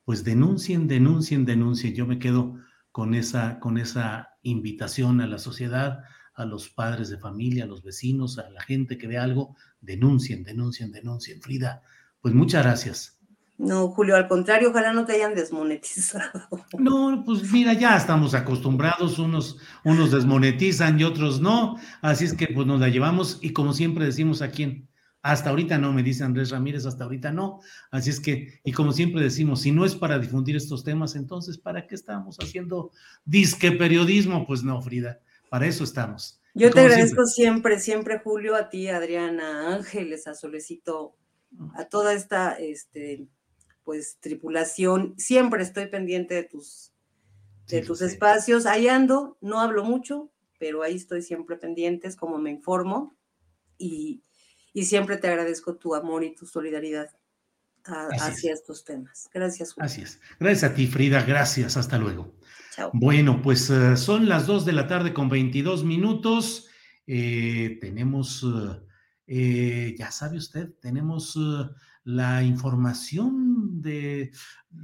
pues 0.05 0.23
denuncien, 0.23 0.87
denuncien, 0.87 1.45
denuncien. 1.45 1.95
Yo 1.95 2.05
me 2.05 2.19
quedo 2.19 2.57
con 2.97 3.13
esa, 3.13 3.59
con 3.59 3.77
esa 3.77 4.31
invitación 4.41 5.21
a 5.21 5.27
la 5.27 5.37
sociedad, 5.37 6.01
a 6.33 6.45
los 6.45 6.67
padres 6.67 7.09
de 7.09 7.19
familia, 7.19 7.65
a 7.65 7.67
los 7.67 7.83
vecinos, 7.83 8.39
a 8.39 8.49
la 8.49 8.59
gente 8.63 8.97
que 8.97 9.05
ve 9.05 9.19
algo. 9.19 9.55
Denuncien, 9.81 10.43
denuncien, 10.43 10.91
denuncien. 10.91 11.39
Frida, 11.39 11.83
pues 12.21 12.33
muchas 12.33 12.65
gracias. 12.65 13.19
No, 13.59 13.89
Julio, 13.89 14.15
al 14.15 14.27
contrario, 14.27 14.71
ojalá 14.71 14.93
no 14.93 15.05
te 15.05 15.13
hayan 15.13 15.35
desmonetizado. 15.35 16.47
No, 16.79 17.21
pues 17.23 17.51
mira, 17.51 17.73
ya 17.73 17.95
estamos 17.95 18.33
acostumbrados, 18.33 19.19
unos, 19.19 19.59
unos 19.83 20.11
desmonetizan 20.11 20.99
y 20.99 21.03
otros 21.03 21.39
no, 21.39 21.77
así 22.01 22.25
es 22.25 22.33
que 22.33 22.47
pues 22.47 22.65
nos 22.65 22.79
la 22.79 22.89
llevamos 22.89 23.37
y 23.43 23.53
como 23.53 23.73
siempre 23.73 24.05
decimos 24.05 24.41
aquí, 24.41 24.86
hasta 25.31 25.49
ahorita 25.49 25.77
no, 25.77 25.91
me 25.91 26.03
dice 26.03 26.23
Andrés 26.23 26.51
Ramírez, 26.51 26.85
hasta 26.85 27.03
ahorita 27.03 27.33
no, 27.33 27.59
así 27.91 28.09
es 28.09 28.21
que, 28.21 28.61
y 28.63 28.71
como 28.71 28.93
siempre 28.93 29.21
decimos, 29.21 29.61
si 29.61 29.73
no 29.73 29.83
es 29.83 29.93
para 29.93 30.19
difundir 30.19 30.55
estos 30.55 30.85
temas, 30.85 31.17
entonces, 31.17 31.57
¿para 31.57 31.85
qué 31.85 31.95
estamos 31.95 32.37
haciendo 32.39 32.91
disque 33.25 33.73
periodismo? 33.73 34.47
Pues 34.47 34.63
no, 34.63 34.81
Frida, 34.81 35.19
para 35.49 35.67
eso 35.67 35.83
estamos. 35.83 36.39
Yo 36.53 36.71
te 36.71 36.79
agradezco 36.79 37.25
siempre. 37.25 37.77
siempre, 37.79 38.19
Julio, 38.19 38.55
a 38.55 38.69
ti, 38.69 38.87
Adriana, 38.87 39.75
Ángeles, 39.75 40.27
a 40.27 40.33
Solecito, 40.33 41.17
a 41.75 41.83
toda 41.85 42.13
esta, 42.13 42.53
este, 42.53 43.27
pues 43.83 44.17
tripulación, 44.21 45.13
siempre 45.17 45.61
estoy 45.61 45.87
pendiente 45.87 46.35
de 46.35 46.43
tus, 46.43 46.93
de 47.67 47.81
tus 47.81 48.01
espacios, 48.01 48.65
ahí 48.65 48.87
ando, 48.87 49.37
no 49.41 49.59
hablo 49.59 49.83
mucho, 49.83 50.31
pero 50.57 50.83
ahí 50.83 50.95
estoy 50.95 51.21
siempre 51.21 51.57
pendiente, 51.57 52.07
es 52.07 52.15
como 52.15 52.37
me 52.37 52.49
informo 52.49 53.13
y, 53.77 54.23
siempre 54.83 55.17
te 55.17 55.27
agradezco 55.27 55.75
tu 55.75 55.95
amor 55.95 56.23
y 56.23 56.35
tu 56.35 56.45
solidaridad 56.45 57.09
hacia 57.83 58.53
estos 58.53 58.83
temas. 58.83 59.29
Gracias. 59.33 59.73
Julio. 59.73 59.85
Así 59.85 60.01
es. 60.01 60.19
Gracias 60.39 60.71
a 60.71 60.75
ti, 60.75 60.87
Frida, 60.87 61.23
gracias, 61.23 61.77
hasta 61.77 61.97
luego. 61.97 62.35
Chao. 62.75 62.91
Bueno, 62.93 63.41
pues 63.41 63.69
eh, 63.69 63.97
son 63.97 64.27
las 64.27 64.45
2 64.45 64.65
de 64.65 64.73
la 64.73 64.87
tarde 64.87 65.13
con 65.13 65.29
22 65.29 65.83
minutos. 65.83 66.67
Eh, 67.07 67.77
tenemos, 67.79 68.45
eh, 69.25 69.95
ya 69.97 70.11
sabe 70.11 70.37
usted, 70.37 70.73
tenemos 70.81 71.37
la 72.07 72.41
información 72.41 73.81
de 73.81 74.31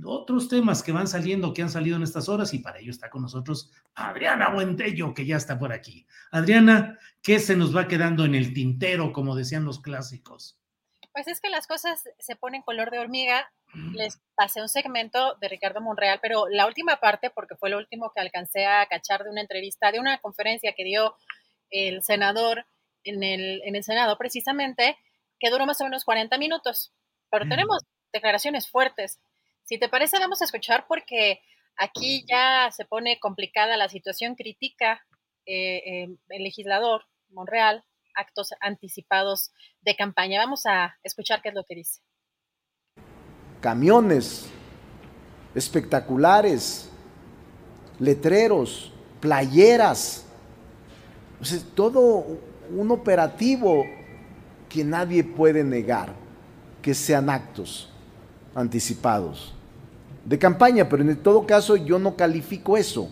otros 0.04 0.50
temas 0.50 0.84
que 0.84 0.92
van 0.92 1.08
saliendo, 1.08 1.54
que 1.54 1.62
han 1.62 1.70
salido 1.70 1.96
en 1.96 2.04
estas 2.04 2.28
horas, 2.28 2.54
y 2.54 2.60
para 2.60 2.80
ello 2.80 2.92
está 2.92 3.10
con 3.10 3.22
nosotros 3.22 3.72
Adriana 3.96 4.50
Buentello, 4.50 5.14
que 5.14 5.26
ya 5.26 5.38
está 5.38 5.58
por 5.58 5.72
aquí. 5.72 6.06
Adriana, 6.32 7.00
¿qué 7.22 7.40
se 7.40 7.56
nos 7.56 7.74
va 7.74 7.88
quedando 7.88 8.26
en 8.26 8.36
el 8.36 8.54
tintero, 8.54 9.14
como 9.14 9.38
decían 9.38 9.64
los 9.64 9.82
clásicos? 9.82 10.60
Pues 11.14 11.30
es 11.30 11.40
que 11.40 11.50
las 11.50 11.66
cosas 11.66 12.04
se 12.20 12.36
ponen 12.36 12.62
color 12.62 12.92
de 12.92 13.00
hormiga. 13.00 13.50
Les 13.94 14.20
pasé 14.36 14.62
un 14.62 14.68
segmento 14.68 15.38
de 15.40 15.48
Ricardo 15.48 15.80
Monreal, 15.80 16.20
pero 16.22 16.50
la 16.50 16.68
última 16.68 16.98
parte, 16.98 17.30
porque 17.30 17.56
fue 17.56 17.70
lo 17.70 17.78
último 17.78 18.12
que 18.14 18.20
alcancé 18.20 18.66
a 18.66 18.86
cachar 18.88 19.24
de 19.24 19.30
una 19.30 19.40
entrevista, 19.40 19.94
de 19.94 20.02
una 20.02 20.18
conferencia 20.18 20.74
que 20.76 20.84
dio 20.84 21.16
el 21.70 22.04
senador 22.04 22.66
en 23.06 23.24
el, 23.24 23.62
en 23.64 23.78
el 23.78 23.84
Senado, 23.86 24.18
precisamente, 24.18 24.98
que 25.40 25.50
duró 25.50 25.66
más 25.66 25.80
o 25.80 25.86
menos 25.86 26.04
40 26.04 26.38
minutos 26.38 26.92
pero 27.34 27.50
tenemos 27.50 27.80
declaraciones 28.14 28.70
fuertes. 28.70 29.20
Si 29.64 29.80
te 29.80 29.90
parece, 29.90 30.20
vamos 30.20 30.44
a 30.44 30.46
escuchar 30.46 30.86
porque 30.88 31.42
aquí 31.76 32.24
ya 32.30 32.70
se 32.72 32.86
pone 32.86 33.20
complicada 33.20 33.76
la 33.76 33.90
situación, 33.90 34.36
critica 34.36 35.04
eh, 35.48 35.78
eh, 35.78 36.16
el 36.30 36.44
legislador 36.44 37.06
Monreal 37.32 37.84
actos 38.14 38.50
anticipados 38.62 39.52
de 39.82 39.96
campaña. 39.96 40.40
Vamos 40.40 40.68
a 40.68 40.96
escuchar 41.02 41.42
qué 41.42 41.50
es 41.50 41.56
lo 41.56 41.64
que 41.64 41.74
dice. 41.74 42.02
Camiones 43.62 44.52
espectaculares, 45.56 46.92
letreros, 47.98 48.94
playeras, 49.20 50.28
todo 51.74 52.28
un 52.70 52.92
operativo 52.92 53.86
que 54.70 54.84
nadie 54.84 55.24
puede 55.24 55.64
negar 55.64 56.22
que 56.84 56.94
sean 56.94 57.32
actos 57.32 57.90
anticipados 58.54 59.56
de 60.26 60.38
campaña, 60.38 60.88
pero 60.88 61.02
en 61.02 61.16
todo 61.18 61.46
caso 61.46 61.76
yo 61.76 61.98
no 61.98 62.16
califico 62.16 62.78
eso. 62.78 63.10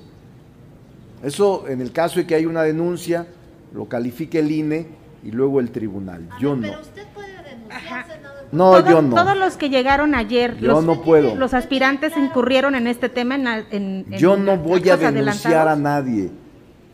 Eso 1.23 1.67
en 1.67 1.81
el 1.81 1.91
caso 1.91 2.19
de 2.19 2.27
que 2.27 2.35
hay 2.35 2.45
una 2.45 2.63
denuncia, 2.63 3.27
lo 3.73 3.85
califique 3.85 4.39
el 4.39 4.51
INE 4.51 4.87
y 5.23 5.31
luego 5.31 5.59
el 5.59 5.71
tribunal. 5.71 6.27
yo 6.39 6.55
no. 6.55 6.61
Pero 6.63 6.81
usted 6.81 7.07
puede 7.13 7.43
denunciar, 7.43 8.05
No, 8.51 8.89
yo 8.89 9.01
no. 9.01 9.15
Todos 9.15 9.37
los 9.37 9.57
que 9.57 9.69
llegaron 9.69 10.15
ayer, 10.15 10.57
yo 10.57 10.67
los, 10.67 10.83
no 10.83 11.01
puedo. 11.01 11.35
los 11.35 11.53
aspirantes 11.53 12.15
incurrieron 12.17 12.75
en 12.75 12.87
este 12.87 13.09
tema. 13.09 13.35
En, 13.71 14.05
yo 14.11 14.37
no 14.37 14.57
voy 14.57 14.89
a 14.89 14.97
denunciar 14.97 15.67
a 15.67 15.75
nadie. 15.75 16.31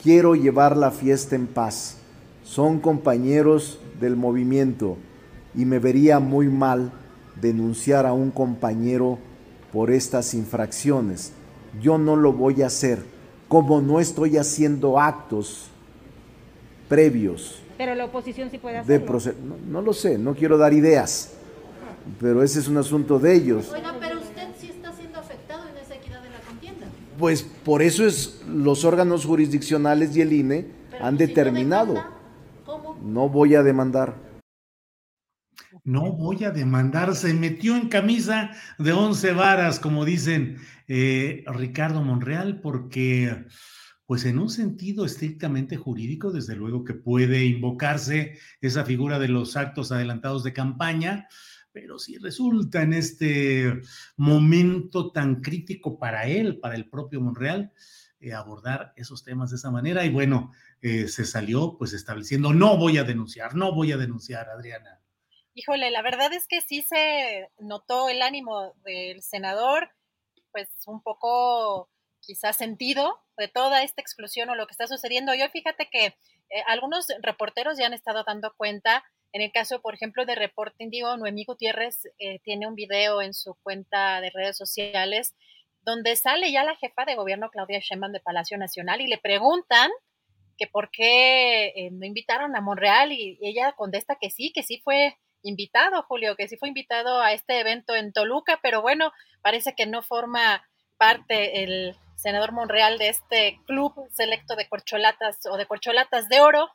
Quiero 0.02 0.36
llevar 0.36 0.78
la 0.78 0.92
fiesta 0.92 1.36
en 1.36 1.48
paz. 1.48 1.98
Son 2.44 2.80
compañeros 2.80 3.80
del 4.00 4.16
movimiento 4.16 4.98
y 5.58 5.66
me 5.66 5.80
vería 5.80 6.20
muy 6.20 6.48
mal 6.48 6.92
denunciar 7.42 8.06
a 8.06 8.14
un 8.14 8.30
compañero 8.32 9.18
por 9.74 9.92
estas 9.92 10.34
infracciones. 10.36 11.34
Yo 11.82 11.98
no 11.98 12.16
lo 12.16 12.32
voy 12.32 12.62
a 12.62 12.68
hacer, 12.68 13.04
como 13.48 13.82
no 13.82 14.00
estoy 14.00 14.38
haciendo 14.38 15.00
actos 15.00 15.68
previos. 16.88 17.60
Pero 17.78 17.96
la 17.96 18.06
oposición 18.06 18.50
sí 18.50 18.60
puede 18.60 18.78
hacerlo. 18.78 19.20
no, 19.68 19.82
lo 19.82 19.94
sé, 19.94 20.18
no 20.18 20.36
quiero 20.36 20.58
dar 20.58 20.74
ideas, 20.74 21.34
pero 22.20 22.44
ese 22.44 22.60
es 22.60 22.68
un 22.68 22.78
asunto 22.78 23.20
de 23.20 23.34
ellos. 23.34 23.70
Bueno, 23.70 23.90
pero 24.00 24.20
usted 24.20 24.48
sí 24.60 24.68
está 24.68 24.94
siendo 24.94 25.20
afectado 25.20 25.64
en 25.70 25.78
esa 25.78 25.96
equidad 25.96 26.22
de 26.22 26.30
la 26.30 26.40
contienda. 26.40 26.88
Pues 27.18 27.42
por 27.42 27.82
eso 27.82 28.06
es 28.06 28.42
los 28.48 28.86
órganos 28.86 29.26
jurisdiccionales 29.26 30.16
y 30.16 30.22
el 30.22 30.34
INE 30.34 30.66
han 31.02 31.18
determinado. 31.18 31.96
no 33.04 33.30
voy 33.30 33.56
a 33.56 33.64
demandar. 33.64 34.27
No 35.88 36.12
voy 36.12 36.44
a 36.44 36.52
demandar, 36.52 37.16
se 37.16 37.34
metió 37.34 37.78
en 37.78 37.88
camisa 37.88 38.52
de 38.78 38.92
once 38.92 39.32
varas, 39.32 39.80
como 39.80 40.04
dicen 40.04 40.58
eh, 40.90 41.46
Ricardo 41.48 42.02
Monreal, 42.02 42.60
porque 42.60 43.46
pues 44.06 44.26
en 44.26 44.38
un 44.38 44.50
sentido 44.50 45.06
estrictamente 45.06 45.78
jurídico, 45.78 46.34
desde 46.34 46.58
luego 46.58 46.84
que 46.84 46.94
puede 46.94 47.46
invocarse 47.46 48.38
esa 48.60 48.84
figura 48.84 49.18
de 49.18 49.30
los 49.30 49.56
actos 49.56 49.94
adelantados 49.94 50.44
de 50.44 50.52
campaña, 50.52 51.30
pero 51.72 52.00
si 52.00 52.18
resulta 52.18 52.82
en 52.82 52.92
este 52.92 53.80
momento 54.18 55.14
tan 55.14 55.40
crítico 55.40 55.98
para 55.98 56.28
él, 56.28 56.60
para 56.60 56.76
el 56.76 56.90
propio 56.90 57.22
Monreal, 57.22 57.72
eh, 58.20 58.34
abordar 58.34 58.92
esos 58.98 59.24
temas 59.24 59.52
de 59.52 59.56
esa 59.56 59.72
manera. 59.72 60.04
Y 60.04 60.10
bueno, 60.10 60.52
eh, 60.82 61.08
se 61.08 61.24
salió 61.24 61.78
pues 61.78 61.94
estableciendo, 61.94 62.54
no 62.54 62.78
voy 62.78 62.98
a 62.98 63.06
denunciar, 63.06 63.56
no 63.56 63.74
voy 63.74 63.94
a 63.94 63.98
denunciar, 63.98 64.50
Adriana. 64.50 64.97
Híjole, 65.58 65.90
la 65.90 66.04
verdad 66.04 66.32
es 66.34 66.48
que 66.48 66.62
sí 66.62 66.84
se 66.84 67.50
notó 67.58 68.10
el 68.10 68.22
ánimo 68.22 68.76
del 68.86 69.24
senador, 69.24 69.90
pues 70.52 70.70
un 70.86 71.02
poco 71.02 71.90
quizás 72.20 72.56
sentido 72.56 73.20
de 73.38 73.48
toda 73.48 73.82
esta 73.82 74.00
exclusión 74.00 74.52
o 74.52 74.56
lo 74.56 74.68
que 74.68 74.74
está 74.74 74.86
sucediendo. 74.86 75.34
Yo 75.34 75.50
fíjate 75.50 75.90
que 75.90 76.06
eh, 76.06 76.16
algunos 76.68 77.08
reporteros 77.24 77.76
ya 77.80 77.88
han 77.88 77.96
estado 77.96 78.24
dando 78.24 78.54
cuenta, 78.56 79.04
en 79.32 79.42
el 79.42 79.52
caso, 79.52 79.82
por 79.82 79.96
ejemplo, 79.96 80.28
de 80.28 80.36
Reporting, 80.36 80.92
digo, 80.92 81.18
Noemí 81.18 81.44
Gutiérrez 81.44 82.04
eh, 82.20 82.38
tiene 82.44 82.68
un 82.68 82.76
video 82.76 83.24
en 83.24 83.34
su 83.34 83.56
cuenta 83.64 84.22
de 84.22 84.30
redes 84.30 84.58
sociales 84.58 85.36
donde 85.82 86.16
sale 86.18 86.52
ya 86.52 86.64
la 86.64 86.76
jefa 86.76 87.04
de 87.04 87.16
gobierno, 87.16 87.50
Claudia 87.50 87.80
Sheinbaum, 87.80 88.14
de 88.14 88.20
Palacio 88.20 88.60
Nacional, 88.60 89.02
y 89.02 89.08
le 89.08 89.18
preguntan 89.18 89.90
que 90.56 90.68
por 90.68 90.92
qué 90.92 91.70
eh, 91.70 91.90
no 91.92 92.06
invitaron 92.06 92.56
a 92.56 92.62
Monreal, 92.62 93.12
y 93.12 93.40
ella 93.42 93.72
contesta 93.72 94.18
que 94.22 94.30
sí, 94.30 94.52
que 94.54 94.62
sí 94.62 94.82
fue 94.84 95.18
invitado, 95.48 96.04
Julio, 96.04 96.36
que 96.36 96.48
sí 96.48 96.58
fue 96.58 96.70
invitado 96.70 97.22
a 97.22 97.34
este 97.34 97.60
evento 97.60 97.96
en 97.96 98.14
Toluca, 98.14 98.60
pero 98.62 98.82
bueno, 98.82 99.12
parece 99.42 99.74
que 99.76 99.86
no 99.86 100.02
forma 100.02 100.64
parte 100.98 101.64
el 101.64 101.96
senador 102.16 102.52
Monreal 102.52 102.98
de 102.98 103.10
este 103.10 103.60
club 103.66 103.94
selecto 104.12 104.56
de 104.56 104.68
corcholatas 104.68 105.40
o 105.50 105.58
de 105.58 105.66
corcholatas 105.66 106.28
de 106.30 106.42
oro. 106.42 106.70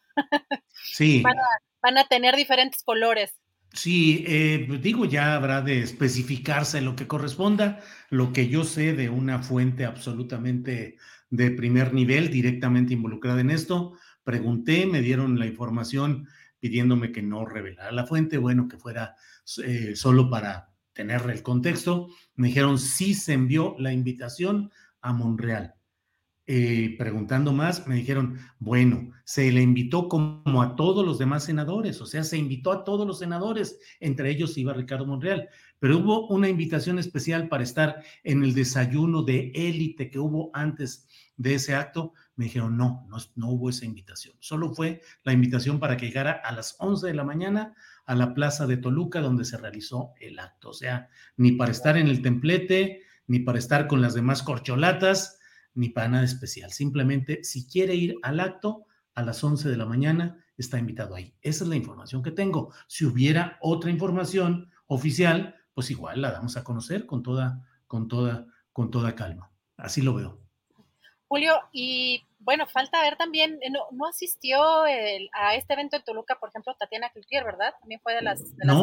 Sí. 0.84 1.22
van, 1.22 1.98
a, 1.98 2.04
tener 2.04 2.34
diferentes 2.36 2.82
colores. 2.82 3.32
Sí, 3.72 4.24
eh, 4.26 4.66
digo, 4.80 5.04
ya 5.04 5.34
habrá 5.34 5.62
de 5.62 5.80
especificarse 5.80 6.80
lo 6.80 6.96
que 6.96 7.06
corresponda. 7.06 7.80
Lo 8.10 8.32
que 8.32 8.48
yo 8.48 8.64
sé 8.64 8.92
de 8.92 9.08
una 9.08 9.42
fuente 9.42 9.84
absolutamente 9.84 10.96
de 11.30 11.50
primer 11.50 11.94
nivel, 11.94 12.30
directamente 12.30 12.92
involucrada 12.92 13.40
en 13.40 13.50
esto, 13.50 13.92
pregunté, 14.24 14.86
me 14.86 15.00
dieron 15.00 15.38
la 15.38 15.46
información 15.46 16.28
pidiéndome 16.62 17.10
que 17.10 17.22
no 17.22 17.44
revelara 17.44 17.90
la 17.90 18.06
fuente, 18.06 18.38
bueno, 18.38 18.68
que 18.68 18.78
fuera 18.78 19.16
eh, 19.64 19.96
solo 19.96 20.30
para 20.30 20.70
tener 20.92 21.28
el 21.28 21.42
contexto. 21.42 22.06
Me 22.36 22.46
dijeron, 22.46 22.78
sí 22.78 23.14
se 23.14 23.32
envió 23.32 23.74
la 23.80 23.92
invitación 23.92 24.70
a 25.00 25.12
Monreal. 25.12 25.74
Eh, 26.46 26.94
preguntando 26.98 27.52
más, 27.52 27.88
me 27.88 27.96
dijeron, 27.96 28.38
bueno, 28.60 29.10
se 29.24 29.50
le 29.50 29.60
invitó 29.60 30.08
como 30.08 30.62
a 30.62 30.76
todos 30.76 31.04
los 31.04 31.18
demás 31.18 31.44
senadores, 31.44 32.00
o 32.00 32.06
sea, 32.06 32.22
se 32.22 32.38
invitó 32.38 32.70
a 32.70 32.84
todos 32.84 33.06
los 33.06 33.18
senadores, 33.18 33.80
entre 33.98 34.30
ellos 34.30 34.56
iba 34.56 34.72
Ricardo 34.72 35.06
Monreal, 35.06 35.48
pero 35.80 35.98
hubo 35.98 36.28
una 36.28 36.48
invitación 36.48 37.00
especial 37.00 37.48
para 37.48 37.64
estar 37.64 38.04
en 38.22 38.44
el 38.44 38.54
desayuno 38.54 39.24
de 39.24 39.50
élite 39.54 40.10
que 40.10 40.20
hubo 40.20 40.50
antes 40.54 41.08
de 41.36 41.54
ese 41.54 41.74
acto. 41.74 42.12
Me 42.42 42.46
dijeron, 42.46 42.76
no, 42.76 43.06
no, 43.08 43.18
no 43.36 43.50
hubo 43.50 43.70
esa 43.70 43.84
invitación, 43.84 44.34
solo 44.40 44.74
fue 44.74 45.00
la 45.22 45.32
invitación 45.32 45.78
para 45.78 45.96
que 45.96 46.06
llegara 46.06 46.32
a 46.32 46.50
las 46.50 46.74
11 46.80 47.06
de 47.06 47.14
la 47.14 47.22
mañana 47.22 47.76
a 48.04 48.16
la 48.16 48.34
plaza 48.34 48.66
de 48.66 48.78
Toluca 48.78 49.20
donde 49.20 49.44
se 49.44 49.58
realizó 49.58 50.10
el 50.18 50.40
acto, 50.40 50.70
o 50.70 50.72
sea, 50.72 51.08
ni 51.36 51.52
para 51.52 51.70
estar 51.70 51.96
en 51.96 52.08
el 52.08 52.20
templete, 52.20 53.02
ni 53.28 53.38
para 53.38 53.60
estar 53.60 53.86
con 53.86 54.02
las 54.02 54.14
demás 54.14 54.42
corcholatas, 54.42 55.38
ni 55.74 55.90
para 55.90 56.08
nada 56.08 56.24
especial. 56.24 56.72
Simplemente, 56.72 57.44
si 57.44 57.68
quiere 57.68 57.94
ir 57.94 58.16
al 58.24 58.40
acto 58.40 58.86
a 59.14 59.22
las 59.22 59.44
11 59.44 59.68
de 59.68 59.76
la 59.76 59.86
mañana, 59.86 60.44
está 60.56 60.80
invitado 60.80 61.14
ahí. 61.14 61.36
Esa 61.42 61.62
es 61.62 61.70
la 61.70 61.76
información 61.76 62.24
que 62.24 62.32
tengo. 62.32 62.74
Si 62.88 63.04
hubiera 63.04 63.56
otra 63.60 63.88
información 63.88 64.68
oficial, 64.88 65.54
pues 65.74 65.92
igual 65.92 66.22
la 66.22 66.32
damos 66.32 66.56
a 66.56 66.64
conocer 66.64 67.06
con 67.06 67.22
toda, 67.22 67.62
con 67.86 68.08
toda, 68.08 68.48
con 68.72 68.90
toda 68.90 69.14
calma. 69.14 69.52
Así 69.76 70.02
lo 70.02 70.12
veo. 70.14 70.41
Julio, 71.32 71.54
y 71.72 72.22
bueno, 72.40 72.66
falta 72.66 73.00
ver 73.00 73.16
también, 73.16 73.58
eh, 73.62 73.70
no, 73.70 74.06
asistió 74.06 74.82
a 74.82 75.54
este 75.54 75.72
evento 75.72 75.96
en 75.96 76.04
Toluca, 76.04 76.36
por 76.38 76.50
ejemplo, 76.50 76.76
Tatiana 76.78 77.08
Cloutier, 77.08 77.42
¿verdad? 77.42 77.72
También 77.80 78.02
fue 78.02 78.14
de 78.14 78.20
las, 78.20 78.54
de 78.54 78.66
las 78.66 78.76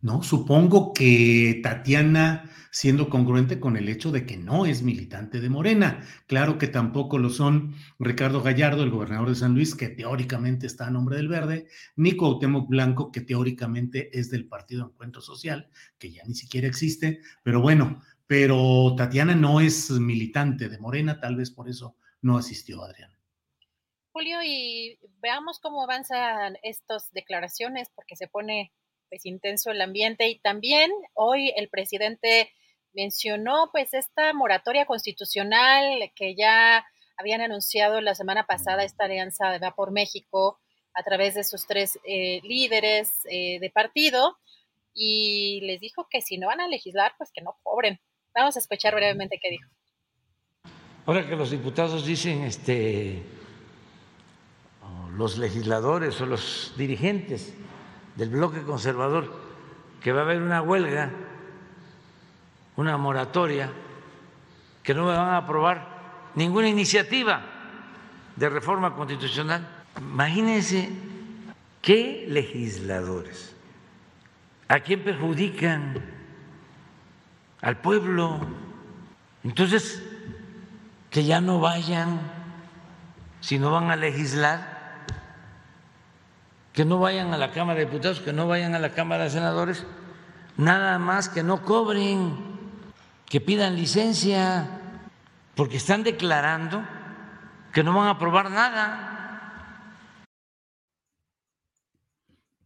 ¿no? 0.00 0.24
Supongo 0.24 0.92
que 0.92 1.60
Tatiana, 1.62 2.50
siendo 2.72 3.08
congruente 3.08 3.60
con 3.60 3.76
el 3.76 3.88
hecho 3.88 4.10
de 4.10 4.26
que 4.26 4.36
no 4.36 4.66
es 4.66 4.82
militante 4.82 5.40
de 5.40 5.48
Morena, 5.48 6.00
claro 6.26 6.58
que 6.58 6.66
tampoco 6.66 7.16
lo 7.16 7.30
son 7.30 7.76
Ricardo 8.00 8.42
Gallardo, 8.42 8.82
el 8.82 8.90
gobernador 8.90 9.28
de 9.28 9.36
San 9.36 9.54
Luis, 9.54 9.76
que 9.76 9.88
teóricamente 9.88 10.66
está 10.66 10.88
a 10.88 10.90
nombre 10.90 11.16
del 11.16 11.28
Verde, 11.28 11.68
ni 11.94 12.16
Cuauhtémoc 12.16 12.68
Blanco, 12.68 13.12
que 13.12 13.20
teóricamente 13.20 14.18
es 14.18 14.30
del 14.30 14.48
Partido 14.48 14.84
Encuentro 14.84 15.22
Social, 15.22 15.70
que 15.96 16.10
ya 16.10 16.24
ni 16.26 16.34
siquiera 16.34 16.66
existe, 16.66 17.20
pero 17.44 17.60
bueno, 17.60 18.02
pero 18.26 18.94
Tatiana 18.96 19.34
no 19.34 19.60
es 19.60 19.90
militante 19.90 20.68
de 20.68 20.78
Morena, 20.78 21.20
tal 21.20 21.36
vez 21.36 21.50
por 21.50 21.68
eso 21.68 21.96
no 22.22 22.38
asistió, 22.38 22.82
Adrián. 22.82 23.16
Julio, 24.12 24.38
y 24.42 24.98
veamos 25.20 25.60
cómo 25.60 25.82
avanzan 25.82 26.56
estas 26.62 27.12
declaraciones, 27.12 27.90
porque 27.94 28.16
se 28.16 28.28
pone 28.28 28.72
pues 29.08 29.26
intenso 29.26 29.70
el 29.70 29.80
ambiente 29.80 30.28
y 30.28 30.38
también 30.38 30.90
hoy 31.14 31.52
el 31.56 31.68
presidente 31.68 32.50
mencionó 32.92 33.68
pues 33.70 33.94
esta 33.94 34.32
moratoria 34.32 34.86
constitucional 34.86 36.10
que 36.14 36.34
ya 36.34 36.84
habían 37.16 37.40
anunciado 37.40 38.00
la 38.00 38.14
semana 38.14 38.46
pasada 38.46 38.84
esta 38.84 39.04
alianza 39.04 39.50
de 39.50 39.58
Va 39.58 39.74
por 39.74 39.92
México 39.92 40.58
a 40.94 41.02
través 41.02 41.34
de 41.34 41.44
sus 41.44 41.66
tres 41.66 41.98
eh, 42.04 42.40
líderes 42.42 43.20
eh, 43.30 43.58
de 43.60 43.70
partido 43.70 44.38
y 44.94 45.60
les 45.62 45.80
dijo 45.80 46.08
que 46.10 46.22
si 46.22 46.38
no 46.38 46.46
van 46.46 46.60
a 46.60 46.68
legislar 46.68 47.12
pues 47.18 47.30
que 47.32 47.42
no 47.42 47.58
cobren. 47.62 48.00
Vamos 48.36 48.54
a 48.54 48.58
escuchar 48.58 48.94
brevemente 48.94 49.38
qué 49.40 49.50
dijo. 49.50 49.70
Ahora 51.06 51.26
que 51.26 51.36
los 51.36 51.50
diputados 51.50 52.04
dicen, 52.04 52.42
este, 52.42 53.22
los 55.16 55.38
legisladores 55.38 56.20
o 56.20 56.26
los 56.26 56.74
dirigentes 56.76 57.54
del 58.14 58.28
bloque 58.28 58.60
conservador 58.62 59.32
que 60.02 60.12
va 60.12 60.20
a 60.20 60.24
haber 60.24 60.42
una 60.42 60.60
huelga, 60.60 61.10
una 62.76 62.98
moratoria, 62.98 63.72
que 64.82 64.92
no 64.92 65.06
van 65.06 65.16
a 65.16 65.38
aprobar 65.38 66.32
ninguna 66.34 66.68
iniciativa 66.68 67.42
de 68.36 68.48
reforma 68.50 68.94
constitucional. 68.94 69.66
Imagínense 69.98 70.90
qué 71.80 72.26
legisladores, 72.28 73.56
a 74.68 74.80
quién 74.80 75.02
perjudican, 75.02 76.15
al 77.66 77.78
pueblo. 77.78 78.38
Entonces, 79.42 80.00
que 81.10 81.24
ya 81.24 81.40
no 81.40 81.58
vayan, 81.58 82.20
si 83.40 83.58
no 83.58 83.72
van 83.72 83.90
a 83.90 83.96
legislar, 83.96 85.04
que 86.72 86.84
no 86.84 87.00
vayan 87.00 87.34
a 87.34 87.38
la 87.38 87.50
Cámara 87.50 87.80
de 87.80 87.86
Diputados, 87.86 88.20
que 88.20 88.32
no 88.32 88.46
vayan 88.46 88.76
a 88.76 88.78
la 88.78 88.90
Cámara 88.90 89.24
de 89.24 89.30
Senadores, 89.30 89.84
nada 90.56 91.00
más 91.00 91.28
que 91.28 91.42
no 91.42 91.62
cobren, 91.62 92.36
que 93.24 93.40
pidan 93.40 93.74
licencia, 93.74 94.68
porque 95.56 95.78
están 95.78 96.04
declarando 96.04 96.86
que 97.72 97.82
no 97.82 97.96
van 97.96 98.06
a 98.06 98.10
aprobar 98.10 98.48
nada. 98.48 99.16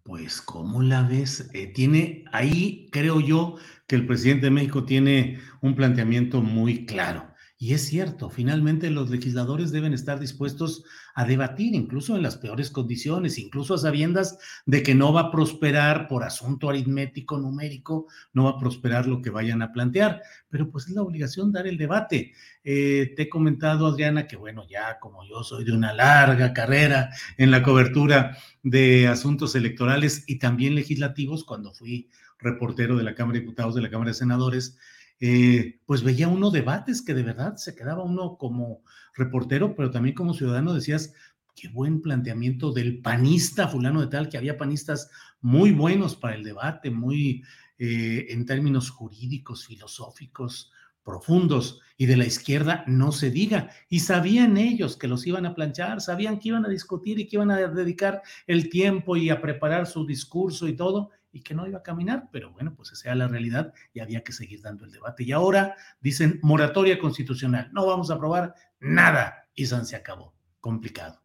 Pues, 0.03 0.43
¿cómo 0.43 0.83
la 0.83 1.03
ves? 1.03 1.49
Eh, 1.55 1.69
tiene 1.69 2.25
ahí, 2.33 2.91
creo 2.93 3.21
yo, 3.21 3.57
que 3.91 3.97
el 3.97 4.07
presidente 4.07 4.47
de 4.47 4.51
México 4.53 4.85
tiene 4.85 5.41
un 5.63 5.75
planteamiento 5.75 6.41
muy 6.41 6.87
claro. 6.87 7.35
Y 7.59 7.75
es 7.75 7.89
cierto, 7.89 8.31
finalmente 8.31 8.89
los 8.89 9.11
legisladores 9.11 9.73
deben 9.73 9.93
estar 9.93 10.21
dispuestos 10.21 10.85
a 11.17 11.25
debatir, 11.25 11.75
incluso 11.75 12.15
en 12.15 12.23
las 12.23 12.37
peores 12.37 12.71
condiciones, 12.71 13.37
incluso 13.37 13.75
a 13.75 13.79
sabiendas 13.79 14.39
de 14.65 14.85
que 14.85 14.95
no 14.95 15.13
va 15.13 15.23
a 15.23 15.31
prosperar 15.33 16.07
por 16.07 16.23
asunto 16.23 16.71
aritmético, 16.71 17.37
numérico, 17.37 18.07
no 18.33 18.45
va 18.45 18.51
a 18.51 18.59
prosperar 18.61 19.09
lo 19.09 19.21
que 19.21 19.31
vayan 19.31 19.61
a 19.61 19.73
plantear, 19.73 20.23
pero 20.49 20.71
pues 20.71 20.87
es 20.87 20.95
la 20.95 21.03
obligación 21.03 21.51
dar 21.51 21.67
el 21.67 21.77
debate. 21.77 22.33
Eh, 22.63 23.13
te 23.17 23.23
he 23.23 23.29
comentado, 23.29 23.89
Adriana, 23.89 24.29
que 24.29 24.37
bueno, 24.37 24.69
ya 24.71 25.01
como 25.01 25.27
yo 25.29 25.43
soy 25.43 25.65
de 25.65 25.73
una 25.73 25.93
larga 25.93 26.53
carrera 26.53 27.11
en 27.39 27.51
la 27.51 27.65
cobertura 27.65 28.39
de 28.63 29.09
asuntos 29.09 29.57
electorales 29.57 30.23
y 30.29 30.39
también 30.39 30.77
legislativos, 30.77 31.43
cuando 31.43 31.75
fui 31.75 32.09
reportero 32.41 32.97
de 32.97 33.05
la 33.05 33.15
Cámara 33.15 33.35
de 33.35 33.41
Diputados, 33.41 33.75
de 33.75 33.83
la 33.83 33.91
Cámara 33.91 34.11
de 34.11 34.15
Senadores, 34.15 34.79
eh, 35.21 35.81
pues 35.85 36.03
veía 36.03 36.29
uno 36.29 36.51
debates 36.51 37.03
que 37.03 37.15
de 37.15 37.23
verdad 37.23 37.57
se 37.57 37.75
quedaba 37.75 38.03
uno 38.03 38.37
como 38.39 38.83
reportero, 39.15 39.75
pero 39.77 39.91
también 39.91 40.15
como 40.15 40.33
ciudadano 40.33 40.73
decías, 40.73 41.13
qué 41.55 41.69
buen 41.69 42.01
planteamiento 42.01 42.73
del 42.73 43.03
panista 43.03 43.69
fulano 43.69 44.01
de 44.01 44.07
tal, 44.07 44.29
que 44.29 44.39
había 44.39 44.57
panistas 44.57 45.11
muy 45.41 45.73
buenos 45.73 46.17
para 46.17 46.35
el 46.35 46.43
debate, 46.43 46.91
muy 46.91 47.43
eh, 47.79 48.27
en 48.31 48.47
términos 48.47 48.91
jurídicos, 48.91 49.67
filosóficos, 49.67 50.73
profundos, 51.03 51.81
y 51.97 52.07
de 52.07 52.17
la 52.17 52.25
izquierda 52.25 52.85
no 52.87 53.13
se 53.13 53.31
diga. 53.31 53.71
Y 53.91 54.01
sabían 54.01 54.57
ellos 54.57 54.97
que 54.97 55.09
los 55.09 55.27
iban 55.27 55.45
a 55.45 55.55
planchar, 55.55 56.01
sabían 56.01 56.39
que 56.39 56.49
iban 56.49 56.65
a 56.65 56.69
discutir 56.69 57.19
y 57.19 57.27
que 57.27 57.37
iban 57.37 57.51
a 57.51 57.59
dedicar 57.59 58.23
el 58.47 58.71
tiempo 58.71 59.17
y 59.17 59.29
a 59.29 59.43
preparar 59.43 59.87
su 59.87 60.07
discurso 60.07 60.67
y 60.67 60.77
todo, 60.77 61.11
y 61.33 61.43
que 61.43 61.55
no 61.55 61.67
iba 61.67 61.79
a 61.79 61.83
caminar, 61.83 62.29
pero 62.33 62.51
bueno, 62.53 62.75
pues 62.75 62.93
esa 62.93 63.09
era 63.09 63.15
la 63.15 63.29
realidad 63.29 63.73
y 63.93 64.01
había 64.01 64.23
que 64.23 64.33
seguir 64.33 64.63
dando 64.63 64.85
el 64.85 64.93
debate. 64.93 65.25
Y 65.25 65.33
ahora 65.33 65.77
dicen 66.01 66.41
moratoria 66.43 66.99
constitucional, 66.99 67.71
no 67.73 67.87
vamos 67.87 68.11
a 68.11 68.15
aprobar 68.15 68.55
nada, 68.81 69.41
y 69.55 69.67
se 69.67 69.97
acabó. 69.97 70.35
Complicado. 70.61 71.23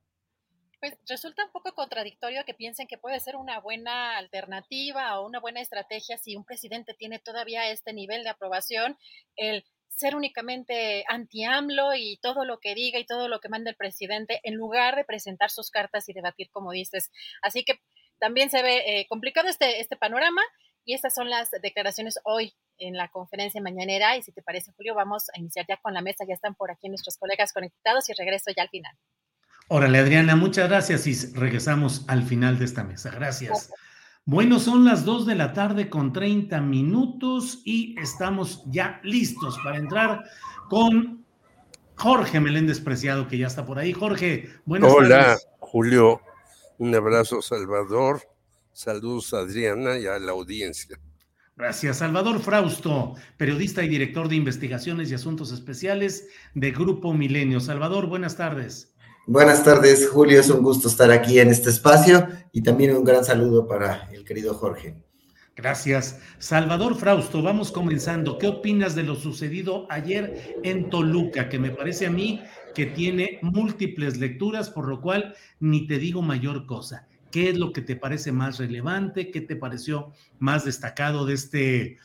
Pues 0.79 0.93
resulta 1.07 1.45
un 1.45 1.51
poco 1.51 1.73
contradictorio 1.73 2.43
que 2.45 2.53
piensen 2.53 2.87
que 2.87 2.97
puede 2.97 3.19
ser 3.19 3.35
una 3.35 3.59
buena 3.59 4.17
alternativa 4.17 5.19
o 5.19 5.25
una 5.25 5.39
buena 5.39 5.61
estrategia 5.61 6.17
si 6.17 6.35
un 6.35 6.45
presidente 6.45 6.93
tiene 6.93 7.19
todavía 7.19 7.69
este 7.71 7.93
nivel 7.93 8.23
de 8.23 8.29
aprobación, 8.29 8.97
el 9.35 9.65
ser 9.87 10.15
únicamente 10.15 11.05
anti-AMLO 11.07 11.95
y 11.95 12.17
todo 12.21 12.43
lo 12.43 12.59
que 12.59 12.75
diga 12.75 12.99
y 12.99 13.05
todo 13.05 13.29
lo 13.29 13.39
que 13.39 13.49
manda 13.49 13.69
el 13.69 13.77
presidente, 13.77 14.41
en 14.43 14.55
lugar 14.55 14.95
de 14.95 15.05
presentar 15.05 15.49
sus 15.49 15.71
cartas 15.71 16.09
y 16.09 16.13
debatir 16.13 16.49
como 16.51 16.71
dices. 16.71 17.11
Así 17.41 17.63
que 17.63 17.79
también 18.25 18.49
se 18.49 18.63
ve 18.63 18.77
eh, 18.87 19.05
complicado 19.07 19.47
este, 19.47 19.79
este 19.79 19.95
panorama 19.97 20.41
y 20.83 20.95
estas 20.95 21.13
son 21.13 21.29
las 21.29 21.51
declaraciones 21.61 22.17
hoy 22.23 22.55
en 22.79 22.97
la 22.97 23.07
conferencia 23.09 23.61
mañanera. 23.61 24.17
Y 24.17 24.23
si 24.23 24.31
te 24.31 24.41
parece, 24.41 24.71
Julio, 24.75 24.95
vamos 24.95 25.27
a 25.35 25.39
iniciar 25.39 25.67
ya 25.69 25.77
con 25.77 25.93
la 25.93 26.01
mesa. 26.01 26.25
Ya 26.27 26.33
están 26.33 26.55
por 26.55 26.71
aquí 26.71 26.89
nuestros 26.89 27.17
colegas 27.17 27.53
conectados 27.53 28.09
y 28.09 28.13
regreso 28.13 28.49
ya 28.57 28.63
al 28.63 28.69
final. 28.69 28.91
Órale, 29.67 29.99
Adriana, 29.99 30.35
muchas 30.35 30.67
gracias 30.67 31.05
y 31.05 31.35
regresamos 31.35 32.03
al 32.07 32.23
final 32.23 32.57
de 32.57 32.65
esta 32.65 32.83
mesa. 32.83 33.11
Gracias. 33.11 33.71
Bueno, 34.25 34.59
son 34.59 34.85
las 34.85 35.05
2 35.05 35.27
de 35.27 35.35
la 35.35 35.53
tarde 35.53 35.87
con 35.87 36.11
30 36.11 36.61
minutos 36.61 37.61
y 37.63 37.95
estamos 37.99 38.63
ya 38.65 39.01
listos 39.03 39.55
para 39.63 39.77
entrar 39.77 40.23
con 40.67 41.23
Jorge 41.95 42.39
Meléndez 42.39 42.79
Preciado, 42.79 43.27
que 43.27 43.37
ya 43.37 43.45
está 43.45 43.67
por 43.67 43.77
ahí. 43.77 43.93
Jorge, 43.93 44.49
buenas 44.65 44.91
tardes. 44.91 45.09
Hola, 45.09 45.37
Julio. 45.59 46.24
Un 46.77 46.93
abrazo, 46.93 47.41
Salvador. 47.41 48.21
Saludos 48.73 49.33
a 49.33 49.39
Adriana 49.39 49.97
y 49.97 50.05
a 50.05 50.19
la 50.19 50.33
audiencia. 50.33 50.99
Gracias. 51.55 51.99
Salvador 51.99 52.41
Frausto, 52.41 53.15
periodista 53.37 53.81
y 53.81 53.87
director 53.87 54.27
de 54.27 54.35
investigaciones 54.35 55.09
y 55.09 55.13
asuntos 55.13 55.53
especiales 55.53 56.27
de 56.53 56.71
Grupo 56.71 57.13
Milenio. 57.13 57.61
Salvador, 57.61 58.07
buenas 58.07 58.35
tardes. 58.35 58.93
Buenas 59.25 59.63
tardes, 59.63 60.09
Julio. 60.09 60.39
Es 60.39 60.49
un 60.49 60.61
gusto 60.61 60.89
estar 60.89 61.09
aquí 61.11 61.39
en 61.39 61.49
este 61.49 61.69
espacio 61.69 62.27
y 62.51 62.61
también 62.61 62.95
un 62.95 63.05
gran 63.05 63.23
saludo 63.23 63.67
para 63.67 64.09
el 64.11 64.25
querido 64.25 64.53
Jorge. 64.53 64.97
Gracias. 65.55 66.19
Salvador 66.37 66.95
Frausto, 66.95 67.41
vamos 67.41 67.71
comenzando. 67.71 68.37
¿Qué 68.37 68.47
opinas 68.47 68.93
de 68.93 69.03
lo 69.03 69.15
sucedido 69.15 69.87
ayer 69.89 70.59
en 70.63 70.89
Toluca? 70.89 71.47
Que 71.47 71.57
me 71.57 71.71
parece 71.71 72.07
a 72.07 72.11
mí 72.11 72.43
que 72.75 72.85
tiene 72.85 73.39
múltiples 73.41 74.17
lecturas, 74.17 74.69
por 74.69 74.87
lo 74.87 75.01
cual 75.01 75.33
ni 75.59 75.87
te 75.87 75.97
digo 75.97 76.21
mayor 76.21 76.67
cosa. 76.67 77.07
¿Qué 77.31 77.49
es 77.49 77.57
lo 77.57 77.73
que 77.73 77.81
te 77.81 77.95
parece 77.95 78.31
más 78.31 78.59
relevante? 78.59 79.31
¿Qué 79.31 79.41
te 79.41 79.55
pareció 79.55 80.13
más 80.37 80.65
destacado 80.65 81.25
de 81.25 81.33
este, 81.33 81.97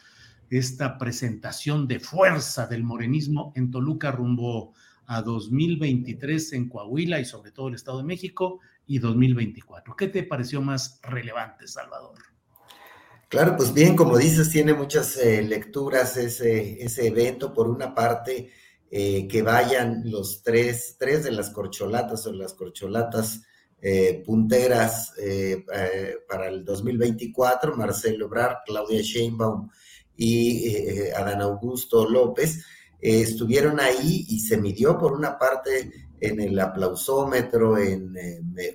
esta 0.48 0.96
presentación 0.96 1.86
de 1.86 2.00
fuerza 2.00 2.66
del 2.66 2.84
morenismo 2.84 3.52
en 3.54 3.70
Toluca 3.70 4.10
rumbo 4.10 4.72
a 5.06 5.22
2023 5.22 6.52
en 6.54 6.68
Coahuila 6.68 7.20
y 7.20 7.24
sobre 7.24 7.50
todo 7.50 7.68
el 7.68 7.74
Estado 7.74 7.98
de 7.98 8.04
México 8.04 8.60
y 8.86 8.98
2024. 8.98 9.96
¿Qué 9.96 10.08
te 10.08 10.22
pareció 10.22 10.62
más 10.62 11.00
relevante, 11.02 11.66
Salvador? 11.66 12.14
Claro, 13.28 13.56
pues 13.56 13.72
bien, 13.72 13.94
como 13.94 14.18
dices, 14.18 14.50
tiene 14.50 14.74
muchas 14.74 15.16
eh, 15.16 15.42
lecturas 15.42 16.16
ese, 16.16 16.82
ese 16.82 17.06
evento. 17.06 17.52
Por 17.52 17.68
una 17.68 17.94
parte, 17.94 18.50
eh, 18.90 19.28
que 19.28 19.42
vayan 19.42 20.02
los 20.04 20.42
tres, 20.42 20.96
tres 20.98 21.24
de 21.24 21.30
las 21.30 21.50
corcholatas 21.50 22.26
o 22.26 22.32
las 22.32 22.54
corcholatas 22.54 23.42
eh, 23.80 24.22
punteras 24.26 25.12
para 26.28 26.48
el 26.48 26.64
2024, 26.64 27.76
Marcelo 27.76 28.26
Ebrard, 28.26 28.58
Claudia 28.66 29.00
Sheinbaum 29.00 29.70
y 30.16 31.08
Adán 31.16 31.40
Augusto 31.40 32.06
López 32.06 32.62
eh, 33.00 33.22
estuvieron 33.22 33.80
ahí 33.80 34.26
y 34.28 34.40
se 34.40 34.58
midió 34.58 34.98
por 34.98 35.12
una 35.12 35.38
parte 35.38 35.90
en 36.20 36.40
el 36.40 36.58
aplausómetro, 36.58 37.78
en 37.78 38.12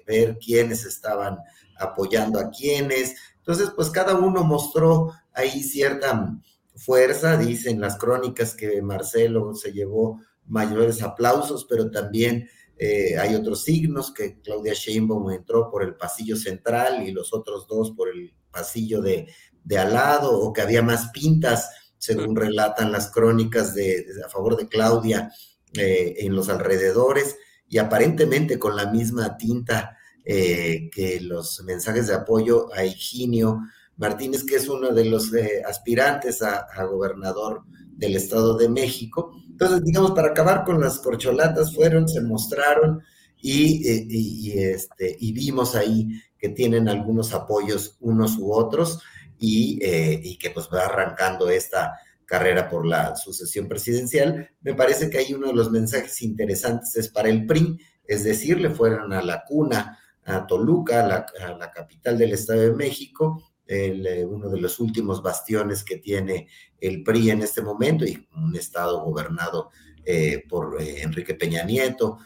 ver 0.08 0.40
quiénes 0.44 0.84
estaban 0.86 1.38
apoyando 1.78 2.40
a 2.40 2.50
quiénes. 2.50 3.16
Entonces, 3.38 3.70
pues 3.76 3.92
cada 3.92 4.16
uno 4.16 4.44
mostró 4.44 5.12
ahí 5.32 5.62
cierta 5.62 6.40
fuerza, 6.76 7.38
dicen 7.38 7.80
las 7.80 7.98
crónicas 7.98 8.56
que 8.56 8.82
Marcelo 8.82 9.54
se 9.56 9.72
llevó 9.72 10.22
mayores 10.46 11.02
aplausos, 11.02 11.66
pero 11.70 11.90
también 11.90 12.48
eh, 12.78 13.18
hay 13.18 13.36
otros 13.36 13.64
signos 13.64 14.14
que 14.14 14.40
Claudia 14.42 14.74
Sheinbaum 14.74 15.32
entró 15.32 15.70
por 15.72 15.84
el 15.84 15.96
pasillo 15.96 16.36
central 16.36 17.08
y 17.08 17.12
los 17.12 17.34
otros 17.34 17.68
dos 17.68 17.92
por 17.92 18.10
el 18.10 18.34
pasillo 18.52 19.02
de, 19.02 19.28
de 19.64 19.78
al 19.78 19.94
lado, 19.94 20.40
o 20.40 20.54
que 20.54 20.62
había 20.62 20.82
más 20.82 21.10
pintas 21.12 21.70
según 21.98 22.36
relatan 22.36 22.92
las 22.92 23.10
crónicas 23.10 23.74
de, 23.74 24.06
a 24.26 24.30
favor 24.30 24.58
de 24.58 24.68
Claudia 24.68 25.32
eh, 25.74 26.16
en 26.20 26.36
los 26.36 26.50
alrededores, 26.50 27.38
y 27.68 27.80
aparentemente 27.80 28.60
con 28.60 28.76
la 28.76 28.92
misma 28.92 29.38
tinta 29.38 29.98
eh, 30.24 30.90
que 30.92 31.20
los 31.22 31.64
mensajes 31.64 32.08
de 32.08 32.16
apoyo 32.16 32.72
a 32.74 32.84
Higinio 32.86 33.62
Martínez, 33.98 34.44
que 34.44 34.56
es 34.56 34.68
uno 34.68 34.92
de 34.92 35.06
los 35.06 35.34
eh, 35.34 35.64
aspirantes 35.68 36.42
a, 36.42 36.68
gobernador 36.86 37.64
del 37.92 38.16
Estado 38.16 38.58
de 38.58 38.70
México. 38.70 39.32
Entonces, 39.50 39.84
digamos, 39.84 40.12
para 40.12 40.30
acabar 40.30 40.64
con 40.66 40.82
las 40.82 41.00
corcholatas, 41.00 41.74
fueron, 41.74 42.08
se 42.08 42.22
mostraron 42.22 43.02
y, 43.42 44.58
este, 44.58 45.16
y 45.20 45.32
vimos 45.32 45.76
ahí 45.76 46.08
que 46.38 46.50
tienen 46.50 46.90
algunos 46.90 47.34
apoyos 47.34 47.98
unos 48.02 48.38
u 48.38 48.52
otros. 48.52 49.00
Eh, 49.42 50.22
y, 50.24 50.38
que 50.38 50.50
pues 50.50 50.70
va 50.74 50.86
arrancando 50.86 51.50
esta 51.50 52.00
carrera 52.26 52.70
por 52.70 52.86
la 52.86 53.16
sucesión 53.16 53.68
presidencial. 53.68 54.50
Me 54.62 54.74
parece 54.74 55.10
que 55.10 55.20
hay 55.20 55.34
uno 55.34 55.48
de 55.48 55.54
los 55.54 55.72
mensajes 55.72 56.22
interesantes 56.22 56.96
es 56.96 57.10
para 57.10 57.30
el 57.30 57.46
PRI, 57.46 57.78
es 58.06 58.24
decir, 58.24 58.60
le 58.60 58.70
fueron 58.70 59.14
a 59.14 59.22
la 59.22 59.44
cuna, 59.46 60.00
a 60.24 60.48
Toluca, 60.48 61.06
a 61.06 61.58
la, 61.58 61.72
capital 61.72 62.18
del 62.18 62.34
Estado 62.34 62.62
de 62.62 62.74
México, 62.74 63.44
eh, 63.68 64.26
uno 64.26 64.50
de 64.50 64.60
los 64.60 64.80
últimos 64.80 65.22
bastiones 65.22 65.84
que 65.84 65.98
tiene 65.98 66.48
el 66.80 67.04
PRI 67.04 67.32
en 67.32 67.42
este 67.42 67.62
momento 67.62 68.06
y 68.06 68.28
un 68.36 68.56
estado 68.56 69.04
gobernado 69.04 69.72
eh, 70.04 70.44
por 70.48 70.82
Enrique 70.82 71.36
Peña 71.36 71.64
Nieto 71.64 72.20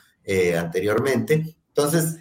anteriormente. 0.56 1.58
Entonces, 1.70 2.20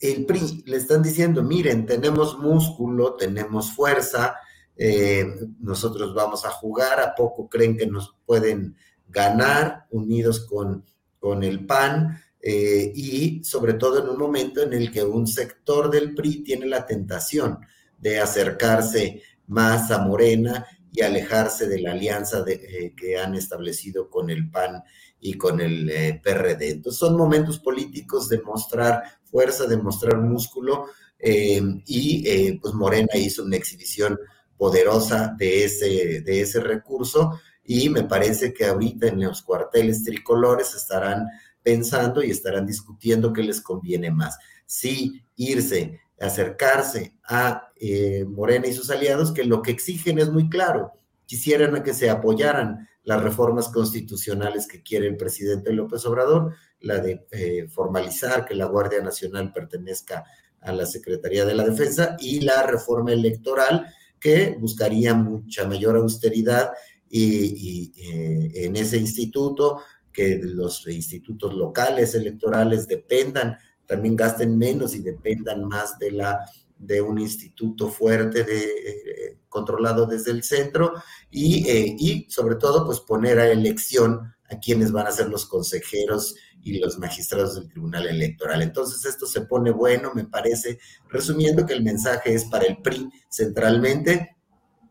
el 0.00 0.26
PRI 0.26 0.64
le 0.66 0.78
están 0.78 1.02
diciendo, 1.02 1.42
miren, 1.42 1.86
tenemos 1.86 2.38
músculo, 2.38 3.14
tenemos 3.14 3.72
fuerza, 3.72 4.34
eh, 4.82 5.26
nosotros 5.58 6.14
vamos 6.14 6.46
a 6.46 6.50
jugar, 6.50 7.00
¿a 7.00 7.14
poco 7.14 7.50
creen 7.50 7.76
que 7.76 7.86
nos 7.86 8.16
pueden 8.24 8.76
ganar 9.08 9.86
unidos 9.90 10.40
con, 10.40 10.86
con 11.18 11.42
el 11.44 11.66
PAN? 11.66 12.18
Eh, 12.40 12.90
y 12.94 13.44
sobre 13.44 13.74
todo 13.74 14.02
en 14.02 14.08
un 14.08 14.18
momento 14.18 14.62
en 14.62 14.72
el 14.72 14.90
que 14.90 15.04
un 15.04 15.26
sector 15.26 15.90
del 15.90 16.14
PRI 16.14 16.42
tiene 16.42 16.64
la 16.64 16.86
tentación 16.86 17.58
de 18.00 18.18
acercarse 18.18 19.22
más 19.46 19.90
a 19.90 19.98
Morena 19.98 20.66
y 20.92 21.02
alejarse 21.02 21.68
de 21.68 21.80
la 21.80 21.92
alianza 21.92 22.44
eh, 22.48 22.94
que 22.96 23.18
han 23.18 23.34
establecido 23.34 24.10
con 24.10 24.30
el 24.30 24.50
PAN 24.50 24.82
y 25.20 25.34
con 25.34 25.60
el 25.60 26.20
PRD. 26.22 26.70
Entonces 26.70 26.98
son 26.98 27.16
momentos 27.16 27.58
políticos 27.58 28.28
de 28.28 28.40
mostrar 28.40 29.02
fuerza, 29.24 29.66
de 29.66 29.76
mostrar 29.76 30.18
músculo, 30.18 30.86
eh, 31.22 31.60
y 31.86 32.26
eh, 32.26 32.58
pues 32.60 32.72
Morena 32.74 33.14
hizo 33.14 33.44
una 33.44 33.56
exhibición 33.56 34.18
poderosa 34.56 35.34
de 35.38 35.64
ese, 35.64 36.22
de 36.22 36.40
ese 36.40 36.60
recurso 36.60 37.38
y 37.64 37.90
me 37.90 38.04
parece 38.04 38.52
que 38.54 38.66
ahorita 38.66 39.08
en 39.08 39.22
los 39.22 39.42
cuarteles 39.42 40.02
tricolores 40.02 40.74
estarán 40.74 41.26
pensando 41.62 42.22
y 42.22 42.30
estarán 42.30 42.66
discutiendo 42.66 43.32
qué 43.32 43.42
les 43.42 43.60
conviene 43.60 44.10
más. 44.10 44.38
Si 44.64 45.22
irse, 45.36 46.00
acercarse 46.20 47.14
a 47.24 47.72
eh, 47.76 48.24
Morena 48.28 48.66
y 48.66 48.72
sus 48.72 48.90
aliados, 48.90 49.32
que 49.32 49.44
lo 49.44 49.62
que 49.62 49.70
exigen 49.70 50.18
es 50.18 50.30
muy 50.30 50.48
claro, 50.48 50.92
quisieran 51.26 51.82
que 51.82 51.94
se 51.94 52.10
apoyaran 52.10 52.88
las 53.04 53.22
reformas 53.22 53.68
constitucionales 53.68 54.66
que 54.66 54.82
quiere 54.82 55.06
el 55.06 55.16
presidente 55.16 55.72
López 55.72 56.04
Obrador, 56.04 56.54
la 56.80 56.98
de 56.98 57.26
eh, 57.30 57.66
formalizar 57.68 58.44
que 58.44 58.54
la 58.54 58.66
Guardia 58.66 59.00
Nacional 59.00 59.52
pertenezca 59.52 60.24
a 60.60 60.72
la 60.72 60.84
Secretaría 60.84 61.44
de 61.44 61.54
la 61.54 61.64
Defensa 61.64 62.16
y 62.18 62.40
la 62.40 62.62
reforma 62.64 63.12
electoral 63.12 63.86
que 64.18 64.56
buscaría 64.60 65.14
mucha 65.14 65.66
mayor 65.66 65.96
austeridad 65.96 66.70
y, 67.08 67.92
eh, 67.96 68.66
en 68.66 68.76
ese 68.76 68.98
instituto, 68.98 69.80
que 70.12 70.38
los 70.42 70.86
institutos 70.86 71.54
locales 71.54 72.14
electorales 72.14 72.86
dependan 72.86 73.56
también 73.90 74.14
gasten 74.14 74.56
menos 74.56 74.94
y 74.94 75.00
dependan 75.00 75.64
más 75.64 75.98
de 75.98 76.12
la 76.12 76.48
de 76.78 77.02
un 77.02 77.18
instituto 77.18 77.88
fuerte 77.88 78.44
de, 78.44 78.60
eh, 78.62 79.38
controlado 79.48 80.06
desde 80.06 80.30
el 80.30 80.44
centro 80.44 80.94
y, 81.28 81.68
eh, 81.68 81.96
y 81.98 82.26
sobre 82.30 82.54
todo 82.54 82.86
pues 82.86 83.00
poner 83.00 83.40
a 83.40 83.50
elección 83.50 84.32
a 84.48 84.58
quienes 84.60 84.92
van 84.92 85.08
a 85.08 85.12
ser 85.12 85.28
los 85.28 85.44
consejeros 85.44 86.36
y 86.62 86.78
los 86.78 86.98
magistrados 86.98 87.56
del 87.56 87.68
Tribunal 87.68 88.06
Electoral. 88.06 88.62
Entonces 88.62 89.04
esto 89.04 89.26
se 89.26 89.42
pone 89.42 89.72
bueno, 89.72 90.12
me 90.14 90.24
parece, 90.24 90.78
resumiendo 91.08 91.66
que 91.66 91.74
el 91.74 91.82
mensaje 91.82 92.32
es 92.32 92.44
para 92.44 92.66
el 92.66 92.78
PRI 92.80 93.10
centralmente 93.28 94.36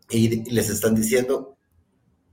y 0.10 0.52
les 0.52 0.70
están 0.70 0.94
diciendo, 0.94 1.58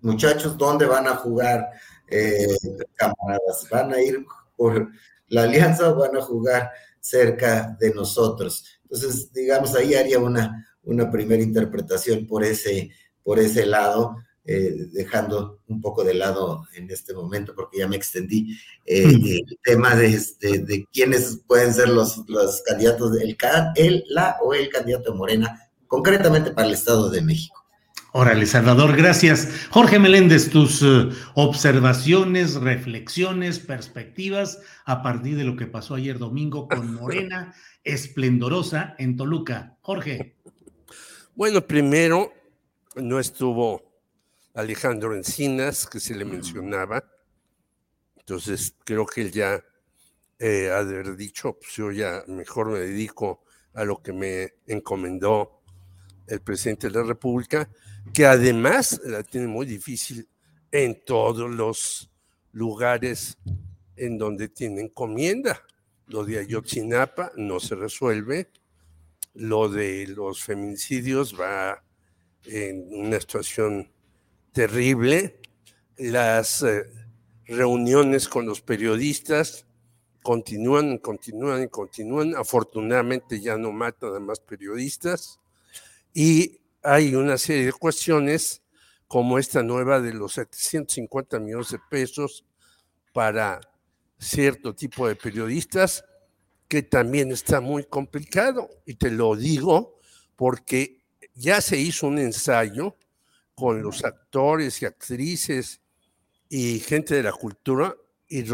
muchachos, 0.00 0.58
¿dónde 0.58 0.84
van 0.86 1.06
a 1.06 1.16
jugar 1.16 1.64
eh, 2.08 2.56
camaradas? 2.94 3.68
¿Van 3.70 3.92
a 3.92 4.02
ir 4.02 4.24
por 4.56 4.90
la 5.28 5.42
alianza 5.44 5.90
o 5.90 5.94
van 6.00 6.16
a 6.16 6.22
jugar 6.22 6.70
cerca 7.00 7.76
de 7.80 7.92
nosotros? 7.94 8.64
Entonces, 8.82 9.32
digamos, 9.32 9.74
ahí 9.74 9.94
haría 9.94 10.18
una, 10.18 10.66
una 10.82 11.10
primera 11.10 11.42
interpretación 11.42 12.26
por 12.26 12.44
ese, 12.44 12.90
por 13.22 13.38
ese 13.38 13.66
lado, 13.66 14.16
eh, 14.48 14.86
dejando 14.92 15.60
un 15.66 15.80
poco 15.80 16.04
de 16.04 16.14
lado 16.14 16.62
en 16.74 16.88
este 16.88 17.12
momento, 17.12 17.52
porque 17.54 17.78
ya 17.78 17.88
me 17.88 17.96
extendí, 17.96 18.56
eh, 18.84 19.02
el 19.04 19.58
tema 19.64 19.96
de, 19.96 20.08
de, 20.40 20.86
quiénes 20.92 21.40
pueden 21.48 21.74
ser 21.74 21.88
los, 21.88 22.22
los 22.28 22.62
candidatos, 22.62 23.16
el, 23.20 23.36
el, 23.74 24.04
la 24.08 24.36
o 24.40 24.54
el 24.54 24.68
candidato 24.68 25.10
de 25.10 25.18
Morena, 25.18 25.60
concretamente 25.88 26.52
para 26.52 26.68
el 26.68 26.74
Estado 26.74 27.10
de 27.10 27.22
México. 27.22 27.65
Órale, 28.18 28.46
Salvador, 28.46 28.96
gracias. 28.96 29.66
Jorge 29.68 29.98
Meléndez, 29.98 30.48
tus 30.48 30.80
uh, 30.80 31.12
observaciones, 31.34 32.54
reflexiones, 32.54 33.58
perspectivas 33.58 34.62
a 34.86 35.02
partir 35.02 35.36
de 35.36 35.44
lo 35.44 35.54
que 35.54 35.66
pasó 35.66 35.96
ayer 35.96 36.18
domingo 36.18 36.66
con 36.66 36.94
Morena 36.98 37.54
esplendorosa 37.84 38.94
en 38.96 39.18
Toluca. 39.18 39.76
Jorge. 39.82 40.34
Bueno, 41.34 41.60
primero 41.60 42.32
no 42.94 43.20
estuvo 43.20 43.82
Alejandro 44.54 45.14
Encinas, 45.14 45.86
que 45.86 46.00
se 46.00 46.14
le 46.14 46.24
mencionaba. 46.24 47.04
Entonces, 48.16 48.76
creo 48.82 49.04
que 49.04 49.20
él 49.20 49.30
ya 49.30 49.62
eh, 50.38 50.70
haber 50.70 51.18
dicho, 51.18 51.58
pues 51.58 51.74
yo 51.74 51.92
ya 51.92 52.24
mejor 52.28 52.70
me 52.70 52.78
dedico 52.78 53.44
a 53.74 53.84
lo 53.84 54.02
que 54.02 54.14
me 54.14 54.54
encomendó 54.66 55.60
el 56.26 56.40
presidente 56.40 56.88
de 56.88 56.94
la 56.98 57.06
República 57.06 57.68
que 58.12 58.26
además 58.26 59.00
la 59.04 59.22
tiene 59.22 59.46
muy 59.46 59.66
difícil 59.66 60.28
en 60.70 61.04
todos 61.04 61.50
los 61.50 62.10
lugares 62.52 63.38
en 63.96 64.18
donde 64.18 64.48
tiene 64.48 64.82
encomienda. 64.82 65.62
Lo 66.06 66.24
de 66.24 66.38
Ayotzinapa 66.38 67.32
no 67.36 67.60
se 67.60 67.74
resuelve, 67.74 68.50
lo 69.34 69.68
de 69.68 70.06
los 70.08 70.42
feminicidios 70.42 71.38
va 71.38 71.82
en 72.44 72.88
una 72.90 73.20
situación 73.20 73.90
terrible, 74.52 75.40
las 75.96 76.62
eh, 76.62 76.84
reuniones 77.46 78.28
con 78.28 78.46
los 78.46 78.60
periodistas 78.60 79.66
continúan, 80.22 80.98
continúan 80.98 81.64
y 81.64 81.68
continúan. 81.68 82.34
Afortunadamente 82.34 83.40
ya 83.40 83.56
no 83.56 83.72
matan 83.72 84.14
a 84.14 84.20
más 84.20 84.40
periodistas 84.40 85.40
y 86.12 86.60
hay 86.86 87.16
una 87.16 87.36
serie 87.36 87.66
de 87.66 87.72
cuestiones 87.72 88.62
como 89.08 89.38
esta 89.38 89.62
nueva 89.62 90.00
de 90.00 90.14
los 90.14 90.34
750 90.34 91.40
millones 91.40 91.70
de 91.70 91.80
pesos 91.90 92.44
para 93.12 93.60
cierto 94.18 94.72
tipo 94.72 95.08
de 95.08 95.16
periodistas, 95.16 96.04
que 96.68 96.82
también 96.82 97.32
está 97.32 97.60
muy 97.60 97.84
complicado. 97.84 98.70
Y 98.86 98.94
te 98.94 99.10
lo 99.10 99.34
digo 99.34 99.98
porque 100.36 101.02
ya 101.34 101.60
se 101.60 101.76
hizo 101.76 102.06
un 102.06 102.18
ensayo 102.18 102.96
con 103.56 103.82
los 103.82 104.04
actores 104.04 104.80
y 104.80 104.86
actrices 104.86 105.80
y 106.48 106.78
gente 106.78 107.16
de 107.16 107.24
la 107.24 107.32
cultura 107.32 107.96
y 108.28 108.44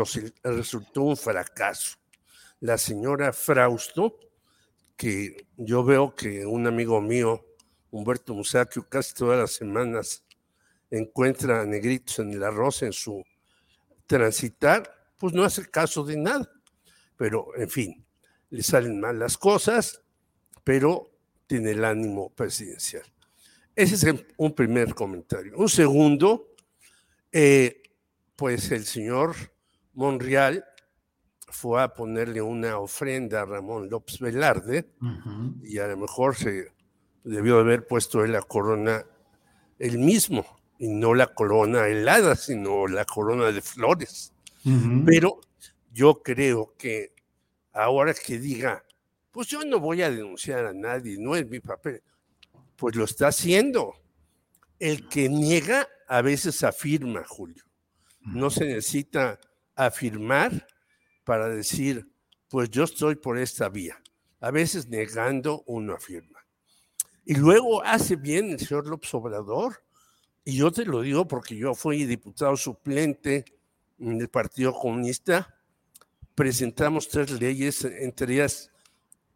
resultó 0.42 1.02
un 1.02 1.18
fracaso. 1.18 1.98
La 2.60 2.78
señora 2.78 3.32
Frausto, 3.34 4.18
que 4.96 5.48
yo 5.56 5.84
veo 5.84 6.14
que 6.14 6.46
un 6.46 6.66
amigo 6.66 7.00
mío 7.00 7.44
Humberto 7.92 8.34
Musacchio 8.34 8.88
casi 8.88 9.14
todas 9.14 9.38
las 9.38 9.52
semanas 9.52 10.24
encuentra 10.90 11.64
negritos 11.64 12.18
en 12.18 12.32
el 12.32 12.42
arroz 12.42 12.82
en 12.82 12.92
su 12.92 13.22
transitar, 14.06 14.90
pues 15.18 15.32
no 15.32 15.44
hace 15.44 15.70
caso 15.70 16.02
de 16.02 16.16
nada. 16.16 16.50
Pero, 17.16 17.54
en 17.56 17.68
fin, 17.68 18.04
le 18.50 18.62
salen 18.62 18.98
mal 18.98 19.18
las 19.18 19.38
cosas, 19.38 20.02
pero 20.64 21.10
tiene 21.46 21.72
el 21.72 21.84
ánimo 21.84 22.30
presidencial. 22.30 23.04
Ese 23.76 23.94
es 23.94 24.24
un 24.36 24.54
primer 24.54 24.94
comentario. 24.94 25.56
Un 25.56 25.68
segundo, 25.68 26.54
eh, 27.30 27.82
pues 28.36 28.70
el 28.72 28.84
señor 28.84 29.34
Monreal 29.92 30.64
fue 31.48 31.82
a 31.82 31.92
ponerle 31.92 32.40
una 32.40 32.78
ofrenda 32.78 33.42
a 33.42 33.44
Ramón 33.44 33.88
López 33.90 34.18
Velarde 34.18 34.90
y 35.62 35.78
a 35.78 35.86
lo 35.86 35.98
mejor 35.98 36.34
se 36.34 36.71
debió 37.24 37.58
haber 37.58 37.86
puesto 37.86 38.24
la 38.26 38.42
corona 38.42 39.04
el 39.78 39.98
mismo, 39.98 40.44
y 40.78 40.88
no 40.88 41.14
la 41.14 41.28
corona 41.28 41.86
helada, 41.86 42.34
sino 42.34 42.88
la 42.88 43.04
corona 43.04 43.52
de 43.52 43.62
flores. 43.62 44.32
Pero 45.06 45.40
yo 45.92 46.22
creo 46.22 46.74
que 46.76 47.14
ahora 47.72 48.14
que 48.14 48.38
diga, 48.38 48.84
pues 49.30 49.48
yo 49.48 49.64
no 49.64 49.80
voy 49.80 50.02
a 50.02 50.10
denunciar 50.10 50.66
a 50.66 50.72
nadie, 50.72 51.16
no 51.18 51.36
es 51.36 51.48
mi 51.48 51.60
papel, 51.60 52.02
pues 52.76 52.96
lo 52.96 53.04
está 53.04 53.28
haciendo. 53.28 53.94
El 54.78 55.08
que 55.08 55.28
niega 55.28 55.88
a 56.08 56.22
veces 56.22 56.64
afirma, 56.64 57.24
Julio. 57.24 57.64
No 58.20 58.50
se 58.50 58.64
necesita 58.66 59.38
afirmar 59.74 60.66
para 61.24 61.48
decir, 61.48 62.08
pues 62.48 62.70
yo 62.70 62.84
estoy 62.84 63.14
por 63.16 63.38
esta 63.38 63.68
vía. 63.68 64.00
A 64.40 64.50
veces 64.50 64.88
negando 64.88 65.62
uno 65.66 65.94
afirma. 65.94 66.31
Y 67.24 67.34
luego 67.34 67.84
hace 67.84 68.16
bien 68.16 68.50
el 68.50 68.58
señor 68.58 68.86
López 68.86 69.14
Obrador, 69.14 69.84
y 70.44 70.56
yo 70.56 70.72
te 70.72 70.84
lo 70.84 71.02
digo 71.02 71.28
porque 71.28 71.56
yo 71.56 71.74
fui 71.74 72.04
diputado 72.04 72.56
suplente 72.56 73.44
en 74.00 74.20
el 74.20 74.28
Partido 74.28 74.72
Comunista, 74.72 75.56
presentamos 76.34 77.08
tres 77.08 77.30
leyes, 77.30 77.84
entre 77.84 78.34
ellas 78.34 78.70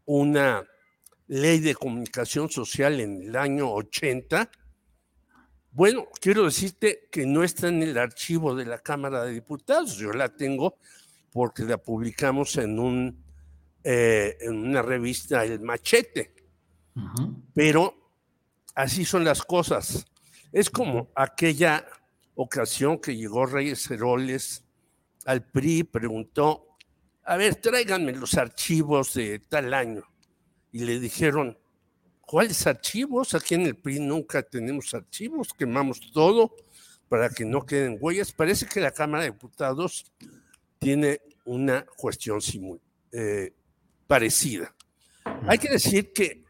una 0.04 0.66
ley 1.28 1.60
de 1.60 1.74
comunicación 1.74 2.50
social 2.50 3.00
en 3.00 3.22
el 3.22 3.36
año 3.36 3.72
80. 3.72 4.50
Bueno, 5.72 6.08
quiero 6.20 6.44
decirte 6.44 7.08
que 7.10 7.26
no 7.26 7.44
está 7.44 7.68
en 7.68 7.82
el 7.82 7.98
archivo 7.98 8.54
de 8.54 8.66
la 8.66 8.78
Cámara 8.78 9.24
de 9.24 9.32
Diputados, 9.32 9.96
yo 9.96 10.12
la 10.12 10.28
tengo 10.28 10.78
porque 11.30 11.64
la 11.64 11.76
publicamos 11.76 12.56
en, 12.56 12.78
un, 12.78 13.22
eh, 13.84 14.38
en 14.40 14.56
una 14.56 14.82
revista 14.82 15.44
El 15.44 15.60
Machete. 15.60 16.35
Pero 17.54 17.94
así 18.74 19.04
son 19.04 19.24
las 19.24 19.42
cosas. 19.42 20.06
Es 20.52 20.70
como 20.70 21.08
aquella 21.14 21.86
ocasión 22.34 22.98
que 22.98 23.16
llegó 23.16 23.46
Reyes 23.46 23.90
Heroles 23.90 24.64
al 25.24 25.42
PRI, 25.42 25.84
preguntó, 25.84 26.76
a 27.24 27.36
ver, 27.36 27.56
tráiganme 27.56 28.12
los 28.12 28.34
archivos 28.34 29.14
de 29.14 29.40
tal 29.40 29.74
año. 29.74 30.04
Y 30.72 30.84
le 30.84 31.00
dijeron, 31.00 31.58
¿cuáles 32.20 32.66
archivos? 32.66 33.34
Aquí 33.34 33.54
en 33.54 33.62
el 33.62 33.76
PRI 33.76 33.98
nunca 34.00 34.42
tenemos 34.42 34.94
archivos, 34.94 35.48
quemamos 35.52 36.00
todo 36.12 36.54
para 37.08 37.28
que 37.30 37.44
no 37.44 37.66
queden 37.66 37.98
huellas. 38.00 38.32
Parece 38.32 38.66
que 38.66 38.80
la 38.80 38.92
Cámara 38.92 39.24
de 39.24 39.30
Diputados 39.30 40.04
tiene 40.78 41.20
una 41.44 41.84
cuestión 41.96 42.40
eh, 43.12 43.52
parecida. 44.06 44.74
Hay 45.48 45.58
que 45.58 45.68
decir 45.68 46.12
que 46.12 46.45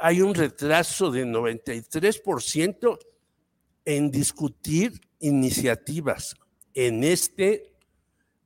hay 0.00 0.22
un 0.22 0.34
retraso 0.34 1.10
de 1.10 1.26
93% 1.26 2.98
en 3.84 4.10
discutir 4.10 4.98
iniciativas 5.18 6.34
en 6.72 7.04
este, 7.04 7.74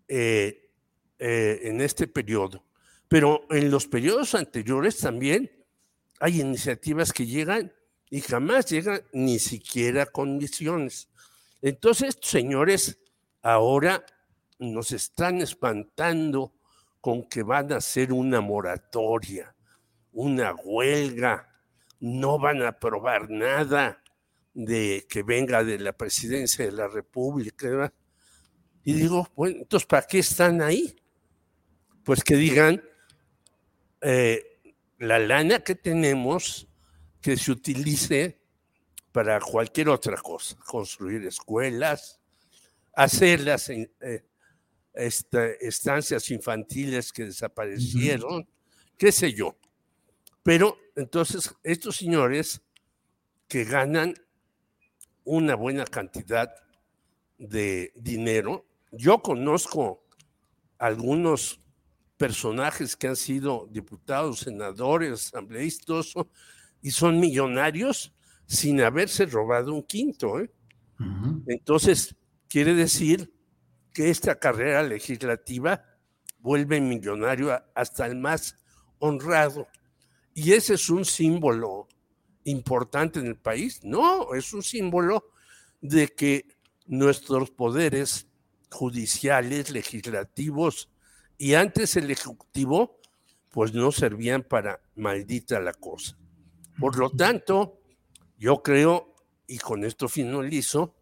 eh, 0.08 0.70
eh, 1.18 1.60
en 1.62 1.80
este 1.80 2.08
periodo. 2.08 2.64
Pero 3.06 3.46
en 3.50 3.70
los 3.70 3.86
periodos 3.86 4.34
anteriores 4.34 4.98
también 4.98 5.50
hay 6.18 6.40
iniciativas 6.40 7.12
que 7.12 7.26
llegan 7.26 7.72
y 8.10 8.20
jamás 8.20 8.66
llegan 8.66 9.02
ni 9.12 9.38
siquiera 9.38 10.06
con 10.06 10.36
misiones. 10.36 11.08
Entonces, 11.62 12.18
señores, 12.20 12.98
ahora 13.42 14.04
nos 14.58 14.90
están 14.90 15.40
espantando 15.40 16.52
con 17.00 17.28
que 17.28 17.42
van 17.42 17.72
a 17.72 17.76
hacer 17.76 18.12
una 18.12 18.40
moratoria 18.40 19.53
una 20.14 20.54
huelga, 20.54 21.48
no 22.00 22.38
van 22.38 22.62
a 22.62 22.68
aprobar 22.68 23.28
nada 23.30 24.02
de 24.54 25.06
que 25.08 25.22
venga 25.22 25.62
de 25.62 25.78
la 25.78 25.92
presidencia 25.92 26.64
de 26.64 26.72
la 26.72 26.88
República. 26.88 27.92
Y 28.84 28.94
digo, 28.94 29.28
bueno, 29.34 29.58
entonces, 29.60 29.86
¿para 29.86 30.06
qué 30.06 30.20
están 30.20 30.62
ahí? 30.62 30.96
Pues 32.04 32.22
que 32.22 32.36
digan, 32.36 32.82
eh, 34.00 34.60
la 34.98 35.18
lana 35.18 35.60
que 35.60 35.74
tenemos 35.74 36.68
que 37.20 37.36
se 37.36 37.50
utilice 37.50 38.38
para 39.10 39.40
cualquier 39.40 39.88
otra 39.88 40.16
cosa, 40.16 40.56
construir 40.56 41.26
escuelas, 41.26 42.20
hacer 42.94 43.40
las 43.40 43.70
eh, 43.70 43.90
este, 44.92 45.66
estancias 45.66 46.30
infantiles 46.30 47.12
que 47.12 47.24
desaparecieron, 47.24 48.46
qué 48.96 49.10
sé 49.10 49.32
yo. 49.32 49.56
Pero 50.44 50.78
entonces 50.94 51.52
estos 51.64 51.96
señores 51.96 52.62
que 53.48 53.64
ganan 53.64 54.14
una 55.24 55.56
buena 55.56 55.84
cantidad 55.84 56.54
de 57.38 57.92
dinero, 57.96 58.66
yo 58.92 59.20
conozco 59.22 60.04
algunos 60.78 61.60
personajes 62.16 62.94
que 62.94 63.08
han 63.08 63.16
sido 63.16 63.66
diputados, 63.70 64.40
senadores, 64.40 65.28
asambleístas, 65.28 66.12
y 66.80 66.90
son 66.90 67.18
millonarios 67.18 68.14
sin 68.46 68.82
haberse 68.82 69.24
robado 69.24 69.72
un 69.72 69.82
quinto. 69.82 70.40
¿eh? 70.40 70.52
Entonces, 71.46 72.14
quiere 72.48 72.74
decir 72.74 73.34
que 73.94 74.10
esta 74.10 74.38
carrera 74.38 74.82
legislativa 74.82 75.82
vuelve 76.38 76.80
millonario 76.80 77.58
hasta 77.74 78.06
el 78.06 78.16
más 78.16 78.56
honrado. 78.98 79.66
Y 80.34 80.52
ese 80.52 80.74
es 80.74 80.90
un 80.90 81.04
símbolo 81.04 81.88
importante 82.44 83.20
en 83.20 83.26
el 83.26 83.36
país. 83.36 83.82
No, 83.84 84.34
es 84.34 84.52
un 84.52 84.62
símbolo 84.62 85.30
de 85.80 86.08
que 86.08 86.46
nuestros 86.86 87.50
poderes 87.50 88.26
judiciales, 88.70 89.70
legislativos 89.70 90.90
y 91.38 91.54
antes 91.54 91.96
el 91.96 92.10
ejecutivo, 92.10 92.98
pues 93.50 93.72
no 93.72 93.92
servían 93.92 94.42
para 94.42 94.80
maldita 94.96 95.60
la 95.60 95.72
cosa. 95.72 96.16
Por 96.78 96.98
lo 96.98 97.10
tanto, 97.10 97.80
yo 98.36 98.62
creo, 98.62 99.14
y 99.46 99.58
con 99.58 99.84
esto 99.84 100.08
finalizo, 100.08 100.94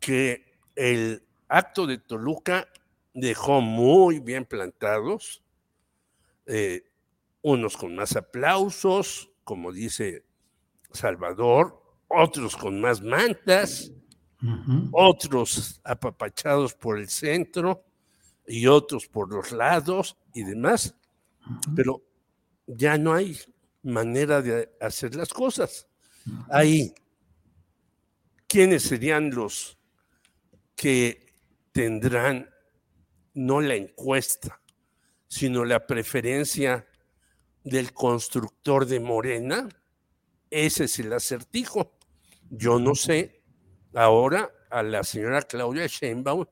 que 0.00 0.44
el 0.74 1.22
acto 1.48 1.86
de 1.86 1.98
Toluca 1.98 2.68
dejó 3.14 3.60
muy 3.60 4.18
bien 4.18 4.44
plantados, 4.44 5.42
eh, 6.46 6.84
unos 7.46 7.76
con 7.76 7.94
más 7.94 8.16
aplausos, 8.16 9.30
como 9.44 9.70
dice 9.70 10.24
Salvador, 10.90 11.80
otros 12.08 12.56
con 12.56 12.80
más 12.80 13.00
mantas, 13.00 13.92
otros 14.90 15.80
apapachados 15.84 16.74
por 16.74 16.98
el 16.98 17.08
centro 17.08 17.84
y 18.48 18.66
otros 18.66 19.06
por 19.06 19.32
los 19.32 19.52
lados 19.52 20.16
y 20.34 20.42
demás, 20.42 20.96
pero 21.76 22.02
ya 22.66 22.98
no 22.98 23.14
hay 23.14 23.38
manera 23.84 24.42
de 24.42 24.68
hacer 24.80 25.14
las 25.14 25.32
cosas. 25.32 25.86
Ahí, 26.50 26.92
¿quiénes 28.48 28.82
serían 28.82 29.30
los 29.30 29.78
que 30.74 31.32
tendrán 31.70 32.50
no 33.34 33.60
la 33.60 33.76
encuesta, 33.76 34.60
sino 35.28 35.64
la 35.64 35.86
preferencia 35.86 36.84
del 37.66 37.92
constructor 37.92 38.86
de 38.86 39.00
Morena? 39.00 39.68
Ese 40.50 40.84
es 40.84 40.98
el 41.00 41.12
acertijo. 41.12 41.98
Yo 42.48 42.78
no 42.78 42.94
sé. 42.94 43.42
Ahora 43.92 44.50
a 44.70 44.82
la 44.82 45.02
señora 45.02 45.42
Claudia 45.42 45.86
Sheinbaum 45.86 46.46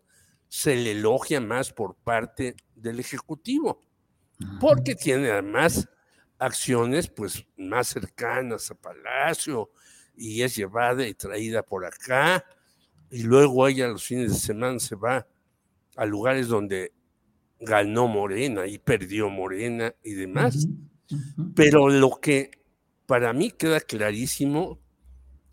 se 0.48 0.74
le 0.74 0.90
elogia 0.90 1.40
más 1.40 1.72
por 1.72 1.94
parte 1.94 2.56
del 2.74 3.00
Ejecutivo, 3.00 3.84
porque 4.60 4.94
tiene 4.94 5.30
además 5.30 5.88
acciones 6.38 7.08
pues 7.08 7.46
más 7.56 7.88
cercanas 7.88 8.70
a 8.70 8.74
Palacio 8.74 9.70
y 10.16 10.42
es 10.42 10.56
llevada 10.56 11.06
y 11.06 11.14
traída 11.14 11.62
por 11.62 11.84
acá 11.84 12.44
y 13.10 13.22
luego 13.22 13.68
ella 13.68 13.88
los 13.88 14.04
fines 14.04 14.32
de 14.32 14.38
semana 14.38 14.78
se 14.80 14.96
va 14.96 15.26
a 15.96 16.06
lugares 16.06 16.48
donde 16.48 16.92
ganó 17.60 18.08
Morena 18.08 18.66
y 18.66 18.78
perdió 18.78 19.30
Morena 19.30 19.94
y 20.02 20.14
demás. 20.14 20.66
Pero 21.54 21.88
lo 21.88 22.18
que 22.20 22.50
para 23.06 23.32
mí 23.32 23.50
queda 23.50 23.80
clarísimo 23.80 24.78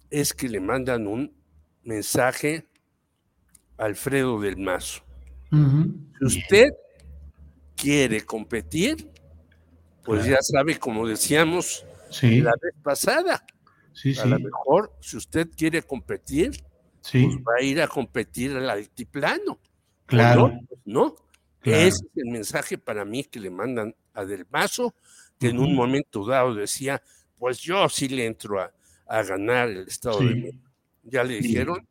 es 0.09 0.33
que 0.33 0.49
le 0.49 0.59
mandan 0.59 1.07
un 1.07 1.33
mensaje 1.83 2.67
a 3.77 3.85
Alfredo 3.85 4.39
del 4.39 4.57
Mazo. 4.57 5.03
Si 5.49 6.25
usted 6.25 6.71
quiere 7.75 8.21
competir, 8.21 9.09
pues 10.03 10.25
ya 10.25 10.37
sabe, 10.41 10.77
como 10.79 11.07
decíamos 11.07 11.85
la 12.21 12.53
vez 12.61 12.73
pasada, 12.81 13.45
a 14.21 14.25
lo 14.25 14.39
mejor 14.39 14.93
si 15.01 15.17
usted 15.17 15.49
quiere 15.49 15.81
competir, 15.83 16.51
pues 17.01 17.37
va 17.37 17.55
a 17.59 17.63
ir 17.63 17.81
a 17.81 17.87
competir 17.87 18.55
al 18.55 18.69
altiplano. 18.69 19.59
Claro. 20.05 20.51
¿No? 20.85 21.15
Ese 21.63 21.87
es 21.87 22.03
el 22.15 22.31
mensaje 22.31 22.77
para 22.77 23.05
mí 23.05 23.23
que 23.23 23.39
le 23.39 23.49
mandan 23.49 23.95
a 24.13 24.25
Del 24.25 24.45
Mazo, 24.49 24.95
que 25.41 25.47
en 25.47 25.57
un 25.57 25.73
momento 25.73 26.23
dado 26.23 26.53
decía, 26.53 27.01
pues 27.39 27.57
yo 27.59 27.89
sí 27.89 28.07
le 28.07 28.27
entro 28.27 28.61
a, 28.61 28.71
ganar 29.23 29.69
el 29.69 29.87
Estado 29.87 30.19
de 30.19 30.35
México. 30.35 30.69
Ya 31.03 31.23
le 31.23 31.41
dijeron, 31.41 31.85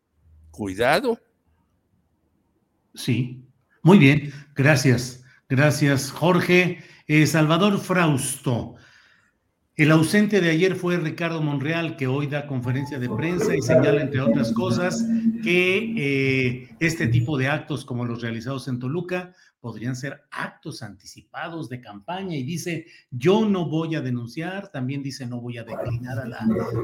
cuidado. 0.53 1.19
Sí, 2.95 3.45
muy 3.83 3.99
bien, 3.99 4.33
gracias. 4.55 5.25
Gracias, 5.49 6.13
Jorge. 6.13 6.79
Eh, 7.09 7.27
Salvador 7.27 7.81
Frausto. 7.81 8.77
El 9.81 9.93
ausente 9.93 10.43
de 10.43 10.51
ayer 10.51 10.77
fue 10.77 10.99
Ricardo 10.99 11.41
Monreal, 11.41 11.97
que 11.97 12.07
hoy 12.07 12.27
da 12.27 12.47
conferencia 12.47 12.99
de 12.99 13.09
prensa 13.09 13.57
y 13.57 13.63
señala, 13.63 14.03
entre 14.03 14.21
otras 14.21 14.53
cosas, 14.53 15.03
que 15.43 15.95
eh, 15.97 16.69
este 16.81 17.07
tipo 17.07 17.39
de 17.39 17.49
actos 17.49 17.87
como 17.87 18.05
los 18.05 18.21
realizados 18.21 18.69
en 18.69 18.79
Toluca 18.79 19.33
podrían 19.59 19.97
ser 19.97 20.21
actos 20.33 20.83
anticipados 20.83 21.71
de 21.71 21.81
campaña 21.81 22.37
y 22.37 22.43
dice, 22.43 22.89
yo 23.11 23.49
no 23.49 23.71
voy 23.71 23.95
a 23.95 24.03
denunciar, 24.03 24.71
también 24.71 25.03
dice, 25.03 25.27
no 25.27 25.41
voy 25.41 25.57
a 25.57 25.65
declinar 25.65 26.31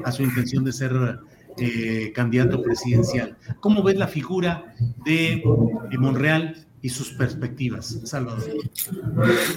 a, 0.02 0.10
su 0.10 0.22
intención 0.22 0.64
de 0.64 0.72
ser 0.72 1.20
eh, 1.58 2.12
candidato 2.14 2.62
presidencial. 2.62 3.36
¿Cómo 3.60 3.82
ves 3.82 3.96
la 3.96 4.08
figura 4.08 4.74
de 5.04 5.42
Monreal 5.98 6.66
y 6.86 6.88
sus 6.88 7.10
perspectivas, 7.14 7.98
Salvador. 8.04 8.44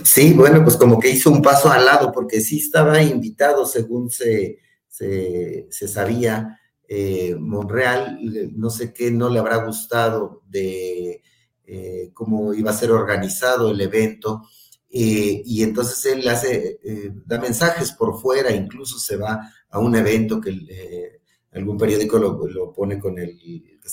Sí, 0.02 0.34
bueno, 0.34 0.64
pues 0.64 0.76
como 0.78 1.00
que 1.00 1.12
hizo 1.12 1.30
un 1.30 1.44
paso 1.44 1.70
al 1.70 1.86
lado, 1.86 2.12
porque 2.12 2.42
sí 2.42 2.58
estaba 2.58 3.04
invitado, 3.04 3.68
según 3.68 4.10
se, 4.10 4.58
se, 4.88 5.88
sabía, 5.88 6.60
eh, 6.88 7.36
Monreal, 7.40 8.18
no 8.56 8.72
sé 8.72 8.92
qué 8.94 9.12
no 9.12 9.30
le 9.30 9.38
habrá 9.38 9.58
gustado 9.58 10.42
de 10.48 11.22
eh, 11.68 12.10
cómo 12.16 12.56
iba 12.56 12.72
a 12.72 12.74
ser 12.74 12.90
organizado 12.90 13.70
el 13.70 13.80
evento, 13.80 14.42
eh, 14.90 15.44
y 15.46 15.62
entonces 15.62 16.04
él 16.12 16.28
hace, 16.28 16.80
da 17.28 17.40
mensajes 17.40 17.92
por 17.92 18.20
fuera, 18.20 18.52
incluso 18.56 18.98
se 18.98 19.18
va 19.18 19.40
a 19.70 19.78
un 19.78 19.96
evento 19.96 20.42
que 20.42 21.20
algún 21.52 21.78
periódico 21.78 22.18
lo, 22.18 22.48
lo, 22.48 22.74
pone 22.74 22.98
con 22.98 23.20
el, 23.20 23.40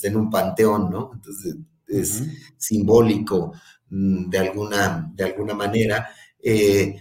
en 0.03 0.17
un 0.17 0.31
panteón, 0.31 0.89
¿no? 0.91 1.11
Entonces 1.13 1.55
es 1.87 2.23
simbólico 2.57 3.53
mm, 3.91 4.29
de 4.29 4.39
alguna, 4.39 5.11
de 5.15 5.25
alguna 5.25 5.55
manera. 5.55 6.09
Eh, 6.43 6.97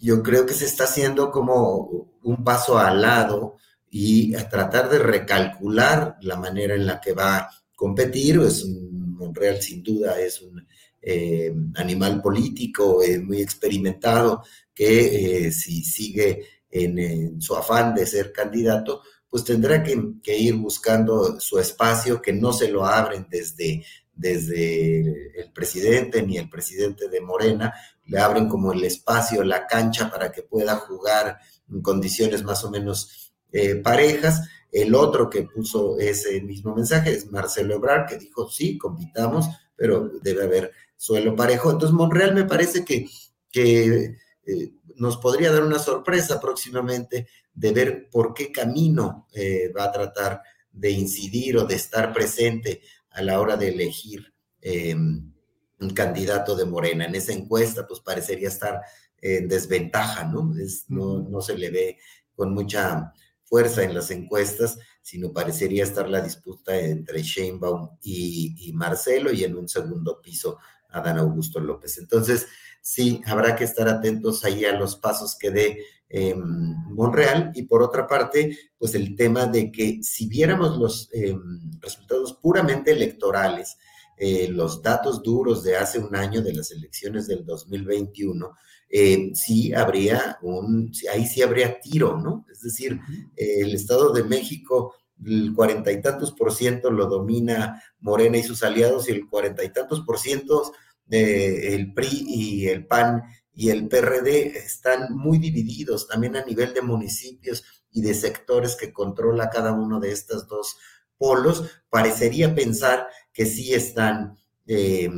yo 0.00 0.22
creo 0.22 0.46
que 0.46 0.54
se 0.54 0.66
está 0.66 0.84
haciendo 0.84 1.30
como 1.30 2.08
un 2.22 2.44
paso 2.44 2.78
al 2.78 3.02
lado 3.02 3.56
y 3.90 4.34
a 4.34 4.48
tratar 4.48 4.88
de 4.88 4.98
recalcular 4.98 6.16
la 6.22 6.36
manera 6.36 6.74
en 6.74 6.86
la 6.86 7.00
que 7.00 7.12
va 7.12 7.36
a 7.36 7.50
competir. 7.74 8.40
Es 8.40 8.64
un, 8.64 8.92
Monreal 9.22 9.62
sin 9.62 9.84
duda 9.84 10.18
es 10.18 10.42
un 10.42 10.66
eh, 11.00 11.54
animal 11.76 12.20
político 12.20 13.02
eh, 13.02 13.20
muy 13.20 13.40
experimentado 13.40 14.42
que 14.74 15.52
si 15.52 15.84
sigue 15.84 16.44
en, 16.70 17.40
su 17.40 17.54
afán 17.54 17.94
de 17.94 18.06
ser 18.06 18.32
candidato, 18.32 19.02
pues 19.28 19.44
tendrá 19.44 19.82
que, 19.82 20.14
que, 20.22 20.36
ir 20.36 20.54
buscando 20.56 21.38
su 21.38 21.58
espacio, 21.58 22.20
que 22.20 22.32
no 22.32 22.52
se 22.52 22.68
lo 22.68 22.84
abren 22.84 23.26
desde 23.30 23.84
desde 24.22 25.40
el 25.40 25.52
presidente 25.52 26.22
ni 26.22 26.38
el 26.38 26.48
presidente 26.48 27.08
de 27.08 27.20
Morena, 27.20 27.74
le 28.06 28.18
abren 28.18 28.48
como 28.48 28.72
el 28.72 28.84
espacio, 28.84 29.42
la 29.42 29.66
cancha 29.66 30.08
para 30.10 30.30
que 30.30 30.42
pueda 30.42 30.76
jugar 30.76 31.38
en 31.68 31.82
condiciones 31.82 32.44
más 32.44 32.64
o 32.64 32.70
menos 32.70 33.32
eh, 33.50 33.74
parejas. 33.74 34.48
El 34.70 34.94
otro 34.94 35.28
que 35.28 35.42
puso 35.42 35.98
ese 35.98 36.40
mismo 36.40 36.74
mensaje 36.74 37.10
es 37.12 37.30
Marcelo 37.30 37.74
Ebrard, 37.74 38.06
que 38.06 38.16
dijo, 38.16 38.48
sí, 38.48 38.78
compitamos, 38.78 39.46
pero 39.76 40.08
debe 40.22 40.44
haber 40.44 40.72
suelo 40.96 41.34
parejo. 41.34 41.72
Entonces, 41.72 41.94
Monreal 41.94 42.32
me 42.32 42.44
parece 42.44 42.84
que, 42.84 43.08
que 43.50 44.16
eh, 44.46 44.72
nos 44.96 45.16
podría 45.16 45.50
dar 45.50 45.64
una 45.64 45.80
sorpresa 45.80 46.40
próximamente 46.40 47.26
de 47.52 47.72
ver 47.72 48.08
por 48.08 48.32
qué 48.32 48.52
camino 48.52 49.26
eh, 49.34 49.72
va 49.76 49.84
a 49.84 49.92
tratar 49.92 50.42
de 50.70 50.90
incidir 50.90 51.58
o 51.58 51.66
de 51.66 51.74
estar 51.74 52.12
presente 52.12 52.80
a 53.14 53.22
la 53.22 53.40
hora 53.40 53.56
de 53.56 53.68
elegir 53.68 54.32
eh, 54.60 54.94
un 54.94 55.90
candidato 55.94 56.54
de 56.56 56.64
Morena. 56.64 57.04
En 57.04 57.14
esa 57.14 57.32
encuesta, 57.32 57.86
pues 57.86 58.00
parecería 58.00 58.48
estar 58.48 58.80
en 59.18 59.48
desventaja, 59.48 60.24
¿no? 60.24 60.52
Es, 60.58 60.86
no, 60.88 61.20
no 61.20 61.40
se 61.40 61.56
le 61.56 61.70
ve 61.70 61.98
con 62.34 62.52
mucha 62.54 63.12
fuerza 63.44 63.82
en 63.82 63.94
las 63.94 64.10
encuestas, 64.10 64.78
sino 65.02 65.32
parecería 65.32 65.84
estar 65.84 66.08
la 66.08 66.20
disputa 66.20 66.78
entre 66.78 67.22
Sheinbaum 67.22 67.98
y, 68.02 68.54
y 68.58 68.72
Marcelo 68.72 69.32
y 69.32 69.44
en 69.44 69.56
un 69.56 69.68
segundo 69.68 70.20
piso 70.22 70.58
Adán 70.88 71.18
Augusto 71.18 71.60
López. 71.60 71.98
Entonces, 71.98 72.46
sí, 72.80 73.20
habrá 73.26 73.56
que 73.56 73.64
estar 73.64 73.88
atentos 73.88 74.44
ahí 74.44 74.64
a 74.64 74.72
los 74.72 74.96
pasos 74.96 75.36
que 75.38 75.50
dé 75.50 75.84
eh, 76.12 76.34
Monreal. 76.36 77.50
Y 77.54 77.62
por 77.62 77.82
otra 77.82 78.06
parte, 78.06 78.56
pues 78.78 78.94
el 78.94 79.16
tema 79.16 79.46
de 79.46 79.72
que 79.72 80.02
si 80.02 80.28
viéramos 80.28 80.78
los 80.78 81.08
eh, 81.12 81.34
resultados 81.80 82.34
puramente 82.34 82.92
electorales, 82.92 83.76
eh, 84.18 84.46
los 84.48 84.82
datos 84.82 85.22
duros 85.22 85.64
de 85.64 85.76
hace 85.76 85.98
un 85.98 86.14
año 86.14 86.42
de 86.42 86.52
las 86.52 86.70
elecciones 86.70 87.26
del 87.26 87.44
2021, 87.44 88.54
eh, 88.90 89.30
sí 89.34 89.72
habría 89.72 90.38
un, 90.42 90.92
ahí 91.12 91.26
sí 91.26 91.40
habría 91.40 91.80
tiro, 91.80 92.18
¿no? 92.18 92.44
Es 92.52 92.60
decir, 92.60 93.00
el 93.36 93.74
Estado 93.74 94.12
de 94.12 94.22
México 94.22 94.94
el 95.24 95.54
cuarenta 95.54 95.92
y 95.92 96.02
tantos 96.02 96.32
por 96.32 96.52
ciento 96.52 96.90
lo 96.90 97.06
domina 97.06 97.80
Morena 98.00 98.38
y 98.38 98.42
sus 98.42 98.62
aliados 98.64 99.08
y 99.08 99.12
el 99.12 99.28
cuarenta 99.28 99.62
y 99.62 99.72
tantos 99.72 100.00
por 100.00 100.18
ciento 100.18 100.72
del 101.06 101.92
PRI 101.94 102.24
y 102.26 102.66
el 102.66 102.86
PAN 102.86 103.22
y 103.54 103.70
el 103.70 103.88
PRD 103.88 104.56
están 104.56 105.14
muy 105.14 105.38
divididos 105.38 106.08
también 106.08 106.36
a 106.36 106.44
nivel 106.44 106.72
de 106.72 106.82
municipios 106.82 107.64
y 107.90 108.00
de 108.00 108.14
sectores 108.14 108.76
que 108.76 108.92
controla 108.92 109.50
cada 109.50 109.72
uno 109.72 110.00
de 110.00 110.12
estos 110.12 110.48
dos 110.48 110.76
polos. 111.18 111.64
Parecería 111.90 112.54
pensar 112.54 113.06
que 113.32 113.44
sí 113.44 113.74
están 113.74 114.38
eh, 114.66 115.10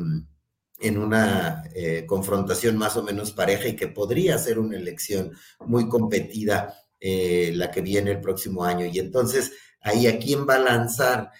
en 0.80 0.98
una 0.98 1.64
eh, 1.74 2.04
confrontación 2.06 2.76
más 2.76 2.96
o 2.96 3.02
menos 3.02 3.32
pareja 3.32 3.68
y 3.68 3.76
que 3.76 3.88
podría 3.88 4.36
ser 4.38 4.58
una 4.58 4.76
elección 4.76 5.32
muy 5.60 5.88
competida 5.88 6.74
eh, 7.00 7.52
la 7.54 7.70
que 7.70 7.82
viene 7.82 8.10
el 8.10 8.20
próximo 8.20 8.64
año. 8.64 8.86
Y 8.86 8.98
entonces, 8.98 9.52
ahí 9.80 10.08
a 10.08 10.18
quién 10.18 10.46
va 10.46 10.56
a 10.56 10.60
lanzar 10.60 11.30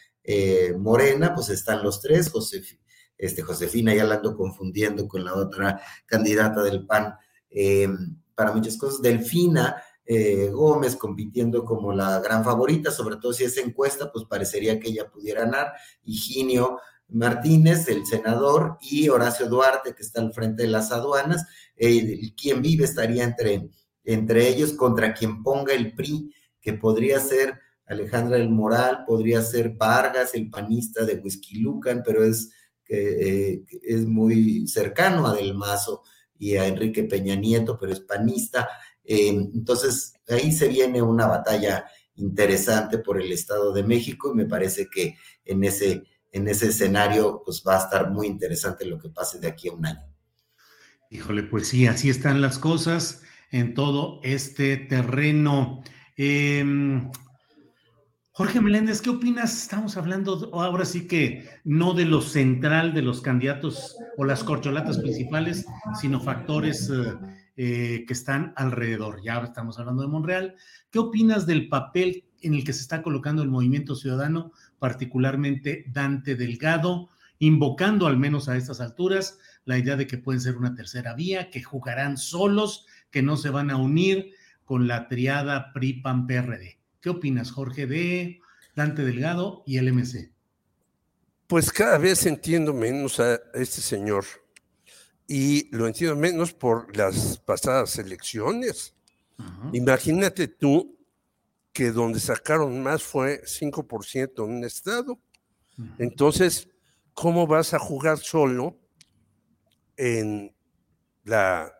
Morena, 0.79 1.35
pues 1.35 1.51
están 1.51 1.83
los 1.83 2.01
tres, 2.01 2.31
José, 2.31 2.63
este, 3.25 3.43
Josefina, 3.43 3.95
ya 3.95 4.05
la 4.05 4.17
ando 4.17 4.37
confundiendo 4.37 5.07
con 5.09 5.25
la 5.25 5.35
otra 5.35 5.81
candidata 6.07 6.63
del 6.63 6.87
PAN 6.87 7.15
para 8.35 8.53
muchas 8.53 8.77
cosas, 8.77 9.03
Delfina. 9.03 9.77
Gómez 10.53 10.97
compitiendo 10.97 11.65
como 11.65 11.91
la 11.95 12.21
gran 12.21 12.45
favorita, 12.45 12.91
sobre 12.91 13.17
todo 13.17 13.33
si 13.33 13.45
es 13.45 13.57
encuesta, 13.57 14.13
pues 14.13 14.27
parecería 14.27 14.79
que 14.79 14.89
ella 14.89 15.11
pudiera 15.11 15.41
ganar. 15.45 15.73
Higinio 16.03 16.79
Martínez, 17.09 17.89
el 17.89 18.07
senador, 18.07 18.79
y 18.81 19.09
Horacio 19.09 19.49
Duarte, 19.49 19.95
que 19.95 20.03
está 20.03 20.21
al 20.21 20.33
frente 20.33 20.65
de 20.65 20.69
las 20.69 20.91
aduanas. 20.93 21.45
Eh, 21.77 22.33
quien 22.37 22.63
vive 22.63 22.85
estaría 22.85 23.25
entre, 23.25 23.71
entre 24.05 24.49
ellos 24.49 24.73
contra 24.73 25.15
quien 25.15 25.43
ponga 25.43 25.75
el 25.75 25.95
PRI, 25.95 26.35
que 26.61 26.75
podría 26.75 27.21
ser 27.21 27.61
Alejandra 27.87 28.39
del 28.39 28.49
Moral, 28.49 29.05
podría 29.07 29.43
ser 29.43 29.71
Vargas, 29.71 30.35
el 30.35 30.49
panista 30.51 31.05
de 31.05 31.17
Whisky 31.17 31.59
Lucan, 31.59 32.03
pero 32.05 32.25
es, 32.25 32.51
eh, 32.89 33.65
es 33.83 34.07
muy 34.07 34.67
cercano 34.69 35.27
a 35.27 35.35
Del 35.35 35.55
Mazo 35.55 36.03
y 36.39 36.57
a 36.57 36.67
Enrique 36.67 37.05
Peña 37.05 37.35
Nieto, 37.35 37.79
pero 37.79 37.93
es 37.93 38.01
panista. 38.01 38.69
Eh, 39.05 39.29
entonces, 39.29 40.15
ahí 40.29 40.53
se 40.53 40.69
viene 40.69 41.03
una 41.03 41.27
batalla 41.27 41.87
interesante 42.17 42.99
por 42.99 43.21
el 43.21 43.33
Estado 43.33 43.73
de 43.73 43.83
México 43.83 44.31
y 44.33 44.37
me 44.37 44.47
parece 44.47 44.89
que 44.89 45.17
en 45.45 45.65
ese 45.65 46.05
en 46.35 46.49
ese 46.49 46.67
escenario, 46.67 47.43
pues 47.45 47.63
va 47.67 47.77
a 47.77 47.85
estar 47.85 48.11
muy 48.11 48.27
interesante 48.27 48.85
lo 48.85 48.99
que 48.99 49.09
pase 49.09 49.39
de 49.39 49.47
aquí 49.47 49.69
a 49.69 49.73
un 49.73 49.87
año. 49.87 50.05
Híjole, 51.09 51.45
pues 51.45 51.69
sí, 51.69 51.87
así 51.87 52.11
están 52.11 52.41
las 52.41 52.59
cosas 52.59 53.23
en 53.53 53.73
todo 53.75 54.19
este 54.25 54.77
terreno. 54.77 55.85
Em, 56.17 57.09
Jorge 58.37 58.61
Meléndez, 58.61 59.01
¿qué 59.01 59.11
opinas? 59.11 59.63
Estamos 59.63 59.97
hablando 59.97 60.51
ahora 60.55 60.85
sí 60.85 61.07
que 61.07 61.49
no 61.63 61.95
de 61.95 62.05
lo 62.05 62.21
central 62.21 62.93
de 62.93 63.01
los 63.01 63.21
candidatos 63.21 63.97
o 64.17 64.25
las 64.25 64.43
corcholatas 64.43 64.99
principales, 64.99 65.65
sino 66.01 66.21
factores 66.21 66.91
eh, 66.91 67.15
eh, 67.57 68.05
que 68.05 68.13
están 68.13 68.53
alrededor. 68.57 69.23
Ya 69.23 69.39
estamos 69.39 69.79
hablando 69.79 70.03
de 70.03 70.09
Monreal. 70.09 70.57
¿Qué 70.91 70.99
opinas 70.99 71.47
del 71.47 71.69
papel 71.69 72.25
en 72.41 72.55
el 72.55 72.65
que 72.65 72.73
se 72.73 72.81
está 72.81 73.03
colocando 73.03 73.41
el 73.41 73.51
movimiento 73.51 73.95
ciudadano 73.95 74.51
particularmente 74.81 75.85
Dante 75.93 76.35
Delgado, 76.35 77.11
invocando 77.39 78.09
al 78.09 78.17
menos 78.17 78.49
a 78.49 78.57
estas 78.57 78.81
alturas 78.81 79.39
la 79.65 79.79
idea 79.79 79.95
de 79.95 80.09
que 80.09 80.19
pueden 80.19 80.41
ser 80.41 80.57
una 80.57 80.75
tercera 80.75 81.15
vía, 81.15 81.51
que 81.51 81.63
jugarán 81.63 82.17
solos, 82.17 82.85
que 83.13 83.23
no 83.23 83.37
se 83.37 83.51
van 83.51 83.71
a 83.71 83.77
unir 83.77 84.33
con 84.65 84.89
la 84.89 85.07
triada 85.07 85.73
PRI-PAN-PRD. 85.73 86.84
¿Qué 87.05 87.11
opinas, 87.11 87.51
Jorge, 87.51 87.87
de 87.87 88.41
Dante 88.75 89.05
Delgado 89.05 89.63
y 89.67 89.77
el 89.77 89.93
MC? 89.93 90.33
Pues 91.47 91.71
cada 91.71 91.99
vez 91.99 92.25
entiendo 92.25 92.73
menos 92.73 93.21
a 93.21 93.39
este 93.53 93.83
señor 93.83 94.25
y 95.29 95.69
lo 95.77 95.87
entiendo 95.87 96.17
menos 96.17 96.55
por 96.55 96.97
las 96.97 97.37
pasadas 97.37 97.99
elecciones. 97.99 98.95
Imagínate 99.75 100.49
tú 100.49 100.97
que 101.75 101.91
donde 101.91 102.21
sacaron 102.21 102.83
más 102.83 103.03
fue 103.03 103.43
5% 103.45 104.43
en 104.43 104.51
un 104.51 104.65
estado. 104.65 105.21
Entonces, 105.99 106.71
¿cómo 107.13 107.47
vas 107.47 107.75
a 107.75 107.79
jugar 107.79 108.17
solo 108.17 108.79
en 109.99 110.57
la 111.25 111.71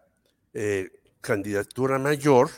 eh, 0.53 0.91
candidatura 1.23 1.99
mayor 1.99 2.51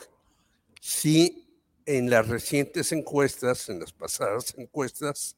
si 0.81 1.46
en 1.87 2.11
las 2.11 2.27
recientes 2.27 2.91
encuestas, 2.91 3.69
en 3.69 3.79
las 3.81 3.93
pasadas 3.93 4.55
encuestas, 4.59 5.37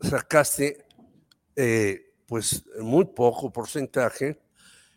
sacaste 0.00 0.84
eh, 1.54 2.12
pues 2.26 2.64
muy 2.80 3.04
poco 3.04 3.52
porcentaje 3.52 4.38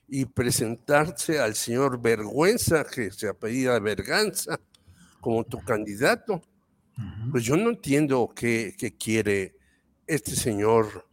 y 0.08 0.26
presentarse 0.26 1.40
al 1.40 1.56
señor 1.56 2.02
Vergüenza, 2.02 2.84
que 2.84 3.12
se 3.12 3.30
apellida 3.30 3.80
Verganza, 3.80 4.60
como 5.22 5.46
tu 5.46 5.60
candidato. 5.60 6.42
Pues 7.32 7.46
yo 7.46 7.56
no 7.56 7.70
entiendo 7.70 8.32
qué, 8.36 8.76
quiere 9.00 9.56
este 10.06 10.36
señor 10.36 11.08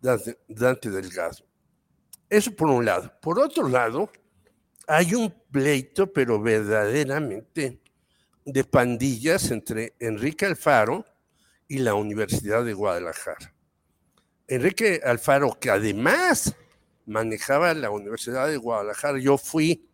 Dante 0.00 0.90
Delgado. 0.90 1.44
Eso 2.28 2.50
por 2.56 2.68
un 2.68 2.84
lado. 2.84 3.12
Por 3.20 3.38
otro 3.38 3.68
lado, 3.68 4.10
hay 4.88 5.14
un 5.14 5.32
pleito, 5.50 6.12
pero 6.12 6.40
verdaderamente 6.40 7.81
de 8.44 8.64
pandillas 8.64 9.50
entre 9.50 9.94
Enrique 9.98 10.46
Alfaro 10.46 11.04
y 11.68 11.78
la 11.78 11.94
Universidad 11.94 12.64
de 12.64 12.74
Guadalajara. 12.74 13.54
Enrique 14.48 15.00
Alfaro, 15.04 15.58
que 15.58 15.70
además 15.70 16.54
manejaba 17.06 17.72
la 17.74 17.90
Universidad 17.90 18.48
de 18.48 18.56
Guadalajara, 18.56 19.18
yo 19.18 19.38
fui 19.38 19.88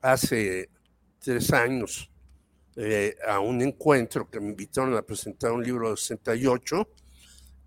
hace 0.00 0.70
tres 1.18 1.52
años 1.52 2.10
eh, 2.76 3.16
a 3.26 3.40
un 3.40 3.62
encuentro 3.62 4.28
que 4.28 4.40
me 4.40 4.50
invitaron 4.50 4.94
a 4.96 5.02
presentar 5.02 5.52
un 5.52 5.62
libro 5.62 5.90
de 5.90 5.96
68 5.96 6.88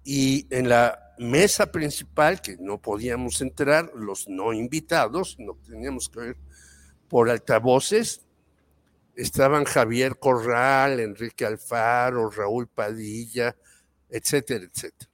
y 0.04 0.48
en 0.50 0.70
la 0.70 1.14
mesa 1.18 1.72
principal, 1.72 2.42
que 2.42 2.58
no 2.58 2.82
podíamos 2.82 3.42
entrar, 3.42 3.92
los 3.94 4.28
no 4.28 4.54
invitados, 4.54 5.36
no 5.40 5.58
teníamos 5.68 6.10
que 6.10 6.20
ver 6.20 6.38
por 7.08 7.30
altavoces, 7.30 8.26
estaban 9.22 9.66
Javier 9.66 10.18
Corral, 10.18 11.00
Enrique 11.00 11.46
Alfaro, 11.46 12.30
Raúl 12.30 12.68
Padilla, 12.68 13.56
etcétera, 14.10 14.66
etcétera. 14.66 15.12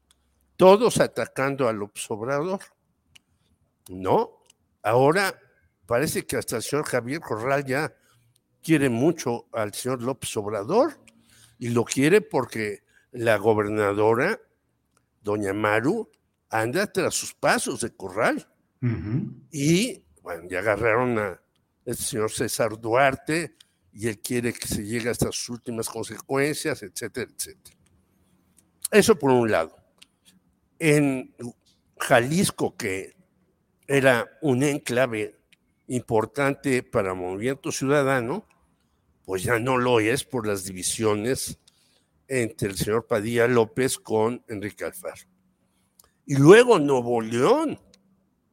Todos 0.55 0.99
atacando 0.99 1.67
al 1.67 1.81
Obrador. 2.09 2.61
No, 3.89 4.43
ahora 4.83 5.39
parece 5.85 6.25
que 6.25 6.37
hasta 6.37 6.57
el 6.57 6.63
señor 6.63 6.85
Javier 6.85 7.19
Corral 7.19 7.65
ya 7.65 7.93
quiere 8.63 8.89
mucho 8.89 9.47
al 9.51 9.73
señor 9.73 10.01
López 10.01 10.35
Obrador 10.37 10.99
y 11.57 11.69
lo 11.69 11.83
quiere 11.83 12.21
porque 12.21 12.83
la 13.11 13.37
gobernadora, 13.37 14.39
doña 15.21 15.53
Maru, 15.53 16.09
anda 16.49 16.91
tras 16.91 17.15
sus 17.15 17.33
pasos 17.33 17.81
de 17.81 17.95
corral. 17.95 18.47
Y 19.51 20.03
bueno, 20.21 20.43
ya 20.47 20.59
agarraron 20.59 21.17
a 21.17 21.41
el 21.85 21.95
señor 21.95 22.31
César 22.31 22.79
Duarte 22.79 23.55
y 23.95 24.09
él 24.09 24.19
quiere 24.19 24.51
que 24.51 24.67
se 24.67 24.83
llegue 24.83 25.09
hasta 25.09 25.31
sus 25.31 25.49
últimas 25.49 25.87
consecuencias, 25.87 26.83
etcétera, 26.83 27.31
etcétera. 27.33 27.77
Eso 28.91 29.17
por 29.17 29.31
un 29.31 29.49
lado. 29.49 29.77
En 30.77 31.33
Jalisco, 31.97 32.75
que 32.75 33.15
era 33.87 34.29
un 34.41 34.63
enclave 34.63 35.39
importante 35.87 36.83
para 36.83 37.13
Movimiento 37.13 37.71
Ciudadano, 37.71 38.45
pues 39.23 39.43
ya 39.43 39.59
no 39.59 39.77
lo 39.77 40.01
es 40.01 40.25
por 40.25 40.45
las 40.45 40.65
divisiones 40.65 41.57
entre 42.27 42.69
el 42.69 42.75
señor 42.77 43.07
Padilla 43.07 43.47
López 43.47 43.97
con 43.97 44.43
Enrique 44.49 44.83
Alfaro. 44.83 45.21
Y 46.25 46.35
luego 46.35 46.79
Nuevo 46.79 47.21
León, 47.21 47.79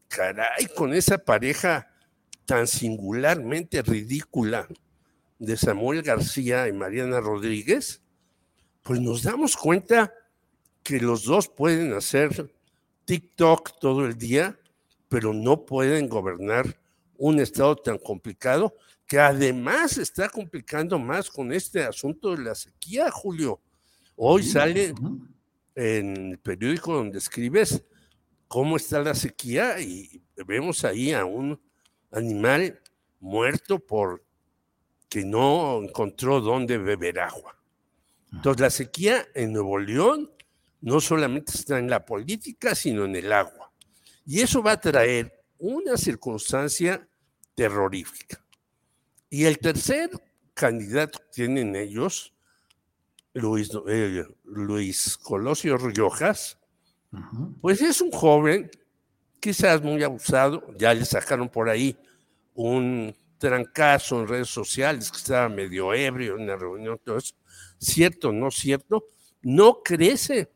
caray, 0.07 0.67
con 0.77 0.95
esa 0.95 1.19
pareja 1.19 1.89
tan 2.45 2.69
singularmente 2.69 3.83
ridícula 3.83 4.69
de 5.43 5.57
Samuel 5.57 6.03
García 6.03 6.69
y 6.69 6.73
Mariana 6.73 7.19
Rodríguez, 7.19 8.01
pues 8.85 9.01
nos 9.01 9.25
damos 9.25 9.57
cuenta 9.57 10.15
que 10.85 11.01
los 11.01 11.25
dos 11.25 11.49
pueden 11.49 11.93
hacer 11.95 12.55
TikTok 13.07 13.81
todo 13.81 14.07
el 14.07 14.17
día, 14.17 14.57
pero 15.09 15.35
no 15.35 15.67
pueden 15.67 16.09
gobernar 16.09 16.79
un 17.17 17.41
estado 17.41 17.75
tan 17.75 17.99
complicado 17.99 18.77
que 19.05 19.19
además 19.19 19.99
está 19.99 20.29
complicando 20.29 20.97
más 21.01 21.29
con 21.29 21.53
este 21.53 21.83
asunto 21.83 22.37
de 22.37 22.45
la 22.45 22.55
sequía, 22.55 23.11
Julio. 23.11 23.61
Hoy 24.15 24.45
sale 24.45 24.95
en 25.75 26.17
el 26.29 26.39
periódico 26.39 26.95
donde 26.95 27.19
escribes 27.19 27.83
cómo 28.47 28.77
está 28.77 29.01
la 29.01 29.15
sequía 29.17 29.81
y 29.81 30.23
vemos 30.47 30.85
ahí 30.85 31.13
a 31.13 31.25
un 31.25 31.61
animal 32.13 32.81
muerto 33.19 33.81
por 33.81 34.23
que 35.13 35.27
no 35.27 35.83
encontró 35.83 36.41
dónde 36.41 36.79
beber 36.79 37.21
agua. 37.21 37.55
Entonces 38.33 38.63
la 38.63 38.71
sequía 38.71 39.27
en 39.35 39.53
Nuevo 39.53 39.79
León 39.79 40.31
no 40.81 41.03
solamente 41.03 41.53
está 41.53 41.79
en 41.79 41.91
la 41.91 42.07
política, 42.07 42.75
sino 42.75 43.05
en 43.05 43.17
el 43.17 43.31
agua. 43.31 43.71
Y 44.25 44.41
eso 44.41 44.63
va 44.63 44.73
a 44.73 44.81
traer 44.81 45.39
una 45.59 45.99
circunstancia 45.99 47.07
terrorífica. 47.55 48.43
Y 49.29 49.45
el 49.45 49.59
tercer 49.59 50.09
candidato 50.55 51.19
que 51.19 51.27
tienen 51.31 51.77
ellos, 51.77 52.33
Luis, 53.35 53.71
eh, 53.89 54.25
Luis 54.45 55.19
Colosio 55.19 55.77
Riojas, 55.77 56.59
pues 57.61 57.83
es 57.83 58.01
un 58.01 58.13
joven, 58.13 58.71
quizás 59.41 59.83
muy 59.83 60.03
abusado, 60.03 60.67
ya 60.79 60.95
le 60.95 61.05
sacaron 61.05 61.51
por 61.51 61.69
ahí 61.69 61.99
un 62.55 63.15
trancazo 63.43 64.21
en 64.21 64.29
redes 64.29 64.49
sociales 64.49 65.11
que 65.11 65.17
estaba 65.17 65.49
medio 65.49 65.93
ebrio 65.93 66.39
en 66.39 66.47
la 66.47 66.55
reunión, 66.55 67.01
todo 67.05 67.17
eso. 67.17 67.35
Cierto, 67.77 68.31
no 68.31 68.53
cierto, 68.53 69.07
no 69.43 69.83
crece 69.83 70.53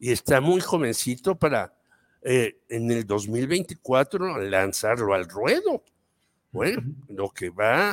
y 0.00 0.10
está 0.10 0.40
muy 0.40 0.60
jovencito 0.60 1.36
para 1.36 1.72
eh, 2.22 2.58
en 2.68 2.90
el 2.90 3.06
2024 3.06 4.40
lanzarlo 4.40 5.14
al 5.14 5.28
ruedo. 5.28 5.84
Bueno, 6.50 6.82
lo 7.06 7.30
que 7.30 7.50
va 7.50 7.92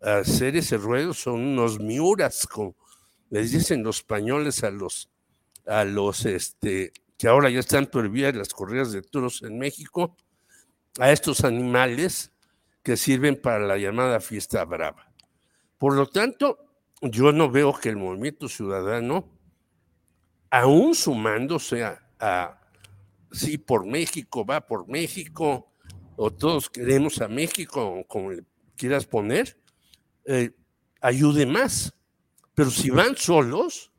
a 0.00 0.18
hacer 0.18 0.54
ese 0.54 0.76
ruedo 0.76 1.12
son 1.12 1.40
unos 1.40 1.80
miuras, 1.80 2.46
como 2.46 2.76
les 3.30 3.50
dicen 3.50 3.82
los 3.82 3.96
españoles 3.96 4.62
a 4.62 4.70
los, 4.70 5.10
a 5.66 5.82
los 5.84 6.26
este, 6.26 6.92
que 7.18 7.26
ahora 7.26 7.50
ya 7.50 7.58
están 7.58 7.86
prohibidas 7.86 8.36
las 8.36 8.54
corridas 8.54 8.92
de 8.92 9.02
toros 9.02 9.42
en 9.42 9.58
México, 9.58 10.16
a 11.00 11.10
estos 11.10 11.42
animales 11.42 12.30
que 12.84 12.96
sirven 12.96 13.40
para 13.40 13.66
la 13.66 13.78
llamada 13.78 14.20
fiesta 14.20 14.64
brava. 14.64 15.10
Por 15.78 15.94
lo 15.94 16.06
tanto, 16.06 16.58
yo 17.00 17.32
no 17.32 17.50
veo 17.50 17.74
que 17.74 17.88
el 17.88 17.96
movimiento 17.96 18.48
ciudadano 18.48 19.34
aún 20.50 20.94
sumándose 20.94 21.82
a, 21.82 22.60
sí, 23.32 23.58
por 23.58 23.84
México, 23.84 24.46
va 24.46 24.60
por 24.60 24.86
México, 24.86 25.72
o 26.14 26.30
todos 26.30 26.70
queremos 26.70 27.20
a 27.20 27.26
México, 27.26 28.04
como 28.06 28.30
quieras 28.76 29.04
poner, 29.06 29.58
eh, 30.26 30.52
ayude 31.00 31.44
más. 31.44 31.92
Pero 32.54 32.70
si 32.70 32.90
van 32.90 33.16
solos, 33.16 33.90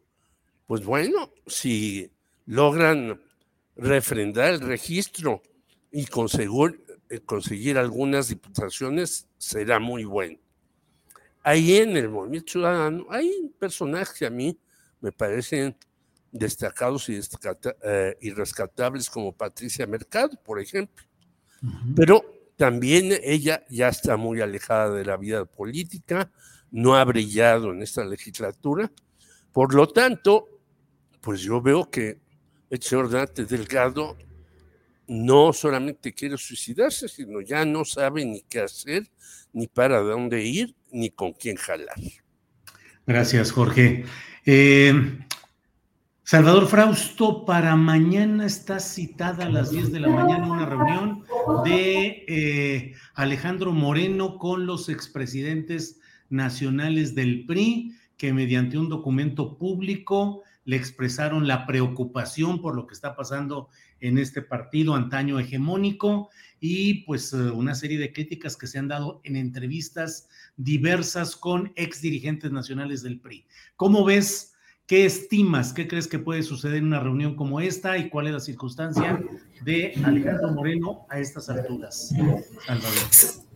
pues 0.65 0.85
bueno, 0.85 1.33
si 1.45 2.09
logran 2.45 3.21
refrendar 3.75 4.53
el 4.53 4.61
registro 4.61 5.41
y 5.91 6.05
conseguir, 6.05 6.84
conseguir 7.25 7.77
algunas 7.77 8.29
diputaciones, 8.29 9.27
será 9.37 9.79
muy 9.79 10.03
bueno. 10.05 10.37
Ahí 11.43 11.77
en 11.77 11.95
el 11.95 12.09
movimiento 12.09 12.53
ciudadano 12.53 13.05
hay 13.09 13.51
personajes 13.59 14.17
que 14.17 14.25
a 14.25 14.31
mí 14.31 14.57
me 14.99 15.11
parecen 15.11 15.75
destacados 16.31 17.07
y, 17.09 17.19
eh, 17.83 18.17
y 18.19 18.31
rescatables 18.31 19.09
como 19.09 19.31
Patricia 19.31 19.85
Mercado, 19.85 20.37
por 20.43 20.59
ejemplo. 20.59 21.05
Pero 21.95 22.23
también 22.55 23.11
ella 23.23 23.63
ya 23.69 23.89
está 23.89 24.17
muy 24.17 24.41
alejada 24.41 24.91
de 24.91 25.05
la 25.05 25.17
vida 25.17 25.45
política, 25.45 26.31
no 26.71 26.95
ha 26.95 27.03
brillado 27.05 27.71
en 27.71 27.81
esta 27.81 28.03
legislatura. 28.03 28.91
Por 29.51 29.73
lo 29.73 29.87
tanto, 29.87 30.47
pues 31.21 31.41
yo 31.41 31.61
veo 31.61 31.89
que 31.89 32.19
el 32.69 32.81
señor 32.81 33.09
Dante 33.09 33.45
Delgado 33.45 34.17
no 35.07 35.53
solamente 35.53 36.13
quiere 36.13 36.37
suicidarse, 36.37 37.07
sino 37.07 37.41
ya 37.41 37.65
no 37.65 37.85
sabe 37.85 38.25
ni 38.25 38.41
qué 38.41 38.61
hacer, 38.61 39.09
ni 39.53 39.67
para 39.67 39.99
dónde 39.99 40.43
ir, 40.43 40.75
ni 40.91 41.09
con 41.09 41.33
quién 41.33 41.55
jalar. 41.55 41.95
Gracias, 43.05 43.51
Jorge. 43.51 44.05
Eh, 44.45 45.19
Salvador 46.23 46.67
Frausto, 46.67 47.45
para 47.45 47.75
mañana 47.75 48.47
está 48.47 48.79
citada 48.79 49.45
a 49.45 49.49
las 49.49 49.69
10 49.69 49.91
de 49.91 49.99
la 49.99 50.07
mañana 50.07 50.51
una 50.51 50.65
reunión 50.65 51.23
de 51.63 52.25
eh, 52.27 52.93
Alejandro 53.13 53.71
Moreno 53.73 54.39
con 54.39 54.65
los 54.65 54.89
expresidentes 54.89 55.99
nacionales 56.29 57.13
del 57.13 57.45
PRI, 57.45 57.95
que 58.17 58.33
mediante 58.33 58.79
un 58.79 58.89
documento 58.89 59.55
público 59.59 60.41
le 60.63 60.77
expresaron 60.77 61.47
la 61.47 61.67
preocupación 61.67 62.59
por 62.59 62.75
lo 62.75 62.87
que 62.87 62.95
está 62.95 63.15
pasando 63.15 63.69
en 63.99 64.17
este 64.17 64.41
partido 64.41 64.95
antaño 64.95 65.39
hegemónico 65.39 66.29
y 66.59 67.05
pues 67.05 67.33
eh, 67.33 67.37
una 67.37 67.75
serie 67.75 67.97
de 67.97 68.11
críticas 68.11 68.57
que 68.57 68.67
se 68.67 68.79
han 68.79 68.87
dado 68.87 69.21
en 69.23 69.35
entrevistas 69.35 70.27
diversas 70.57 71.35
con 71.35 71.71
ex 71.75 72.01
dirigentes 72.01 72.51
nacionales 72.51 73.03
del 73.03 73.19
PRI. 73.19 73.45
¿Cómo 73.75 74.03
ves? 74.03 74.53
¿Qué 74.87 75.05
estimas? 75.05 75.73
¿Qué 75.73 75.87
crees 75.87 76.07
que 76.07 76.19
puede 76.19 76.43
suceder 76.43 76.77
en 76.77 76.85
una 76.85 76.99
reunión 76.99 77.35
como 77.35 77.59
esta 77.59 77.97
y 77.97 78.09
cuál 78.09 78.27
es 78.27 78.33
la 78.33 78.39
circunstancia 78.39 79.19
de 79.63 79.93
Alejandro 80.03 80.51
Moreno 80.51 81.07
a 81.09 81.19
estas 81.19 81.49
alturas? 81.49 82.13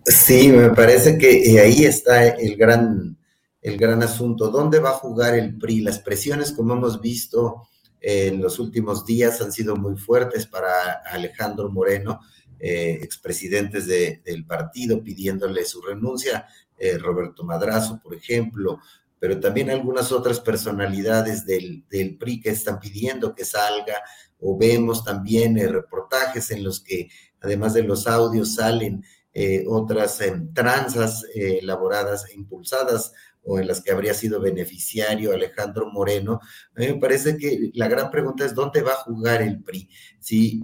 Sí, 0.05 0.47
me 0.49 0.69
parece 0.71 1.19
que 1.19 1.51
eh, 1.51 1.59
ahí 1.59 1.83
está 1.83 2.29
el 2.29 2.55
gran, 2.55 3.15
el 3.61 3.77
gran 3.77 4.01
asunto. 4.01 4.49
¿Dónde 4.49 4.79
va 4.79 4.89
a 4.89 4.93
jugar 4.93 5.35
el 5.35 5.55
PRI? 5.55 5.81
Las 5.81 5.99
presiones, 5.99 6.51
como 6.51 6.73
hemos 6.73 6.99
visto 6.99 7.67
en 8.01 8.41
los 8.41 8.59
últimos 8.59 9.05
días, 9.05 9.41
han 9.41 9.51
sido 9.51 9.75
muy 9.75 9.97
fuertes 9.97 10.45
para 10.45 11.01
Alejandro 11.05 11.69
Moreno, 11.69 12.19
eh, 12.59 12.99
expresidentes 13.01 13.87
del 13.87 14.45
partido 14.45 15.01
pidiéndole 15.03 15.63
su 15.65 15.81
renuncia. 15.81 16.45
Eh, 16.79 16.97
Roberto 16.97 17.43
Madrazo, 17.43 17.99
por 18.01 18.15
ejemplo, 18.15 18.79
pero 19.19 19.37
también 19.37 19.69
algunas 19.69 20.13
otras 20.13 20.39
personalidades 20.39 21.45
del, 21.45 21.83
PRI 22.17 22.39
que 22.39 22.51
están 22.51 22.79
pidiendo 22.79 23.35
que 23.35 23.43
salga, 23.43 24.01
o 24.39 24.57
vemos 24.57 25.03
también 25.03 25.57
eh, 25.57 25.67
reportajes 25.67 26.51
en 26.51 26.63
los 26.63 26.79
que, 26.79 27.09
además 27.41 27.73
de 27.73 27.83
los 27.83 28.07
audios, 28.07 28.55
salen 28.55 29.03
eh, 29.33 29.65
otras 29.67 30.21
em, 30.21 30.53
tranzas 30.53 31.25
elaboradas 31.35 32.29
e 32.29 32.35
impulsadas 32.35 33.11
o 33.49 33.59
en 33.59 33.67
las 33.67 33.81
que 33.81 33.91
habría 33.91 34.13
sido 34.13 34.39
beneficiario 34.39 35.33
Alejandro 35.33 35.89
Moreno. 35.91 36.39
A 36.75 36.79
mí 36.79 36.87
me 36.87 36.99
parece 36.99 37.35
que 37.35 37.71
la 37.73 37.87
gran 37.87 38.11
pregunta 38.11 38.45
es 38.45 38.53
dónde 38.53 38.83
va 38.83 38.91
a 38.91 39.03
jugar 39.03 39.41
el 39.41 39.63
PRI, 39.63 39.89
si 40.19 40.61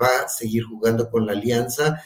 va 0.00 0.24
a 0.24 0.28
seguir 0.28 0.64
jugando 0.64 1.08
con 1.08 1.24
la 1.26 1.32
alianza 1.32 2.02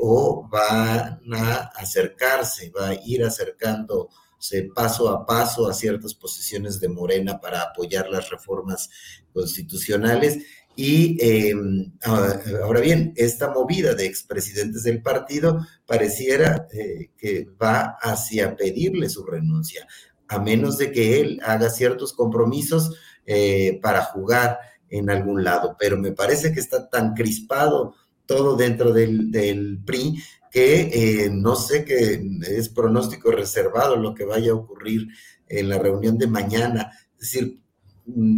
o 0.00 0.48
va 0.52 1.18
a 1.32 1.70
acercarse, 1.76 2.70
va 2.70 2.88
a 2.88 2.94
ir 3.04 3.22
acercando 3.22 4.08
paso 4.74 5.08
a 5.08 5.24
paso 5.24 5.68
a 5.68 5.74
ciertas 5.74 6.14
posiciones 6.14 6.80
de 6.80 6.88
Morena 6.88 7.40
para 7.40 7.62
apoyar 7.62 8.08
las 8.08 8.28
reformas 8.30 8.90
constitucionales. 9.32 10.38
Y 10.76 11.16
em, 11.20 11.92
ahora 12.62 12.80
bien, 12.80 13.12
esta 13.16 13.50
movida 13.50 13.94
de 13.94 14.06
expresidentes 14.06 14.82
del 14.82 15.02
partido 15.02 15.64
pareciera 15.86 16.66
eh, 16.72 17.10
que 17.16 17.46
va 17.60 17.96
hacia 18.00 18.56
pedirle 18.56 19.08
su 19.08 19.24
renuncia, 19.24 19.86
a 20.28 20.38
menos 20.40 20.78
de 20.78 20.90
que 20.90 21.20
él 21.20 21.40
haga 21.44 21.70
ciertos 21.70 22.12
compromisos 22.12 22.96
eh, 23.24 23.78
para 23.82 24.02
jugar 24.02 24.58
en 24.88 25.10
algún 25.10 25.44
lado. 25.44 25.76
Pero 25.78 25.96
me 25.96 26.12
parece 26.12 26.52
que 26.52 26.60
está 26.60 26.88
tan 26.90 27.14
crispado 27.14 27.94
todo 28.26 28.56
dentro 28.56 28.92
del, 28.92 29.30
del 29.30 29.78
PRI 29.84 30.22
que 30.50 31.24
eh, 31.26 31.30
no 31.30 31.56
sé 31.56 31.84
que 31.84 32.22
es 32.46 32.68
pronóstico 32.68 33.32
reservado 33.32 33.96
lo 33.96 34.14
que 34.14 34.24
vaya 34.24 34.52
a 34.52 34.54
ocurrir 34.54 35.08
en 35.48 35.68
la 35.68 35.78
reunión 35.78 36.16
de 36.16 36.28
mañana. 36.28 36.92
Es 37.14 37.32
decir, 37.32 37.60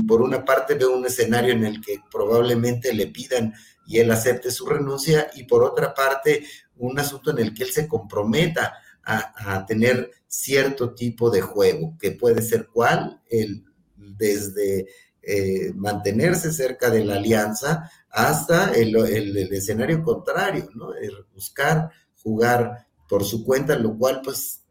por 0.06 0.22
una 0.22 0.44
parte 0.44 0.74
veo 0.74 0.97
un 0.97 1.06
escenario 1.06 1.52
en 1.52 1.64
el 1.64 1.80
que 1.80 2.01
probablemente 2.10 2.93
le 2.93 3.09
pidan 3.09 3.52
y 3.86 3.98
él 3.98 4.10
acepte 4.10 4.51
su 4.51 4.66
renuncia 4.66 5.28
y 5.34 5.44
por 5.44 5.64
otra 5.64 5.94
parte 5.94 6.44
un 6.76 6.98
asunto 6.98 7.30
en 7.30 7.38
el 7.38 7.55
que 7.55 7.64
él 7.64 7.70
se 7.70 7.88
comprometa 7.88 8.74
a, 9.09 9.64
tener 9.66 10.10
cierto 10.26 10.93
tipo 10.93 11.30
de 11.30 11.40
juego, 11.40 11.97
que 11.97 12.10
puede 12.10 12.43
ser 12.43 12.66
cuál, 12.66 13.22
el, 13.30 13.64
desde 13.97 14.88
eh, 15.22 15.72
mantenerse 15.76 16.52
cerca 16.52 16.90
de 16.90 17.05
la 17.05 17.14
alianza 17.14 17.88
hasta 18.10 18.72
el, 18.72 18.97
el, 18.97 19.36
escenario 19.52 20.02
contrario, 20.02 20.68
¿no? 20.74 20.90
buscar 21.32 21.90
jugar 22.20 22.88
por 23.09 23.24
su 23.24 23.44
cuenta, 23.44 23.78
lo 23.78 23.97
cual 23.97 24.22
pues, 24.24 24.64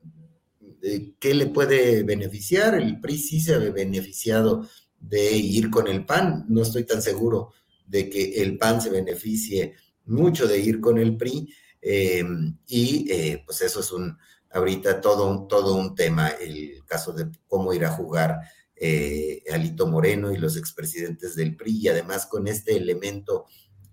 eh, 0.82 1.14
¿qué 1.18 1.34
le 1.34 1.48
puede 1.48 2.04
beneficiar? 2.04 2.76
El 2.76 3.00
PRI 3.00 3.18
sí 3.18 3.40
se 3.40 3.56
ha 3.56 3.60
beneficiado 3.60 4.68
de 5.08 5.32
ir 5.34 5.70
con 5.70 5.88
el 5.88 6.06
PAN, 6.06 6.46
no 6.50 6.62
estoy 6.62 6.84
tan 6.84 7.02
seguro 7.02 7.54
de 7.86 8.10
que 8.10 8.42
el 8.42 8.58
PAN 8.58 8.82
se 8.82 8.90
beneficie 8.90 9.76
mucho 10.06 10.48
de 10.48 10.60
ir 10.60 10.80
con 10.80 10.98
el 10.98 11.18
PRI, 11.18 11.54
em, 11.82 12.58
y 12.68 13.12
eh, 13.12 13.44
pues 13.46 13.62
eso 13.62 13.80
es 13.80 13.92
un, 13.92 14.18
ahorita 14.52 15.02
todo 15.02 15.30
un, 15.30 15.48
todo 15.48 15.76
un 15.76 15.96
tema, 15.96 16.30
el 16.30 16.84
caso 16.86 17.12
de 17.12 17.28
cómo 17.48 17.74
ir 17.74 17.86
a 17.86 17.92
jugar 17.92 18.40
eh, 18.76 19.44
Alito 19.52 19.88
Moreno 19.88 20.32
y 20.32 20.38
los 20.38 20.58
expresidentes 20.58 21.36
del 21.36 21.56
PRI, 21.56 21.80
y 21.80 21.88
además 21.88 22.26
con 22.26 22.48
este 22.48 22.76
elemento 22.76 23.46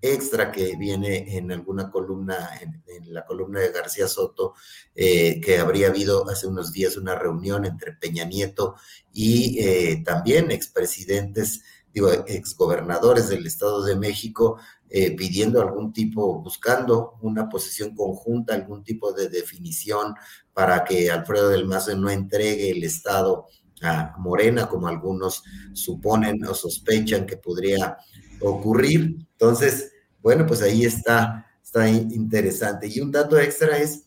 extra 0.02 0.50
que 0.50 0.76
viene 0.76 1.36
en 1.36 1.52
alguna 1.52 1.88
columna, 1.88 2.50
en, 2.60 3.14
la 3.14 3.24
columna 3.24 3.60
de 3.60 3.70
García 3.70 4.08
Soto, 4.08 4.54
eh, 4.96 5.40
que 5.40 5.58
habría 5.58 5.88
habido 5.88 6.28
hace 6.28 6.48
unos 6.48 6.72
días 6.72 6.96
una 6.96 7.14
reunión 7.14 7.64
entre 7.64 7.92
Peña 7.92 8.24
Nieto 8.24 8.74
y 9.12 9.60
eh, 9.60 10.02
también 10.04 10.50
expresidentes, 10.50 11.62
digo, 11.94 12.10
exgobernadores 12.26 13.28
del 13.28 13.46
Estado 13.46 13.84
de 13.84 13.94
México, 13.94 14.58
eh, 14.90 15.14
pidiendo 15.14 15.62
algún 15.62 15.92
tipo, 15.92 16.42
buscando 16.42 17.14
una 17.22 17.48
posición 17.48 17.94
conjunta, 17.94 18.54
algún 18.54 18.82
tipo 18.82 19.12
de 19.12 19.28
definición 19.28 20.16
para 20.52 20.82
que 20.82 21.12
Alfredo 21.12 21.48
del 21.48 21.64
Mazo 21.64 21.96
no 21.96 22.10
entregue 22.10 22.70
el 22.70 22.82
Estado 22.82 23.46
a 23.82 24.16
Morena, 24.18 24.68
como 24.68 24.88
algunos 24.88 25.44
suponen 25.72 26.44
o 26.44 26.54
sospechan 26.54 27.24
que 27.24 27.36
podría 27.36 27.96
ocurrir. 28.40 29.16
Entonces, 29.32 29.91
bueno, 30.22 30.46
pues 30.46 30.62
ahí 30.62 30.84
está, 30.84 31.46
está 31.62 31.88
interesante. 31.88 32.88
Y 32.88 33.00
un 33.00 33.10
dato 33.10 33.38
extra 33.38 33.78
es 33.78 34.06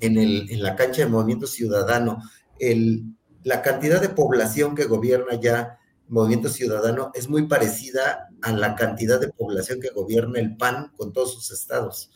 en, 0.00 0.18
el, 0.18 0.50
en 0.50 0.62
la 0.62 0.76
cancha 0.76 1.02
de 1.02 1.08
Movimiento 1.08 1.46
Ciudadano, 1.46 2.22
el, 2.58 3.04
la 3.42 3.62
cantidad 3.62 4.00
de 4.00 4.08
población 4.10 4.74
que 4.74 4.84
gobierna 4.84 5.34
ya 5.40 5.78
Movimiento 6.08 6.48
Ciudadano 6.48 7.10
es 7.14 7.28
muy 7.28 7.46
parecida 7.46 8.28
a 8.42 8.52
la 8.52 8.74
cantidad 8.74 9.20
de 9.20 9.28
población 9.28 9.80
que 9.80 9.90
gobierna 9.90 10.40
el 10.40 10.56
PAN 10.56 10.92
con 10.96 11.12
todos 11.12 11.34
sus 11.34 11.50
estados, 11.50 12.10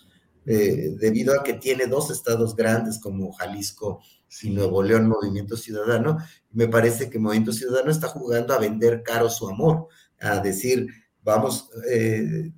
eh, 0.46 0.94
debido 0.98 1.38
a 1.38 1.42
que 1.42 1.54
tiene 1.54 1.86
dos 1.86 2.10
estados 2.10 2.56
grandes 2.56 2.98
como 2.98 3.32
Jalisco 3.32 4.00
y 4.42 4.50
Nuevo 4.50 4.82
León, 4.82 5.08
Movimiento 5.08 5.56
Ciudadano. 5.56 6.18
Me 6.50 6.68
parece 6.68 7.10
que 7.10 7.18
Movimiento 7.18 7.52
Ciudadano 7.52 7.90
está 7.90 8.08
jugando 8.08 8.54
a 8.54 8.58
vender 8.58 9.02
caro 9.02 9.28
su 9.28 9.48
amor, 9.48 9.88
a 10.20 10.40
decir, 10.40 10.86
vamos, 11.22 11.68
eh, 11.90 12.50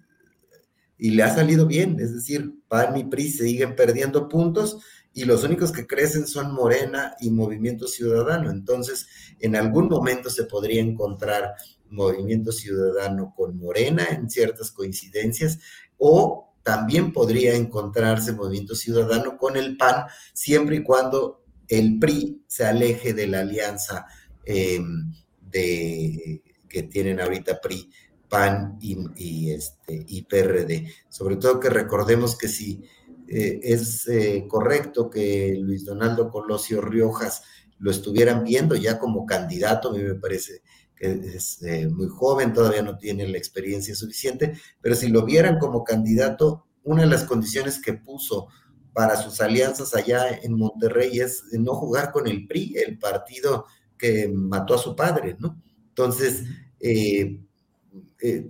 y 0.99 1.11
le 1.11 1.23
ha 1.23 1.35
salido 1.35 1.67
bien, 1.67 1.99
es 2.01 2.15
decir, 2.15 2.55
PAN 2.69 2.97
y 2.97 3.05
PRI 3.05 3.31
siguen 3.31 3.75
perdiendo 3.75 4.29
puntos 4.29 4.79
y 5.13 5.25
los 5.25 5.45
únicos 5.45 5.73
que 5.73 5.87
crecen 5.87 6.27
son 6.27 6.53
Morena 6.53 7.15
y 7.21 7.31
Movimiento 7.31 7.87
Ciudadano. 7.87 8.51
Entonces, 8.51 9.07
en 9.41 9.55
algún 9.55 9.89
momento 9.89 10.29
se 10.29 10.45
podría 10.45 10.81
encontrar 10.81 11.55
Movimiento 11.89 12.51
Ciudadano 12.51 13.33
con 13.37 13.57
Morena 13.57 14.05
en 14.11 14.29
ciertas 14.29 14.73
coincidencias 14.73 15.61
o 15.99 16.53
también 16.63 17.13
podría 17.13 17.55
encontrarse 17.55 18.33
Movimiento 18.33 18.75
Ciudadano 18.75 19.37
con 19.37 19.57
el 19.57 19.77
PAN 19.77 20.07
siempre 20.33 20.77
y 20.77 20.83
cuando 20.83 21.45
el 21.69 21.99
PRI 21.99 22.43
se 22.47 22.65
aleje 22.65 23.15
de 23.15 23.27
la 23.27 23.41
alianza 23.41 24.07
em, 24.45 25.13
de, 25.41 26.43
que 26.69 26.83
tienen 26.85 27.21
ahorita 27.21 27.61
PRI 27.61 27.91
PAN 28.35 28.79
y, 28.81 29.53
este, 29.53 30.05
y 30.09 30.23
PRD. 30.23 30.93
Sobre 31.09 31.37
todo 31.37 31.61
que 31.61 31.71
recordemos 31.71 32.37
que 32.37 32.49
si 32.49 32.83
eh, 33.29 33.61
es 33.63 34.09
eh, 34.09 34.47
correcto 34.49 35.09
que 35.09 35.57
Luis 35.57 35.85
Donaldo 35.85 36.33
Colosio 36.33 36.81
Riojas 36.81 37.45
lo 37.79 37.93
estuvieran 37.93 38.43
viendo 38.43 38.75
ya 38.75 38.99
como 38.99 39.25
candidato, 39.25 39.91
a 39.91 39.93
mí 39.93 40.03
me 40.03 40.17
parece 40.17 40.63
que 40.97 41.13
es 41.13 41.63
eh, 41.63 41.87
muy 41.89 42.09
joven, 42.09 42.53
todavía 42.53 42.83
no 42.83 42.99
tiene 42.99 43.29
la 43.29 43.39
experiencia 43.39 43.95
suficiente, 43.95 44.59
pero 44.81 44.97
si 44.97 45.09
lo 45.09 45.25
vieran 45.25 45.61
como 45.61 45.85
candidato, 45.85 46.67
una 46.83 47.03
de 47.03 47.11
las 47.11 47.23
condiciones 47.23 47.81
que 47.81 47.93
puso 47.93 48.49
para 48.93 49.17
sus 49.17 49.41
alianzas 49.41 49.95
allá 49.95 50.41
en 50.43 50.59
Monterrey 50.59 51.21
es 51.21 51.45
no 51.53 51.75
jugar 51.75 52.11
con 52.11 52.27
el 52.27 52.49
PRI, 52.49 52.79
el 52.85 52.99
partido 52.99 53.67
que 53.97 54.29
mató 54.29 54.75
a 54.75 54.79
su 54.79 54.97
padre, 54.97 55.37
¿no? 55.39 55.63
Entonces, 55.89 56.43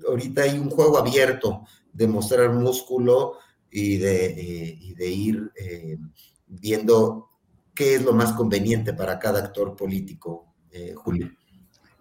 ahorita 0.06 0.42
hay 0.42 0.59
un 0.59 0.70
juego 0.70 0.98
abierto 0.98 1.64
de 1.92 2.06
mostrar 2.09 2.52
músculo 2.52 3.38
y 3.70 3.96
de, 3.98 4.26
eh, 4.26 4.94
de 4.96 5.09
ir 5.09 5.52
eh, 5.56 5.98
viendo 6.46 7.30
qué 7.74 7.96
es 7.96 8.05
lo 8.05 8.12
más 8.12 8.32
conveniente 8.32 8.92
para 8.92 9.18
cada 9.18 9.40
actor 9.40 9.74
político, 9.74 10.55
Julio. 10.96 11.30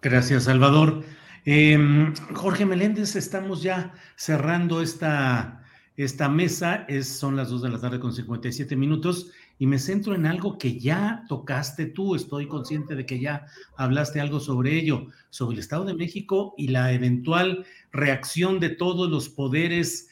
Gracias, 0.02 0.44
Salvador. 0.44 1.04
Em, 1.44 2.14
Jorge 2.34 2.64
Meléndez, 2.64 3.16
estamos 3.16 3.62
ya 3.62 3.92
cerrando 4.16 4.80
esta, 4.80 5.62
esta 5.96 6.28
mesa, 6.28 6.84
es, 6.88 7.08
son 7.08 7.36
las 7.36 7.50
2 7.50 7.62
de 7.62 7.68
la 7.68 7.80
tarde 7.80 8.00
con 8.00 8.12
57 8.12 8.76
minutos 8.76 9.30
y 9.58 9.66
me 9.66 9.78
centro 9.78 10.14
en 10.14 10.26
algo 10.26 10.58
que 10.58 10.78
ya 10.78 11.24
tocaste 11.28 11.86
tú, 11.86 12.14
estoy 12.14 12.48
consciente 12.48 12.94
de 12.96 13.06
que 13.06 13.20
ya 13.20 13.46
hablaste 13.76 14.20
algo 14.20 14.40
sobre 14.40 14.76
ello, 14.76 15.06
sobre 15.30 15.54
el 15.54 15.60
Estado 15.60 15.84
de 15.84 15.94
México 15.94 16.54
y 16.56 16.68
la 16.68 16.92
eventual 16.92 17.64
reacción 17.92 18.58
de 18.58 18.70
todos 18.70 19.08
los 19.08 19.28
poderes 19.28 20.08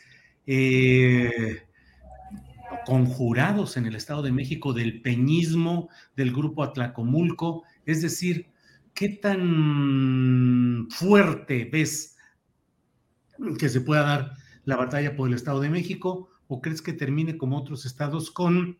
eh, 0.47 1.63
conjurados 2.87 3.77
en 3.77 3.87
el 3.87 3.97
Estado 3.97 4.23
de 4.23 4.33
México 4.33 4.73
del 4.73 5.03
peñismo, 5.03 5.89
del 6.17 6.33
grupo 6.33 6.63
Atlacomulco, 6.63 7.65
es 7.85 8.01
decir, 8.03 8.47
¿qué 8.95 9.09
tan 9.09 10.87
fuerte 10.91 11.69
ves 11.71 12.17
que 13.59 13.69
se 13.69 13.81
pueda 13.81 14.03
dar 14.03 14.33
la 14.65 14.77
batalla 14.77 15.17
por 15.17 15.29
el 15.29 15.35
Estado 15.35 15.61
de 15.61 15.71
México? 15.71 16.29
¿O 16.47 16.61
crees 16.61 16.83
que 16.83 16.93
termine 16.93 17.37
como 17.37 17.59
otros 17.59 17.87
estados 17.87 18.31
con 18.31 18.79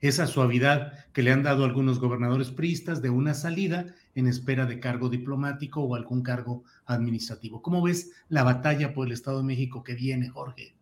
esa 0.00 0.26
suavidad 0.26 0.92
que 1.12 1.22
le 1.22 1.32
han 1.32 1.42
dado 1.42 1.64
algunos 1.64 1.98
gobernadores 1.98 2.50
priistas 2.50 3.02
de 3.02 3.10
una 3.10 3.34
salida 3.34 3.94
en 4.14 4.26
espera 4.26 4.66
de 4.66 4.80
cargo 4.80 5.08
diplomático 5.08 5.82
o 5.82 5.94
algún 5.94 6.22
cargo 6.22 6.64
administrativo. 6.86 7.62
¿Cómo 7.62 7.82
ves 7.82 8.10
la 8.28 8.42
batalla 8.42 8.92
por 8.92 9.06
el 9.06 9.12
Estado 9.12 9.38
de 9.38 9.44
México 9.44 9.82
que 9.82 9.94
viene, 9.94 10.28
Jorge? 10.28 10.74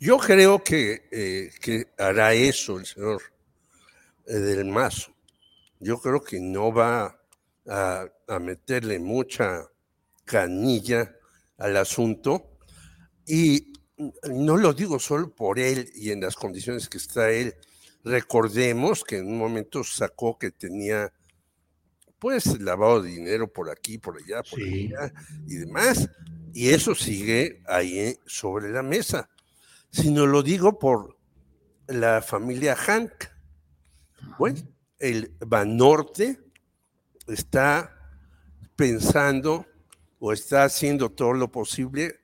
Yo 0.00 0.18
creo 0.18 0.62
que, 0.62 1.08
eh, 1.10 1.50
que 1.60 1.88
hará 1.98 2.32
eso 2.32 2.78
el 2.78 2.86
señor 2.86 3.22
eh, 4.26 4.34
del 4.34 4.68
Mazo. 4.68 5.12
Yo 5.80 6.00
creo 6.00 6.22
que 6.22 6.40
no 6.40 6.72
va 6.72 7.20
a, 7.66 8.06
a 8.28 8.38
meterle 8.38 8.98
mucha 8.98 9.64
canilla 10.24 11.14
al 11.56 11.76
asunto 11.76 12.58
y 13.26 13.72
no 14.30 14.56
lo 14.56 14.72
digo 14.72 14.98
solo 14.98 15.34
por 15.34 15.58
él 15.58 15.90
y 15.94 16.10
en 16.10 16.20
las 16.20 16.36
condiciones 16.36 16.88
que 16.88 16.98
está 16.98 17.30
él, 17.30 17.54
Recordemos 18.08 19.04
que 19.04 19.18
en 19.18 19.26
un 19.26 19.36
momento 19.36 19.84
sacó 19.84 20.38
que 20.38 20.50
tenía 20.50 21.12
pues 22.18 22.58
lavado 22.58 23.02
de 23.02 23.10
dinero 23.10 23.52
por 23.52 23.70
aquí, 23.70 23.98
por 23.98 24.16
allá, 24.16 24.42
por 24.42 24.60
allá 24.60 25.12
y 25.46 25.56
demás. 25.56 26.08
Y 26.54 26.70
eso 26.70 26.94
sigue 26.94 27.62
ahí 27.66 28.18
sobre 28.24 28.70
la 28.70 28.82
mesa. 28.82 29.28
Si 29.90 30.10
no 30.10 30.26
lo 30.26 30.42
digo 30.42 30.78
por 30.78 31.18
la 31.86 32.22
familia 32.22 32.74
Hank. 32.76 33.12
Bueno, 34.38 34.60
el 34.98 35.34
Banorte 35.40 36.40
está 37.26 37.94
pensando 38.74 39.66
o 40.18 40.32
está 40.32 40.64
haciendo 40.64 41.10
todo 41.10 41.34
lo 41.34 41.52
posible 41.52 42.20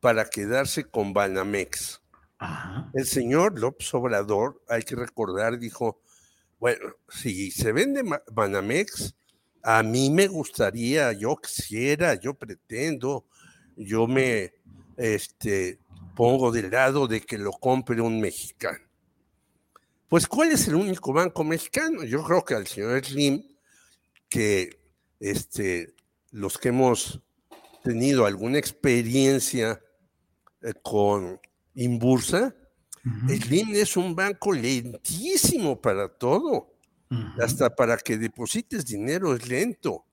para 0.00 0.24
quedarse 0.30 0.84
con 0.84 1.12
Banamex. 1.12 2.00
El 2.94 3.04
señor 3.04 3.58
López 3.58 3.92
Obrador, 3.94 4.62
hay 4.68 4.82
que 4.82 4.94
recordar, 4.94 5.58
dijo, 5.58 6.00
bueno, 6.58 6.94
si 7.08 7.50
se 7.50 7.72
vende 7.72 8.02
Banamex, 8.30 9.14
a 9.62 9.82
mí 9.82 10.10
me 10.10 10.28
gustaría, 10.28 11.12
yo 11.12 11.36
quisiera, 11.36 12.14
yo 12.14 12.34
pretendo, 12.34 13.26
yo 13.76 14.06
me 14.06 14.54
este, 14.96 15.78
pongo 16.14 16.50
del 16.50 16.70
lado 16.70 17.06
de 17.06 17.20
que 17.20 17.38
lo 17.38 17.52
compre 17.52 18.00
un 18.00 18.20
mexicano. 18.20 18.78
Pues, 20.08 20.26
¿cuál 20.26 20.52
es 20.52 20.66
el 20.68 20.74
único 20.74 21.12
banco 21.12 21.44
mexicano? 21.44 22.02
Yo 22.04 22.24
creo 22.24 22.44
que 22.44 22.54
al 22.54 22.66
señor 22.66 23.04
Slim, 23.04 23.44
que 24.28 24.80
este, 25.20 25.94
los 26.30 26.56
que 26.56 26.68
hemos 26.68 27.20
tenido 27.84 28.26
alguna 28.26 28.58
experiencia 28.58 29.80
eh, 30.62 30.72
con 30.82 31.40
Inbursa, 31.78 32.54
Slim 33.28 33.74
es 33.74 33.96
un 33.96 34.14
banco 34.14 34.52
lentísimo 34.52 35.80
para 35.80 36.08
todo. 36.08 36.74
Hasta 37.40 37.74
para 37.74 37.96
que 37.96 38.18
deposites 38.18 38.84
dinero 38.84 39.34
es 39.34 39.48
lento. 39.48 40.04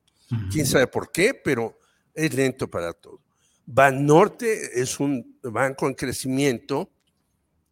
Quién 0.51 0.65
sabe 0.65 0.87
por 0.87 1.11
qué, 1.11 1.33
pero 1.33 1.77
es 2.13 2.33
lento 2.33 2.69
para 2.69 2.93
todo. 2.93 3.19
Banorte 3.65 4.79
es 4.79 4.99
un 4.99 5.39
banco 5.43 5.87
en 5.87 5.95
crecimiento 5.95 6.89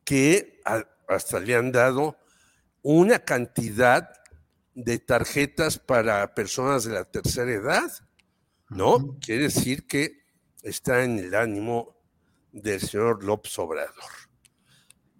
que 0.04 0.60
hasta 1.08 1.40
le 1.40 1.56
han 1.56 1.72
dado 1.72 2.18
una 2.82 3.20
cantidad 3.20 4.10
de 4.74 5.00
tarjetas 5.00 5.78
para 5.78 6.34
personas 6.34 6.84
de 6.84 6.94
la 6.94 7.06
tercera 7.06 7.52
edad, 7.52 7.92
¿no? 8.70 9.18
Quiere 9.20 9.44
decir 9.44 9.86
que 9.88 10.24
está 10.64 11.04
en 11.04 11.20
el 11.20 11.36
ánimo 11.36 12.03
del 12.54 12.80
señor 12.80 13.24
López 13.24 13.58
Obrador. 13.60 14.12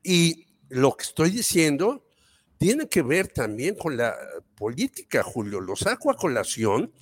Y 0.02 0.48
lo 0.70 0.96
que 0.96 1.04
estoy 1.04 1.32
diciendo 1.32 2.06
tiene 2.58 2.88
que 2.88 3.02
ver 3.02 3.28
también 3.28 3.76
con 3.76 3.98
la 3.98 4.16
política, 4.56 5.24
Julio. 5.24 5.60
Lo 5.60 5.76
saco 5.76 6.12
a 6.12 6.16
colación 6.16 6.94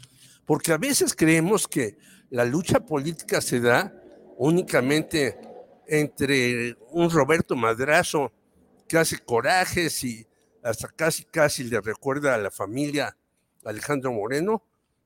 porque 0.45 0.71
a 0.71 0.77
veces 0.77 1.13
creemos 1.13 1.67
que 1.67 1.97
la 2.29 2.45
lucha 2.45 2.79
política 2.79 3.41
se 3.41 3.59
da 3.59 3.93
únicamente 4.37 5.37
entre 5.87 6.75
un 6.89 7.09
Roberto 7.09 7.55
Madrazo 7.55 8.31
que 8.87 8.97
hace 8.97 9.19
corajes 9.19 10.03
y 10.03 10.25
hasta 10.63 10.87
casi 10.87 11.25
casi 11.25 11.65
le 11.65 11.81
recuerda 11.81 12.33
a 12.33 12.37
la 12.37 12.51
familia 12.51 13.17
Alejandro 13.65 14.11
Moreno, 14.11 14.63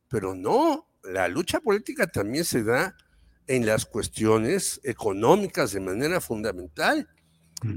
pero 0.08 0.36
no, 0.36 0.88
la 1.04 1.28
lucha 1.28 1.60
política 1.60 2.08
también 2.08 2.46
se 2.46 2.64
da 2.64 2.96
en 3.48 3.66
las 3.66 3.86
cuestiones 3.86 4.80
económicas 4.84 5.72
de 5.72 5.80
manera 5.80 6.20
fundamental. 6.22 7.08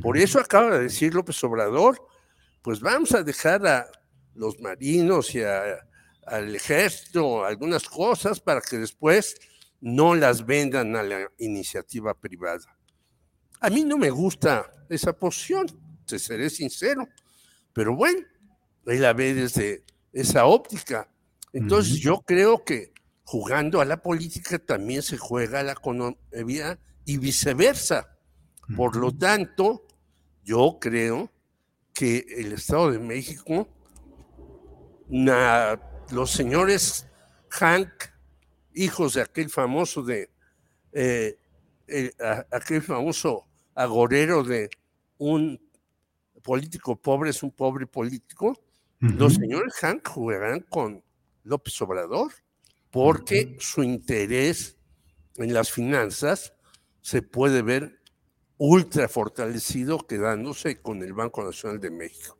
Por 0.02 0.18
eso 0.18 0.40
acaba 0.40 0.76
de 0.76 0.84
decir 0.84 1.14
López 1.14 1.42
Obrador, 1.44 2.00
pues 2.62 2.80
vamos 2.80 3.12
a 3.12 3.22
dejar 3.22 3.66
a 3.66 3.90
los 4.34 4.58
marinos 4.60 5.34
y 5.34 5.42
al 5.42 6.54
ejército 6.54 7.44
algunas 7.44 7.88
cosas 7.88 8.40
para 8.40 8.60
que 8.60 8.78
después 8.78 9.36
no 9.80 10.14
las 10.14 10.44
vendan 10.44 10.96
a 10.96 11.02
la 11.02 11.30
iniciativa 11.38 12.14
privada. 12.14 12.76
A 13.60 13.70
mí 13.70 13.84
no 13.84 13.96
me 13.96 14.10
gusta 14.10 14.70
esa 14.88 15.12
posición, 15.12 15.66
te 16.06 16.18
seré 16.18 16.50
sincero, 16.50 17.08
pero 17.72 17.94
bueno, 17.94 18.26
ahí 18.86 18.98
la 18.98 19.12
ve 19.12 19.34
desde 19.34 19.84
esa 20.12 20.46
óptica. 20.46 21.08
Entonces 21.52 21.98
yo 21.98 22.20
creo 22.20 22.64
que 22.64 22.92
jugando 23.28 23.82
a 23.82 23.84
la 23.84 24.00
política 24.00 24.58
también 24.58 25.02
se 25.02 25.18
juega 25.18 25.60
a 25.60 25.62
la 25.62 25.72
economía 25.72 26.78
y 27.04 27.18
viceversa. 27.18 28.16
Por 28.74 28.96
lo 28.96 29.14
tanto, 29.14 29.86
yo 30.42 30.78
creo 30.80 31.30
que 31.92 32.24
el 32.38 32.52
Estado 32.54 32.90
de 32.90 32.98
México, 32.98 33.68
los 35.10 36.30
señores 36.30 37.06
Hank, 37.50 37.90
hijos 38.72 39.12
de 39.12 39.20
aquel 39.20 39.50
famoso 39.50 40.02
de 40.02 40.30
eh, 40.92 41.36
aquel 42.50 42.80
famoso 42.80 43.44
agorero 43.74 44.42
de 44.42 44.70
un 45.18 45.60
político 46.42 46.96
pobre 46.96 47.28
es 47.28 47.42
un 47.42 47.50
pobre 47.50 47.86
político, 47.86 48.58
los 49.00 49.34
señores 49.34 49.74
Hank 49.74 50.08
jugarán 50.08 50.60
con 50.60 51.04
López 51.44 51.78
Obrador 51.82 52.32
porque 52.90 53.56
su 53.60 53.82
interés 53.82 54.76
en 55.36 55.52
las 55.52 55.70
finanzas 55.70 56.54
se 57.00 57.22
puede 57.22 57.62
ver 57.62 58.00
ultra 58.56 59.08
fortalecido 59.08 59.98
quedándose 60.06 60.80
con 60.80 61.02
el 61.02 61.12
Banco 61.12 61.44
Nacional 61.44 61.80
de 61.80 61.90
México. 61.90 62.36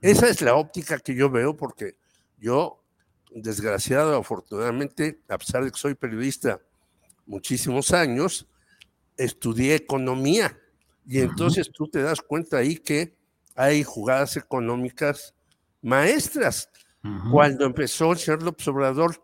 Esa 0.00 0.28
es 0.28 0.40
la 0.40 0.54
óptica 0.54 0.98
que 0.98 1.14
yo 1.14 1.30
veo 1.30 1.56
porque 1.56 1.96
yo, 2.38 2.82
desgraciado, 3.30 4.16
afortunadamente, 4.16 5.20
a 5.28 5.38
pesar 5.38 5.64
de 5.64 5.70
que 5.70 5.78
soy 5.78 5.94
periodista 5.94 6.60
muchísimos 7.26 7.92
años, 7.92 8.48
estudié 9.16 9.76
economía. 9.76 10.58
Y 11.06 11.20
entonces 11.20 11.70
tú 11.72 11.88
te 11.88 12.02
das 12.02 12.20
cuenta 12.20 12.58
ahí 12.58 12.76
que 12.76 13.16
hay 13.54 13.84
jugadas 13.84 14.36
económicas 14.36 15.34
maestras. 15.82 16.68
Cuando 17.32 17.64
empezó 17.64 18.12
el 18.12 18.18
señor 18.18 18.42
López 18.44 18.68
Obrador 18.68 19.20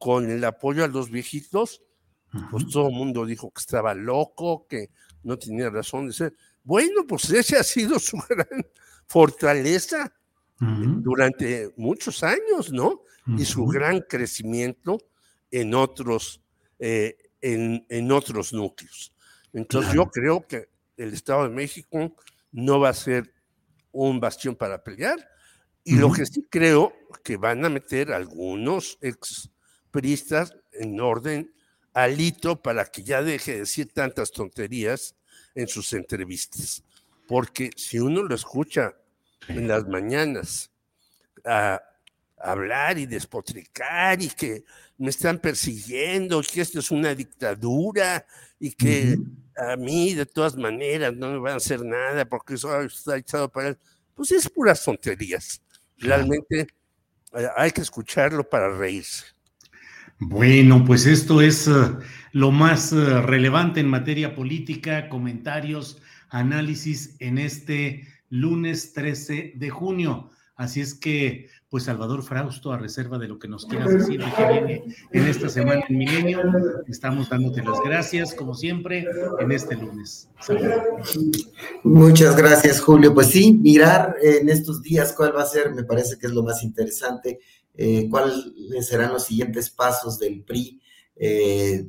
con 0.00 0.30
el 0.30 0.42
apoyo 0.44 0.82
a 0.82 0.88
los 0.88 1.10
viejitos, 1.10 1.82
pues 2.50 2.66
todo 2.68 2.88
el 2.88 2.94
mundo 2.94 3.26
dijo 3.26 3.50
que 3.50 3.60
estaba 3.60 3.92
loco, 3.92 4.66
que 4.66 4.88
no 5.22 5.38
tenía 5.38 5.68
razón 5.68 6.06
de 6.06 6.14
ser. 6.14 6.34
Bueno, 6.64 7.06
pues 7.06 7.28
ese 7.28 7.58
ha 7.58 7.62
sido 7.62 7.98
su 7.98 8.16
gran 8.28 8.66
fortaleza 9.06 10.10
durante 10.58 11.72
muchos 11.76 12.22
años, 12.22 12.72
¿no? 12.72 13.02
Y 13.36 13.44
su 13.44 13.66
gran 13.66 14.00
crecimiento 14.00 14.98
en 15.50 15.74
otros, 15.74 16.40
eh, 16.78 17.18
en, 17.42 17.84
en, 17.90 18.10
otros 18.10 18.54
núcleos. 18.54 19.12
Entonces 19.52 19.92
yo 19.92 20.06
creo 20.06 20.46
que 20.46 20.70
el 20.96 21.12
Estado 21.12 21.44
de 21.44 21.50
México 21.50 22.16
no 22.52 22.80
va 22.80 22.88
a 22.88 22.94
ser 22.94 23.34
un 23.92 24.18
bastión 24.18 24.56
para 24.56 24.82
pelear. 24.82 25.28
Y 25.84 25.96
lo 25.96 26.10
que 26.10 26.24
sí 26.24 26.46
creo 26.50 26.94
que 27.22 27.36
van 27.36 27.64
a 27.66 27.68
meter 27.68 28.12
algunos 28.12 28.98
ex 29.02 29.50
priistas 29.90 30.54
en 30.72 31.00
orden 31.00 31.52
alito 31.92 32.60
para 32.60 32.84
que 32.84 33.02
ya 33.02 33.22
deje 33.22 33.52
de 33.52 33.58
decir 33.60 33.92
tantas 33.92 34.30
tonterías 34.30 35.14
en 35.54 35.68
sus 35.68 35.92
entrevistas. 35.92 36.82
Porque 37.26 37.70
si 37.76 37.98
uno 37.98 38.22
lo 38.22 38.34
escucha 38.34 38.94
en 39.48 39.68
las 39.68 39.86
mañanas 39.86 40.70
a, 41.44 41.80
hablar 42.42 42.98
y 42.98 43.04
despotricar 43.04 44.22
y 44.22 44.28
que 44.30 44.64
me 44.96 45.10
están 45.10 45.38
persiguiendo, 45.38 46.42
que 46.42 46.62
esto 46.62 46.78
es 46.78 46.90
una 46.90 47.14
dictadura 47.14 48.24
y 48.58 48.72
que 48.72 49.18
a 49.56 49.76
mí 49.76 50.14
de 50.14 50.26
todas 50.26 50.56
maneras 50.56 51.14
no 51.14 51.30
me 51.30 51.38
van 51.38 51.52
a 51.52 51.56
hacer 51.56 51.84
nada 51.84 52.24
porque 52.24 52.54
eso 52.54 52.80
está 52.80 53.18
echado 53.18 53.50
para 53.50 53.68
él, 53.68 53.78
pues 54.14 54.32
es 54.32 54.48
puras 54.48 54.82
tonterías. 54.82 55.60
Realmente 55.98 56.66
eh, 57.34 57.48
hay 57.56 57.70
que 57.72 57.82
escucharlo 57.82 58.48
para 58.48 58.70
reírse. 58.70 59.26
Bueno, 60.20 60.84
pues 60.84 61.06
esto 61.06 61.40
es 61.40 61.66
eh, 61.66 61.72
lo 62.32 62.50
más 62.50 62.92
eh, 62.92 63.22
relevante 63.22 63.80
en 63.80 63.88
materia 63.88 64.34
política, 64.34 65.08
comentarios, 65.08 66.00
análisis 66.28 67.16
en 67.20 67.38
este 67.38 68.06
lunes 68.28 68.92
13 68.92 69.54
de 69.56 69.70
junio. 69.70 70.30
Así 70.56 70.82
es 70.82 70.92
que, 70.92 71.48
pues 71.70 71.84
Salvador 71.84 72.22
Frausto, 72.22 72.70
a 72.70 72.76
reserva 72.76 73.16
de 73.16 73.28
lo 73.28 73.38
que 73.38 73.48
nos 73.48 73.64
quieras 73.64 73.94
decir 73.94 74.22
de 74.22 74.30
que 74.30 74.52
viene 74.52 74.84
en 75.10 75.26
esta 75.26 75.48
semana 75.48 75.84
en 75.88 75.96
Milenio, 75.96 76.42
estamos 76.86 77.30
dándote 77.30 77.62
las 77.62 77.80
gracias, 77.82 78.34
como 78.34 78.54
siempre, 78.54 79.06
en 79.38 79.52
este 79.52 79.74
lunes. 79.74 80.28
Muchas 81.82 82.36
gracias, 82.36 82.78
Julio. 82.82 83.14
Pues 83.14 83.28
sí, 83.28 83.54
mirar 83.54 84.16
en 84.20 84.50
estos 84.50 84.82
días 84.82 85.14
cuál 85.16 85.34
va 85.34 85.44
a 85.44 85.46
ser, 85.46 85.74
me 85.74 85.84
parece 85.84 86.18
que 86.18 86.26
es 86.26 86.32
lo 86.34 86.42
más 86.42 86.62
interesante 86.62 87.40
eh, 87.74 88.08
cuáles 88.10 88.52
serán 88.86 89.12
los 89.12 89.24
siguientes 89.24 89.70
pasos 89.70 90.18
del 90.18 90.42
PRI, 90.42 90.80
eh, 91.16 91.86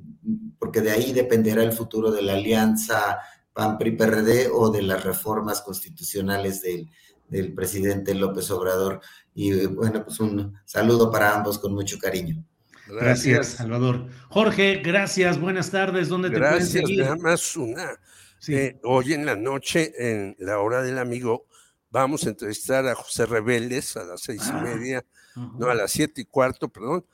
porque 0.60 0.82
de 0.82 0.92
ahí 0.92 1.14
dependerá 1.14 1.64
el 1.64 1.74
futuro 1.74 2.12
de 2.12 2.22
la 2.22 2.34
alianza 2.34 3.20
PAN-PRI-PRD 3.54 4.50
o 4.54 4.70
de 4.70 4.82
las 4.82 5.04
reformas 5.04 5.62
constitucionales 5.62 6.62
del, 6.62 6.88
del 7.28 7.54
presidente 7.54 8.14
López 8.14 8.50
Obrador. 8.52 9.02
Y 9.34 9.66
bueno, 9.66 10.04
pues 10.04 10.20
un 10.20 10.54
saludo 10.66 11.12
para 11.12 11.34
ambos 11.36 11.60
con 11.60 11.74
mucho 11.74 11.98
cariño. 11.98 12.44
Gracias, 12.88 13.48
Salvador. 13.48 14.08
Jorge, 14.30 14.82
gracias, 14.84 15.40
buenas 15.40 15.72
tardes. 15.72 16.10
¿Dónde 16.10 16.30
te 16.30 16.40
puedes 16.40 16.70
seguir? 16.70 17.00
Nada 17.00 17.16
más 17.16 17.56
una. 17.56 18.00
Eh, 18.48 18.80
hoy 18.84 19.14
en 19.14 19.26
la 19.26 19.36
noche, 19.36 19.94
en 19.98 20.36
la 20.40 20.60
hora 20.60 20.82
del 20.82 20.98
amigo, 20.98 21.46
vamos 21.92 22.26
a 22.26 22.30
entrevistar 22.30 22.88
a 22.88 22.96
José 22.96 23.26
Rebeles 23.26 23.96
a 23.98 24.04
las 24.04 24.22
seis 24.22 24.42
y 24.48 24.52
ah. 24.52 24.62
media 24.62 25.06
no, 25.36 25.68
a 25.68 25.76
las 25.76 25.92
siete 25.92 26.22
y 26.22 26.26
cuarto, 26.26 26.70
perdón, 26.70 27.06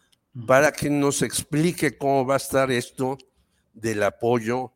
para 0.45 0.71
que 0.71 0.89
nos 0.89 1.21
explique 1.21 1.97
cómo 1.97 2.25
va 2.25 2.35
a 2.35 2.37
estar 2.37 2.71
esto 2.71 3.17
del 3.73 4.03
apoyo 4.03 4.71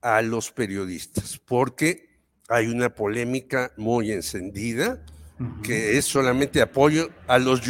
a 0.00 0.22
los 0.22 0.50
periodistas, 0.50 1.38
porque 1.38 2.08
hay 2.48 2.66
una 2.66 2.94
polémica 2.94 3.72
muy 3.76 4.12
encendida 4.12 5.04
que 5.62 5.96
es 5.96 6.04
solamente 6.04 6.60
apoyo 6.60 7.10
a 7.26 7.38
los 7.38 7.62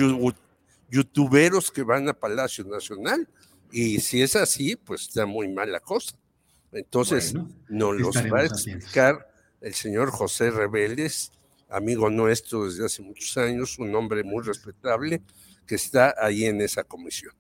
youtuberos 0.91 1.71
que 1.71 1.83
van 1.83 2.09
a 2.09 2.15
Palacio 2.15 2.65
Nacional 2.65 3.29
y 3.71 4.01
si 4.01 4.23
es 4.23 4.35
así, 4.37 4.75
pues 4.75 5.03
está 5.03 5.27
muy 5.27 5.49
mal 5.49 5.71
la 5.71 5.81
cosa. 5.81 6.17
Entonces, 6.73 7.35
nos 7.69 7.97
los 7.97 8.17
va 8.17 8.41
a 8.41 8.45
explicar 8.45 9.29
el 9.61 9.75
señor 9.75 10.11
José 10.11 10.51
Rebeles 10.51 11.33
amigo 11.71 12.11
nuestro 12.11 12.67
desde 12.67 12.85
hace 12.87 13.03
muchos 13.03 13.37
años, 13.37 13.79
un 13.79 13.95
hombre 13.95 14.23
muy 14.25 14.43
respetable 14.45 15.23
que 15.67 15.77
está 15.77 16.15
ahí 16.19 16.45
en 16.45 16.61
esa 16.61 16.85
comisión. 16.85 17.35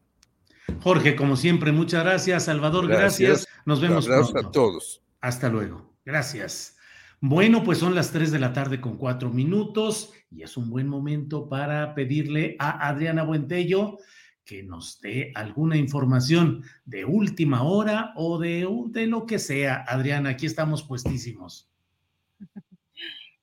Jorge, 0.82 1.16
como 1.16 1.36
siempre, 1.36 1.72
muchas 1.72 2.04
gracias. 2.04 2.44
Salvador, 2.44 2.86
gracias. 2.86 3.46
Nos 3.66 3.80
vemos 3.80 4.06
pronto. 4.06 4.38
a 4.38 4.50
todos. 4.50 5.02
Hasta 5.20 5.48
luego. 5.48 5.94
Gracias. 6.04 6.76
Bueno, 7.20 7.62
pues 7.62 7.78
son 7.78 7.94
las 7.94 8.12
3 8.12 8.30
de 8.32 8.38
la 8.38 8.52
tarde 8.52 8.80
con 8.80 8.96
cuatro 8.96 9.30
minutos 9.30 10.12
y 10.30 10.42
es 10.42 10.56
un 10.56 10.70
buen 10.70 10.88
momento 10.88 11.48
para 11.48 11.94
pedirle 11.94 12.56
a 12.58 12.88
Adriana 12.88 13.24
Buentello 13.24 13.98
que 14.44 14.62
nos 14.62 15.00
dé 15.00 15.30
alguna 15.34 15.76
información 15.76 16.64
de 16.84 17.04
última 17.04 17.62
hora 17.62 18.12
o 18.16 18.38
de, 18.38 18.66
de 18.88 19.06
lo 19.06 19.26
que 19.26 19.38
sea. 19.38 19.84
Adriana, 19.86 20.30
aquí 20.30 20.46
estamos 20.46 20.82
puestísimos. 20.82 21.69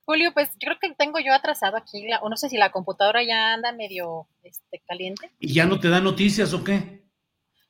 Julio, 0.08 0.32
pues 0.34 0.50
yo 0.52 0.68
creo 0.68 0.78
que 0.80 0.96
tengo 0.96 1.20
yo 1.20 1.34
atrasado 1.34 1.76
aquí, 1.76 2.08
o 2.22 2.30
no 2.30 2.38
sé 2.38 2.48
si 2.48 2.56
la 2.56 2.72
computadora 2.72 3.24
ya 3.24 3.54
anda 3.54 3.74
medio 3.74 4.26
este, 4.42 4.82
caliente. 4.88 5.30
¿Y 5.38 5.54
ya 5.54 5.66
no 5.66 5.82
te 5.82 5.90
da 5.90 6.00
noticias 6.00 6.54
o 6.54 6.64
qué? 6.64 7.04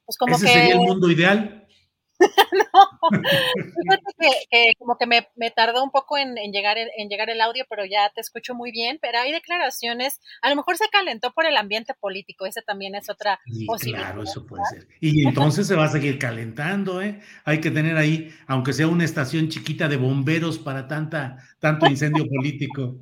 Pues 0.06 0.18
como 0.20 0.36
¿Ese 0.36 0.46
que... 0.46 0.54
sería 0.54 0.74
el 0.76 0.82
mundo 0.82 1.10
ideal? 1.10 1.66
no, 2.73 3.11
fíjate 3.11 4.48
que, 4.49 4.64
como 4.80 4.98
que 4.98 5.06
me, 5.06 5.52
tardó 5.52 5.84
un 5.84 5.91
poco 5.91 6.18
en, 6.18 6.35
llegar 6.52 6.77
el, 6.77 6.89
en 6.98 7.10
llegar 7.10 7.30
el 7.30 7.41
audio, 7.41 7.65
pero 7.69 7.85
ya 7.85 8.10
te 8.14 8.22
escucho 8.22 8.56
muy 8.56 8.72
bien, 8.72 8.98
pero 9.02 9.19
hay 9.19 9.31
declaraciones, 9.31 10.19
a 10.41 10.49
lo 10.49 10.56
mejor 10.56 10.77
se 10.77 10.89
calentó 10.89 11.34
por 11.34 11.45
el 11.45 11.57
ambiente 11.57 11.94
político, 11.94 12.45
ese 12.45 12.61
también 12.61 12.95
es 12.95 13.10
otra 13.10 13.39
posibilidad. 13.65 14.07
Claro, 14.07 14.23
eso 14.23 14.45
puede 14.45 14.64
ser. 14.65 14.88
Y 14.99 15.27
entonces 15.27 15.68
se 15.68 15.76
va 15.76 15.85
a 15.85 15.89
seguir 15.89 16.18
calentando, 16.18 17.02
¿eh? 17.02 17.19
Hay 17.45 17.61
que 17.61 17.72
tener 17.72 17.98
ahí, 17.98 18.34
aunque 18.48 18.73
sea 18.73 18.88
una 18.88 19.06
estación 19.06 19.49
chiquita 19.49 19.88
de 19.88 19.98
bomberos 19.98 20.57
para 20.57 20.88
tanta, 20.88 21.38
tanto 21.60 21.85
incendio 21.88 22.26
político. 22.27 22.98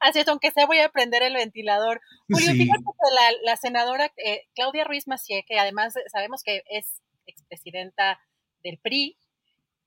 Así 0.00 0.20
es, 0.20 0.28
aunque 0.28 0.50
sea 0.50 0.66
voy 0.66 0.78
a 0.78 0.88
prender 0.90 1.22
el 1.22 1.34
ventilador. 1.34 2.00
Julio, 2.28 2.52
fíjate 2.52 2.82
que 2.82 3.14
la, 3.14 3.52
la 3.52 3.56
senadora 3.56 4.12
eh, 4.16 4.42
Claudia 4.54 4.84
Ruiz 4.84 5.08
Macié, 5.08 5.44
que 5.46 5.58
además 5.58 5.94
sabemos 6.12 6.42
que 6.42 6.62
es 6.70 7.03
expresidenta 7.26 8.20
del 8.62 8.78
PRI. 8.78 9.18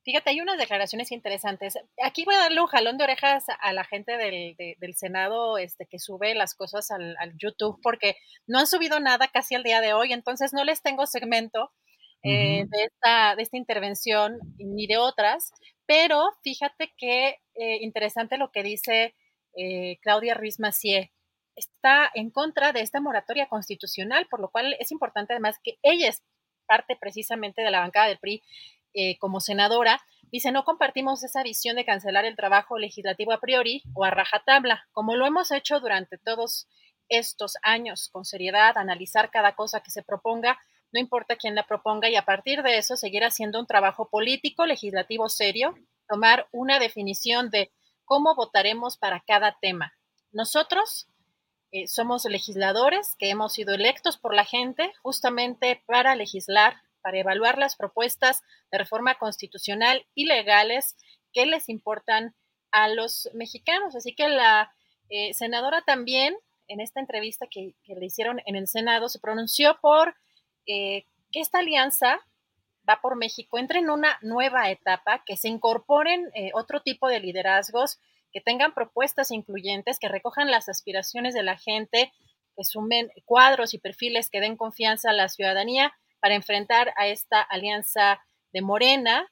Fíjate, 0.03 0.29
hay 0.29 0.39
unas 0.39 0.57
declaraciones 0.57 1.11
interesantes. 1.11 1.77
Aquí 2.01 2.23
voy 2.23 2.35
a 2.35 2.39
darle 2.39 2.61
un 2.61 2.67
jalón 2.67 2.97
de 2.97 3.03
orejas 3.03 3.43
a 3.59 3.73
la 3.73 3.83
gente 3.83 4.15
del, 4.15 4.55
del 4.79 4.95
Senado 4.95 5.57
este, 5.57 5.85
que 5.85 5.99
sube 5.99 6.33
las 6.33 6.55
cosas 6.55 6.91
al, 6.91 7.17
YouTube, 7.37 7.77
porque 7.83 8.15
no 8.45 8.59
han 8.59 8.67
subido 8.67 9.01
nada 9.01 9.27
casi 9.27 9.55
al 9.55 9.63
día 9.63 9.81
de 9.81 9.93
hoy, 9.93 10.13
entonces 10.13 10.53
no 10.53 10.63
les 10.63 10.81
tengo 10.81 11.05
segmento 11.07 11.71
eh, 12.23 12.65
de, 12.69 12.83
esta, 12.83 13.35
de 13.35 13.43
esta 13.43 13.57
intervención 13.57 14.39
ni 14.57 14.87
de 14.87 14.97
otras, 14.97 15.51
pero 15.85 16.23
fíjate 16.41 16.93
que 16.97 17.39
eh, 17.55 17.77
interesante 17.81 18.37
lo 18.37 18.51
que 18.51 18.63
dice 18.63 19.13
eh, 19.57 19.97
Claudia 20.01 20.35
Ruiz 20.35 20.59
Macié. 20.59 21.11
Está 21.55 22.09
en 22.13 22.29
contra 22.29 22.71
de 22.71 22.81
esta 22.81 23.01
moratoria 23.01 23.49
constitucional, 23.49 24.27
por 24.29 24.39
lo 24.39 24.49
cual 24.51 24.75
es 24.79 24.91
importante 24.91 25.33
además 25.33 25.57
que 25.63 25.79
ella 25.81 26.07
parte 26.67 26.95
precisamente 26.95 27.61
de 27.63 27.71
la 27.71 27.79
bancada 27.79 28.07
del 28.07 28.19
PRI 28.19 28.43
eh, 28.93 29.17
como 29.19 29.39
senadora, 29.39 30.01
dice, 30.31 30.51
no 30.51 30.63
compartimos 30.63 31.23
esa 31.23 31.43
visión 31.43 31.75
de 31.75 31.85
cancelar 31.85 32.25
el 32.25 32.35
trabajo 32.35 32.77
legislativo 32.77 33.31
a 33.31 33.39
priori 33.39 33.83
o 33.93 34.03
a 34.03 34.11
rajatabla, 34.11 34.87
como 34.91 35.15
lo 35.15 35.25
hemos 35.25 35.51
hecho 35.51 35.79
durante 35.79 36.17
todos 36.17 36.67
estos 37.09 37.53
años, 37.63 38.09
con 38.11 38.25
seriedad, 38.25 38.77
analizar 38.77 39.31
cada 39.31 39.55
cosa 39.55 39.81
que 39.81 39.91
se 39.91 40.03
proponga, 40.03 40.59
no 40.91 40.99
importa 40.99 41.35
quién 41.35 41.55
la 41.55 41.67
proponga, 41.67 42.09
y 42.09 42.15
a 42.15 42.25
partir 42.25 42.63
de 42.63 42.77
eso 42.77 42.97
seguir 42.97 43.23
haciendo 43.23 43.59
un 43.59 43.67
trabajo 43.67 44.09
político, 44.09 44.65
legislativo 44.65 45.29
serio, 45.29 45.75
tomar 46.07 46.47
una 46.51 46.79
definición 46.79 47.49
de 47.49 47.71
cómo 48.05 48.35
votaremos 48.35 48.97
para 48.97 49.23
cada 49.25 49.57
tema. 49.61 49.93
Nosotros 50.31 51.07
eh, 51.71 51.87
somos 51.87 52.23
legisladores 52.25 53.15
que 53.19 53.29
hemos 53.29 53.53
sido 53.53 53.73
electos 53.73 54.17
por 54.17 54.33
la 54.33 54.45
gente 54.45 54.93
justamente 55.01 55.83
para 55.85 56.15
legislar, 56.15 56.77
para 57.01 57.19
evaluar 57.19 57.57
las 57.57 57.75
propuestas 57.75 58.41
de 58.71 58.77
reforma 58.77 59.15
constitucional 59.15 60.05
y 60.15 60.25
legales 60.25 60.95
que 61.33 61.45
les 61.45 61.67
importan 61.67 62.33
a 62.71 62.87
los 62.87 63.29
mexicanos. 63.33 63.95
Así 63.95 64.15
que 64.15 64.29
la 64.29 64.71
eh, 65.09 65.33
senadora 65.33 65.81
también, 65.85 66.37
en 66.69 66.79
esta 66.79 67.01
entrevista 67.01 67.47
que, 67.51 67.75
le 67.85 68.05
hicieron 68.05 68.41
en 68.45 68.55
el 68.55 68.67
Senado, 68.67 69.09
se 69.09 69.19
pronunció 69.19 69.77
por 69.81 70.15
eh, 70.67 71.05
que 71.33 71.41
esta 71.41 71.59
alianza 71.59 72.19
va 72.89 73.01
por 73.01 73.17
México 73.17 73.57
entre 73.57 73.79
en 73.79 73.89
una 73.89 74.17
nueva 74.21 74.71
etapa, 74.71 75.21
que 75.25 75.35
se 75.35 75.49
incorporen 75.49 76.31
otro 76.53 76.81
tipo 76.81 77.09
de 77.09 77.19
liderazgos 77.19 77.99
que 78.31 78.41
tengan 78.41 78.73
propuestas 78.73 79.31
incluyentes, 79.31 79.99
que 79.99 80.09
recojan 80.09 80.51
las 80.51 80.69
aspiraciones 80.69 81.33
de 81.33 81.43
la 81.43 81.57
gente, 81.57 82.11
que 82.55 82.63
sumen 82.63 83.09
cuadros 83.25 83.73
y 83.73 83.79
perfiles 83.79 84.29
que 84.29 84.41
den 84.41 84.57
confianza 84.57 85.11
a 85.11 85.13
la 85.13 85.29
ciudadanía 85.29 85.93
para 86.19 86.35
enfrentar 86.35 86.93
a 86.97 87.07
esta 87.07 87.41
alianza 87.41 88.19
de 88.51 88.61
Morena, 88.61 89.31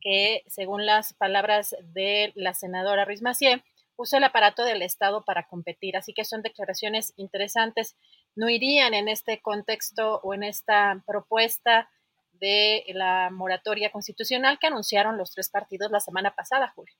que 0.00 0.42
según 0.48 0.86
las 0.86 1.14
palabras 1.14 1.76
de 1.82 2.32
la 2.34 2.54
senadora 2.54 3.04
Ruiz 3.04 3.22
Macié, 3.22 3.62
usa 3.96 4.18
el 4.18 4.24
aparato 4.24 4.64
del 4.64 4.82
Estado 4.82 5.24
para 5.24 5.46
competir. 5.46 5.96
Así 5.96 6.12
que 6.12 6.24
son 6.24 6.42
declaraciones 6.42 7.12
interesantes. 7.16 7.96
No 8.34 8.48
irían 8.48 8.94
en 8.94 9.08
este 9.08 9.40
contexto 9.40 10.20
o 10.22 10.34
en 10.34 10.42
esta 10.42 11.02
propuesta 11.06 11.88
de 12.32 12.84
la 12.94 13.30
moratoria 13.30 13.92
constitucional 13.92 14.58
que 14.58 14.66
anunciaron 14.66 15.16
los 15.16 15.32
tres 15.32 15.48
partidos 15.50 15.90
la 15.90 16.00
semana 16.00 16.34
pasada, 16.34 16.72
Julio. 16.74 16.94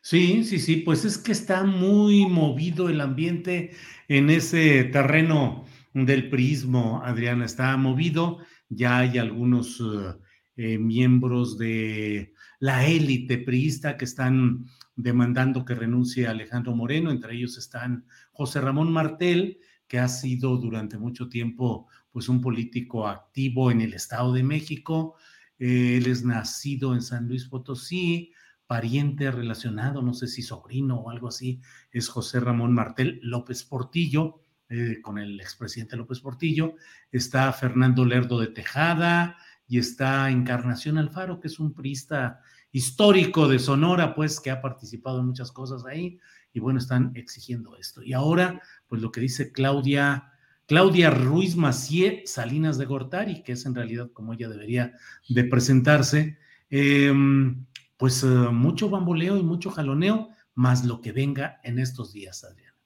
Sí, 0.00 0.44
sí, 0.44 0.60
sí, 0.60 0.76
pues 0.76 1.04
es 1.04 1.18
que 1.18 1.32
está 1.32 1.64
muy 1.64 2.26
movido 2.26 2.88
el 2.88 3.00
ambiente 3.00 3.72
en 4.06 4.30
ese 4.30 4.84
terreno 4.84 5.64
del 5.94 6.30
prismo, 6.30 7.02
Adriana, 7.02 7.44
está 7.44 7.76
movido, 7.76 8.38
ya 8.68 8.98
hay 8.98 9.18
algunos 9.18 9.80
eh, 9.80 10.14
eh, 10.56 10.78
miembros 10.78 11.58
de 11.58 12.34
la 12.60 12.86
élite 12.86 13.38
priista 13.38 13.96
que 13.96 14.04
están 14.04 14.66
demandando 14.94 15.64
que 15.64 15.74
renuncie 15.74 16.26
Alejandro 16.26 16.76
Moreno, 16.76 17.10
entre 17.10 17.34
ellos 17.34 17.58
están 17.58 18.06
José 18.30 18.60
Ramón 18.60 18.92
Martel, 18.92 19.58
que 19.88 19.98
ha 19.98 20.08
sido 20.08 20.56
durante 20.56 20.98
mucho 20.98 21.28
tiempo 21.28 21.88
pues 22.10 22.28
un 22.28 22.40
político 22.40 23.08
activo 23.08 23.70
en 23.70 23.80
el 23.80 23.92
Estado 23.92 24.32
de 24.32 24.42
México, 24.42 25.16
él 25.58 26.06
es 26.06 26.24
nacido 26.24 26.94
en 26.94 27.02
San 27.02 27.28
Luis 27.28 27.46
Potosí, 27.46 28.32
pariente 28.66 29.30
relacionado, 29.30 30.02
no 30.02 30.14
sé 30.14 30.26
si 30.26 30.42
sobrino 30.42 30.96
o 30.96 31.10
algo 31.10 31.28
así, 31.28 31.60
es 31.92 32.08
José 32.08 32.40
Ramón 32.40 32.72
Martel 32.72 33.20
López 33.22 33.64
Portillo, 33.64 34.42
eh, 34.68 35.00
con 35.02 35.18
el 35.18 35.40
expresidente 35.40 35.96
López 35.96 36.20
Portillo, 36.20 36.74
está 37.12 37.52
Fernando 37.52 38.04
Lerdo 38.04 38.40
de 38.40 38.48
Tejada 38.48 39.36
y 39.68 39.78
está 39.78 40.30
Encarnación 40.30 40.98
Alfaro, 40.98 41.38
que 41.38 41.48
es 41.48 41.60
un 41.60 41.72
priista 41.72 42.40
histórico 42.72 43.48
de 43.48 43.58
Sonora, 43.58 44.14
pues 44.14 44.40
que 44.40 44.50
ha 44.50 44.60
participado 44.60 45.20
en 45.20 45.26
muchas 45.26 45.52
cosas 45.52 45.84
ahí, 45.86 46.18
y 46.52 46.60
bueno, 46.60 46.78
están 46.78 47.12
exigiendo 47.14 47.76
esto. 47.76 48.02
Y 48.02 48.12
ahora, 48.12 48.60
pues 48.88 49.00
lo 49.00 49.12
que 49.12 49.20
dice 49.20 49.52
Claudia, 49.52 50.32
Claudia 50.66 51.10
Ruiz 51.10 51.54
Macié 51.54 52.22
Salinas 52.26 52.76
de 52.76 52.86
Gortari, 52.86 53.42
que 53.42 53.52
es 53.52 53.66
en 53.66 53.74
realidad 53.74 54.10
como 54.12 54.32
ella 54.32 54.48
debería 54.48 54.94
de 55.28 55.44
presentarse, 55.44 56.38
eh, 56.70 57.12
pues 57.96 58.22
eh, 58.22 58.26
mucho 58.26 58.88
bamboleo 58.88 59.36
y 59.36 59.42
mucho 59.42 59.70
jaloneo, 59.70 60.30
más 60.54 60.84
lo 60.84 61.00
que 61.00 61.12
venga 61.12 61.60
en 61.62 61.78
estos 61.78 62.12
días, 62.12 62.44
Adriana. 62.44 62.76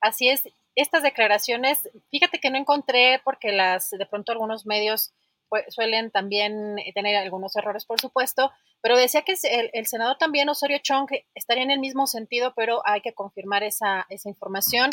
Así 0.00 0.28
es, 0.28 0.42
estas 0.74 1.02
declaraciones, 1.02 1.90
fíjate 2.10 2.38
que 2.38 2.50
no 2.50 2.56
encontré 2.56 3.20
porque 3.24 3.52
las 3.52 3.90
de 3.90 4.06
pronto 4.06 4.32
algunos 4.32 4.66
medios 4.66 5.12
pues, 5.48 5.64
suelen 5.68 6.10
también 6.10 6.76
tener 6.94 7.16
algunos 7.16 7.54
errores, 7.56 7.84
por 7.84 8.00
supuesto, 8.00 8.50
pero 8.82 8.96
decía 8.96 9.22
que 9.22 9.34
el, 9.72 9.86
senador 9.86 10.16
también, 10.16 10.48
Osorio 10.48 10.78
Chong, 10.78 11.08
estaría 11.34 11.64
en 11.64 11.70
el 11.70 11.80
mismo 11.80 12.06
sentido, 12.06 12.54
pero 12.56 12.82
hay 12.86 13.00
que 13.02 13.12
confirmar 13.12 13.62
esa, 13.62 14.06
esa 14.08 14.28
información. 14.28 14.90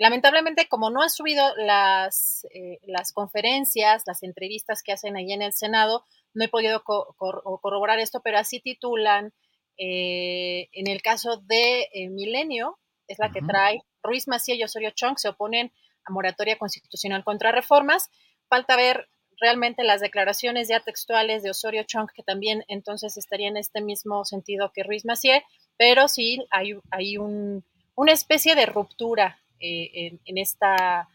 Lamentablemente, 0.00 0.66
como 0.66 0.88
no 0.88 1.02
han 1.02 1.10
subido 1.10 1.54
las, 1.56 2.46
eh, 2.54 2.78
las 2.84 3.12
conferencias, 3.12 4.02
las 4.06 4.22
entrevistas 4.22 4.82
que 4.82 4.92
hacen 4.92 5.14
ahí 5.14 5.30
en 5.30 5.42
el 5.42 5.52
Senado, 5.52 6.06
no 6.32 6.42
he 6.42 6.48
podido 6.48 6.82
corroborar 6.84 7.98
esto, 7.98 8.22
pero 8.24 8.38
así 8.38 8.60
titulan 8.60 9.34
eh, 9.76 10.70
en 10.72 10.88
el 10.88 11.02
caso 11.02 11.36
de 11.44 11.90
eh, 11.92 12.08
Milenio, 12.08 12.78
es 13.08 13.18
la 13.18 13.30
que 13.30 13.42
trae 13.42 13.82
Ruiz 14.02 14.26
Macía 14.26 14.54
y 14.54 14.64
Osorio 14.64 14.90
Chong, 14.92 15.18
se 15.18 15.28
oponen 15.28 15.70
a 16.06 16.12
moratoria 16.12 16.56
constitucional 16.56 17.22
contra 17.22 17.52
reformas. 17.52 18.08
Falta 18.48 18.76
ver 18.76 19.10
realmente 19.38 19.84
las 19.84 20.00
declaraciones 20.00 20.68
ya 20.68 20.80
textuales 20.80 21.42
de 21.42 21.50
Osorio 21.50 21.82
Chong, 21.82 22.08
que 22.14 22.22
también 22.22 22.64
entonces 22.68 23.18
estaría 23.18 23.48
en 23.48 23.58
este 23.58 23.82
mismo 23.82 24.24
sentido 24.24 24.72
que 24.72 24.82
Ruiz 24.82 25.04
Macié, 25.04 25.44
pero 25.76 26.08
sí 26.08 26.46
hay, 26.50 26.72
hay 26.90 27.18
un, 27.18 27.66
una 27.96 28.12
especie 28.12 28.54
de 28.54 28.64
ruptura 28.64 29.39
eh, 29.60 30.18
en, 30.24 30.38
esta, 30.38 31.08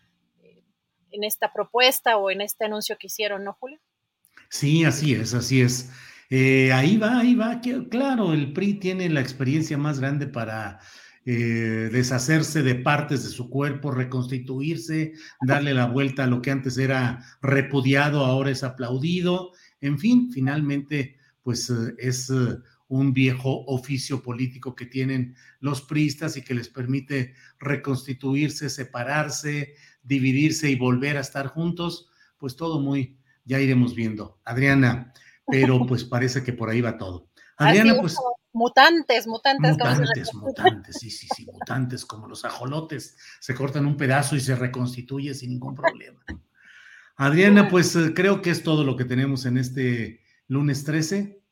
en 1.11 1.23
esta 1.23 1.51
propuesta 1.51 2.17
o 2.17 2.30
en 2.30 2.41
este 2.41 2.65
anuncio 2.65 2.97
que 2.97 3.07
hicieron, 3.07 3.43
¿no, 3.43 3.53
Julio? 3.53 3.80
Sí, 4.49 4.85
así 4.85 5.13
es, 5.13 5.34
así 5.34 5.61
es. 5.61 5.91
Eh, 6.30 6.72
ahí 6.73 6.97
va, 6.97 7.19
ahí 7.19 7.35
va. 7.35 7.61
claro, 7.89 8.34
el 8.34 8.53
PRI 8.53 8.76
tiene 8.76 9.09
la 9.09 9.22
experiencia 9.22 9.77
más 9.77 9.99
grande 9.99 10.27
para 10.27 10.80
eh, 11.26 11.89
deshacerse 11.91 12.63
de 12.63 12.76
partes 12.76 13.23
de 13.23 13.30
su 13.30 13.49
cuerpo, 13.49 13.91
reconstituirse, 13.91 15.13
darle 15.41 15.73
la 15.73 15.88
vuelta 15.88 16.23
a 16.23 16.27
lo 16.27 16.41
que 16.41 16.51
antes 16.51 16.77
era 16.77 17.23
repudiado, 17.41 18.26
ahora 18.26 18.51
es 18.51 18.63
aplaudido. 18.63 19.51
En 19.81 19.99
fin, 19.99 20.31
finalmente, 20.31 21.17
pues 21.43 21.69
eh, 21.69 21.93
es 21.99 22.31
un 22.95 23.13
viejo 23.13 23.65
oficio 23.65 24.23
político 24.23 24.73
que 24.73 24.85
tienen 24.85 25.35
los 25.59 25.81
priistas 25.81 26.38
y 26.38 26.43
que 26.43 26.53
les 26.53 26.69
permite 26.69 27.34
reconstituirse, 27.59 28.69
separarse, 28.69 29.76
dividirse 30.01 30.69
y 30.69 30.76
volver 30.76 31.17
a 31.17 31.22
estar 31.22 31.47
juntos, 31.47 32.09
pues 32.38 32.55
todo 32.55 32.80
muy, 32.80 33.19
ya 33.43 33.59
iremos 33.59 33.95
viendo. 33.95 34.39
Adriana, 34.45 35.13
pero 35.45 35.85
pues 35.88 36.05
parece 36.05 36.41
que 36.43 36.53
por 36.53 36.69
ahí 36.69 36.80
va 36.80 36.97
todo. 36.97 37.27
Adriana, 37.57 37.95
pues 37.99 38.15
mutantes, 38.53 39.27
mutantes. 39.27 39.72
Mutantes, 39.72 40.34
mutantes, 40.34 40.97
sí, 40.97 41.09
sí, 41.09 41.27
sí, 41.35 41.45
mutantes 41.45 42.05
como 42.05 42.27
los 42.27 42.45
ajolotes. 42.45 43.17
Se 43.41 43.53
cortan 43.53 43.85
un 43.85 43.97
pedazo 43.97 44.38
y 44.38 44.39
se 44.39 44.55
reconstituye 44.55 45.34
sin 45.34 45.49
ningún 45.49 45.76
problema. 45.76 46.23
Adriana, 47.17 47.67
pues 47.67 47.95
eh, 47.95 48.13
creo 48.13 48.41
que 48.41 48.51
es 48.51 48.63
todo 48.63 48.84
lo 48.84 48.95
que 48.95 49.05
tenemos 49.05 49.45
en 49.45 49.57
este 49.57 50.22
lunes 50.47 50.84
13. 50.84 51.44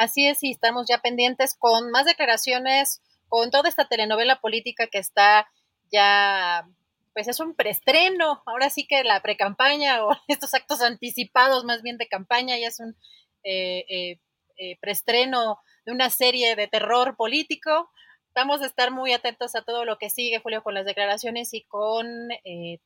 Así 0.00 0.26
es, 0.26 0.42
y 0.42 0.52
estamos 0.52 0.86
ya 0.88 1.02
pendientes 1.02 1.54
con 1.54 1.90
más 1.90 2.06
declaraciones, 2.06 3.02
con 3.28 3.50
toda 3.50 3.68
esta 3.68 3.86
telenovela 3.86 4.40
política 4.40 4.86
que 4.86 4.96
está 4.96 5.46
ya, 5.92 6.66
pues 7.12 7.28
es 7.28 7.38
un 7.38 7.54
preestreno, 7.54 8.42
ahora 8.46 8.70
sí 8.70 8.86
que 8.86 9.04
la 9.04 9.20
precampaña 9.20 10.02
o 10.06 10.16
estos 10.26 10.54
actos 10.54 10.80
anticipados 10.80 11.66
más 11.66 11.82
bien 11.82 11.98
de 11.98 12.08
campaña 12.08 12.56
ya 12.56 12.68
es 12.68 12.80
un 12.80 12.96
eh, 13.44 13.84
eh, 13.90 14.20
eh, 14.56 14.78
preestreno 14.80 15.58
de 15.84 15.92
una 15.92 16.08
serie 16.08 16.56
de 16.56 16.66
terror 16.66 17.14
político. 17.14 17.90
Vamos 18.34 18.62
a 18.62 18.66
estar 18.66 18.90
muy 18.92 19.12
atentos 19.12 19.54
a 19.54 19.64
todo 19.64 19.84
lo 19.84 19.98
que 19.98 20.08
sigue, 20.08 20.40
Julio, 20.40 20.62
con 20.62 20.72
las 20.72 20.86
declaraciones 20.86 21.52
y 21.52 21.64
con 21.64 22.06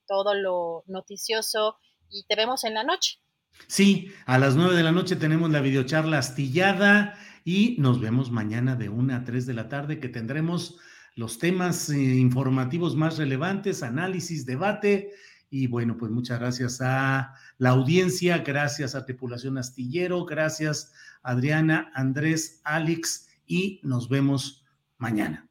todo 0.08 0.34
lo 0.34 0.82
noticioso 0.86 1.78
y 2.10 2.24
te 2.26 2.34
vemos 2.34 2.64
en 2.64 2.74
la 2.74 2.82
noche. 2.82 3.20
Sí, 3.66 4.12
a 4.26 4.38
las 4.38 4.56
nueve 4.56 4.76
de 4.76 4.82
la 4.82 4.92
noche 4.92 5.16
tenemos 5.16 5.50
la 5.50 5.60
videocharla 5.60 6.18
astillada 6.18 7.14
y 7.44 7.76
nos 7.78 8.00
vemos 8.00 8.30
mañana 8.30 8.76
de 8.76 8.88
una 8.88 9.16
a 9.16 9.24
tres 9.24 9.46
de 9.46 9.54
la 9.54 9.68
tarde 9.68 10.00
que 10.00 10.08
tendremos 10.08 10.78
los 11.14 11.38
temas 11.38 11.88
eh, 11.90 11.96
informativos 11.96 12.96
más 12.96 13.18
relevantes, 13.18 13.82
análisis, 13.82 14.46
debate. 14.46 15.12
Y 15.50 15.68
bueno, 15.68 15.96
pues 15.96 16.10
muchas 16.10 16.40
gracias 16.40 16.80
a 16.80 17.34
la 17.58 17.70
audiencia, 17.70 18.38
gracias 18.38 18.94
a 18.94 19.04
Tripulación 19.04 19.56
Astillero, 19.58 20.24
gracias 20.24 20.92
Adriana, 21.22 21.90
Andrés, 21.94 22.60
Alex 22.64 23.28
y 23.46 23.80
nos 23.82 24.08
vemos 24.08 24.64
mañana. 24.98 25.48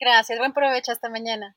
Gracias, 0.00 0.38
buen 0.38 0.52
provecho, 0.52 0.92
hasta 0.92 1.08
mañana. 1.08 1.56